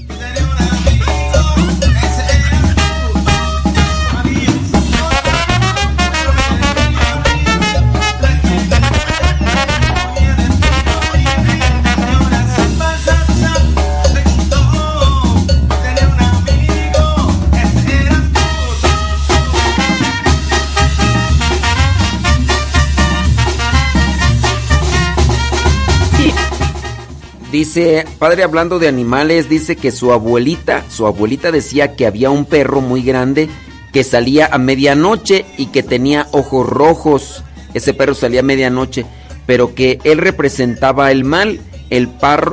Dice, 27.57 28.05
padre 28.19 28.43
hablando 28.43 28.77
de 28.77 28.87
animales, 28.87 29.49
dice 29.49 29.75
que 29.75 29.89
su 29.89 30.13
abuelita, 30.13 30.85
su 30.91 31.07
abuelita 31.07 31.51
decía 31.51 31.95
que 31.95 32.05
había 32.05 32.29
un 32.29 32.45
perro 32.45 32.81
muy 32.81 33.01
grande 33.01 33.49
que 33.91 34.03
salía 34.03 34.47
a 34.51 34.59
medianoche 34.59 35.43
y 35.57 35.65
que 35.65 35.81
tenía 35.81 36.27
ojos 36.33 36.69
rojos. 36.69 37.43
Ese 37.73 37.95
perro 37.95 38.13
salía 38.13 38.41
a 38.41 38.43
medianoche, 38.43 39.07
pero 39.47 39.73
que 39.73 39.97
él 40.03 40.19
representaba 40.19 41.11
el 41.11 41.23
mal. 41.23 41.59
El, 41.89 42.11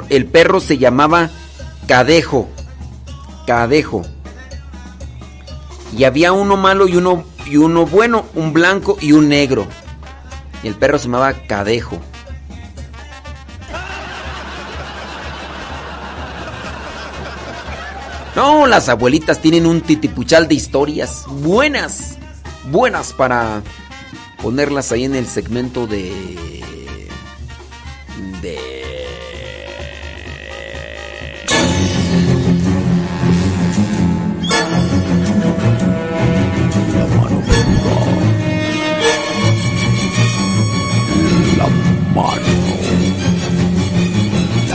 el 0.08 0.24
perro 0.24 0.58
se 0.58 0.78
llamaba 0.78 1.28
Cadejo. 1.86 2.48
Cadejo. 3.46 4.06
Y 5.94 6.04
había 6.04 6.32
uno 6.32 6.56
malo 6.56 6.88
y 6.88 6.96
uno, 6.96 7.24
y 7.44 7.58
uno 7.58 7.84
bueno, 7.84 8.24
un 8.34 8.54
blanco 8.54 8.96
y 9.02 9.12
un 9.12 9.28
negro. 9.28 9.66
Y 10.62 10.68
el 10.68 10.76
perro 10.76 10.96
se 10.96 11.08
llamaba 11.08 11.34
Cadejo. 11.46 12.00
No, 18.34 18.66
las 18.66 18.88
abuelitas 18.88 19.40
tienen 19.40 19.64
un 19.64 19.80
titipuchal 19.80 20.48
de 20.48 20.56
historias 20.56 21.24
buenas, 21.28 22.18
buenas 22.70 23.12
para 23.12 23.62
ponerlas 24.42 24.90
ahí 24.90 25.04
en 25.04 25.14
el 25.14 25.26
segmento 25.26 25.86
de... 25.86 26.12
de... 28.42 28.74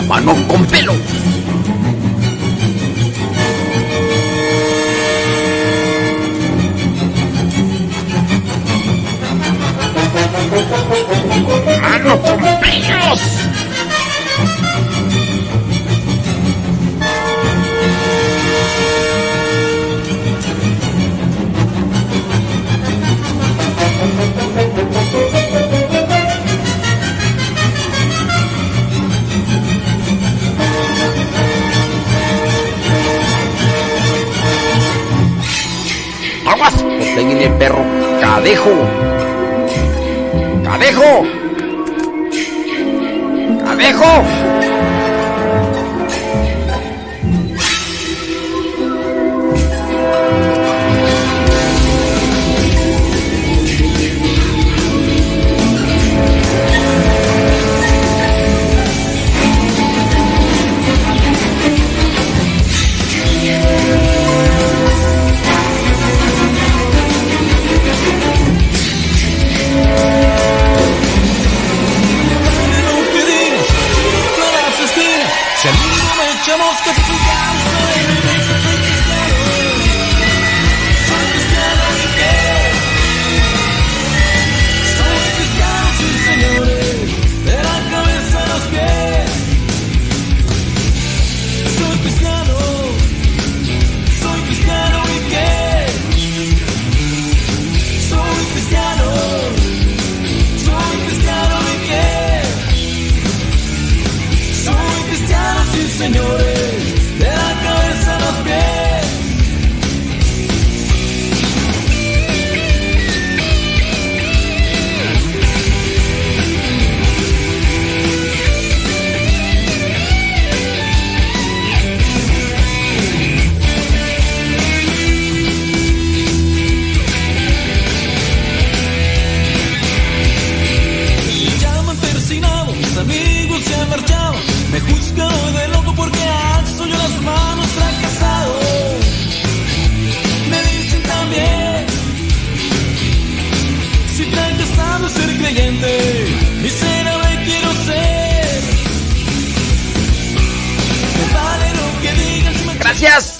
mano 0.07 0.35
con 0.47 0.65
pelo. 0.65 0.93
¡Mano 10.49 12.19
con 12.23 12.39
pelos! 12.59 13.21
¡Aguas! 36.47 36.73
Pues 36.73 37.17
el 37.17 37.53
perro. 37.53 37.85
¡Cadejo! 38.19 39.08
¡Cadejo! 40.69 41.25
¡Cadejo! 43.65 44.58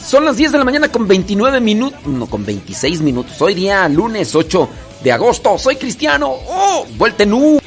Son 0.10 0.26
las 0.26 0.38
10 0.38 0.54
de 0.54 0.58
la 0.58 0.64
mañana 0.64 0.92
con 0.92 1.08
29 1.08 1.60
minutos. 1.60 2.00
No, 2.08 2.26
con 2.26 2.44
26 2.44 3.02
minutos. 3.02 3.40
Hoy 3.44 3.54
día 3.54 3.88
lunes 3.88 4.34
8 4.34 4.68
de 5.04 5.12
agosto. 5.12 5.56
Soy 5.60 5.76
cristiano. 5.76 6.34
¡Oh! 6.48 6.88
Vuelta 6.98 7.22
en. 7.22 7.60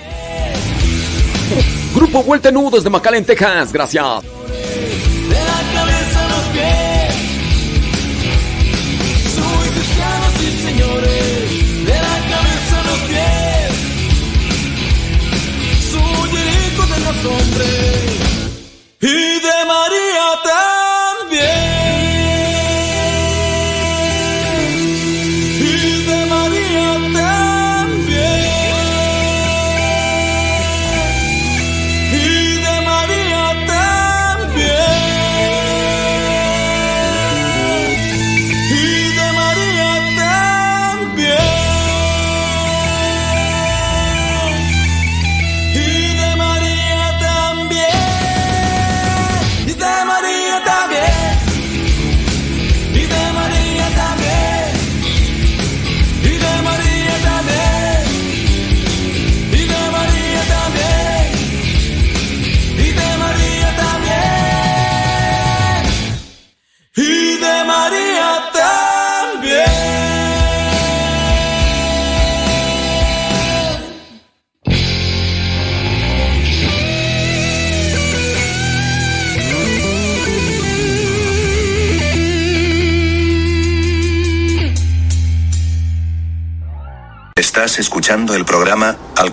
Grupo 1.95 2.25
Vuelta 2.25 2.49
en 2.49 2.57
desde 2.69 2.91
McAllen, 2.91 3.25
Texas. 3.25 3.73
Gracias. 3.73 4.32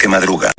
Madruga. 0.09 0.51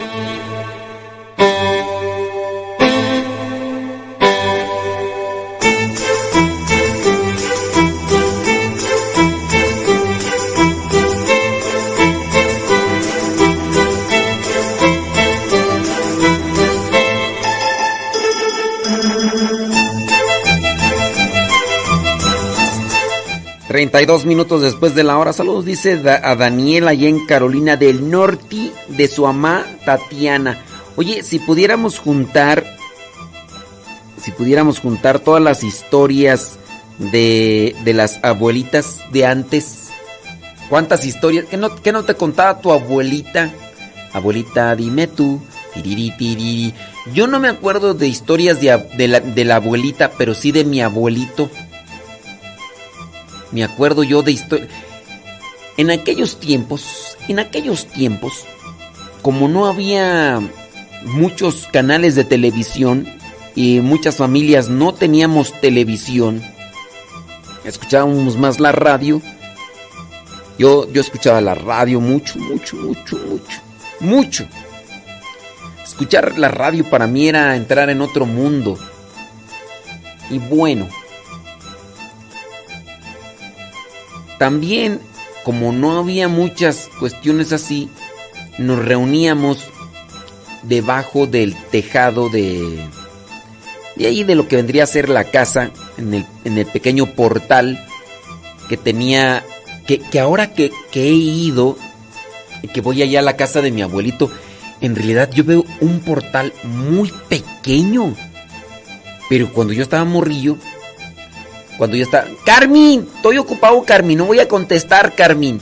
y 23.83 23.87
32 23.87 24.27
minutos 24.27 24.63
después 24.63 24.95
de 24.95 25.05
la 25.05 25.17
hora. 25.17 25.33
Saludos, 25.33 25.65
dice 25.65 25.93
a 26.23 26.35
Daniela 26.35 26.91
allá 26.91 27.09
en 27.09 27.25
Carolina 27.25 27.77
del 27.77 28.11
Norte 28.11 28.60
de 29.01 29.09
su 29.09 29.23
mamá 29.23 29.65
Tatiana. 29.87 30.63
Oye, 30.95 31.23
si 31.23 31.39
pudiéramos 31.39 31.99
juntar, 31.99 32.67
si 34.21 34.31
pudiéramos 34.31 34.79
juntar 34.79 35.21
todas 35.21 35.43
las 35.43 35.65
historias 35.65 36.59
de, 36.99 37.75
de 37.83 37.95
las 37.95 38.21
abuelitas 38.23 39.01
de 39.11 39.25
antes, 39.25 39.89
¿cuántas 40.69 41.07
historias? 41.07 41.47
¿Qué 41.47 41.57
no, 41.57 41.71
no 41.93 42.05
te 42.05 42.15
contaba 42.15 42.61
tu 42.61 42.73
abuelita? 42.73 43.51
Abuelita, 44.13 44.77
dime 44.77 45.07
tú. 45.07 45.41
Yo 47.15 47.27
no 47.27 47.41
me 47.41 47.49
acuerdo 47.49 47.95
de 47.95 48.07
historias 48.07 48.61
de, 48.61 49.09
la, 49.09 49.21
de 49.21 49.45
la 49.47 49.57
abuelita, 49.57 50.11
pero 50.19 50.35
sí 50.35 50.53
de 50.53 50.65
mi 50.65 50.83
abuelito. 50.83 51.49
Me 53.51 53.65
acuerdo 53.65 54.03
yo 54.03 54.23
de 54.23 54.33
historia. 54.33 54.69
En 55.79 55.91
aquellos 55.91 56.39
tiempos, 56.39 57.17
en 57.29 57.39
aquellos 57.39 57.87
tiempos, 57.87 58.45
como 59.23 59.49
no 59.49 59.67
había 59.67 60.41
muchos 61.05 61.69
canales 61.73 62.15
de 62.15 62.25
televisión 62.25 63.07
y 63.55 63.81
muchas 63.81 64.17
familias 64.17 64.69
no 64.69 64.95
teníamos 64.95 65.53
televisión, 65.61 66.43
escuchábamos 67.65 68.37
más 68.37 68.61
la 68.61 68.73
radio. 68.73 69.21
Yo, 70.59 70.91
yo 70.93 71.01
escuchaba 71.01 71.41
la 71.41 71.55
radio 71.55 72.01
mucho, 72.01 72.39
mucho, 72.39 72.77
mucho, 72.77 73.19
mucho, 73.19 73.61
mucho. 74.01 74.47
Escuchar 75.85 76.39
la 76.39 76.49
radio 76.49 76.89
para 76.89 77.07
mí 77.07 77.29
era 77.29 77.57
entrar 77.57 77.89
en 77.89 78.03
otro 78.03 78.27
mundo. 78.27 78.79
Y 80.31 80.39
bueno, 80.39 80.87
también 84.39 85.01
como 85.45 85.73
no 85.73 85.99
había 85.99 86.29
muchas 86.29 86.89
cuestiones 86.99 87.53
así, 87.53 87.89
nos 88.61 88.85
reuníamos 88.85 89.59
debajo 90.63 91.27
del 91.27 91.57
tejado 91.71 92.29
de 92.29 92.79
de 93.97 94.07
ahí 94.07 94.23
de 94.23 94.35
lo 94.35 94.47
que 94.47 94.57
vendría 94.57 94.85
a 94.85 94.87
ser 94.87 95.09
la 95.09 95.25
casa 95.25 95.71
en 95.97 96.15
el, 96.15 96.27
en 96.45 96.59
el 96.59 96.67
pequeño 96.67 97.07
portal 97.07 97.85
que 98.69 98.77
tenía 98.77 99.45
que, 99.87 99.99
que 99.99 100.21
ahora 100.21 100.53
que, 100.53 100.71
que 100.91 101.09
he 101.09 101.13
ido 101.13 101.77
que 102.73 102.81
voy 102.83 103.03
allá 103.03 103.21
a 103.21 103.23
la 103.23 103.37
casa 103.37 103.63
de 103.63 103.73
mi 103.73 103.83
abuelito 103.83 104.31
en 104.81 104.95
realidad 104.95 105.31
yo 105.33 105.45
veo 105.45 105.65
un 105.81 106.01
portal 106.01 106.53
muy 106.63 107.13
pequeño. 107.29 108.15
Pero 109.29 109.53
cuando 109.53 109.73
yo 109.73 109.83
estaba 109.83 110.05
morrillo 110.05 110.57
cuando 111.79 111.97
yo 111.97 112.05
estaba 112.05 112.27
Carmen 112.45 113.09
estoy 113.17 113.39
ocupado 113.39 113.83
Carmen 113.85 114.19
no 114.19 114.27
voy 114.27 114.39
a 114.39 114.49
contestar 114.49 115.15
Carmen 115.15 115.61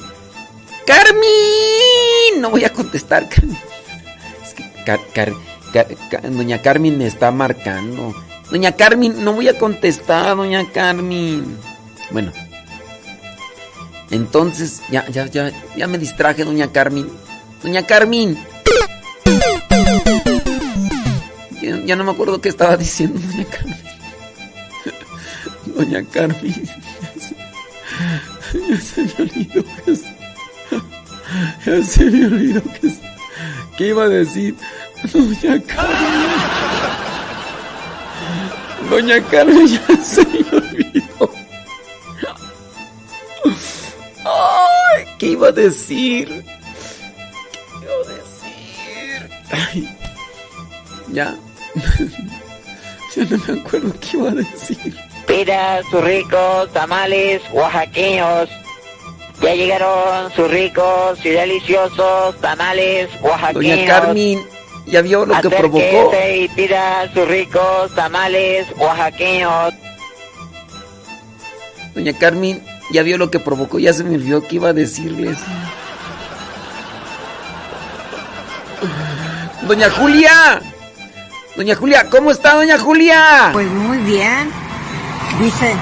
Carmen 0.84 1.77
no 2.40 2.50
voy 2.50 2.64
a 2.64 2.72
contestar 2.72 3.28
Carmen. 3.28 3.58
Es 4.42 4.54
que 6.10 6.28
doña 6.28 6.62
Carmen 6.62 6.96
me 6.96 7.06
está 7.06 7.30
marcando. 7.30 8.14
Doña 8.50 8.72
Carmen 8.72 9.22
no 9.24 9.34
voy 9.34 9.48
a 9.48 9.58
contestar 9.58 10.36
doña 10.36 10.70
Carmen. 10.72 11.58
Bueno. 12.10 12.32
Entonces 14.10 14.82
ya 14.90 15.06
ya 15.08 15.26
ya 15.26 15.52
ya 15.76 15.86
me 15.86 15.98
distraje 15.98 16.44
doña 16.44 16.72
Carmen. 16.72 17.08
Doña 17.62 17.82
Carmen. 17.86 18.38
Ya, 21.60 21.76
ya 21.84 21.96
no 21.96 22.04
me 22.04 22.12
acuerdo 22.12 22.40
qué 22.40 22.48
estaba 22.48 22.76
diciendo 22.76 23.20
doña 23.20 23.44
Carmen. 23.44 23.78
Doña 25.76 26.04
Carmen. 26.04 26.54
Ya 28.66 28.80
se 28.80 29.02
me 29.02 29.12
olvidó 29.18 29.62
ya 31.64 31.84
se 31.84 32.04
me 32.04 32.26
olvidó 32.26 32.62
que 33.76 33.88
iba 33.88 34.04
a 34.04 34.08
decir 34.08 34.54
doña 35.12 35.62
Carmen 35.66 36.30
doña 38.90 39.22
Carmen 39.30 39.66
ya 39.66 40.04
se 40.04 40.26
me 40.26 40.58
olvidó 40.58 41.38
¿qué 45.18 45.26
iba 45.26 45.48
a 45.48 45.52
decir? 45.52 46.28
¿Qué 46.28 47.84
iba 47.84 47.94
a 47.94 48.08
decir? 48.14 49.30
Ay, 49.50 49.96
ya. 51.08 51.36
ya 53.16 53.24
no 53.24 53.38
me 53.46 53.60
acuerdo 53.60 53.92
qué 54.00 54.16
iba 54.16 54.30
a 54.30 54.34
decir. 54.34 54.96
Mira 55.28 55.82
sus 55.90 56.02
ricos 56.02 56.72
tamales 56.72 57.42
oaxaqueños. 57.52 58.48
Ya 59.40 59.54
llegaron 59.54 60.32
sus 60.32 60.50
ricos 60.50 61.24
y 61.24 61.30
deliciosos 61.30 62.36
tamales 62.40 63.08
oaxaqueños. 63.22 63.54
Doña 63.54 63.86
Carmen, 63.86 64.46
ya 64.86 65.02
vio 65.02 65.26
lo 65.26 65.40
que 65.40 65.50
provocó. 65.50 66.12
Y 66.34 66.48
pida 66.48 67.08
sus 67.14 67.28
ricos 67.28 67.94
tamales 67.94 68.66
oaxaqueños. 68.76 69.74
Doña 71.94 72.12
Carmen, 72.18 72.62
ya 72.90 73.02
vio 73.02 73.16
lo 73.16 73.30
que 73.30 73.38
provocó. 73.38 73.78
Ya 73.78 73.92
se 73.92 74.04
me 74.04 74.16
olvidó 74.16 74.46
qué 74.46 74.56
iba 74.56 74.70
a 74.70 74.72
decirles. 74.72 75.38
Doña 79.62 79.90
Julia. 79.90 80.62
Doña 81.56 81.74
Julia, 81.74 82.08
¿cómo 82.08 82.30
está, 82.30 82.54
doña 82.54 82.78
Julia? 82.78 83.50
Pues 83.52 83.66
muy 83.66 83.98
bien. 83.98 84.50
Dice, 85.40 85.74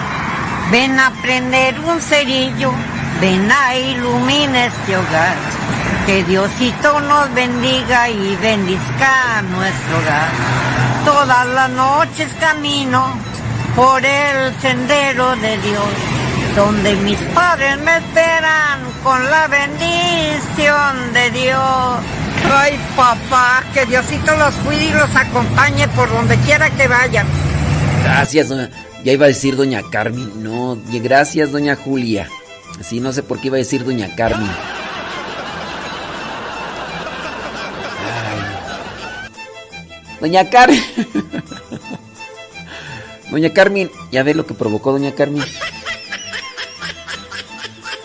ven 0.71 0.99
a 0.99 1.13
prender 1.23 1.79
un 1.81 2.01
cerillo, 2.01 2.73
ven 3.21 3.51
a 3.51 3.77
iluminar 3.77 4.69
este 4.69 4.97
hogar. 4.97 5.37
Que 6.07 6.23
Diosito 6.25 7.01
nos 7.01 7.33
bendiga 7.35 8.09
y 8.09 8.37
bendizca 8.37 9.43
nuestro 9.43 9.99
hogar. 9.99 10.31
Todas 11.05 11.47
las 11.49 11.71
noches 11.71 12.29
camino 12.41 13.19
por 13.75 14.05
el 14.05 14.55
sendero 14.61 15.37
de 15.37 15.59
Dios, 15.59 15.85
donde 16.55 16.95
mis 16.97 17.19
padres 17.35 17.79
me 17.79 17.97
esperan 17.97 18.81
con 19.03 19.31
la 19.31 19.49
bendición 19.49 21.13
de 21.13 21.31
Dios. 21.31 22.01
Ay, 22.53 22.79
papá, 22.97 23.65
que 23.75 23.85
Diosito 23.87 24.37
los 24.37 24.55
cuide 24.57 24.85
y 24.85 24.93
los 24.93 25.15
acompañe 25.15 25.89
por 25.89 26.09
donde 26.09 26.37
quiera 26.39 26.71
que 26.71 26.87
vayan. 26.87 27.27
Gracias, 28.05 28.49
doña. 28.49 28.71
Ya 29.05 29.13
iba 29.13 29.27
a 29.27 29.29
decir 29.29 29.57
doña 29.57 29.83
Carmen. 29.91 30.43
No, 30.43 30.79
gracias, 30.87 31.53
doña 31.53 31.77
Julia. 31.77 32.29
Sí, 32.83 33.01
no 33.01 33.13
sé 33.13 33.23
por 33.23 33.41
qué 33.41 33.49
iba 33.49 33.57
a 33.57 33.59
decir 33.59 33.85
doña 33.85 34.15
Carmen. 34.15 34.51
Doña 40.21 40.49
Carmen. 40.49 40.83
Doña 43.31 43.53
Carmen, 43.53 43.91
ya 44.13 44.23
ve 44.23 44.35
lo 44.35 44.47
que 44.47 44.55
provocó 44.55 44.93
doña 44.93 45.15
Carmen. 45.15 45.45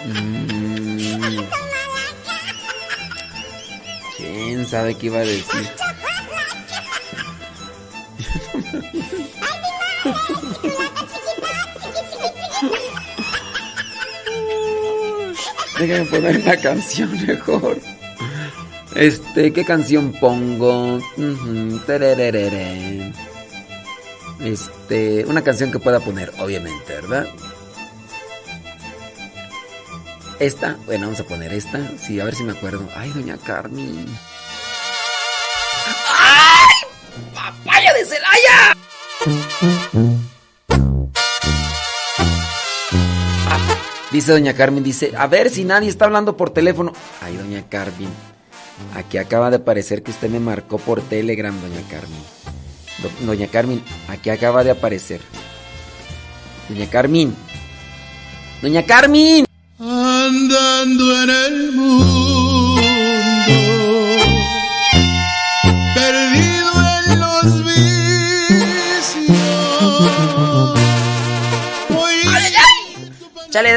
Mm. 0.05 1.39
¿Quién 4.17 4.67
sabe 4.67 4.95
qué 4.95 5.05
iba 5.05 5.19
a 5.19 5.21
decir? 5.21 5.69
Déjame 15.81 16.05
poner 16.05 16.37
una 16.37 16.55
canción 16.57 17.25
mejor. 17.25 17.79
Este, 18.93 19.51
¿qué 19.51 19.65
canción 19.65 20.11
pongo? 20.11 20.99
Este, 24.39 25.25
una 25.25 25.43
canción 25.43 25.71
que 25.71 25.79
pueda 25.79 25.99
poner, 25.99 26.31
obviamente, 26.37 26.93
¿verdad? 26.93 27.25
Esta, 30.39 30.77
bueno, 30.85 31.07
vamos 31.07 31.19
a 31.19 31.23
poner 31.23 31.51
esta. 31.51 31.79
Sí, 31.97 32.19
a 32.19 32.25
ver 32.25 32.35
si 32.35 32.43
me 32.43 32.51
acuerdo. 32.51 32.87
Ay, 32.95 33.09
doña 33.09 33.37
Carmen. 33.37 34.05
¡Ay! 36.15 36.75
¡Papaya 37.33 37.91
de 37.95 38.05
Celaya! 38.05 39.80
Dice 44.21 44.33
doña 44.33 44.53
Carmen, 44.53 44.83
dice, 44.83 45.13
a 45.17 45.25
ver 45.25 45.49
si 45.49 45.63
nadie 45.65 45.89
está 45.89 46.05
hablando 46.05 46.37
por 46.37 46.51
teléfono. 46.51 46.93
Ay, 47.21 47.37
doña 47.37 47.63
Carmen, 47.67 48.07
aquí 48.93 49.17
acaba 49.17 49.49
de 49.49 49.55
aparecer 49.55 50.03
que 50.03 50.11
usted 50.11 50.29
me 50.29 50.39
marcó 50.39 50.77
por 50.77 51.01
Telegram, 51.01 51.59
doña 51.59 51.81
Carmen. 51.89 52.19
Do- 53.01 53.25
doña 53.25 53.47
Carmen, 53.47 53.81
aquí 54.09 54.29
acaba 54.29 54.63
de 54.63 54.69
aparecer. 54.69 55.21
Doña 56.69 56.87
Carmen. 56.87 57.35
Doña 58.61 58.85
Carmen. 58.85 59.47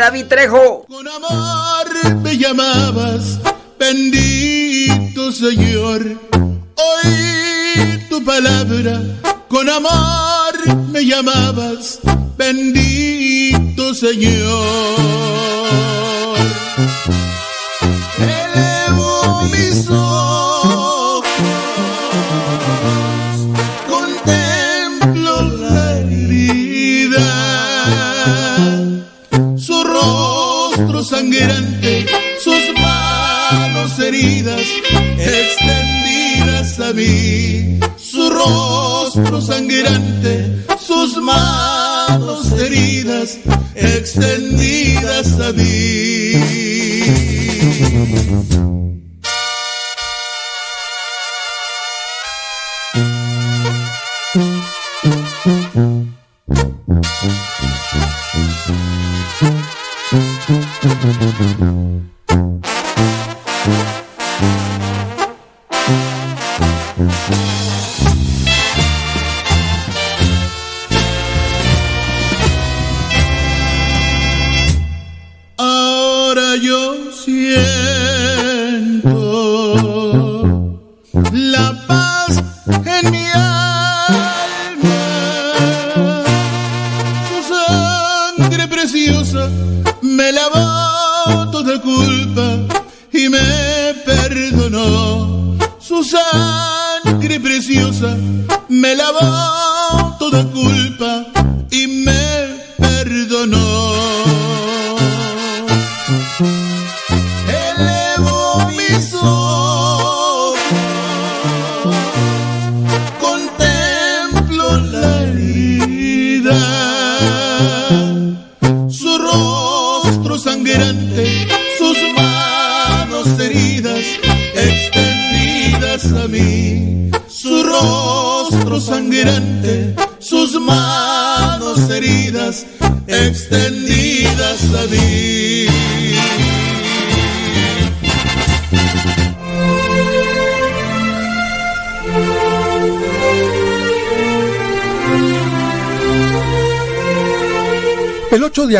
David 0.04 0.26
Trejo. 0.26 0.84
Con 0.86 1.08
amor 1.08 2.16
me 2.22 2.36
llamabas, 2.36 3.40
bendito 3.78 5.32
Señor. 5.32 6.02
Oí 6.76 8.06
tu 8.10 8.22
palabra, 8.22 9.00
con 9.48 9.66
amor 9.70 10.76
me 10.92 11.06
llamabas, 11.06 12.00
bendito 12.36 13.94
Señor. 13.94 14.34
sangrante, 31.34 32.06
sus 32.42 32.72
manos 32.80 33.98
heridas 33.98 34.62
extendidas 35.18 36.80
a 36.80 36.92
mí, 36.92 37.80
su 37.96 38.30
rostro 38.30 39.40
sangrante, 39.40 40.64
sus 40.78 41.16
manos 41.16 42.52
heridas 42.52 43.38
extendidas 43.74 45.40
a 45.40 45.52
mí. 45.52 46.34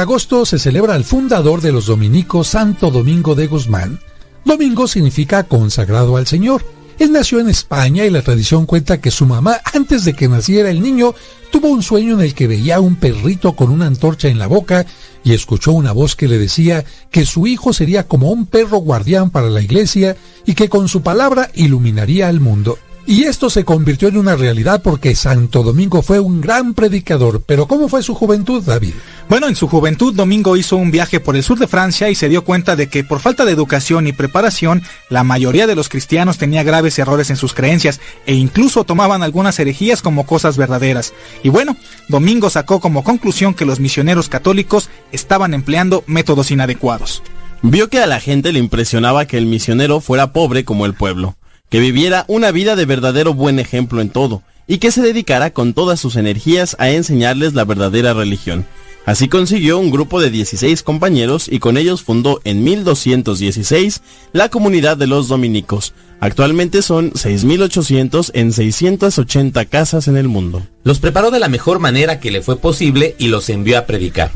Agosto 0.04 0.44
se 0.44 0.58
celebra 0.58 0.96
el 0.96 1.04
fundador 1.04 1.62
de 1.62 1.72
los 1.72 1.86
dominicos, 1.86 2.48
Santo 2.48 2.90
Domingo 2.90 3.34
de 3.34 3.46
Guzmán. 3.46 4.00
Domingo 4.44 4.86
significa 4.86 5.44
consagrado 5.44 6.18
al 6.18 6.26
Señor. 6.26 6.62
Él 6.98 7.10
nació 7.10 7.40
en 7.40 7.48
España 7.48 8.04
y 8.04 8.10
la 8.10 8.20
tradición 8.20 8.66
cuenta 8.66 9.00
que 9.00 9.10
su 9.10 9.24
mamá, 9.24 9.62
antes 9.72 10.04
de 10.04 10.12
que 10.12 10.28
naciera 10.28 10.68
el 10.68 10.82
niño, 10.82 11.14
tuvo 11.50 11.68
un 11.68 11.82
sueño 11.82 12.12
en 12.12 12.20
el 12.20 12.34
que 12.34 12.46
veía 12.46 12.76
a 12.76 12.80
un 12.80 12.96
perrito 12.96 13.54
con 13.54 13.70
una 13.70 13.86
antorcha 13.86 14.28
en 14.28 14.38
la 14.38 14.46
boca 14.46 14.84
y 15.24 15.32
escuchó 15.32 15.72
una 15.72 15.92
voz 15.92 16.16
que 16.16 16.28
le 16.28 16.36
decía 16.36 16.84
que 17.10 17.24
su 17.24 17.46
hijo 17.46 17.72
sería 17.72 18.06
como 18.06 18.30
un 18.30 18.44
perro 18.44 18.80
guardián 18.80 19.30
para 19.30 19.48
la 19.48 19.62
iglesia 19.62 20.18
y 20.44 20.52
que 20.52 20.68
con 20.68 20.86
su 20.86 21.00
palabra 21.00 21.50
iluminaría 21.54 22.28
al 22.28 22.40
mundo. 22.40 22.78
Y 23.06 23.24
esto 23.24 23.50
se 23.50 23.66
convirtió 23.66 24.08
en 24.08 24.16
una 24.16 24.34
realidad 24.34 24.80
porque 24.82 25.14
Santo 25.14 25.62
Domingo 25.62 26.00
fue 26.00 26.20
un 26.20 26.40
gran 26.40 26.72
predicador. 26.72 27.42
Pero 27.44 27.68
¿cómo 27.68 27.88
fue 27.88 28.02
su 28.02 28.14
juventud, 28.14 28.62
David? 28.62 28.94
Bueno, 29.28 29.46
en 29.46 29.56
su 29.56 29.68
juventud 29.68 30.14
Domingo 30.14 30.56
hizo 30.56 30.76
un 30.76 30.90
viaje 30.90 31.20
por 31.20 31.36
el 31.36 31.42
sur 31.42 31.58
de 31.58 31.66
Francia 31.66 32.08
y 32.08 32.14
se 32.14 32.30
dio 32.30 32.44
cuenta 32.44 32.76
de 32.76 32.88
que 32.88 33.04
por 33.04 33.20
falta 33.20 33.44
de 33.44 33.52
educación 33.52 34.06
y 34.06 34.12
preparación, 34.12 34.82
la 35.10 35.22
mayoría 35.22 35.66
de 35.66 35.74
los 35.74 35.90
cristianos 35.90 36.38
tenía 36.38 36.62
graves 36.62 36.98
errores 36.98 37.28
en 37.28 37.36
sus 37.36 37.52
creencias 37.52 38.00
e 38.24 38.34
incluso 38.34 38.84
tomaban 38.84 39.22
algunas 39.22 39.58
herejías 39.58 40.00
como 40.00 40.24
cosas 40.24 40.56
verdaderas. 40.56 41.12
Y 41.42 41.50
bueno, 41.50 41.76
Domingo 42.08 42.48
sacó 42.48 42.80
como 42.80 43.04
conclusión 43.04 43.52
que 43.52 43.66
los 43.66 43.80
misioneros 43.80 44.30
católicos 44.30 44.88
estaban 45.12 45.52
empleando 45.52 46.04
métodos 46.06 46.50
inadecuados. 46.50 47.22
Vio 47.60 47.88
que 47.88 48.00
a 48.00 48.06
la 48.06 48.20
gente 48.20 48.52
le 48.52 48.58
impresionaba 48.60 49.26
que 49.26 49.36
el 49.36 49.46
misionero 49.46 50.00
fuera 50.00 50.32
pobre 50.32 50.64
como 50.64 50.84
el 50.84 50.94
pueblo, 50.94 51.36
que 51.74 51.80
viviera 51.80 52.24
una 52.28 52.52
vida 52.52 52.76
de 52.76 52.84
verdadero 52.84 53.34
buen 53.34 53.58
ejemplo 53.58 54.00
en 54.00 54.08
todo, 54.08 54.44
y 54.68 54.78
que 54.78 54.92
se 54.92 55.02
dedicara 55.02 55.50
con 55.50 55.74
todas 55.74 55.98
sus 55.98 56.14
energías 56.14 56.76
a 56.78 56.90
enseñarles 56.90 57.54
la 57.54 57.64
verdadera 57.64 58.14
religión. 58.14 58.64
Así 59.06 59.26
consiguió 59.26 59.80
un 59.80 59.90
grupo 59.90 60.20
de 60.20 60.30
16 60.30 60.84
compañeros 60.84 61.48
y 61.50 61.58
con 61.58 61.76
ellos 61.76 62.04
fundó 62.04 62.40
en 62.44 62.62
1216 62.62 64.02
la 64.32 64.50
comunidad 64.50 64.96
de 64.96 65.08
los 65.08 65.26
dominicos. 65.26 65.94
Actualmente 66.20 66.80
son 66.80 67.10
6.800 67.10 68.30
en 68.34 68.52
680 68.52 69.64
casas 69.64 70.06
en 70.06 70.16
el 70.16 70.28
mundo. 70.28 70.62
Los 70.84 71.00
preparó 71.00 71.32
de 71.32 71.40
la 71.40 71.48
mejor 71.48 71.80
manera 71.80 72.20
que 72.20 72.30
le 72.30 72.40
fue 72.40 72.56
posible 72.56 73.16
y 73.18 73.26
los 73.26 73.48
envió 73.48 73.78
a 73.78 73.86
predicar. 73.86 74.30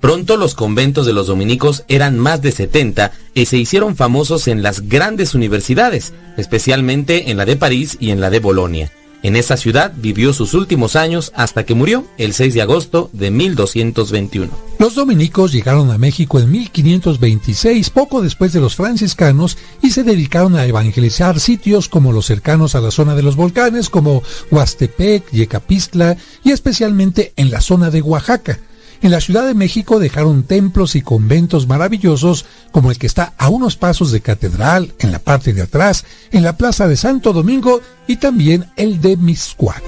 Pronto 0.00 0.38
los 0.38 0.54
conventos 0.54 1.04
de 1.04 1.12
los 1.12 1.26
dominicos 1.26 1.84
eran 1.88 2.18
más 2.18 2.40
de 2.40 2.52
70 2.52 3.12
y 3.34 3.46
se 3.46 3.58
hicieron 3.58 3.96
famosos 3.96 4.48
en 4.48 4.62
las 4.62 4.88
grandes 4.88 5.34
universidades, 5.34 6.14
especialmente 6.38 7.30
en 7.30 7.36
la 7.36 7.44
de 7.44 7.56
París 7.56 7.98
y 8.00 8.10
en 8.10 8.20
la 8.20 8.30
de 8.30 8.40
Bolonia. 8.40 8.90
En 9.22 9.36
esa 9.36 9.58
ciudad 9.58 9.92
vivió 9.94 10.32
sus 10.32 10.54
últimos 10.54 10.96
años 10.96 11.30
hasta 11.36 11.64
que 11.66 11.74
murió 11.74 12.06
el 12.16 12.32
6 12.32 12.54
de 12.54 12.62
agosto 12.62 13.10
de 13.12 13.30
1221. 13.30 14.50
Los 14.78 14.94
dominicos 14.94 15.52
llegaron 15.52 15.90
a 15.90 15.98
México 15.98 16.38
en 16.38 16.50
1526, 16.50 17.90
poco 17.90 18.22
después 18.22 18.54
de 18.54 18.60
los 18.60 18.76
franciscanos, 18.76 19.58
y 19.82 19.90
se 19.90 20.04
dedicaron 20.04 20.56
a 20.56 20.64
evangelizar 20.64 21.38
sitios 21.38 21.90
como 21.90 22.12
los 22.12 22.24
cercanos 22.24 22.74
a 22.74 22.80
la 22.80 22.90
zona 22.90 23.14
de 23.14 23.22
los 23.22 23.36
volcanes, 23.36 23.90
como 23.90 24.22
Huastepec, 24.50 25.30
Yecapistla, 25.30 26.16
y 26.42 26.52
especialmente 26.52 27.34
en 27.36 27.50
la 27.50 27.60
zona 27.60 27.90
de 27.90 28.00
Oaxaca. 28.00 28.58
En 29.02 29.10
la 29.10 29.20
Ciudad 29.22 29.46
de 29.46 29.54
México 29.54 29.98
dejaron 29.98 30.42
templos 30.42 30.94
y 30.94 31.00
conventos 31.00 31.66
maravillosos 31.66 32.44
como 32.70 32.90
el 32.90 32.98
que 32.98 33.06
está 33.06 33.32
a 33.38 33.48
unos 33.48 33.76
pasos 33.76 34.12
de 34.12 34.20
Catedral, 34.20 34.92
en 34.98 35.10
la 35.10 35.18
parte 35.18 35.54
de 35.54 35.62
atrás, 35.62 36.04
en 36.32 36.42
la 36.42 36.58
Plaza 36.58 36.86
de 36.86 36.96
Santo 36.96 37.32
Domingo 37.32 37.80
y 38.06 38.16
también 38.16 38.70
el 38.76 39.00
de 39.00 39.16
Miscuac. 39.16 39.82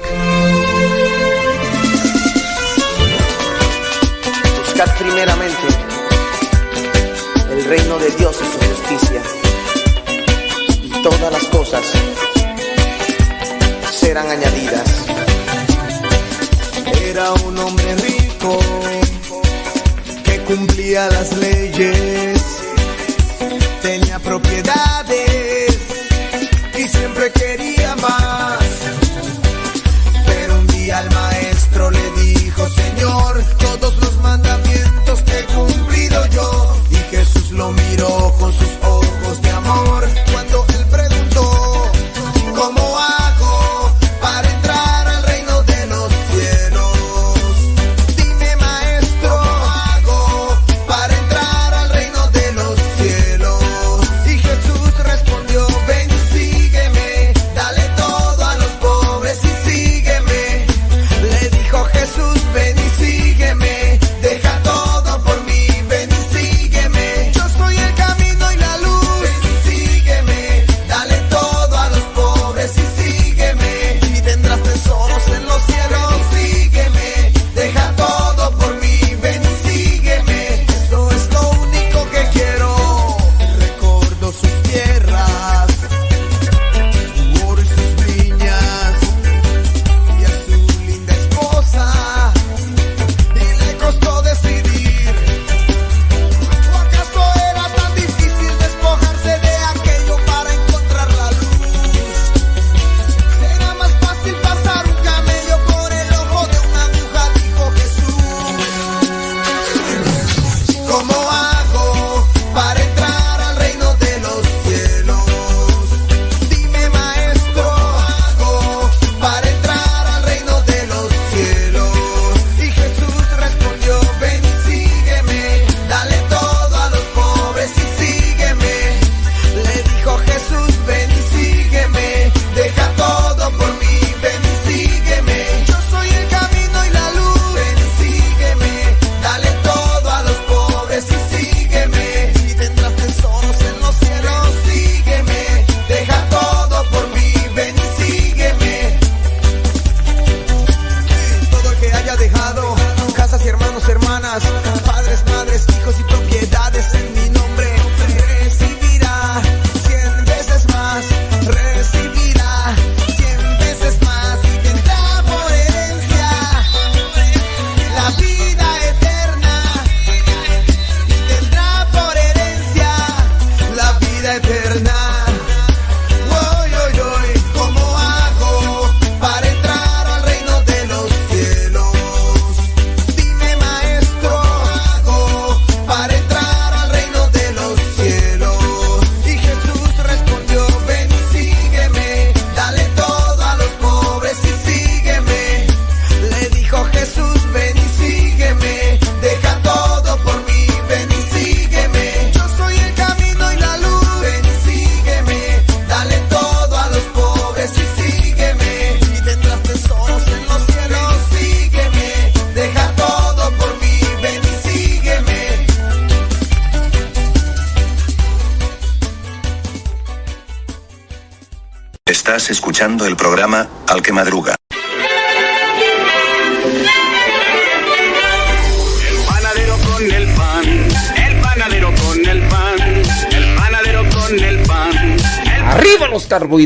Buscad 4.64 4.98
primeramente 4.98 5.62
el 7.50 7.64
reino 7.66 7.98
de 7.98 8.10
Dios 8.12 8.34
y 8.40 8.44
su 8.46 8.58
justicia, 8.66 9.22
y 10.84 11.02
todas 11.02 11.32
las 11.32 11.44
cosas 11.44 11.82
serán 13.92 14.26
añadidas. 14.30 15.04
Era 17.04 17.30
un 17.44 17.58
hombre 17.58 17.94
rico 17.96 18.58
cumplía 20.46 21.08
las 21.08 21.36
leyes, 21.36 22.61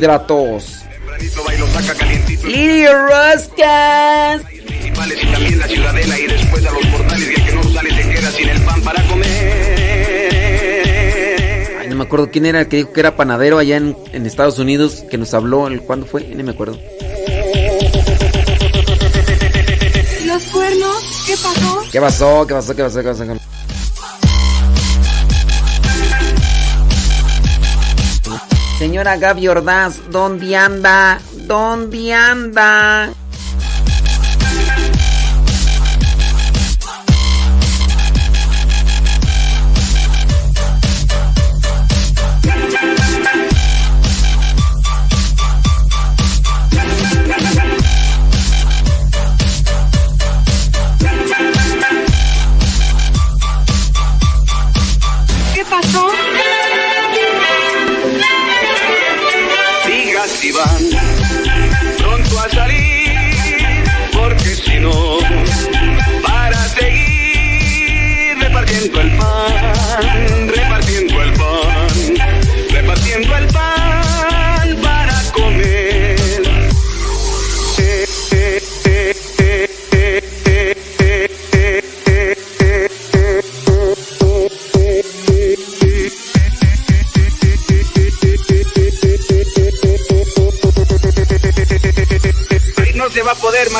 carbohidratos! 0.00 0.82
Tempranito 0.82 1.44
va 1.44 1.54
y 1.54 1.58
lo 1.58 1.66
saca 1.68 1.94
calientito. 1.94 2.46
¡Little 2.46 2.92
Roscas! 2.92 4.42
Y 4.52 4.90
también 5.32 5.58
la 5.58 5.68
ciudadela 5.68 6.18
y 6.18 6.26
después 6.26 6.66
a 6.66 6.70
los 6.72 6.86
portales 6.86 7.28
y 7.28 7.34
el 7.34 7.44
que 7.44 7.52
no 7.52 7.62
sale 7.64 7.90
se 7.90 8.10
queda 8.10 8.30
sin 8.30 8.48
el 8.48 8.62
pan 8.62 8.82
para 8.82 9.02
comer. 9.08 9.26
Ay, 11.80 11.88
no 11.88 11.96
me 11.96 12.04
acuerdo 12.04 12.30
quién 12.30 12.46
era 12.46 12.60
el 12.60 12.68
que 12.68 12.78
dijo 12.78 12.92
que 12.92 13.00
era 13.00 13.16
panadero 13.16 13.58
allá 13.58 13.76
en, 13.76 13.96
en 14.12 14.26
Estados 14.26 14.58
Unidos, 14.58 15.04
que 15.10 15.18
nos 15.18 15.34
habló, 15.34 15.66
el, 15.68 15.82
¿cuándo 15.82 16.06
fue? 16.06 16.24
No 16.24 16.42
me 16.44 16.52
acuerdo. 16.52 16.78
¿Los 20.24 20.42
cuernos? 20.44 21.24
¿Qué 21.26 21.34
pasó? 21.36 21.82
¿Qué 21.92 22.00
pasó? 22.00 22.46
¿Qué 22.46 22.54
pasó? 22.54 22.74
¿Qué 22.74 22.82
pasó? 22.82 23.02
¿Qué 23.02 23.08
pasó? 23.08 23.24
Señora 28.96 29.18
Gaby 29.18 29.48
Ordaz, 29.48 30.00
¿dónde 30.10 30.56
anda? 30.56 31.18
¿Dónde 31.46 32.14
anda? 32.14 33.12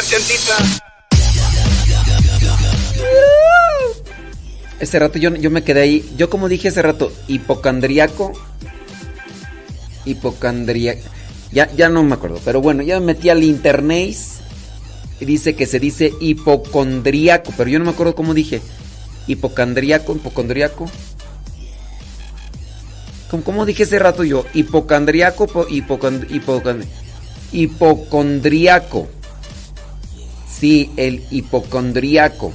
Poder, 0.06 0.20
marchantita. 0.20 0.56
Ese 4.78 4.98
rato 4.98 5.18
yo, 5.18 5.34
yo 5.34 5.50
me 5.50 5.62
quedé 5.64 5.80
ahí. 5.82 6.14
Yo 6.16 6.28
como 6.28 6.48
dije 6.48 6.68
hace 6.68 6.82
rato, 6.82 7.12
hipocondriaco. 7.28 8.32
Hipocondriaco. 10.04 11.00
Ya, 11.52 11.70
ya 11.74 11.88
no 11.88 12.02
me 12.02 12.14
acuerdo. 12.14 12.40
Pero 12.44 12.60
bueno, 12.60 12.82
ya 12.82 13.00
me 13.00 13.06
metí 13.06 13.30
al 13.30 13.42
internet. 13.42 14.16
Y 15.18 15.24
dice 15.24 15.54
que 15.56 15.64
se 15.66 15.80
dice 15.80 16.12
hipocondriaco. 16.20 17.52
Pero 17.56 17.70
yo 17.70 17.78
no 17.78 17.86
me 17.86 17.92
acuerdo 17.92 18.14
cómo 18.14 18.34
dije. 18.34 18.60
Hipocondriaco, 19.26 20.14
hipocondriaco. 20.14 20.90
¿Cómo, 23.30 23.42
cómo 23.42 23.64
dije 23.66 23.84
ese 23.84 23.98
rato 23.98 24.22
yo? 24.24 24.44
Hipocond- 24.52 25.56
hipocondriaco. 27.52 29.08
Sí, 30.58 30.90
el 30.96 31.22
hipocondriaco. 31.30 32.52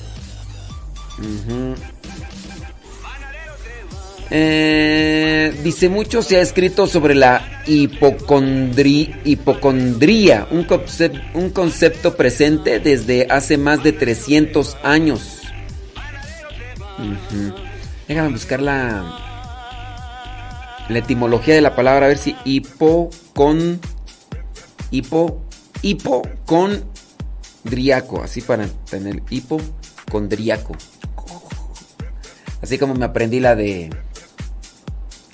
Ujú. 1.19 1.75
Eh, 4.33 5.53
dice 5.61 5.89
mucho 5.89 6.21
se 6.21 6.37
ha 6.37 6.41
escrito 6.41 6.87
sobre 6.87 7.15
la 7.15 7.63
hipocondría, 7.67 9.17
un, 10.51 10.65
un 11.33 11.49
concepto 11.49 12.15
presente 12.15 12.79
desde 12.79 13.27
hace 13.29 13.57
más 13.57 13.83
de 13.83 13.91
300 13.91 14.77
años. 14.83 15.41
Ujú. 16.97 17.53
Déjame 18.07 18.29
buscar 18.29 18.61
la, 18.61 19.03
la 20.87 20.97
etimología 20.97 21.55
de 21.55 21.61
la 21.61 21.75
palabra, 21.75 22.05
a 22.05 22.09
ver 22.09 22.17
si 22.17 22.33
hipocon, 22.45 23.81
hipo, 24.91 25.41
hipocondriaco, 27.61 28.21
así 28.21 28.41
para 28.41 28.67
tener 28.89 29.21
hipocondriaco. 29.29 30.75
Así 32.61 32.77
como 32.77 32.93
me 32.95 33.05
aprendí 33.05 33.39
la 33.39 33.55
de. 33.55 33.89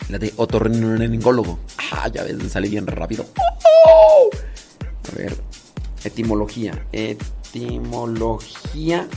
La 0.09 0.17
de 0.17 0.33
otorrinolaringólogo. 0.37 1.59
Ah, 1.91 2.07
ya 2.07 2.23
ves, 2.23 2.37
me 2.37 2.49
salí 2.49 2.69
bien 2.69 2.87
rápido. 2.87 3.25
A 5.11 5.15
ver. 5.15 5.35
Etimología. 6.03 6.85
Etimología. 6.93 9.07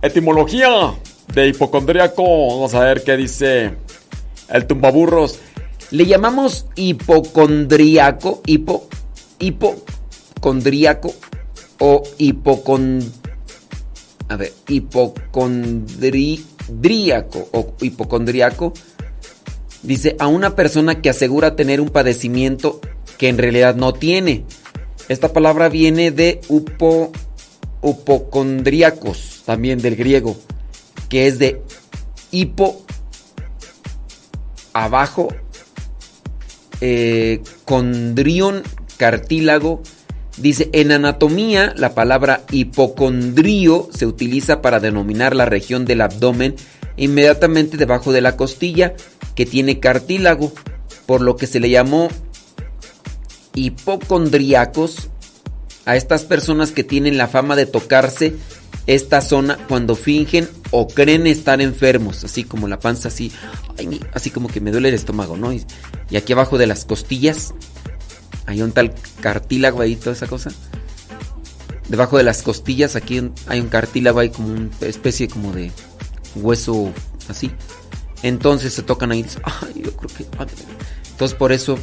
Etimología 0.00 0.94
de 1.34 1.48
hipocondríaco. 1.48 2.48
Vamos 2.48 2.74
a 2.74 2.80
ver 2.80 3.04
qué 3.04 3.16
dice 3.16 3.74
el 4.48 4.66
tumbaburros. 4.66 5.40
Le 5.90 6.06
llamamos 6.06 6.66
hipocondríaco. 6.74 8.40
Hipo. 8.46 8.88
Hipocondríaco. 10.38 11.14
O 11.80 12.02
hipocon. 12.18 13.00
A 14.28 14.36
ver, 14.36 14.52
hipocondríaco 14.68 17.48
o 17.52 17.74
hipocondríaco 17.80 18.72
dice 19.82 20.16
a 20.18 20.26
una 20.26 20.54
persona 20.54 21.00
que 21.00 21.10
asegura 21.10 21.56
tener 21.56 21.80
un 21.80 21.88
padecimiento 21.88 22.80
que 23.16 23.28
en 23.28 23.38
realidad 23.38 23.76
no 23.76 23.92
tiene. 23.92 24.44
Esta 25.08 25.32
palabra 25.32 25.68
viene 25.68 26.10
de 26.10 26.40
upo, 26.48 27.12
también 29.44 29.80
del 29.80 29.96
griego, 29.96 30.36
que 31.08 31.26
es 31.26 31.38
de 31.38 31.62
hipo, 32.30 32.82
abajo, 34.74 35.28
eh, 36.80 37.40
condrión, 37.64 38.62
cartílago. 38.98 39.82
Dice, 40.40 40.70
en 40.72 40.92
anatomía 40.92 41.74
la 41.76 41.94
palabra 41.94 42.42
hipocondrío 42.50 43.88
se 43.92 44.06
utiliza 44.06 44.62
para 44.62 44.78
denominar 44.78 45.34
la 45.34 45.46
región 45.46 45.84
del 45.84 46.00
abdomen 46.00 46.54
inmediatamente 46.96 47.76
debajo 47.76 48.12
de 48.12 48.20
la 48.20 48.36
costilla 48.36 48.94
que 49.34 49.46
tiene 49.46 49.80
cartílago, 49.80 50.52
por 51.06 51.22
lo 51.22 51.36
que 51.36 51.46
se 51.46 51.60
le 51.60 51.70
llamó 51.70 52.08
hipocondríacos 53.54 55.08
a 55.86 55.96
estas 55.96 56.24
personas 56.24 56.70
que 56.70 56.84
tienen 56.84 57.18
la 57.18 57.28
fama 57.28 57.56
de 57.56 57.66
tocarse 57.66 58.34
esta 58.86 59.20
zona 59.20 59.58
cuando 59.68 59.96
fingen 59.96 60.48
o 60.70 60.86
creen 60.86 61.26
estar 61.26 61.60
enfermos, 61.60 62.24
así 62.24 62.44
como 62.44 62.68
la 62.68 62.78
panza 62.78 63.08
así, 63.08 63.32
así 64.12 64.30
como 64.30 64.48
que 64.48 64.60
me 64.60 64.70
duele 64.70 64.90
el 64.90 64.94
estómago, 64.94 65.36
¿no? 65.36 65.52
Y 65.52 66.16
aquí 66.16 66.32
abajo 66.32 66.58
de 66.58 66.66
las 66.66 66.84
costillas 66.84 67.54
hay 68.48 68.62
un 68.62 68.72
tal 68.72 68.94
cartílago 69.20 69.82
ahí, 69.82 69.94
toda 69.94 70.12
esa 70.12 70.26
cosa. 70.26 70.50
Debajo 71.88 72.16
de 72.16 72.22
las 72.24 72.40
costillas 72.42 72.96
aquí 72.96 73.30
hay 73.46 73.60
un 73.60 73.68
cartílago 73.68 74.20
ahí 74.20 74.30
como 74.30 74.48
una 74.48 74.70
especie 74.80 75.28
como 75.28 75.52
de 75.52 75.70
hueso 76.34 76.90
así. 77.28 77.50
Entonces 78.22 78.72
se 78.72 78.82
tocan 78.82 79.12
ahí 79.12 79.24
ay, 79.44 79.82
yo 79.84 79.92
creo 79.92 80.16
que... 80.16 80.24
ay". 80.38 80.46
Entonces 81.10 81.36
por 81.36 81.52
eso, 81.52 81.78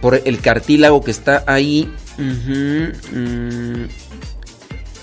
por 0.00 0.22
el 0.24 0.40
cartílago 0.40 1.02
que 1.02 1.10
está 1.10 1.42
ahí, 1.48 1.92
mm, 2.16 3.84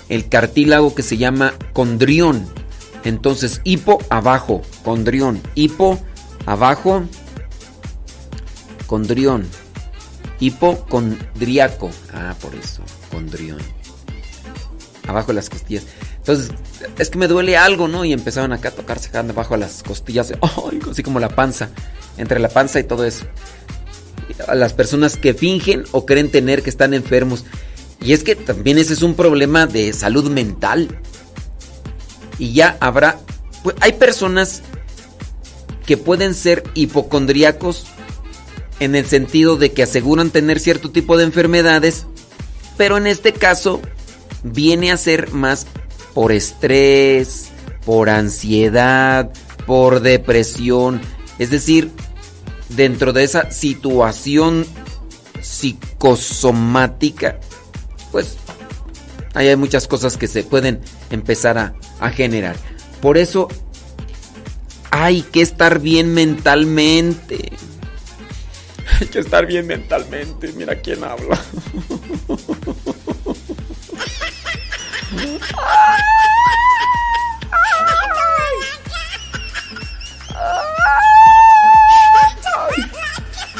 el 0.08 0.28
cartílago 0.30 0.94
que 0.94 1.02
se 1.02 1.18
llama 1.18 1.52
condrión. 1.74 2.46
Entonces, 3.04 3.60
hipo 3.64 3.98
abajo, 4.08 4.62
condrión. 4.82 5.42
Hipo 5.56 5.98
abajo, 6.46 7.02
condrión. 8.86 9.46
Hipocondriaco. 10.42 11.88
Ah, 12.12 12.34
por 12.40 12.52
eso, 12.56 12.82
condrión. 13.12 13.60
Abajo 15.06 15.28
de 15.28 15.34
las 15.34 15.48
costillas. 15.48 15.84
Entonces, 16.16 16.50
es 16.98 17.10
que 17.10 17.18
me 17.18 17.28
duele 17.28 17.56
algo, 17.56 17.86
¿no? 17.86 18.04
Y 18.04 18.12
empezaron 18.12 18.52
acá 18.52 18.70
a 18.70 18.72
tocarse 18.72 19.08
acá 19.08 19.20
abajo 19.20 19.54
de 19.54 19.60
las 19.60 19.84
costillas. 19.84 20.32
Ay, 20.42 20.80
así 20.90 21.04
como 21.04 21.20
la 21.20 21.28
panza. 21.28 21.68
Entre 22.16 22.40
la 22.40 22.48
panza 22.48 22.80
y 22.80 22.84
todo 22.84 23.04
eso. 23.04 23.24
a 24.48 24.56
las 24.56 24.72
personas 24.72 25.16
que 25.16 25.32
fingen 25.32 25.84
o 25.92 26.06
creen 26.06 26.28
tener 26.28 26.64
que 26.64 26.70
están 26.70 26.92
enfermos. 26.92 27.44
Y 28.00 28.12
es 28.12 28.24
que 28.24 28.34
también 28.34 28.78
ese 28.78 28.94
es 28.94 29.02
un 29.02 29.14
problema 29.14 29.68
de 29.68 29.92
salud 29.92 30.28
mental. 30.28 30.88
Y 32.40 32.52
ya 32.52 32.76
habrá, 32.80 33.20
pues 33.62 33.76
hay 33.78 33.92
personas 33.92 34.62
que 35.86 35.96
pueden 35.96 36.34
ser 36.34 36.64
hipocondríacos 36.74 37.86
en 38.82 38.96
el 38.96 39.06
sentido 39.06 39.56
de 39.56 39.70
que 39.72 39.84
aseguran 39.84 40.30
tener 40.30 40.58
cierto 40.58 40.90
tipo 40.90 41.16
de 41.16 41.22
enfermedades, 41.22 42.06
pero 42.76 42.96
en 42.96 43.06
este 43.06 43.32
caso 43.32 43.80
viene 44.42 44.90
a 44.90 44.96
ser 44.96 45.32
más 45.32 45.68
por 46.14 46.32
estrés, 46.32 47.50
por 47.86 48.10
ansiedad, 48.10 49.30
por 49.66 50.00
depresión, 50.00 51.00
es 51.38 51.50
decir, 51.50 51.92
dentro 52.70 53.12
de 53.12 53.22
esa 53.22 53.52
situación 53.52 54.66
psicosomática, 55.40 57.38
pues 58.10 58.36
ahí 59.34 59.46
hay 59.46 59.56
muchas 59.56 59.86
cosas 59.86 60.16
que 60.16 60.26
se 60.26 60.42
pueden 60.42 60.80
empezar 61.10 61.56
a, 61.56 61.74
a 62.00 62.10
generar. 62.10 62.56
Por 63.00 63.16
eso 63.16 63.46
hay 64.90 65.22
que 65.22 65.40
estar 65.40 65.78
bien 65.78 66.14
mentalmente. 66.14 67.52
Hay 69.00 69.06
que 69.08 69.18
estar 69.20 69.46
bien 69.46 69.66
mentalmente. 69.66 70.52
Mira 70.52 70.80
quién 70.80 71.04
habla. 71.04 71.38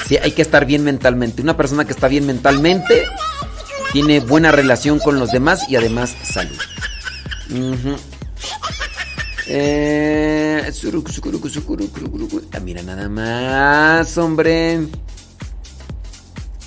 Sí, 0.06 0.16
hay 0.18 0.32
que 0.32 0.42
estar 0.42 0.66
bien 0.66 0.84
mentalmente. 0.84 1.42
Una 1.42 1.56
persona 1.56 1.84
que 1.84 1.92
está 1.92 2.08
bien 2.08 2.26
mentalmente 2.26 3.06
tiene 3.92 4.20
buena 4.20 4.50
relación 4.52 4.98
con 4.98 5.18
los 5.18 5.32
demás 5.32 5.68
y 5.68 5.76
además 5.76 6.14
salud. 6.22 6.58
Eh. 9.48 10.62
Ah, 12.52 12.60
mira 12.60 12.82
nada 12.82 13.08
más, 13.08 14.16
hombre. 14.18 14.86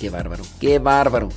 Qué 0.00 0.10
bárbaro, 0.10 0.44
qué 0.60 0.78
bárbaro. 0.78 1.28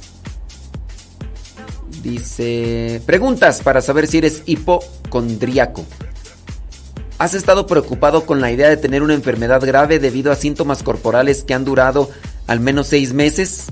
Dice, 2.04 3.02
preguntas 3.06 3.62
para 3.62 3.82
saber 3.82 4.08
si 4.08 4.20
eres 4.20 4.44
hipocondríaco. 4.46 5.86
¿Has 7.18 7.34
estado 7.34 7.68
preocupado 7.68 8.26
con 8.26 8.40
la 8.40 8.52
idea 8.52 8.70
de 8.70 8.78
tener 8.78 9.04
una 9.04 9.14
enfermedad 9.14 9.62
grave 9.66 10.00
debido 10.00 10.32
a 10.32 10.38
síntomas 10.38 10.84
corporales 10.84 11.44
que 11.44 11.54
han 11.54 11.66
durado 11.66 12.10
al 12.48 12.62
menos 12.62 12.88
seis 12.88 13.14
meses? 13.14 13.66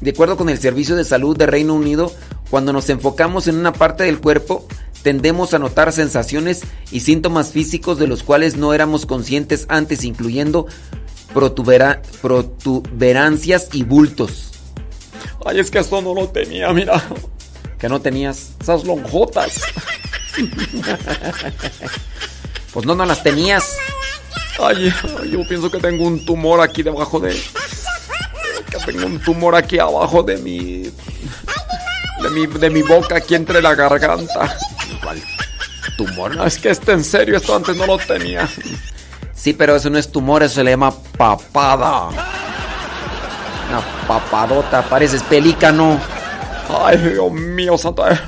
De 0.00 0.10
acuerdo 0.10 0.36
con 0.36 0.48
el 0.48 0.58
Servicio 0.58 0.94
de 0.94 1.04
Salud 1.04 1.36
de 1.36 1.46
Reino 1.46 1.74
Unido, 1.74 2.12
cuando 2.50 2.72
nos 2.72 2.88
enfocamos 2.88 3.48
en 3.48 3.56
una 3.56 3.72
parte 3.72 4.04
del 4.04 4.20
cuerpo, 4.20 4.66
tendemos 5.02 5.54
a 5.54 5.58
notar 5.58 5.92
sensaciones 5.92 6.62
y 6.92 7.00
síntomas 7.00 7.50
físicos 7.50 7.98
de 7.98 8.06
los 8.06 8.22
cuales 8.22 8.56
no 8.56 8.72
éramos 8.74 9.04
conscientes 9.04 9.66
antes, 9.68 10.04
incluyendo 10.04 10.66
protubera- 11.34 12.00
protuberancias 12.22 13.68
y 13.72 13.82
bultos. 13.84 14.50
Ay, 15.46 15.60
es 15.60 15.70
que 15.70 15.78
esto 15.78 16.00
no 16.02 16.14
lo 16.14 16.28
tenía, 16.28 16.72
mira. 16.72 17.02
Que 17.78 17.88
no 17.88 18.00
tenías. 18.00 18.50
Esas 18.60 18.84
lonjotas. 18.84 19.60
Pues 22.72 22.86
no, 22.86 22.94
no 22.94 23.04
las 23.06 23.22
tenías. 23.22 23.76
Ay, 24.60 24.92
yo 25.30 25.40
pienso 25.48 25.70
que 25.70 25.78
tengo 25.78 26.04
un 26.06 26.24
tumor 26.24 26.60
aquí 26.60 26.82
debajo 26.82 27.18
de. 27.18 27.30
Que 28.70 28.78
tengo 28.92 29.06
un 29.06 29.18
tumor 29.20 29.54
aquí 29.56 29.78
abajo 29.78 30.22
de 30.22 30.36
mi. 30.36 30.82
De 32.22 32.30
mi, 32.30 32.46
de 32.46 32.70
mi 32.70 32.82
boca, 32.82 33.16
aquí 33.16 33.34
entre 33.34 33.62
la 33.62 33.74
garganta. 33.74 34.56
¿Cuál 35.02 35.22
tumor? 35.96 36.36
No, 36.36 36.44
es 36.44 36.58
que 36.58 36.68
este 36.70 36.92
en 36.92 37.02
serio, 37.02 37.36
esto 37.38 37.56
antes 37.56 37.74
no 37.76 37.86
lo 37.86 37.96
tenía. 37.98 38.48
Sí, 39.38 39.52
pero 39.52 39.76
eso 39.76 39.88
no 39.88 39.98
es 39.98 40.10
tumor, 40.10 40.42
eso 40.42 40.56
se 40.56 40.64
le 40.64 40.72
llama 40.72 40.92
papada. 41.16 42.08
Una 43.68 43.80
papadota, 44.08 44.82
pareces 44.82 45.22
pelícano. 45.22 46.00
Ay, 46.84 46.96
Dios 46.98 47.30
mío, 47.32 47.78
santo. 47.78 48.04
ay, 48.04 48.18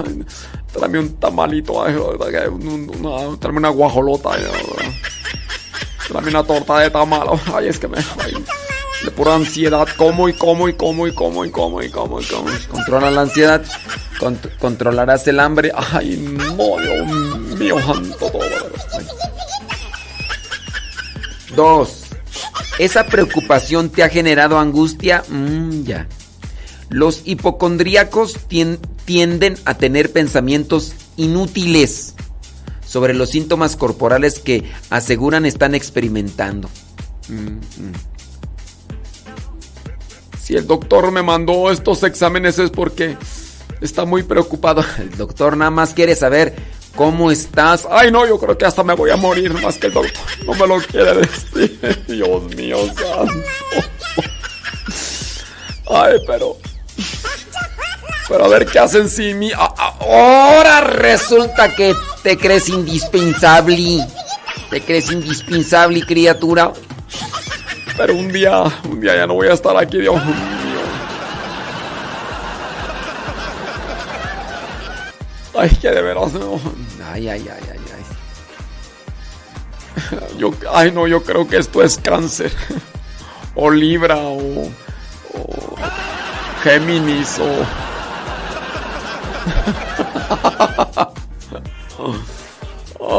Tráeme 0.72 1.00
un 1.00 1.16
tamalito, 1.18 1.82
ay, 1.84 1.94
un- 1.94 2.66
un- 2.68 3.04
una- 3.04 3.36
tráeme 3.38 3.58
una 3.58 3.70
guajolota. 3.70 4.30
Tráeme 6.08 6.30
una 6.30 6.44
torta 6.44 6.78
de 6.78 6.90
tamal. 6.90 7.28
Ay, 7.54 7.68
es 7.68 7.78
que 7.78 7.88
me. 7.88 7.98
ay, 8.24 8.34
de 9.04 9.10
pura 9.10 9.34
ansiedad, 9.34 9.88
como 9.96 10.28
y 10.28 10.32
como 10.34 10.68
y 10.68 10.74
como 10.74 11.08
y 11.08 11.12
como 11.12 11.44
y 11.44 11.50
como 11.50 11.82
y 11.82 11.90
como 11.90 12.20
y 12.20 12.24
como. 12.24 12.46
Controla 12.70 13.10
la 13.10 13.22
ansiedad, 13.22 13.62
cont- 14.20 14.56
controlarás 14.58 15.26
el 15.26 15.40
hambre. 15.40 15.72
Ay, 15.92 16.16
no, 16.38 16.78
Dios 16.78 17.58
mío, 17.58 17.76
santo. 17.84 18.30
Dos. 21.54 22.04
¿Esa 22.78 23.06
preocupación 23.06 23.90
te 23.90 24.02
ha 24.02 24.08
generado 24.08 24.58
angustia? 24.58 25.22
Mm, 25.28 25.82
ya. 25.82 26.06
Los 26.88 27.22
hipocondríacos 27.24 28.48
tien- 28.48 28.78
tienden 29.04 29.56
a 29.64 29.74
tener 29.74 30.12
pensamientos 30.12 30.94
inútiles 31.16 32.14
sobre 32.86 33.14
los 33.14 33.30
síntomas 33.30 33.76
corporales 33.76 34.38
que 34.40 34.64
aseguran 34.90 35.46
están 35.46 35.74
experimentando. 35.74 36.68
Mm, 37.28 37.34
mm. 37.56 37.92
Si 40.42 40.56
el 40.56 40.66
doctor 40.66 41.12
me 41.12 41.22
mandó 41.22 41.70
estos 41.70 42.02
exámenes 42.02 42.58
es 42.58 42.70
porque 42.70 43.16
está 43.80 44.04
muy 44.04 44.22
preocupado. 44.24 44.84
El 44.98 45.16
doctor 45.16 45.56
nada 45.56 45.70
más 45.70 45.94
quiere 45.94 46.16
saber 46.16 46.56
cómo 46.94 47.30
estás. 47.30 47.86
Ay, 47.90 48.10
no, 48.10 48.26
yo 48.26 48.38
creo 48.38 48.56
que 48.56 48.64
hasta 48.64 48.82
me 48.82 48.94
voy 48.94 49.10
a 49.10 49.16
morir 49.16 49.52
más 49.60 49.78
que 49.78 49.88
el 49.88 49.92
doctor. 49.92 50.22
No 50.44 50.54
me 50.54 50.66
lo 50.66 50.78
quiere 50.78 51.14
decir. 51.14 52.04
Dios 52.08 52.42
mío, 52.54 52.78
santo. 52.86 53.32
Ay, 55.90 56.18
pero. 56.26 56.56
Pero 58.28 58.44
a 58.44 58.48
ver 58.48 58.66
qué 58.66 58.78
hacen 58.78 59.08
sin 59.08 59.38
mí. 59.40 59.50
Ah, 59.56 59.74
ah, 59.76 59.94
Ahora 60.00 60.80
resulta 60.82 61.74
que 61.74 61.94
te 62.22 62.36
crees 62.36 62.68
indispensable. 62.68 64.06
Te 64.70 64.80
crees 64.82 65.10
indispensable, 65.10 66.02
criatura. 66.02 66.72
Pero 67.96 68.14
un 68.14 68.32
día, 68.32 68.62
un 68.84 69.00
día 69.00 69.16
ya 69.16 69.26
no 69.26 69.34
voy 69.34 69.48
a 69.48 69.54
estar 69.54 69.76
aquí, 69.76 69.98
Dios 69.98 70.14
mío. 70.24 70.59
Ay, 75.54 75.70
que 75.70 75.90
de 75.90 76.02
veras 76.02 76.32
no. 76.32 76.60
Ay, 77.12 77.28
ay, 77.28 77.48
ay, 77.48 77.64
ay, 77.72 77.80
ay. 77.94 78.04
Yo, 80.38 80.52
ay, 80.72 80.92
no, 80.92 81.06
yo 81.06 81.22
creo 81.22 81.46
que 81.48 81.58
esto 81.58 81.82
es 81.82 81.98
cáncer. 81.98 82.52
O 83.54 83.70
Libra, 83.70 84.16
o. 84.16 84.70
o 85.34 85.76
Géminis, 86.62 87.38
o. 87.38 87.50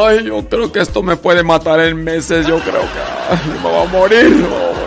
Ay, 0.03 0.23
yo 0.23 0.47
creo 0.47 0.71
que 0.71 0.79
esto 0.79 1.03
me 1.03 1.17
puede 1.17 1.43
matar 1.43 1.79
en 1.81 2.01
meses. 2.03 2.47
Yo 2.47 2.59
creo 2.59 2.81
que 2.81 2.99
ay, 3.29 3.39
me 3.47 3.69
voy 3.69 3.87
a 3.87 3.89
morir. 3.89 4.29
morir. 4.29 4.80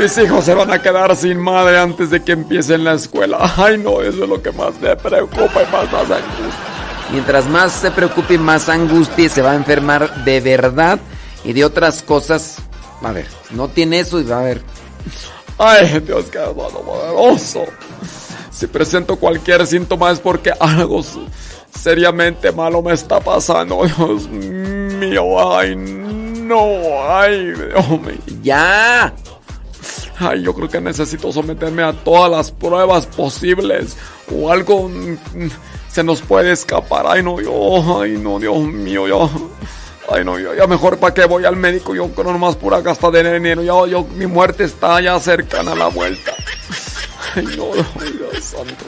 Mis 0.00 0.16
hijos 0.16 0.46
se 0.46 0.54
van 0.54 0.70
a 0.70 0.80
quedar 0.80 1.14
sin 1.14 1.38
madre 1.38 1.78
antes 1.78 2.08
de 2.08 2.22
que 2.22 2.32
empiecen 2.32 2.84
la 2.84 2.94
escuela. 2.94 3.52
Ay, 3.58 3.76
no, 3.76 4.00
eso 4.00 4.22
es 4.24 4.28
lo 4.30 4.40
que 4.42 4.50
más 4.50 4.80
me 4.80 4.96
preocupa 4.96 5.62
y 5.62 5.70
más 5.70 5.92
hace 5.92 6.14
angustia. 6.14 6.70
Mientras 7.12 7.46
más 7.46 7.72
se 7.72 7.90
preocupe, 7.90 8.38
más 8.38 8.70
angustia 8.70 9.26
y 9.26 9.28
se 9.28 9.42
va 9.42 9.50
a 9.50 9.56
enfermar 9.56 10.24
de 10.24 10.40
verdad 10.40 10.98
y 11.44 11.52
de 11.52 11.66
otras 11.66 12.02
cosas. 12.02 12.56
A 13.02 13.12
ver, 13.12 13.26
no 13.50 13.68
tiene 13.68 14.00
eso 14.00 14.18
y 14.18 14.24
va 14.24 14.40
a 14.40 14.42
ver. 14.42 14.62
Ay, 15.58 16.00
Dios, 16.00 16.26
qué 16.32 16.38
hermano 16.38 16.80
poderoso. 16.80 17.64
Si 18.50 18.66
presento 18.68 19.16
cualquier 19.16 19.66
síntoma 19.66 20.12
es 20.12 20.20
porque 20.20 20.52
algo 20.58 21.04
seriamente 21.78 22.52
malo 22.52 22.80
me 22.80 22.94
está 22.94 23.20
pasando. 23.20 23.84
Dios 23.84 24.28
mío, 24.30 25.54
ay, 25.54 25.76
no, 25.76 26.66
ay, 27.06 27.52
Dios 27.52 27.90
mío. 28.00 28.40
Ya. 28.42 29.12
Ay, 30.20 30.42
yo 30.42 30.54
creo 30.54 30.68
que 30.68 30.80
necesito 30.82 31.32
someterme 31.32 31.82
a 31.82 31.94
todas 31.94 32.30
las 32.30 32.50
pruebas 32.50 33.06
posibles. 33.06 33.96
O 34.30 34.52
algo 34.52 34.88
mm, 34.88 35.16
se 35.90 36.04
nos 36.04 36.20
puede 36.20 36.52
escapar. 36.52 37.06
Ay, 37.08 37.22
no, 37.22 37.40
yo, 37.40 38.00
ay, 38.00 38.18
no, 38.18 38.38
Dios 38.38 38.58
mío, 38.58 39.08
yo. 39.08 39.30
Ay, 40.10 40.24
no, 40.24 40.38
yo, 40.38 40.54
ya 40.54 40.66
mejor 40.66 40.98
para 40.98 41.14
qué 41.14 41.24
voy 41.24 41.44
al 41.44 41.56
médico. 41.56 41.94
Yo 41.94 42.08
creo 42.08 42.32
nomás 42.32 42.56
pura 42.56 42.80
gastadera 42.82 43.30
de 43.30 43.36
dinero. 43.36 43.62
Ya, 43.62 43.90
yo, 43.90 44.04
mi 44.04 44.26
muerte 44.26 44.64
está 44.64 45.00
ya 45.00 45.18
cercana 45.18 45.72
a 45.72 45.76
la 45.76 45.86
vuelta. 45.86 46.32
Ay, 47.34 47.44
no, 47.56 47.72
Dios 47.72 48.44
santo. 48.44 48.84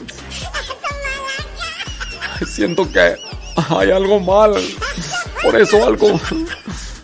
Siento 2.45 2.91
que 2.91 3.15
hay 3.69 3.91
algo 3.91 4.19
mal. 4.19 4.53
Por 5.41 5.59
eso 5.59 5.83
algo, 5.85 6.19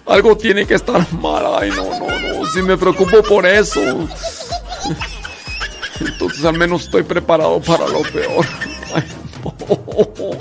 algo 0.05 0.37
tiene 0.37 0.65
que 0.67 0.75
estar 0.75 1.11
mal. 1.13 1.45
Ay, 1.59 1.71
no, 1.71 1.98
si 2.53 2.61
me 2.61 2.77
preocupo 2.77 3.21
por 3.23 3.45
eso. 3.45 3.81
Entonces 5.99 6.45
al 6.45 6.57
menos 6.57 6.83
estoy 6.83 7.03
preparado 7.03 7.59
para 7.61 7.87
lo 7.87 8.01
peor. 8.03 8.45
Ay, 8.93 9.03
no. 9.43 10.31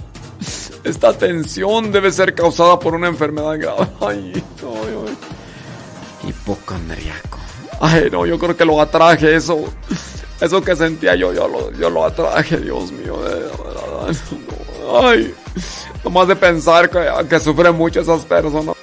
Esta 0.85 1.13
tensión 1.13 1.93
debe 1.93 2.11
ser 2.13 2.35
causada 2.35 2.79
por 2.79 2.95
una 2.95 3.09
enfermedad 3.09 3.59
grave. 3.59 3.87
Ay, 4.01 4.33
ay, 4.63 4.97
ay. 5.07 6.31
Hipocondriaco. 6.31 7.39
Ay, 7.81 8.09
no, 8.11 8.27
yo 8.27 8.39
creo 8.39 8.57
que 8.57 8.65
lo 8.65 8.81
atraje 8.81 9.35
eso. 9.35 9.65
Eso 10.41 10.63
que 10.63 10.77
sentía 10.77 11.15
yo, 11.17 11.33
yo 11.33 11.49
lo, 11.49 11.73
yo 11.73 11.91
lo 11.91 12.05
atraje, 12.05 12.57
Dios 12.59 12.93
mío. 12.93 13.19
Ay, 15.03 15.35
nomás 16.05 16.29
de 16.29 16.37
pensar 16.37 16.89
que, 16.89 17.07
que 17.29 17.41
sufren 17.41 17.75
mucho 17.75 18.01
esas 18.01 18.25
personas. 18.25 18.77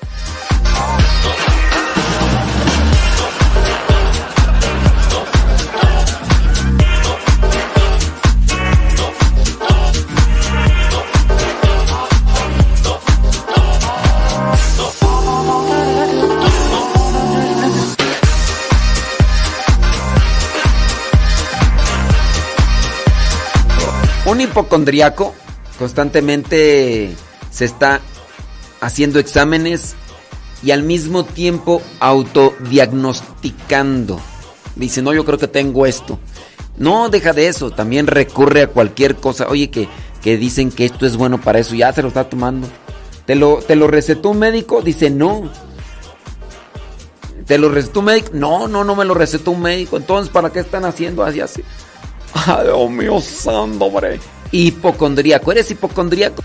Hipocondriaco 24.46 25.34
constantemente 25.78 27.14
se 27.52 27.66
está 27.66 28.00
haciendo 28.82 29.20
exámenes 29.20 29.96
y 30.64 30.72
al 30.72 30.84
mismo 30.84 31.26
tiempo 31.26 31.82
autodiagnosticando. 32.00 34.20
Dice, 34.76 35.02
no, 35.02 35.14
yo 35.14 35.26
creo 35.26 35.38
que 35.38 35.48
tengo 35.48 35.86
esto. 35.86 36.20
No, 36.78 37.10
deja 37.10 37.34
de 37.34 37.48
eso, 37.48 37.72
también 37.72 38.08
recurre 38.08 38.64
a 38.64 38.68
cualquier 38.68 39.16
cosa. 39.16 39.48
Oye, 39.48 39.70
que, 39.70 39.88
que 40.22 40.38
dicen 40.38 40.72
que 40.72 40.86
esto 40.86 41.06
es 41.06 41.16
bueno 41.16 41.40
para 41.40 41.60
eso, 41.60 41.76
ya 41.76 41.94
se 41.94 42.02
lo 42.02 42.10
está 42.10 42.30
tomando. 42.30 42.68
¿Te 43.26 43.36
lo, 43.36 43.58
¿Te 43.58 43.76
lo 43.76 43.88
recetó 43.88 44.32
un 44.32 44.40
médico? 44.40 44.82
Dice, 44.82 45.10
no. 45.10 45.50
¿Te 47.46 47.58
lo 47.58 47.70
recetó 47.70 48.00
un 48.00 48.08
médico? 48.08 48.30
No, 48.34 48.68
no, 48.68 48.84
no 48.84 48.96
me 48.96 49.06
lo 49.06 49.14
recetó 49.14 49.52
un 49.52 49.62
médico. 49.62 49.98
Entonces, 49.98 50.32
¿para 50.32 50.50
qué 50.50 50.60
están 50.60 50.84
haciendo 50.84 51.24
así 51.24 51.40
así? 51.40 51.64
Ay, 52.34 52.66
Dios 52.66 52.90
mío 52.90 53.22
santo. 53.22 53.90
Hipocondríaco, 54.52 55.52
¿eres 55.52 55.72
hipocondríaco? 55.72 56.44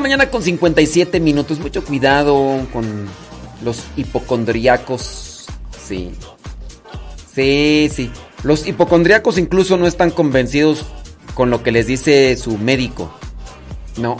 Mañana 0.00 0.30
con 0.30 0.42
57 0.42 1.20
minutos. 1.20 1.58
Mucho 1.58 1.84
cuidado 1.84 2.66
con 2.72 3.06
los 3.62 3.84
hipocondriacos. 3.96 5.46
Sí. 5.86 6.12
Sí, 7.34 7.90
sí. 7.92 8.10
Los 8.42 8.66
hipocondriacos 8.66 9.38
incluso 9.38 9.76
no 9.76 9.86
están 9.86 10.10
convencidos 10.10 10.84
con 11.34 11.50
lo 11.50 11.62
que 11.62 11.72
les 11.72 11.86
dice 11.86 12.36
su 12.36 12.58
médico. 12.58 13.12
No. 13.96 14.16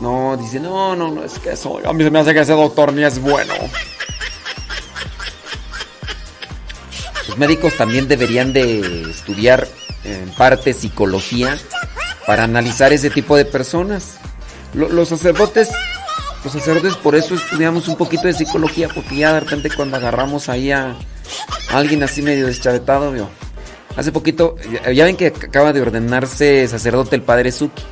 No, 0.00 0.36
dice, 0.36 0.60
no, 0.60 0.94
no, 0.94 1.10
no, 1.10 1.24
es 1.24 1.38
que 1.38 1.52
eso. 1.52 1.80
A 1.86 1.92
mí 1.92 2.04
se 2.04 2.10
me 2.10 2.18
hace 2.18 2.34
que 2.34 2.40
ese 2.40 2.52
doctor 2.52 2.92
ni 2.92 3.02
es 3.02 3.18
bueno. 3.18 3.54
Los 7.28 7.38
médicos 7.38 7.74
también 7.76 8.06
deberían 8.08 8.52
de 8.52 9.10
estudiar 9.10 9.66
en 10.04 10.30
parte 10.34 10.72
psicología 10.72 11.58
para 12.26 12.44
analizar 12.44 12.92
ese 12.92 13.10
tipo 13.10 13.36
de 13.36 13.44
personas. 13.44 14.14
Lo- 14.74 14.88
Los 14.88 15.08
sacerdotes, 15.08 15.68
los 16.44 16.52
sacerdotes 16.52 16.96
por 16.96 17.14
eso 17.16 17.34
estudiamos 17.34 17.88
un 17.88 17.96
poquito 17.96 18.24
de 18.26 18.34
psicología, 18.34 18.88
porque 18.94 19.16
ya 19.16 19.34
de 19.34 19.40
repente 19.40 19.70
cuando 19.74 19.96
agarramos 19.96 20.48
ahí 20.48 20.70
a, 20.72 20.90
a 21.70 21.76
alguien 21.76 22.02
así 22.02 22.22
medio 22.22 22.46
deschavetado, 22.46 23.12
vio. 23.12 23.28
Hace 23.96 24.12
poquito, 24.12 24.56
ya- 24.84 24.92
ya 24.92 25.04
ven 25.04 25.16
que 25.16 25.28
acaba 25.28 25.72
de 25.72 25.80
ordenarse 25.80 26.66
sacerdote 26.68 27.16
el 27.16 27.22
padre 27.22 27.50
Suki. 27.52 27.82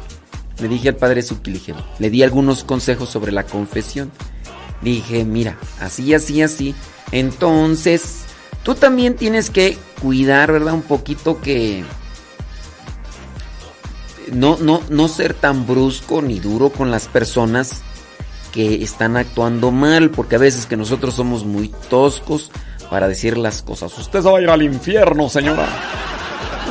Le 0.61 0.69
dije 0.69 0.91
al 0.91 0.97
padre 0.97 1.23
Suki, 1.23 1.51
le 1.51 1.59
dije, 1.59 1.75
le 1.99 2.11
di 2.11 2.23
algunos 2.23 2.63
consejos 2.65 3.09
sobre 3.09 3.33
la 3.33 3.45
confesión. 3.45 4.13
Dije, 4.83 5.25
mira, 5.25 5.57
así, 5.81 6.13
así, 6.15 6.43
así. 6.43 6.75
Entonces, 7.11 8.21
tú 8.63 8.75
también 8.75 9.17
tienes 9.17 9.49
que 9.51 9.79
cuidar, 10.03 10.53
¿verdad? 10.53 10.75
Un 10.75 10.83
poquito 10.83 11.41
que 11.41 11.83
no, 14.33 14.57
no, 14.59 14.81
no 14.89 15.09
ser 15.09 15.35
tan 15.35 15.67
brusco 15.67 16.23
ni 16.23 16.41
duro 16.41 16.71
con 16.71 16.91
las 16.91 17.09
personas 17.09 17.83
que 18.53 18.83
están 18.83 19.17
actuando 19.17 19.73
mal, 19.73 20.11
porque 20.11 20.37
a 20.37 20.39
veces 20.39 20.67
que 20.67 20.77
nosotros 20.77 21.15
somos 21.15 21.45
muy 21.45 21.69
toscos 21.91 22.53
para 22.89 23.09
decir 23.09 23.37
las 23.37 23.63
cosas. 23.63 23.97
Usted 23.99 24.23
se 24.23 24.31
va 24.31 24.39
a 24.39 24.43
ir 24.43 24.49
al 24.49 24.63
infierno, 24.63 25.29
señora. 25.29 25.67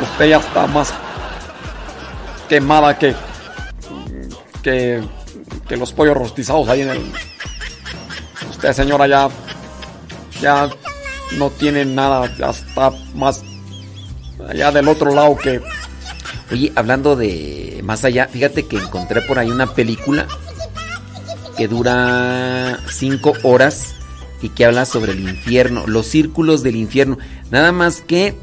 Usted 0.01 0.29
ya 0.29 0.37
está 0.37 0.65
más 0.67 0.93
quemada 2.47 2.97
que. 2.97 3.13
que. 4.61 5.03
que 5.67 5.77
los 5.77 5.91
pollos 5.91 6.15
rostizados 6.15 6.69
ahí 6.69 6.81
en 6.81 6.89
el. 6.89 7.11
Usted, 8.49 8.71
señora, 8.71 9.07
ya. 9.07 9.29
ya 10.41 10.69
no 11.37 11.49
tiene 11.49 11.83
nada. 11.83 12.33
Ya 12.37 12.51
está 12.51 12.91
más. 13.13 13.43
allá 14.47 14.71
del 14.71 14.87
otro 14.87 15.13
lado 15.13 15.35
que. 15.37 15.61
Oye, 16.53 16.71
hablando 16.75 17.15
de 17.15 17.81
más 17.83 18.05
allá, 18.05 18.27
fíjate 18.27 18.67
que 18.67 18.77
encontré 18.77 19.21
por 19.23 19.39
ahí 19.39 19.49
una 19.49 19.73
película 19.73 20.27
que 21.57 21.67
dura 21.67 22.79
cinco 22.91 23.33
horas 23.41 23.95
y 24.39 24.49
que 24.49 24.63
habla 24.63 24.85
sobre 24.85 25.13
el 25.13 25.21
infierno, 25.21 25.87
los 25.87 26.05
círculos 26.05 26.61
del 26.61 26.75
infierno. 26.75 27.17
Nada 27.49 27.71
más 27.71 28.01
que, 28.01 28.35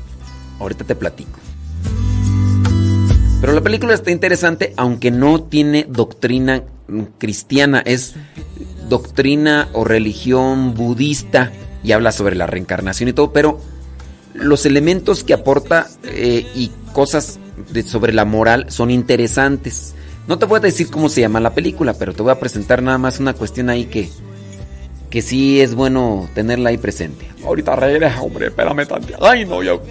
ahorita 0.59 0.83
te 0.83 0.97
platico. 0.97 1.39
Pero 3.41 3.53
la 3.53 3.61
película 3.61 3.95
está 3.95 4.11
interesante, 4.11 4.75
aunque 4.77 5.13
no 5.13 5.45
tiene 5.45 5.87
doctrina 5.89 6.65
cristiana, 7.19 7.81
es 7.87 8.17
doctrina 8.89 9.69
o 9.73 9.85
religión 9.85 10.75
budista 10.75 11.53
y 11.85 11.93
habla 11.93 12.11
sobre 12.11 12.35
la 12.35 12.49
reencarnación 12.49 13.09
y 13.09 13.13
todo, 13.13 13.33
pero 13.33 13.61
los 14.35 14.67
elementos 14.67 15.23
que 15.23 15.33
aporta 15.33 15.87
eh, 16.03 16.45
y 16.57 16.73
cosas 16.93 17.39
de- 17.71 17.83
sobre 17.83 18.13
la 18.13 18.25
moral 18.25 18.67
son 18.69 18.91
interesantes. 18.91 19.95
No 20.27 20.39
te 20.39 20.47
voy 20.47 20.59
a 20.59 20.61
decir 20.61 20.91
cómo 20.91 21.09
se 21.09 21.21
llama 21.23 21.41
la 21.41 21.55
película, 21.55 21.95
pero 21.95 22.13
te 22.15 22.23
voy 22.23 22.31
a 22.33 22.39
presentar 22.41 22.83
nada 22.83 22.99
más 22.99 23.19
una 23.21 23.33
cuestión 23.35 23.69
ahí 23.71 23.87
que, 23.87 24.11
que 25.09 25.23
sí 25.23 25.61
es 25.61 25.75
bueno 25.75 26.29
tenerla 26.35 26.71
ahí 26.71 26.79
presente. 26.79 27.27
Ahorita 27.45 27.75
regresa, 27.77 28.21
hombre, 28.23 28.47
espérame 28.49 28.87
tantito. 28.87 29.25
Ay, 29.25 29.45
no, 29.47 29.63
yo. 29.63 29.83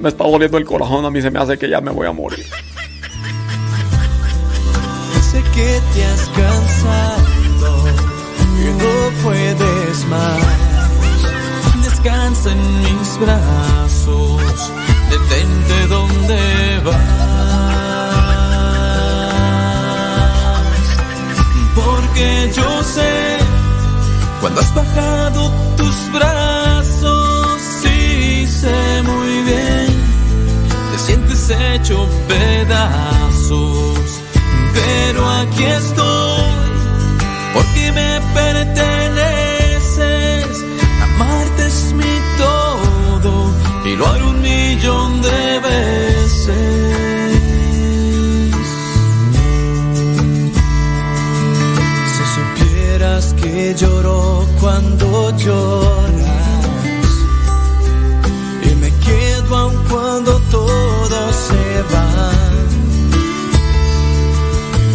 Me 0.00 0.08
está 0.08 0.24
doliendo 0.24 0.58
el 0.58 0.64
corazón, 0.64 1.04
a 1.04 1.10
mí 1.10 1.22
se 1.22 1.30
me 1.30 1.38
hace 1.38 1.56
que 1.58 1.68
ya 1.68 1.80
me 1.80 1.92
voy 1.92 2.06
a 2.06 2.12
morir. 2.12 2.44
Sé 5.30 5.42
que 5.54 5.80
te 5.94 6.04
has 6.04 6.28
cansado 6.28 7.22
y 8.60 8.82
no 8.82 9.22
puedes 9.22 10.04
más. 10.06 10.38
Descansa 11.84 12.52
en 12.52 12.78
mis 12.80 13.18
brazos, 13.20 14.72
detente 15.14 15.86
donde 15.86 16.80
vas. 16.84 16.94
Porque 21.74 22.52
yo 22.56 22.82
sé 22.82 23.38
cuando 24.40 24.60
has 24.60 24.74
bajado 24.74 25.50
tus 25.76 25.96
brazos, 26.12 27.60
sí 27.82 28.46
sé 28.46 29.02
muy 29.02 29.42
bien, 29.50 29.88
te 30.90 30.98
sientes 30.98 31.50
hecho 31.50 32.08
pedazos. 32.28 33.98
Pero 34.74 35.30
aquí 35.30 35.64
estoy 35.64 36.54
porque 37.54 37.92
me 37.92 38.20
Miroar 43.94 44.22
un 44.24 44.42
millón 44.42 45.22
de 45.22 45.60
veces. 45.60 46.50
Si 52.12 52.24
supieras 52.36 53.34
que 53.34 53.72
lloro 53.76 54.48
cuando 54.60 55.30
lloras 55.36 57.08
y 58.64 58.74
me 58.82 58.90
quedo 59.06 59.56
aun 59.56 59.76
cuando 59.88 60.40
todo 60.50 61.32
se 61.46 61.82
va. 61.94 62.32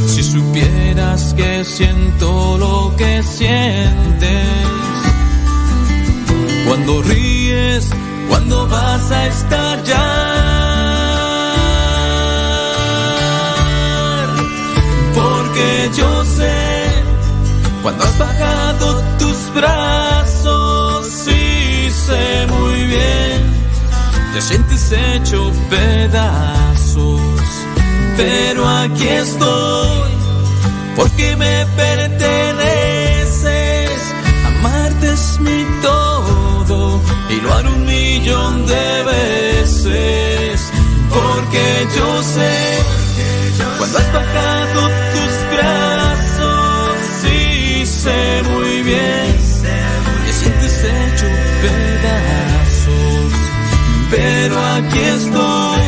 Si 0.08 0.24
supieras 0.24 1.34
que 1.36 1.64
siento 1.64 2.58
lo 2.58 2.94
que 2.98 3.24
sientes 3.24 4.50
cuando 6.68 7.02
ríes 7.02 7.90
cuando 8.30 8.68
vas 8.68 9.12
a 9.12 9.28
estallar. 9.28 10.00
Porque 15.16 15.90
yo 15.98 16.26
sé, 16.26 17.04
cuando 17.82 18.04
has 18.06 18.18
bajado 18.18 19.04
tus 19.18 19.54
brazos, 19.54 21.08
sí 21.08 21.90
sé 21.92 22.48
muy 22.48 22.84
bien, 22.86 23.42
te 24.34 24.42
sientes 24.42 24.92
hecho 24.92 25.52
pedazos. 25.70 27.20
Pero 28.16 28.68
aquí 28.68 29.08
estoy, 29.08 30.12
porque 30.96 31.36
me 31.36 31.66
perteneces, 31.76 32.49
y 37.42 37.52
haré 37.52 37.70
un 37.70 37.86
millón 37.86 38.66
de 38.66 39.04
veces. 39.04 40.72
Porque 41.10 41.88
yo 41.96 42.24
sé, 42.24 42.58
cuando 43.78 43.98
has 43.98 44.14
bajado 44.14 44.82
tus 45.14 45.34
brazos, 45.56 46.98
sí 47.22 47.86
sé 47.86 48.44
muy 48.52 48.82
bien, 48.84 49.38
te 50.26 50.34
sientes 50.34 50.84
hecho 50.84 51.26
pedazos. 51.62 53.34
Pero 54.12 54.60
aquí 54.76 55.00
estoy, 55.00 55.79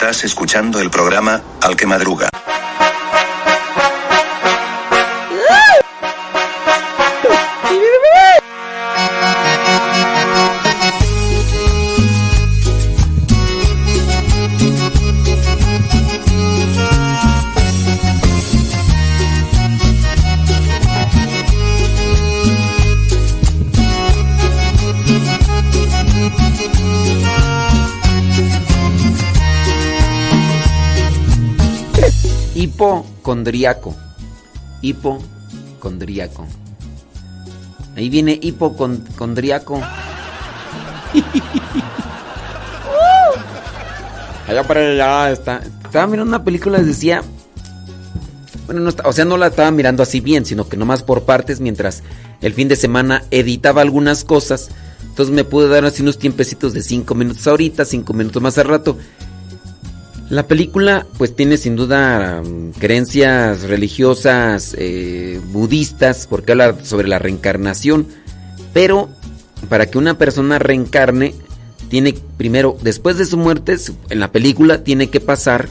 Estás 0.00 0.24
escuchando 0.24 0.80
el 0.80 0.88
programa 0.88 1.42
Al 1.60 1.76
que 1.76 1.84
madruga. 1.84 2.29
Hipocondriaco. 33.30 33.94
Hipocondriaco. 34.82 36.46
Ahí 37.96 38.08
viene 38.08 38.38
hipocondriaco. 38.42 39.80
Allá 44.48 44.64
para 44.66 44.80
allá 44.80 45.30
está. 45.30 45.60
Estaba 45.84 46.06
mirando 46.08 46.30
una 46.30 46.42
película 46.44 46.80
y 46.80 46.84
decía. 46.84 47.22
Bueno, 48.66 48.80
no 48.82 48.88
está- 48.90 49.08
o 49.08 49.12
sea, 49.12 49.24
no 49.24 49.36
la 49.36 49.46
estaba 49.48 49.70
mirando 49.70 50.02
así 50.02 50.20
bien, 50.20 50.44
sino 50.44 50.68
que 50.68 50.76
nomás 50.76 51.02
por 51.04 51.22
partes 51.24 51.60
mientras 51.60 52.02
el 52.40 52.52
fin 52.54 52.66
de 52.68 52.74
semana 52.76 53.22
editaba 53.30 53.80
algunas 53.82 54.24
cosas. 54.24 54.70
Entonces 55.04 55.32
me 55.34 55.44
pude 55.44 55.68
dar 55.68 55.84
así 55.84 56.02
unos 56.02 56.18
tiempecitos 56.18 56.72
de 56.72 56.82
5 56.82 57.14
minutos 57.14 57.46
ahorita, 57.46 57.84
5 57.84 58.12
minutos 58.12 58.42
más 58.42 58.58
al 58.58 58.66
rato. 58.66 58.96
La 60.30 60.46
película 60.46 61.06
pues 61.18 61.34
tiene 61.34 61.56
sin 61.56 61.74
duda 61.76 62.40
mm, 62.42 62.70
creencias 62.78 63.62
religiosas 63.62 64.74
eh, 64.78 65.40
budistas 65.52 66.26
porque 66.30 66.52
habla 66.52 66.76
sobre 66.84 67.08
la 67.08 67.18
reencarnación, 67.18 68.06
pero 68.72 69.08
para 69.68 69.86
que 69.86 69.98
una 69.98 70.16
persona 70.16 70.58
reencarne 70.58 71.34
tiene 71.88 72.14
primero 72.36 72.76
después 72.80 73.18
de 73.18 73.26
su 73.26 73.36
muerte 73.36 73.76
en 74.08 74.20
la 74.20 74.30
película 74.30 74.84
tiene 74.84 75.08
que 75.10 75.18
pasar 75.20 75.68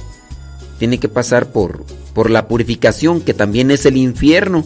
tiene 0.78 0.98
que 1.00 1.08
pasar 1.10 1.52
por 1.52 1.86
por 2.14 2.30
la 2.30 2.48
purificación 2.50 3.22
que 3.22 3.34
también 3.34 3.72
es 3.72 3.86
el 3.86 3.96
infierno. 3.98 4.66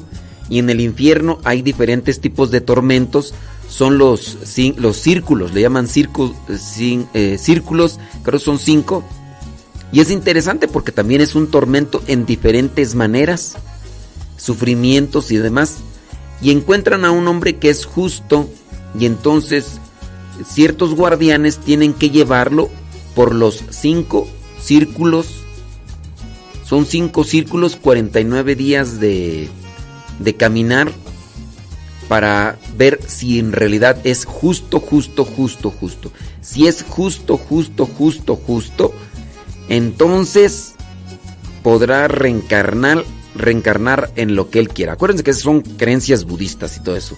Y 0.50 0.60
en 0.60 0.70
el 0.70 0.82
infierno 0.82 1.40
hay 1.46 1.62
diferentes 1.62 2.20
tipos 2.20 2.52
de 2.52 2.60
tormentos. 2.62 3.34
Son 3.70 3.98
los 3.98 4.38
los 4.78 4.98
círculos 4.98 5.54
le 5.54 5.62
llaman 5.62 5.88
cin- 5.88 7.08
eh, 7.14 7.38
círculos 7.40 8.00
creo 8.24 8.40
que 8.40 8.46
son 8.46 8.60
cinco 8.60 9.04
y 9.94 10.00
es 10.00 10.10
interesante 10.10 10.68
porque 10.68 10.92
también 10.92 11.22
es 11.22 11.36
un 11.36 11.52
tormento 11.52 12.02
en 12.08 12.26
diferentes 12.26 12.96
maneras, 12.96 13.58
sufrimientos 14.38 15.32
y 15.32 15.38
demás. 15.38 15.76
Y 16.42 16.50
encuentran 16.50 17.06
a 17.06 17.12
un 17.12 17.28
hombre 17.28 17.58
que 17.58 17.70
es 17.70 17.86
justo 17.86 18.50
y 19.00 19.06
entonces 19.06 19.80
ciertos 20.50 20.96
guardianes 20.96 21.60
tienen 21.60 21.94
que 21.94 22.10
llevarlo 22.10 22.72
por 23.14 23.36
los 23.36 23.64
cinco 23.70 24.28
círculos. 24.60 25.28
Son 26.66 26.88
cinco 26.88 27.24
círculos, 27.24 27.76
49 27.76 28.56
días 28.56 29.00
de, 29.00 29.48
de 30.18 30.36
caminar 30.36 30.92
para 32.08 32.58
ver 32.76 33.00
si 33.06 33.38
en 33.38 33.52
realidad 33.52 34.00
es 34.06 34.26
justo, 34.26 34.80
justo, 34.80 35.24
justo, 35.24 35.70
justo. 35.70 36.12
Si 36.42 36.66
es 36.66 36.82
justo, 36.82 37.38
justo, 37.38 37.86
justo, 37.86 38.36
justo, 38.36 38.94
entonces 39.70 40.74
podrá 41.64 42.08
reencarnar, 42.08 43.04
reencarnar 43.36 44.12
en 44.16 44.36
lo 44.36 44.50
que 44.50 44.60
él 44.60 44.70
quiera. 44.70 44.94
Acuérdense 44.94 45.24
que 45.24 45.34
son 45.34 45.62
creencias 45.62 46.26
budistas 46.26 46.78
y 46.78 46.84
todo 46.84 46.96
eso. 46.96 47.18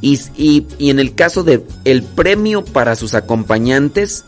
Y, 0.00 0.20
y- 0.36 0.90
en 0.90 0.98
el 0.98 1.14
caso 1.14 1.44
de 1.44 1.64
el 1.84 2.02
premio 2.02 2.64
para 2.64 2.96
sus 2.96 3.14
acompañantes, 3.14 4.24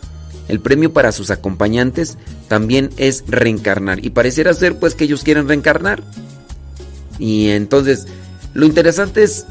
el 0.49 0.61
premio 0.61 0.93
para 0.93 1.11
sus 1.13 1.31
acompañantes 1.31 2.19
también 2.49 2.91
es 2.97 3.25
reencarnar. 3.27 4.05
Y 4.05 4.11
pareciera 4.11 4.55
ser 4.55 4.79
pues 4.79 4.95
que 4.95 5.05
ellos 5.05 5.23
quieren 5.25 5.49
reencarnar. 5.49 6.03
Y 7.19 7.49
entonces, 7.51 8.07
lo 8.53 8.67
interesante 8.67 9.23
es 9.23 9.47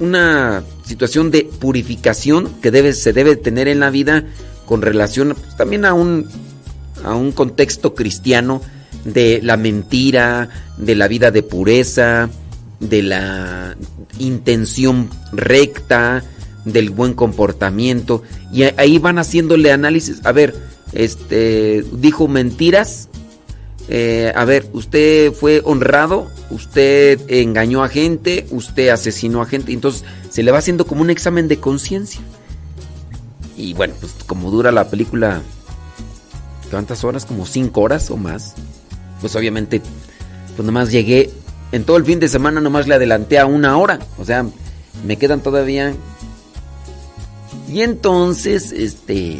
una 0.00 0.64
situación 0.84 1.30
de 1.30 1.44
purificación 1.44 2.50
que 2.60 2.92
se 2.92 3.12
debe 3.12 3.36
tener 3.36 3.68
en 3.68 3.80
la 3.80 3.90
vida 3.90 4.24
con 4.66 4.82
relación 4.82 5.34
pues, 5.34 5.56
también 5.56 5.84
a 5.84 5.94
un, 5.94 6.28
a 7.04 7.14
un 7.14 7.32
contexto 7.32 7.94
cristiano 7.94 8.60
de 9.04 9.40
la 9.42 9.56
mentira, 9.56 10.48
de 10.76 10.94
la 10.94 11.08
vida 11.08 11.30
de 11.30 11.42
pureza, 11.42 12.30
de 12.80 13.02
la 13.02 13.76
intención 14.18 15.10
recta, 15.32 16.24
del 16.64 16.90
buen 16.90 17.14
comportamiento. 17.14 18.22
Y 18.52 18.62
ahí 18.62 18.98
van 18.98 19.18
haciéndole 19.18 19.72
análisis. 19.72 20.20
A 20.24 20.32
ver, 20.32 20.54
este 20.92 21.84
dijo 21.92 22.28
mentiras. 22.28 23.08
Eh, 23.88 24.32
a 24.34 24.46
ver, 24.46 24.66
usted 24.72 25.32
fue 25.32 25.60
honrado, 25.62 26.30
usted 26.48 27.20
engañó 27.28 27.84
a 27.84 27.88
gente, 27.88 28.46
usted 28.50 28.88
asesinó 28.88 29.42
a 29.42 29.46
gente. 29.46 29.72
Entonces 29.72 30.04
se 30.30 30.42
le 30.42 30.50
va 30.50 30.58
haciendo 30.58 30.86
como 30.86 31.02
un 31.02 31.10
examen 31.10 31.48
de 31.48 31.58
conciencia. 31.58 32.20
Y 33.56 33.74
bueno, 33.74 33.94
pues 34.00 34.14
como 34.26 34.50
dura 34.50 34.72
la 34.72 34.88
película, 34.88 35.42
¿cuántas 36.74 37.04
horas? 37.04 37.24
Como 37.24 37.46
cinco 37.46 37.82
horas 37.82 38.10
o 38.10 38.16
más. 38.16 38.54
Pues 39.20 39.36
obviamente, 39.36 39.80
pues 40.56 40.66
nomás 40.66 40.90
llegué, 40.90 41.30
en 41.70 41.84
todo 41.84 41.96
el 41.96 42.04
fin 42.04 42.18
de 42.18 42.28
semana 42.28 42.60
nomás 42.60 42.88
le 42.88 42.96
adelanté 42.96 43.38
a 43.38 43.46
una 43.46 43.78
hora. 43.78 44.00
O 44.18 44.24
sea, 44.24 44.44
me 45.06 45.16
quedan 45.16 45.40
todavía... 45.40 45.94
Y 47.68 47.82
entonces, 47.82 48.72
este... 48.72 49.38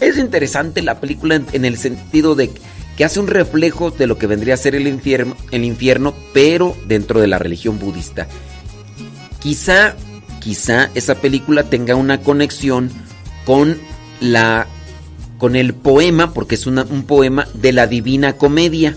Es 0.00 0.16
interesante 0.16 0.80
la 0.80 1.00
película 1.00 1.34
en, 1.34 1.46
en 1.52 1.66
el 1.66 1.76
sentido 1.76 2.34
de 2.34 2.50
que 2.96 3.04
hace 3.04 3.20
un 3.20 3.26
reflejo 3.26 3.90
de 3.90 4.06
lo 4.06 4.16
que 4.16 4.26
vendría 4.26 4.54
a 4.54 4.56
ser 4.56 4.74
el 4.74 4.88
infierno, 4.88 5.36
el 5.50 5.64
infierno, 5.64 6.14
pero 6.32 6.74
dentro 6.86 7.20
de 7.20 7.26
la 7.26 7.38
religión 7.38 7.78
budista. 7.78 8.26
Quizá, 9.40 9.96
quizá 10.40 10.88
esa 10.94 11.16
película 11.16 11.64
tenga 11.64 11.94
una 11.94 12.22
conexión 12.22 12.90
con 13.44 13.76
la 14.20 14.66
con 15.38 15.56
el 15.56 15.72
poema, 15.72 16.34
porque 16.34 16.56
es 16.56 16.66
un 16.66 17.04
poema 17.06 17.48
de 17.54 17.72
la 17.72 17.86
Divina 17.86 18.34
Comedia. 18.34 18.96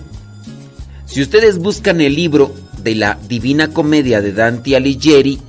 Si 1.05 1.21
ustedes 1.21 1.59
buscan 1.59 2.01
el 2.01 2.15
libro 2.15 2.53
de 2.83 2.95
la 2.95 3.19
Divina 3.27 3.69
Comedia 3.69 4.21
de 4.21 4.33
Dante 4.33 4.75
Alighieri, 4.75 5.39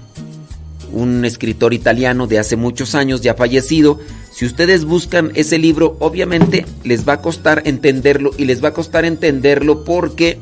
un 0.93 1.25
escritor 1.25 1.73
italiano 1.73 2.27
de 2.27 2.39
hace 2.39 2.57
muchos 2.57 2.95
años 2.95 3.23
ya 3.23 3.35
fallecido, 3.35 3.99
si 4.33 4.47
ustedes 4.47 4.85
buscan 4.85 5.31
ese 5.35 5.59
libro, 5.59 5.97
obviamente 5.99 6.67
les 6.85 7.07
va 7.07 7.15
a 7.15 7.21
costar 7.21 7.63
entenderlo 7.65 8.33
y 8.37 8.45
les 8.45 8.63
va 8.63 8.69
a 8.69 8.75
costar 8.75 9.05
entenderlo 9.05 9.85
porque 9.85 10.39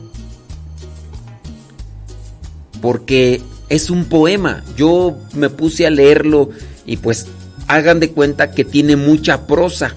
porque 2.81 3.41
es 3.69 3.91
un 3.91 4.07
poema. 4.07 4.65
Yo 4.77 5.19
me 5.35 5.51
puse 5.51 5.87
a 5.87 5.91
leerlo 5.91 6.51
y 6.87 6.97
pues 6.97 7.27
hagan 7.67 8.01
de 8.01 8.11
cuenta 8.11 8.53
que 8.53 8.65
tiene 8.65 8.97
mucha 8.97 9.47
prosa. 9.47 9.95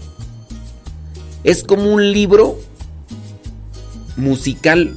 Es 1.43 1.63
como 1.63 1.91
un 1.91 2.11
libro 2.11 2.57
musical, 4.15 4.95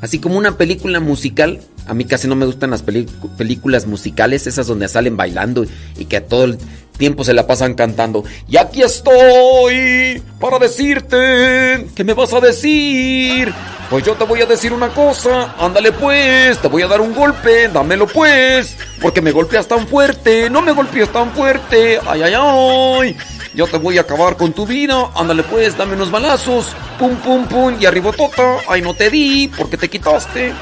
así 0.00 0.18
como 0.18 0.36
una 0.36 0.56
película 0.56 1.00
musical. 1.00 1.60
A 1.86 1.94
mí 1.94 2.04
casi 2.04 2.28
no 2.28 2.36
me 2.36 2.44
gustan 2.44 2.70
las 2.70 2.82
películas 2.82 3.86
musicales, 3.86 4.46
esas 4.46 4.66
donde 4.66 4.88
salen 4.88 5.16
bailando 5.16 5.64
y 5.96 6.04
que 6.04 6.20
todo 6.20 6.44
el 6.44 6.58
tiempo 6.98 7.24
se 7.24 7.32
la 7.32 7.46
pasan 7.46 7.72
cantando. 7.72 8.24
Y 8.46 8.58
aquí 8.58 8.82
estoy 8.82 10.22
para 10.38 10.58
decirte, 10.58 11.86
¿qué 11.94 12.04
me 12.04 12.12
vas 12.12 12.34
a 12.34 12.40
decir? 12.40 13.54
Pues 13.88 14.04
yo 14.04 14.14
te 14.16 14.24
voy 14.24 14.42
a 14.42 14.46
decir 14.46 14.74
una 14.74 14.88
cosa, 14.90 15.54
ándale 15.58 15.92
pues, 15.92 16.58
te 16.58 16.68
voy 16.68 16.82
a 16.82 16.88
dar 16.88 17.00
un 17.00 17.14
golpe, 17.14 17.68
dámelo 17.68 18.06
pues, 18.06 18.76
porque 19.00 19.22
me 19.22 19.32
golpeas 19.32 19.66
tan 19.66 19.88
fuerte, 19.88 20.50
no 20.50 20.60
me 20.60 20.72
golpees 20.72 21.10
tan 21.10 21.32
fuerte, 21.32 21.98
ay, 22.06 22.22
ay, 22.22 22.34
ay. 22.36 23.16
Yo 23.54 23.66
te 23.66 23.78
voy 23.78 23.98
a 23.98 24.02
acabar 24.02 24.36
con 24.36 24.52
tu 24.52 24.66
vida, 24.66 25.10
ándale 25.16 25.42
pues, 25.42 25.76
dame 25.76 25.94
unos 25.94 26.10
balazos, 26.10 26.68
pum, 26.98 27.16
pum, 27.16 27.46
pum, 27.46 27.74
y 27.80 27.86
arriba 27.86 28.12
tota, 28.12 28.58
ay, 28.68 28.82
no 28.82 28.94
te 28.94 29.10
di, 29.10 29.48
porque 29.56 29.76
te 29.76 29.88
quitaste. 29.88 30.52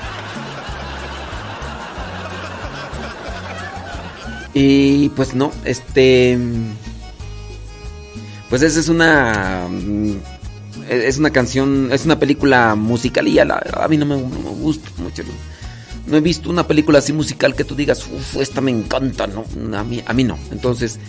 Y 4.54 5.10
pues 5.10 5.34
no, 5.34 5.52
este. 5.64 6.38
Pues 8.48 8.62
esa 8.62 8.80
es 8.80 8.88
una. 8.88 9.66
mm, 9.68 10.12
Es 10.88 11.18
una 11.18 11.30
canción, 11.30 11.88
es 11.92 12.04
una 12.04 12.18
película 12.18 12.74
musical 12.76 13.26
y 13.28 13.34
ya 13.34 13.44
la, 13.44 13.60
a 13.80 13.88
mí 13.88 13.96
no 13.96 14.06
me, 14.06 14.16
no 14.16 14.28
me 14.28 14.50
gusta 14.50 14.88
mucho. 14.98 15.24
No 16.06 16.16
he 16.16 16.20
visto 16.20 16.48
una 16.48 16.66
película 16.66 17.00
así 17.00 17.12
musical 17.12 17.56
que 17.56 17.64
tú 17.64 17.74
digas, 17.74 18.06
uff, 18.06 18.36
esta 18.36 18.60
me 18.60 18.70
encanta, 18.70 19.26
no, 19.26 19.44
a 19.76 19.82
mí, 19.82 20.02
a 20.06 20.12
mí 20.12 20.22
no. 20.22 20.38
Entonces, 20.52 21.00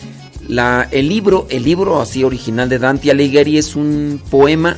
la, 0.48 0.88
el 0.92 1.10
libro, 1.10 1.48
el 1.50 1.64
libro 1.64 2.02
así 2.02 2.24
original 2.24 2.70
de 2.70 2.80
Dante 2.80 3.12
Alighieri 3.12 3.58
es 3.58 3.76
un 3.76 4.22
poema. 4.30 4.78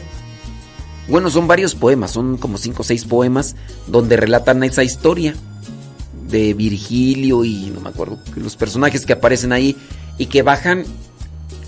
Bueno, 1.08 1.30
son 1.30 1.48
varios 1.48 1.76
poemas, 1.76 2.12
son 2.12 2.38
como 2.38 2.58
cinco 2.58 2.82
o 2.82 2.86
seis 2.86 3.06
poemas 3.06 3.56
donde 3.88 4.18
relatan 4.18 4.64
esa 4.64 4.84
historia 4.84 5.34
de 6.30 6.54
Virgilio 6.54 7.44
y 7.44 7.72
no 7.74 7.82
me 7.82 7.90
acuerdo 7.90 8.20
los 8.36 8.56
personajes 8.56 9.06
que 9.06 9.14
aparecen 9.14 9.52
ahí 9.52 9.76
y 10.18 10.28
que 10.28 10.44
bajan 10.44 10.84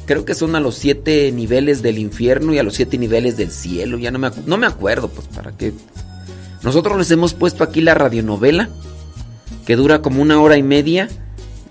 creo 0.05 0.25
que 0.25 0.35
son 0.35 0.55
a 0.55 0.59
los 0.59 0.75
siete 0.75 1.31
niveles 1.31 1.81
del 1.81 1.97
infierno 1.97 2.53
y 2.53 2.59
a 2.59 2.63
los 2.63 2.75
siete 2.75 2.97
niveles 2.97 3.37
del 3.37 3.51
cielo 3.51 3.97
ya 3.97 4.11
no 4.11 4.19
me, 4.19 4.29
no 4.45 4.57
me 4.57 4.67
acuerdo 4.67 5.09
pues 5.09 5.27
para 5.27 5.51
qué 5.53 5.73
nosotros 6.63 6.97
les 6.97 7.09
hemos 7.09 7.33
puesto 7.33 7.63
aquí 7.63 7.81
la 7.81 7.95
radionovela 7.95 8.69
que 9.65 9.75
dura 9.75 10.01
como 10.01 10.21
una 10.21 10.39
hora 10.41 10.57
y 10.57 10.63
media 10.63 11.09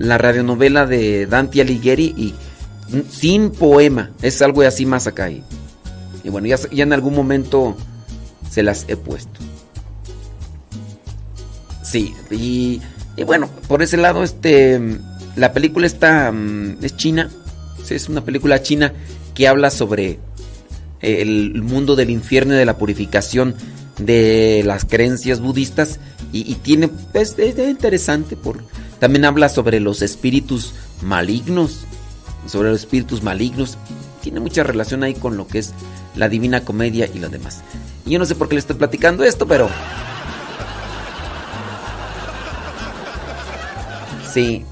la 0.01 0.17
radionovela 0.17 0.87
de 0.87 1.27
Dante 1.27 1.61
Alighieri 1.61 2.15
y 2.17 2.35
sin 3.11 3.51
poema. 3.51 4.11
Es 4.23 4.41
algo 4.43 4.63
así 4.63 4.87
más 4.87 5.07
acá 5.07 5.31
y, 5.31 5.45
bueno 6.25 6.47
ya, 6.49 6.57
ya 6.73 6.83
en 6.83 6.93
algún 6.93 7.15
momento 7.15 7.77
se 8.51 8.63
las 8.63 8.87
he 8.89 8.97
puesto. 8.97 9.41
Sí, 11.83 12.15
y, 12.31 12.81
y 13.17 13.25
bueno, 13.25 13.51
por 13.69 13.83
ese 13.83 13.97
lado, 13.97 14.23
este, 14.23 14.81
la 15.37 15.53
película 15.53 15.87
está, 15.87 16.33
mm, 16.33 16.79
es 16.83 16.97
china, 16.97 17.31
es 17.89 18.09
una 18.09 18.25
película 18.25 18.63
china 18.63 18.93
que 19.35 19.49
habla 19.49 19.71
sobre 19.71 20.19
el 21.01 21.63
mundo 21.63 21.97
del 21.97 22.11
infierno 22.11 22.55
y 22.55 22.59
de 22.59 22.65
la 22.65 22.79
purificación 22.79 23.55
de 23.99 24.63
las 24.65 24.85
creencias 24.85 25.41
budistas 25.41 25.99
y, 26.33 26.55
tiene, 26.57 26.91
es, 27.13 27.39
es 27.39 27.59
interesante, 27.59 28.37
por, 28.37 28.63
también 29.01 29.25
habla 29.25 29.49
sobre 29.49 29.81
los 29.81 30.03
espíritus 30.03 30.75
malignos, 31.03 31.87
sobre 32.47 32.71
los 32.71 32.81
espíritus 32.81 33.23
malignos, 33.23 33.79
tiene 34.23 34.41
mucha 34.41 34.63
relación 34.63 35.03
ahí 35.03 35.15
con 35.15 35.37
lo 35.37 35.47
que 35.47 35.59
es 35.59 35.73
la 36.15 36.29
Divina 36.29 36.65
Comedia 36.65 37.09
y 37.13 37.19
lo 37.19 37.31
demás. 37.31 37.63
Y 38.07 38.11
yo 38.11 38.19
no 38.19 38.27
sé 38.27 38.35
por 38.35 38.49
qué 38.49 38.55
le 38.55 38.61
estoy 38.61 38.77
platicando 38.77 39.25
esto, 39.25 39.49
pero... 39.49 39.69
Sí. 44.33 44.65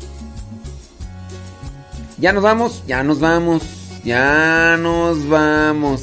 Ya 2.19 2.33
nos 2.33 2.43
vamos, 2.43 2.83
ya 2.87 3.03
nos 3.03 3.21
vamos, 3.21 3.63
ya 4.05 4.77
nos 4.79 5.29
vamos. 5.29 6.03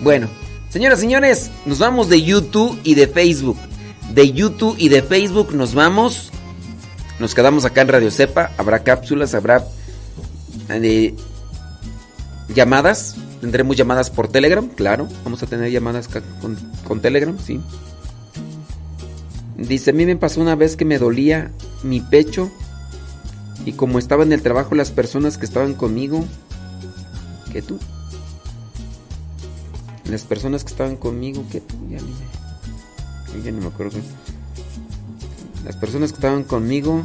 Bueno, 0.00 0.28
señoras 0.68 0.98
y 0.98 1.02
señores, 1.02 1.50
nos 1.64 1.78
vamos 1.78 2.08
de 2.08 2.22
YouTube 2.22 2.78
y 2.84 2.94
de 2.94 3.08
Facebook. 3.08 3.56
De 4.14 4.32
YouTube 4.32 4.76
y 4.78 4.88
de 4.88 5.02
Facebook 5.02 5.54
nos 5.54 5.74
vamos. 5.74 6.30
Nos 7.18 7.34
quedamos 7.34 7.64
acá 7.64 7.82
en 7.82 7.88
Radio 7.88 8.10
Cepa. 8.10 8.50
Habrá 8.56 8.82
cápsulas, 8.82 9.34
habrá 9.34 9.66
eh, 10.70 11.14
llamadas. 12.54 13.16
Tendremos 13.40 13.76
llamadas 13.76 14.10
por 14.10 14.28
Telegram, 14.28 14.68
claro. 14.68 15.08
Vamos 15.24 15.42
a 15.42 15.46
tener 15.46 15.70
llamadas 15.70 16.08
con, 16.08 16.56
con 16.86 17.00
Telegram, 17.00 17.36
sí. 17.38 17.60
Dice, 19.56 19.90
a 19.90 19.92
mí 19.92 20.06
me 20.06 20.16
pasó 20.16 20.40
una 20.40 20.54
vez 20.54 20.76
que 20.76 20.84
me 20.84 20.98
dolía 20.98 21.50
mi 21.82 22.00
pecho 22.00 22.50
y 23.64 23.72
como 23.72 23.98
estaba 23.98 24.22
en 24.22 24.32
el 24.32 24.40
trabajo 24.40 24.74
las 24.74 24.90
personas 24.92 25.36
que 25.36 25.44
estaban 25.44 25.74
conmigo, 25.74 26.24
que 27.52 27.60
tú, 27.60 27.78
las 30.08 30.22
personas 30.22 30.64
que 30.64 30.70
estaban 30.70 30.96
conmigo, 30.96 31.44
que 31.50 31.60
tú, 31.60 31.74
ya 31.90 31.98
ni 31.98 32.08
me, 32.08 32.47
Las 35.64 35.76
personas 35.76 36.12
que 36.12 36.16
estaban 36.16 36.44
conmigo 36.44 37.02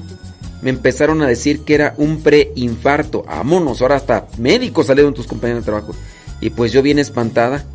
me 0.61 0.69
empezaron 0.69 1.21
a 1.21 1.27
decir 1.27 1.61
que 1.65 1.75
era 1.75 1.93
un 1.97 2.21
preinfarto. 2.21 3.23
Vámonos, 3.23 3.81
ahora 3.81 3.95
hasta 3.97 4.27
médicos 4.37 4.87
salieron 4.87 5.13
tus 5.13 5.27
compañeros 5.27 5.63
de 5.63 5.71
trabajo. 5.71 5.93
Y 6.39 6.49
pues 6.51 6.71
yo 6.71 6.81
bien 6.81 6.99
espantada 6.99 7.65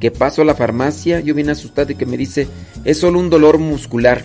que 0.00 0.10
paso 0.10 0.42
a 0.42 0.44
la 0.44 0.54
farmacia, 0.54 1.20
yo 1.20 1.34
bien 1.34 1.48
asustada 1.50 1.92
y 1.92 1.94
que 1.94 2.06
me 2.06 2.16
dice, 2.16 2.48
es 2.84 2.98
solo 2.98 3.18
un 3.18 3.30
dolor 3.30 3.58
muscular. 3.58 4.24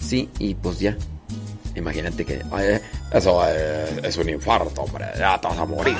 Sí, 0.00 0.28
y 0.38 0.54
pues 0.54 0.78
ya. 0.80 0.96
Imagínate 1.74 2.24
que 2.24 2.40
"Ay, 2.50 2.80
eso 3.12 3.40
eh, 3.46 4.00
es 4.02 4.16
un 4.16 4.30
infarto, 4.30 4.82
hombre, 4.82 5.04
ya 5.18 5.38
te 5.40 5.48
vas 5.48 5.58
a 5.58 5.64
morir. 5.66 5.96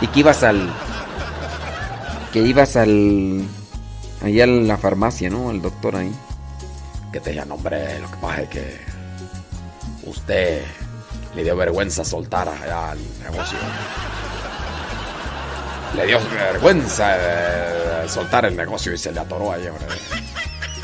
Y 0.00 0.06
que 0.06 0.20
ibas 0.20 0.42
al... 0.42 0.72
Que 2.32 2.40
ibas 2.40 2.76
al... 2.76 3.44
Allá 4.22 4.44
a 4.44 4.46
la 4.46 4.76
farmacia, 4.76 5.30
¿no? 5.30 5.50
Al 5.50 5.62
doctor 5.62 5.96
ahí. 5.96 6.12
Que 7.12 7.20
te 7.20 7.30
digan, 7.30 7.50
hombre, 7.50 7.98
lo 8.00 8.10
que 8.10 8.16
pasa 8.18 8.42
es 8.42 8.48
que 8.50 8.80
usted 10.06 10.62
le 11.34 11.42
dio 11.44 11.56
vergüenza 11.56 12.04
soltar 12.04 12.48
allá 12.48 12.92
el 12.92 13.00
negocio. 13.22 13.58
Le 15.96 16.06
dio 16.06 16.20
vergüenza 16.32 17.16
eh, 17.18 18.08
soltar 18.08 18.44
el 18.44 18.56
negocio 18.56 18.92
y 18.92 18.98
se 18.98 19.10
le 19.10 19.20
atoró 19.20 19.52
ahí, 19.52 19.66
hombre. 19.66 19.86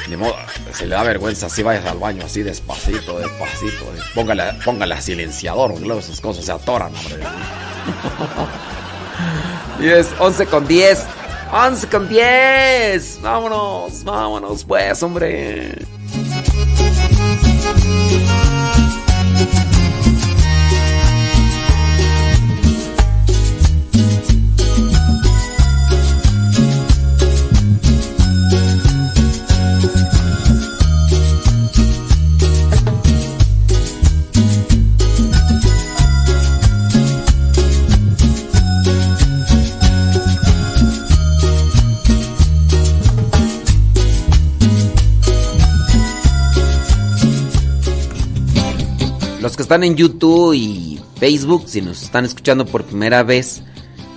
Ni 0.09 0.17
modo, 0.17 0.35
si 0.73 0.85
le 0.87 0.95
da 0.95 1.03
vergüenza, 1.03 1.47
así 1.47 1.63
vayas 1.63 1.85
al 1.87 1.99
baño 1.99 2.25
así 2.25 2.43
despacito, 2.43 3.19
despacito. 3.19 3.85
eh. 3.97 4.01
Póngale, 4.15 4.53
póngale 4.65 4.95
a 4.95 5.01
silenciador, 5.01 5.79
luego 5.81 6.01
esas 6.01 6.21
cosas 6.21 6.45
se 6.45 6.53
atoran, 6.53 6.93
hombre. 6.95 7.19
10, 9.81 10.07
11 10.19 10.47
con 10.47 10.67
10. 10.67 11.05
11 11.53 11.89
con 11.89 12.09
10. 12.09 13.21
Vámonos, 13.23 14.05
vámonos, 14.05 14.65
pues, 14.65 15.03
hombre. 15.03 15.96
Que 49.57 49.63
están 49.63 49.83
en 49.85 49.97
YouTube 49.97 50.55
y 50.55 51.01
Facebook, 51.19 51.65
si 51.67 51.81
nos 51.81 52.03
están 52.03 52.27
escuchando 52.27 52.67
por 52.67 52.85
primera 52.85 53.23
vez, 53.23 53.63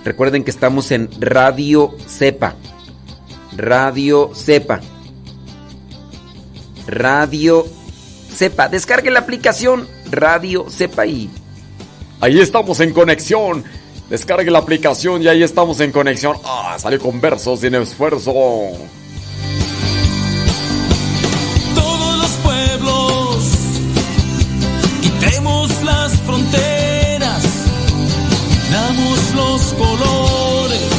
recuerden 0.04 0.44
que 0.44 0.50
estamos 0.50 0.90
en 0.90 1.08
Radio 1.18 1.94
Cepa. 2.06 2.54
Radio 3.56 4.32
Cepa. 4.34 4.80
Radio 6.86 7.66
Cepa. 8.34 8.68
Descargue 8.68 9.10
la 9.10 9.20
aplicación 9.20 9.88
Radio 10.10 10.66
Cepa 10.68 11.06
y... 11.06 11.30
Ahí 12.20 12.38
estamos 12.38 12.78
en 12.80 12.92
conexión. 12.92 13.64
Descargue 14.10 14.50
la 14.50 14.58
aplicación 14.58 15.22
y 15.22 15.28
ahí 15.28 15.42
estamos 15.42 15.80
en 15.80 15.90
conexión. 15.90 16.36
Ah, 16.44 16.76
salió 16.78 17.00
con 17.00 17.18
versos 17.18 17.60
sin 17.60 17.74
esfuerzo. 17.76 18.32
Quitemos 25.20 25.82
las 25.82 26.12
fronteras, 26.20 27.42
damos 28.70 29.34
los 29.34 29.62
colores, 29.74 30.90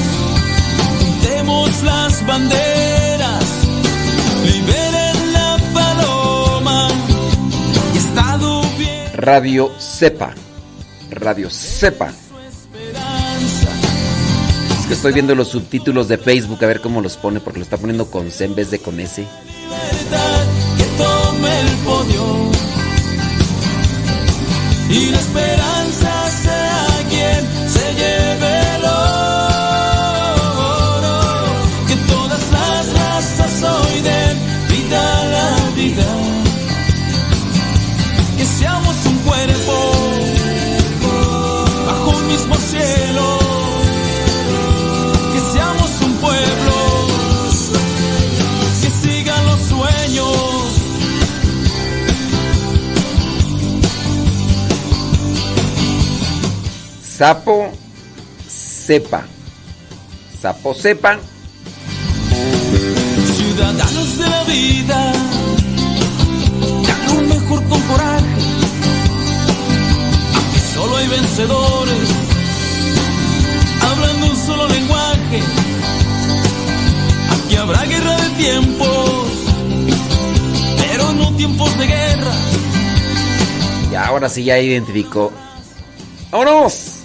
juntemos 0.99 1.83
las 1.83 2.25
banderas, 2.25 3.45
liberen 4.45 5.33
la 5.33 5.57
paloma 5.73 6.87
y 7.93 7.97
estado 7.97 8.61
bien. 8.77 9.11
Radio 9.13 9.71
Cepa. 9.79 10.33
Radio 11.09 11.49
Cepa. 11.49 12.13
Es 14.79 14.87
que 14.87 14.93
estoy 14.93 15.13
viendo 15.13 15.35
los 15.35 15.49
subtítulos 15.49 16.07
de 16.07 16.17
Facebook 16.17 16.63
a 16.63 16.67
ver 16.67 16.81
cómo 16.81 17.01
los 17.01 17.17
pone 17.17 17.39
porque 17.39 17.59
lo 17.59 17.63
está 17.63 17.77
poniendo 17.77 18.09
con 18.09 18.29
C 18.29 18.45
en 18.45 18.55
vez 18.55 18.71
de 18.71 18.79
con 18.79 18.99
S. 18.99 19.25
que 19.25 20.60
y 24.91 25.60
Sapo 57.21 57.69
Cepa. 58.49 59.21
Sapo 60.41 60.73
Cepa. 60.73 61.19
ciudadanos 63.35 64.17
de 64.17 64.27
la 64.27 64.43
vida 64.45 65.13
lo 67.05 67.21
mejor 67.21 67.63
con 67.69 67.79
coraje 67.81 68.25
aquí 70.33 70.59
solo 70.73 70.97
hay 70.97 71.07
vencedores 71.09 72.09
hablando 73.83 74.25
un 74.25 74.35
solo 74.35 74.67
lenguaje 74.67 75.43
aquí 77.35 77.55
habrá 77.55 77.83
guerra 77.85 78.15
de 78.15 78.29
tiempos 78.31 79.27
pero 80.75 81.13
no 81.13 81.37
tiempos 81.37 81.77
de 81.77 81.85
guerra 81.85 82.33
Y 83.91 83.95
ahora 83.95 84.27
sí 84.27 84.43
ya 84.43 84.57
identificó. 84.57 85.31
¡Vámonos! 86.31 87.00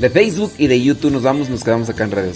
De 0.00 0.08
Facebook 0.08 0.52
y 0.56 0.66
de 0.66 0.82
YouTube 0.82 1.12
nos 1.12 1.22
vamos, 1.22 1.50
nos 1.50 1.62
quedamos 1.62 1.90
acá 1.90 2.04
en 2.04 2.10
Radio 2.10 2.32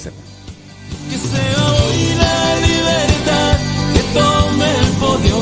podio 5.01 5.33